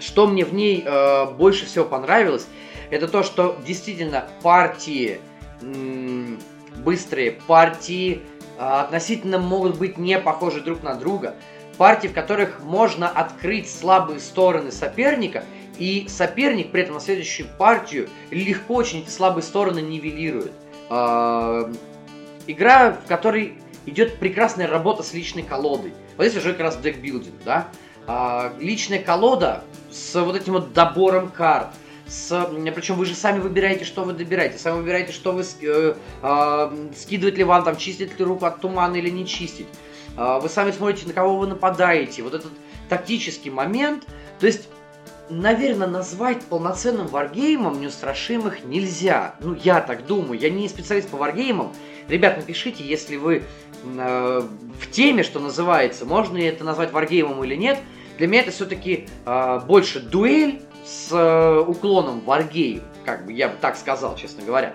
Что 0.01 0.27
мне 0.27 0.45
в 0.45 0.53
ней 0.53 0.83
э, 0.85 1.27
больше 1.27 1.67
всего 1.67 1.85
понравилось, 1.85 2.49
это 2.91 3.07
то, 3.07 3.23
что 3.23 3.57
действительно 3.65 4.27
партии 4.43 5.21
м- 5.63 6.41
быстрые, 6.79 7.33
партии 7.33 8.23
э, 8.59 8.63
относительно 8.63 9.39
могут 9.39 9.79
быть 9.79 9.99
не 9.99 10.19
похожи 10.19 10.61
друг 10.61 10.83
на 10.83 10.95
друга– 10.95 11.37
партии, 11.81 12.09
в 12.09 12.13
которых 12.13 12.61
можно 12.63 13.09
открыть 13.09 13.73
слабые 13.73 14.21
стороны 14.21 14.71
соперника, 14.71 15.45
и 15.79 16.09
соперник 16.11 16.73
при 16.73 16.83
этом 16.83 16.97
на 16.97 17.01
следующую 17.01 17.49
партию 17.57 18.11
легко 18.31 18.75
очень 18.75 18.99
эти 18.99 19.09
слабые 19.09 19.43
стороны 19.43 19.81
нивелирует. 19.81 20.53
А, 20.91 21.73
игра, 22.47 22.99
в 23.03 23.09
которой 23.09 23.55
идет 23.87 24.19
прекрасная 24.19 24.67
работа 24.67 25.03
с 25.03 25.15
личной 25.15 25.43
колодой. 25.43 25.95
Вот 26.19 26.27
здесь 26.27 26.43
уже 26.43 26.53
как 26.53 26.61
раз 26.61 26.77
декбилдинг, 26.77 27.43
да? 27.47 27.69
А, 28.07 28.53
личная 28.61 29.03
колода 29.03 29.65
с 29.91 30.21
вот 30.21 30.37
этим 30.37 30.53
вот 30.53 30.75
добором 30.75 31.31
карт, 31.31 31.69
с, 32.07 32.47
причем 32.75 32.97
вы 32.97 33.07
же 33.07 33.15
сами 33.15 33.41
выбираете, 33.41 33.87
что 33.87 34.05
вы 34.05 34.13
добираете, 34.13 34.59
сами 34.59 34.77
выбираете, 34.77 35.13
что 35.13 35.33
вы 35.33 35.45
э, 35.63 35.95
э, 36.23 36.89
скидывать 36.95 37.39
ли 37.39 37.45
вам, 37.45 37.65
там, 37.65 37.77
чистить 37.79 38.19
ли 38.19 38.25
руку 38.27 38.45
от 38.45 38.61
тумана 38.61 38.97
или 38.97 39.09
не 39.09 39.27
чистить. 39.27 39.69
А, 40.21 40.39
вы 40.39 40.51
сами 40.51 40.71
смотрите, 40.71 41.07
на 41.07 41.15
кого 41.15 41.39
вы 41.39 41.47
нападаете, 41.47 42.23
вот 42.23 42.35
этот 42.35 42.53
тактический 42.91 43.51
момент. 43.51 44.05
То 44.39 44.47
есть, 44.47 44.69
наверное, 45.31 45.89
назвать 45.89 46.43
полноценным 46.43 47.07
варгеймом 47.07 47.81
неустрашимых 47.81 48.63
нельзя. 48.67 49.35
Ну, 49.41 49.55
я 49.55 49.81
так 49.81 50.05
думаю, 50.05 50.39
я 50.39 50.51
не 50.51 50.69
специалист 50.69 51.09
по 51.09 51.17
варгеймам. 51.17 51.73
Ребят, 52.07 52.37
напишите, 52.37 52.85
если 52.85 53.17
вы 53.17 53.45
э, 53.83 54.43
в 54.79 54.91
теме, 54.91 55.23
что 55.23 55.41
называется, 55.41 56.05
можно 56.05 56.37
ли 56.37 56.45
это 56.45 56.65
назвать 56.65 56.93
варгеймом 56.93 57.43
или 57.43 57.55
нет. 57.55 57.79
Для 58.19 58.27
меня 58.27 58.43
это 58.43 58.51
все-таки 58.51 59.09
э, 59.25 59.61
больше 59.67 60.01
дуэль 60.01 60.61
с 60.85 61.09
э, 61.13 61.61
уклоном 61.61 62.21
варгейм, 62.21 62.83
как 63.07 63.25
бы 63.25 63.33
я 63.33 63.49
бы 63.49 63.55
так 63.59 63.75
сказал, 63.75 64.17
честно 64.17 64.45
говоря. 64.45 64.75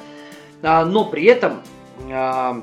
А, 0.64 0.86
но 0.86 1.06
при 1.06 1.26
этом 1.26 1.62
э, 2.10 2.62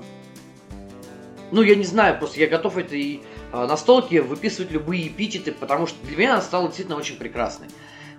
ну, 1.53 1.63
я 1.63 1.77
не 1.77 1.85
знаю, 1.85 2.19
просто 2.19 2.41
я 2.41 2.47
готов 2.47 2.79
это 2.79 2.97
и 2.97 3.21
а, 3.53 3.67
на 3.67 3.77
столке 3.77 4.23
выписывать 4.23 4.73
любые 4.73 5.09
эпитеты, 5.09 5.53
потому 5.53 5.87
что 5.87 6.05
для 6.07 6.17
меня 6.17 6.33
она 6.33 6.43
стала 6.43 6.67
действительно 6.67 6.97
очень 6.97 7.17
прекрасной. 7.17 7.69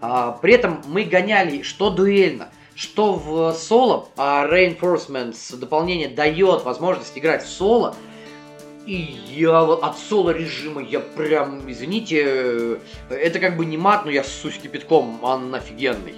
А, 0.01 0.33
при 0.33 0.53
этом 0.53 0.81
мы 0.85 1.03
гоняли 1.03 1.63
что 1.63 1.89
дуэльно, 1.89 2.49
что 2.75 3.13
в 3.13 3.53
соло, 3.53 4.07
а 4.17 4.47
Reinforcements 4.47 5.57
дополнение 5.57 6.07
дает 6.07 6.63
возможность 6.63 7.17
играть 7.17 7.43
в 7.43 7.49
соло, 7.49 7.95
и 8.85 9.17
я 9.31 9.63
вот 9.63 9.81
от 9.81 9.97
соло 9.97 10.29
режима, 10.29 10.81
я 10.83 10.99
прям, 10.99 11.69
извините, 11.71 12.79
это 13.09 13.39
как 13.39 13.57
бы 13.57 13.65
не 13.65 13.77
мат, 13.77 14.05
но 14.05 14.11
я 14.11 14.23
ссусь 14.23 14.57
кипятком, 14.57 15.23
он 15.23 15.55
офигенный. 15.55 16.15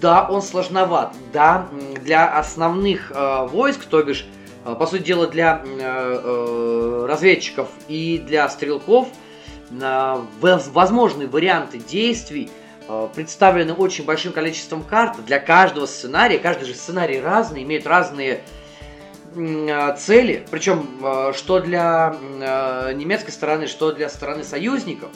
Да, 0.00 0.28
он 0.30 0.40
сложноват, 0.42 1.14
да, 1.32 1.68
для 2.02 2.38
основных 2.38 3.10
э, 3.10 3.46
войск, 3.50 3.84
то 3.86 4.02
бишь 4.02 4.26
по 4.64 4.86
сути 4.86 5.02
дела, 5.02 5.26
для 5.26 5.62
э, 5.62 5.78
э, 5.78 7.06
разведчиков 7.06 7.68
и 7.86 8.22
для 8.24 8.48
стрелков 8.48 9.08
возможные 9.70 11.28
варианты 11.28 11.78
действий 11.78 12.50
э, 12.88 13.08
представлены 13.14 13.74
очень 13.74 14.04
большим 14.04 14.32
количеством 14.32 14.82
карт 14.82 15.22
для 15.26 15.38
каждого 15.38 15.86
сценария. 15.86 16.38
Каждый 16.38 16.64
же 16.64 16.74
сценарий 16.74 17.20
разный, 17.20 17.62
имеет 17.62 17.86
разные 17.86 18.42
цели, 19.98 20.46
причем 20.48 20.86
что 21.34 21.58
для 21.58 22.14
немецкой 22.94 23.32
стороны, 23.32 23.66
что 23.66 23.90
для 23.90 24.08
стороны 24.08 24.44
союзников. 24.44 25.10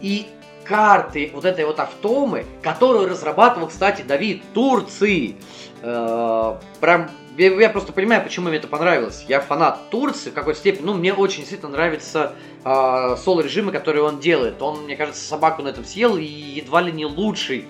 И 0.00 0.26
карты 0.64 1.30
вот 1.32 1.44
этой 1.44 1.64
вот 1.64 1.78
автомы, 1.78 2.44
которую 2.60 3.08
разрабатывал, 3.08 3.68
кстати, 3.68 4.02
Давид 4.02 4.42
Турции, 4.52 5.36
прям 5.80 7.08
я, 7.36 7.60
я 7.60 7.70
просто 7.70 7.92
понимаю, 7.92 8.22
почему 8.22 8.48
мне 8.48 8.58
это 8.58 8.68
понравилось. 8.68 9.24
Я 9.28 9.40
фанат 9.40 9.90
Турции 9.90 10.30
в 10.30 10.34
какой-то 10.34 10.58
степени. 10.58 10.84
Ну, 10.84 10.94
мне 10.94 11.14
очень 11.14 11.38
действительно 11.38 11.72
нравится 11.72 12.34
э, 12.64 13.16
соло-режимы, 13.18 13.72
которые 13.72 14.02
он 14.02 14.20
делает. 14.20 14.60
Он, 14.60 14.84
мне 14.84 14.96
кажется, 14.96 15.24
собаку 15.24 15.62
на 15.62 15.68
этом 15.68 15.84
съел 15.84 16.16
и 16.16 16.24
едва 16.24 16.82
ли 16.82 16.92
не 16.92 17.06
лучший 17.06 17.66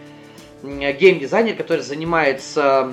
геймдизайнер, 0.62 1.56
который 1.56 1.80
занимается 1.80 2.88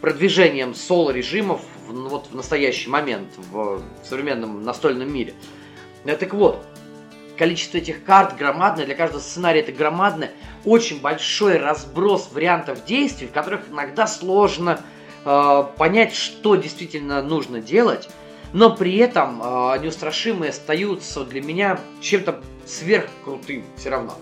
продвижением 0.00 0.74
соло-режимов 0.74 1.62
в, 1.88 2.08
вот, 2.08 2.26
в 2.30 2.34
настоящий 2.34 2.90
момент 2.90 3.28
в 3.50 3.82
современном 4.02 4.64
настольном 4.64 5.12
мире. 5.12 5.34
Э, 6.04 6.16
так 6.16 6.32
вот, 6.32 6.64
количество 7.36 7.78
этих 7.78 8.04
карт 8.04 8.36
громадное, 8.36 8.86
для 8.86 8.94
каждого 8.94 9.20
сценария 9.20 9.60
это 9.60 9.72
громадное, 9.72 10.30
очень 10.64 11.00
большой 11.00 11.58
разброс 11.58 12.30
вариантов 12.32 12.84
действий, 12.84 13.26
в 13.26 13.32
которых 13.32 13.62
иногда 13.70 14.06
сложно 14.06 14.80
э, 14.80 14.99
понять, 15.24 16.14
что 16.14 16.56
действительно 16.56 17.22
нужно 17.22 17.60
делать, 17.60 18.08
но 18.52 18.74
при 18.74 18.96
этом 18.96 19.40
э, 19.42 19.78
неустрашимые 19.80 20.50
остаются 20.50 21.24
для 21.24 21.40
меня 21.40 21.78
чем-то 22.00 22.40
сверхкрутым 22.66 23.64
все 23.76 23.90
равно. 23.90 24.14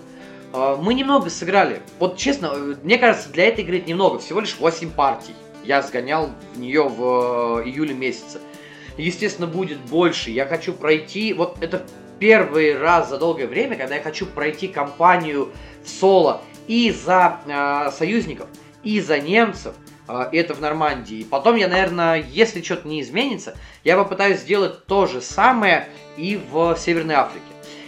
Э, 0.52 0.76
мы 0.80 0.94
немного 0.94 1.30
сыграли. 1.30 1.80
Вот 1.98 2.16
честно, 2.16 2.52
мне 2.82 2.98
кажется, 2.98 3.30
для 3.30 3.46
этой 3.46 3.64
игры 3.64 3.80
немного, 3.80 4.18
всего 4.18 4.40
лишь 4.40 4.56
8 4.58 4.90
партий. 4.90 5.34
Я 5.64 5.82
сгонял 5.82 6.30
в 6.54 6.58
нее 6.58 6.82
в 6.82 7.60
э, 7.60 7.68
июле 7.68 7.94
месяце. 7.94 8.40
Естественно, 8.96 9.46
будет 9.46 9.78
больше. 9.78 10.30
Я 10.30 10.46
хочу 10.46 10.72
пройти... 10.72 11.32
Вот 11.32 11.56
это 11.62 11.86
первый 12.18 12.76
раз 12.76 13.08
за 13.08 13.16
долгое 13.16 13.46
время, 13.46 13.76
когда 13.76 13.94
я 13.94 14.02
хочу 14.02 14.26
пройти 14.26 14.68
кампанию 14.68 15.52
в 15.84 15.88
соло 15.88 16.42
и 16.66 16.90
за 16.90 17.40
э, 17.46 17.90
союзников, 17.96 18.48
и 18.82 19.00
за 19.00 19.18
немцев– 19.20 19.74
это 20.08 20.54
в 20.54 20.60
Нормандии. 20.60 21.26
Потом 21.28 21.56
я, 21.56 21.68
наверное, 21.68 22.24
если 22.30 22.62
что-то 22.62 22.88
не 22.88 23.02
изменится, 23.02 23.56
я 23.84 23.96
попытаюсь 23.96 24.40
сделать 24.40 24.86
то 24.86 25.06
же 25.06 25.20
самое 25.20 25.88
и 26.16 26.40
в 26.50 26.76
Северной 26.76 27.16
Африке. 27.16 27.44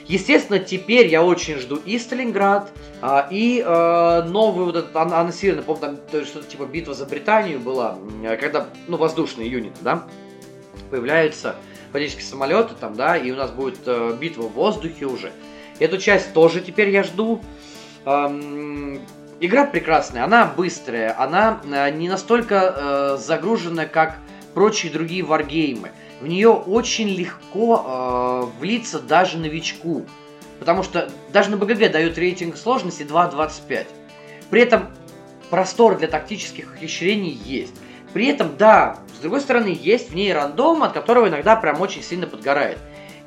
Естественно, 0.06 0.58
теперь 0.58 1.06
я 1.06 1.22
очень 1.22 1.56
жду 1.58 1.76
и 1.76 1.96
Сталинград, 1.96 2.72
а, 3.00 3.28
и 3.30 3.62
э, 3.64 4.22
новый 4.24 4.66
вот 4.66 4.74
этот 4.74 4.94
анонсированный, 4.96 5.62
помню, 5.62 5.80
там 6.10 6.24
что-то 6.24 6.48
типа 6.48 6.64
битва 6.64 6.94
за 6.94 7.06
Британию 7.06 7.60
была, 7.60 7.96
когда, 8.40 8.66
ну, 8.88 8.96
воздушные 8.96 9.48
юниты, 9.48 9.78
да, 9.82 10.08
появляются 10.90 11.54
политические 11.92 12.26
самолеты 12.26 12.74
там, 12.74 12.94
да, 12.94 13.16
и 13.16 13.30
у 13.30 13.36
нас 13.36 13.52
будет 13.52 13.78
э, 13.86 14.16
битва 14.20 14.42
в 14.42 14.52
воздухе 14.54 15.06
уже. 15.06 15.30
Эту 15.78 15.98
часть 15.98 16.32
тоже 16.32 16.60
теперь 16.60 16.90
я 16.90 17.04
жду. 17.04 17.40
Игра 19.42 19.64
прекрасная, 19.64 20.24
она 20.24 20.44
быстрая, 20.44 21.18
она 21.18 21.62
э, 21.64 21.90
не 21.92 22.10
настолько 22.10 22.74
э, 22.76 23.16
загружена, 23.18 23.86
как 23.86 24.18
прочие 24.52 24.92
другие 24.92 25.24
варгеймы. 25.24 25.92
В 26.20 26.26
нее 26.26 26.50
очень 26.50 27.08
легко 27.08 28.50
э, 28.52 28.60
влиться 28.60 29.00
даже 29.00 29.38
новичку. 29.38 30.04
Потому 30.58 30.82
что 30.82 31.08
даже 31.32 31.50
на 31.50 31.56
БГГ 31.56 31.90
дает 31.90 32.18
рейтинг 32.18 32.58
сложности 32.58 33.02
2.25. 33.02 33.86
При 34.50 34.60
этом 34.60 34.88
простор 35.48 35.96
для 35.96 36.08
тактических 36.08 36.74
ухищрений 36.74 37.32
есть. 37.32 37.74
При 38.12 38.26
этом, 38.26 38.58
да, 38.58 38.98
с 39.16 39.22
другой 39.22 39.40
стороны, 39.40 39.74
есть 39.80 40.10
в 40.10 40.14
ней 40.14 40.34
рандом, 40.34 40.82
от 40.82 40.92
которого 40.92 41.28
иногда 41.28 41.56
прям 41.56 41.80
очень 41.80 42.02
сильно 42.02 42.26
подгорает. 42.26 42.76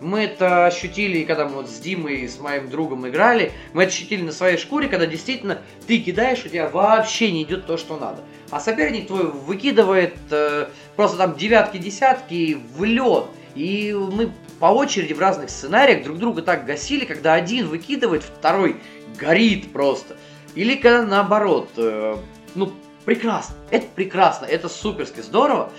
Мы 0.04 0.26
это 0.26 0.66
ощутили, 0.66 1.24
когда 1.24 1.46
мы 1.46 1.56
вот 1.56 1.70
с 1.70 1.80
Димой 1.80 2.18
и 2.18 2.28
с 2.28 2.38
моим 2.40 2.70
другом 2.70 3.08
играли. 3.08 3.54
Мы 3.72 3.84
это 3.84 3.94
ощутили 3.94 4.22
на 4.22 4.34
своей 4.34 4.58
шкуре, 4.58 4.90
когда 4.90 5.06
действительно 5.06 5.62
ты 5.88 6.00
кидаешь, 6.00 6.44
у 6.46 6.50
тебя 6.50 6.68
вообще 6.68 7.32
не 7.32 7.44
идет 7.44 7.66
то, 7.66 7.78
что 7.78 7.96
надо. 7.96 8.22
А 8.52 8.60
соперник 8.60 9.08
твой 9.08 9.32
выкидывает 9.32 10.16
э, 10.30 10.68
просто 10.98 11.18
там 11.18 11.38
девятки-десятки 11.38 12.58
в 12.76 12.84
лед. 12.84 13.26
И 13.56 13.94
мы 13.94 14.32
по 14.60 14.66
очереди 14.66 15.14
в 15.14 15.20
разных 15.20 15.50
сценариях 15.50 16.04
друг 16.04 16.18
друга 16.18 16.42
так 16.42 16.66
гасили, 16.66 17.06
когда 17.06 17.34
один 17.34 17.68
выкидывает, 17.68 18.24
второй 18.24 18.76
горит 19.18 19.72
просто. 19.72 20.18
Или 20.54 20.76
когда 20.76 21.04
наоборот. 21.04 21.70
Э, 21.78 22.18
ну, 22.56 22.74
прекрасно. 23.06 23.56
Это 23.72 23.88
прекрасно, 23.96 24.46
это 24.46 24.70
суперски 24.70 25.22
здорово. 25.22 25.72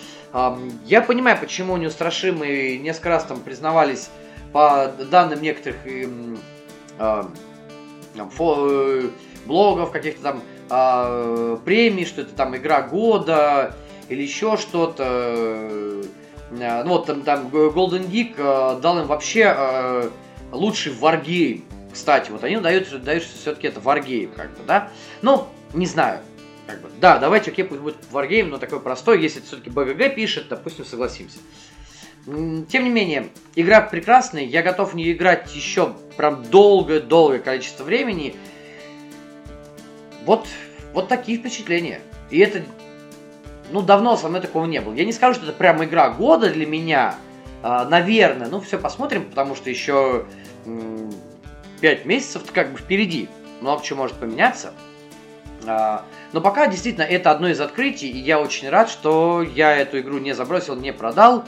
Я 0.85 1.01
понимаю, 1.01 1.39
почему 1.39 1.77
неустрашимые 1.77 2.79
несколько 2.79 3.11
раз 3.11 3.25
там 3.25 3.41
признавались 3.41 4.11
по 4.53 4.93
данным 5.11 5.43
некоторых 5.43 5.77
э, 5.85 7.25
блогов, 9.47 9.91
каких-то 9.91 10.23
там 10.23 10.43
э, 10.71 11.59
премий, 11.65 12.05
что 12.05 12.23
это 12.23 12.33
там 12.35 12.57
игра 12.57 12.83
года 12.83 13.75
или 14.09 14.23
еще 14.23 14.57
что-то. 14.57 15.05
Э, 15.07 16.05
ну 16.51 16.89
вот 16.89 17.07
там, 17.07 17.23
там 17.23 17.49
Golden 17.49 18.09
Geek 18.09 18.35
э, 18.37 18.81
дал 18.81 19.01
им 19.01 19.07
вообще 19.07 19.55
э, 19.57 20.11
лучший 20.53 20.93
варгейм. 20.93 21.65
кстати, 21.93 22.31
вот 22.31 22.45
они 22.45 22.57
дают, 22.57 23.03
дают 23.03 23.25
все-таки 23.25 23.69
это 23.69 23.81
Wargame, 23.81 24.33
как 24.35 24.51
бы, 24.51 24.65
да? 24.67 24.91
Ну, 25.23 25.47
не 25.73 25.87
знаю, 25.87 26.21
как 26.67 26.81
бы, 26.81 26.89
да, 27.01 27.19
давайте, 27.19 27.51
окей, 27.51 27.65
пусть 27.65 27.81
будет 27.81 27.97
Wargame, 28.13 28.47
но 28.47 28.59
такой 28.59 28.81
простой, 28.81 29.21
если 29.21 29.41
все-таки 29.41 29.71
БГГ 29.71 30.15
пишет, 30.15 30.49
допустим, 30.49 30.85
согласимся. 30.85 31.39
Тем 32.27 32.85
не 32.85 32.91
менее, 32.91 33.29
игра 33.55 33.83
прекрасная, 33.83 34.45
я 34.45 34.63
готов 34.63 34.93
в 34.93 34.97
нее 34.97 35.13
играть 35.13 35.55
еще 35.55 35.95
прям 36.17 36.43
долгое-долгое 36.45 37.39
количество 37.39 37.85
времени. 37.85 38.35
Вот, 40.25 40.47
вот 40.95 41.09
такие 41.09 41.37
впечатления. 41.37 42.01
И 42.31 42.39
это, 42.39 42.63
ну, 43.71 43.83
давно 43.83 44.17
со 44.17 44.29
мной 44.31 44.41
такого 44.41 44.65
не 44.65 44.81
было. 44.81 44.95
Я 44.95 45.05
не 45.05 45.13
скажу, 45.13 45.35
что 45.35 45.45
это 45.45 45.53
прям 45.53 45.85
игра 45.85 46.09
года 46.09 46.49
для 46.49 46.65
меня, 46.67 47.17
а, 47.63 47.85
наверное, 47.85 48.49
ну, 48.49 48.59
все 48.61 48.79
посмотрим, 48.79 49.27
потому 49.29 49.55
что 49.55 49.69
еще 49.69 50.25
5 51.83 52.07
месяцев 52.07 52.43
как 52.55 52.73
бы 52.73 52.79
впереди. 52.79 53.29
Много 53.61 53.85
чего 53.85 53.99
может 53.99 54.17
поменяться. 54.17 54.73
Но 56.35 56.41
пока 56.41 56.67
действительно 56.67 57.05
это 57.05 57.31
одно 57.31 57.49
из 57.49 57.61
открытий, 57.61 58.11
и 58.11 58.19
я 58.19 58.41
очень 58.41 58.69
рад, 58.69 58.91
что 58.91 59.41
я 59.41 59.77
эту 59.77 60.01
игру 60.01 60.19
не 60.19 60.35
забросил, 60.35 60.75
не 60.75 60.93
продал. 60.93 61.45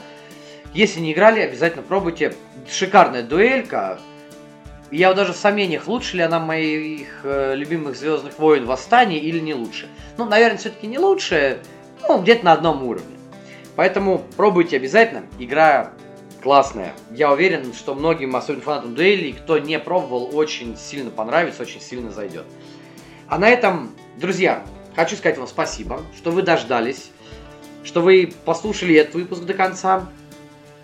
Если 0.73 1.01
не 1.01 1.11
играли, 1.11 1.41
обязательно 1.41 1.83
пробуйте. 1.83 2.33
Шикарная 2.71 3.21
дуэлька. 3.21 3.99
Я 4.89 5.13
даже 5.13 5.33
в 5.33 5.35
сомнениях, 5.35 5.87
лучше 5.87 6.15
ли 6.15 6.23
она 6.23 6.39
моих 6.39 7.19
э, 7.25 7.53
любимых 7.55 7.97
Звездных 7.97 8.39
войн 8.39 8.65
Восстания 8.65 9.19
или 9.19 9.39
не 9.39 9.53
лучше. 9.53 9.89
Ну, 10.17 10.23
наверное, 10.23 10.57
все-таки 10.57 10.87
не 10.87 10.99
лучше, 10.99 11.59
ну, 12.07 12.21
где-то 12.21 12.45
на 12.45 12.53
одном 12.53 12.81
уровне. 12.83 13.17
Поэтому 13.75 14.23
пробуйте 14.37 14.77
обязательно. 14.77 15.23
Игра 15.37 15.91
классная. 16.41 16.93
Я 17.11 17.33
уверен, 17.33 17.73
что 17.73 17.93
многим, 17.93 18.37
особенно 18.37 18.63
фанатам 18.63 18.95
дуэлей, 18.95 19.33
кто 19.33 19.57
не 19.57 19.79
пробовал, 19.79 20.29
очень 20.33 20.77
сильно 20.77 21.11
понравится, 21.11 21.63
очень 21.63 21.81
сильно 21.81 22.09
зайдет. 22.09 22.45
А 23.27 23.37
на 23.37 23.49
этом, 23.49 23.91
друзья, 24.15 24.63
хочу 24.97 25.15
сказать 25.15 25.37
вам 25.37 25.47
спасибо, 25.47 26.03
что 26.17 26.31
вы 26.31 26.41
дождались, 26.41 27.11
что 27.83 28.01
вы 28.01 28.33
послушали 28.45 28.95
этот 28.95 29.13
выпуск 29.13 29.43
до 29.43 29.53
конца. 29.53 30.09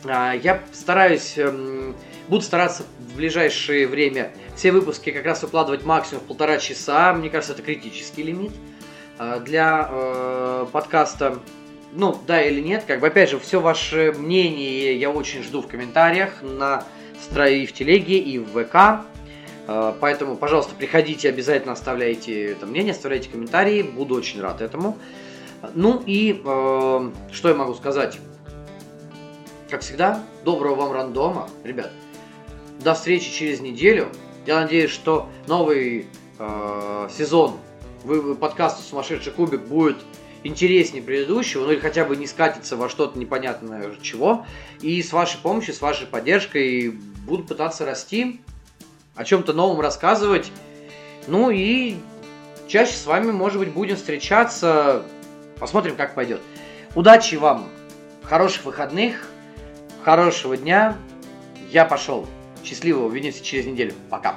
А, 0.06 0.34
я 0.34 0.61
стараюсь, 0.72 1.34
эм, 1.38 1.95
буду 2.27 2.44
стараться 2.44 2.84
в 2.99 3.15
ближайшее 3.15 3.88
время 3.88 4.31
все 4.56 4.72
выпуски 4.72 5.11
как 5.11 5.26
раз 5.26 5.41
выкладывать 5.41 5.84
максимум 5.84 6.22
в 6.23 6.27
полтора 6.27 6.60
часа. 6.60 7.11
Мне 7.14 7.31
кажется, 7.31 7.53
это 7.53 7.64
критический 7.64 8.22
лимит 8.22 8.52
а, 9.18 9.40
для 9.40 9.90
э, 9.90 10.65
подкаста. 10.72 11.40
Ну, 11.91 12.15
да 12.27 12.41
или 12.41 12.60
нет, 12.60 12.84
как 12.85 12.99
бы, 12.99 13.07
опять 13.07 13.31
же, 13.31 13.40
все 13.40 13.60
ваше 13.60 14.14
мнение 14.15 14.95
я 14.99 15.10
очень 15.10 15.44
жду 15.44 15.61
в 15.61 15.68
комментариях 15.68 16.41
на 16.41 16.85
и 17.48 17.65
в 17.65 17.73
телеге, 17.73 18.19
и 18.19 18.38
в 18.38 18.64
ВК. 18.64 19.06
А, 19.68 19.95
поэтому, 19.99 20.35
пожалуйста, 20.35 20.76
приходите, 20.76 21.30
обязательно 21.30 21.73
оставляйте 21.73 22.52
это 22.52 22.65
мнение, 22.65 22.91
оставляйте 22.91 23.30
комментарии, 23.30 23.81
буду 23.81 24.15
очень 24.15 24.41
рад 24.41 24.61
этому. 24.61 24.98
Ну 25.73 26.03
и 26.06 26.41
э, 26.44 27.11
что 27.31 27.49
я 27.49 27.56
могу 27.56 27.73
сказать? 27.73 28.19
Как 29.69 29.81
всегда, 29.81 30.23
доброго 30.44 30.76
вам 30.76 30.91
рандома, 30.91 31.49
ребят. 31.64 31.91
До 32.84 32.94
встречи 32.94 33.31
через 33.31 33.61
неделю. 33.61 34.10
Я 34.45 34.60
надеюсь, 34.61 34.91
что 34.91 35.30
новый 35.48 36.07
э, 36.38 37.07
сезон 37.15 37.57
подкаста 38.41 38.84
«Сумасшедший 38.84 39.31
кубик» 39.31 39.61
будет 39.61 39.98
интереснее 40.44 41.02
предыдущего, 41.02 41.64
ну 41.64 41.72
или 41.72 41.80
хотя 41.80 42.03
бы 42.03 42.18
не 42.18 42.27
скатиться 42.27 42.76
во 42.76 42.90
что-то 42.90 43.18
непонятное 43.18 43.95
чего. 44.02 44.45
И 44.81 45.02
с 45.02 45.14
вашей 45.14 45.40
помощью, 45.40 45.73
с 45.73 45.81
вашей 45.81 46.06
поддержкой 46.06 46.90
буду 47.26 47.44
пытаться 47.44 47.85
расти, 47.85 48.41
о 49.15 49.23
чем-то 49.23 49.53
новом 49.53 49.80
рассказывать. 49.80 50.52
Ну 51.27 51.49
и 51.49 51.98
чаще 52.68 52.94
с 52.94 53.06
вами, 53.06 53.31
может 53.31 53.60
быть, 53.60 53.72
будем 53.72 53.95
встречаться. 53.95 55.03
Посмотрим, 55.60 55.95
как 55.95 56.15
пойдет. 56.15 56.41
Удачи 56.95 57.35
вам, 57.35 57.69
хороших 58.23 58.65
выходных. 58.65 59.27
Хорошего 60.03 60.57
дня. 60.57 60.98
Я 61.72 61.85
пошел. 61.85 62.27
Счастливого. 62.64 63.06
Увидимся 63.06 63.44
через 63.44 63.65
неделю. 63.65 63.94
Пока. 64.10 64.35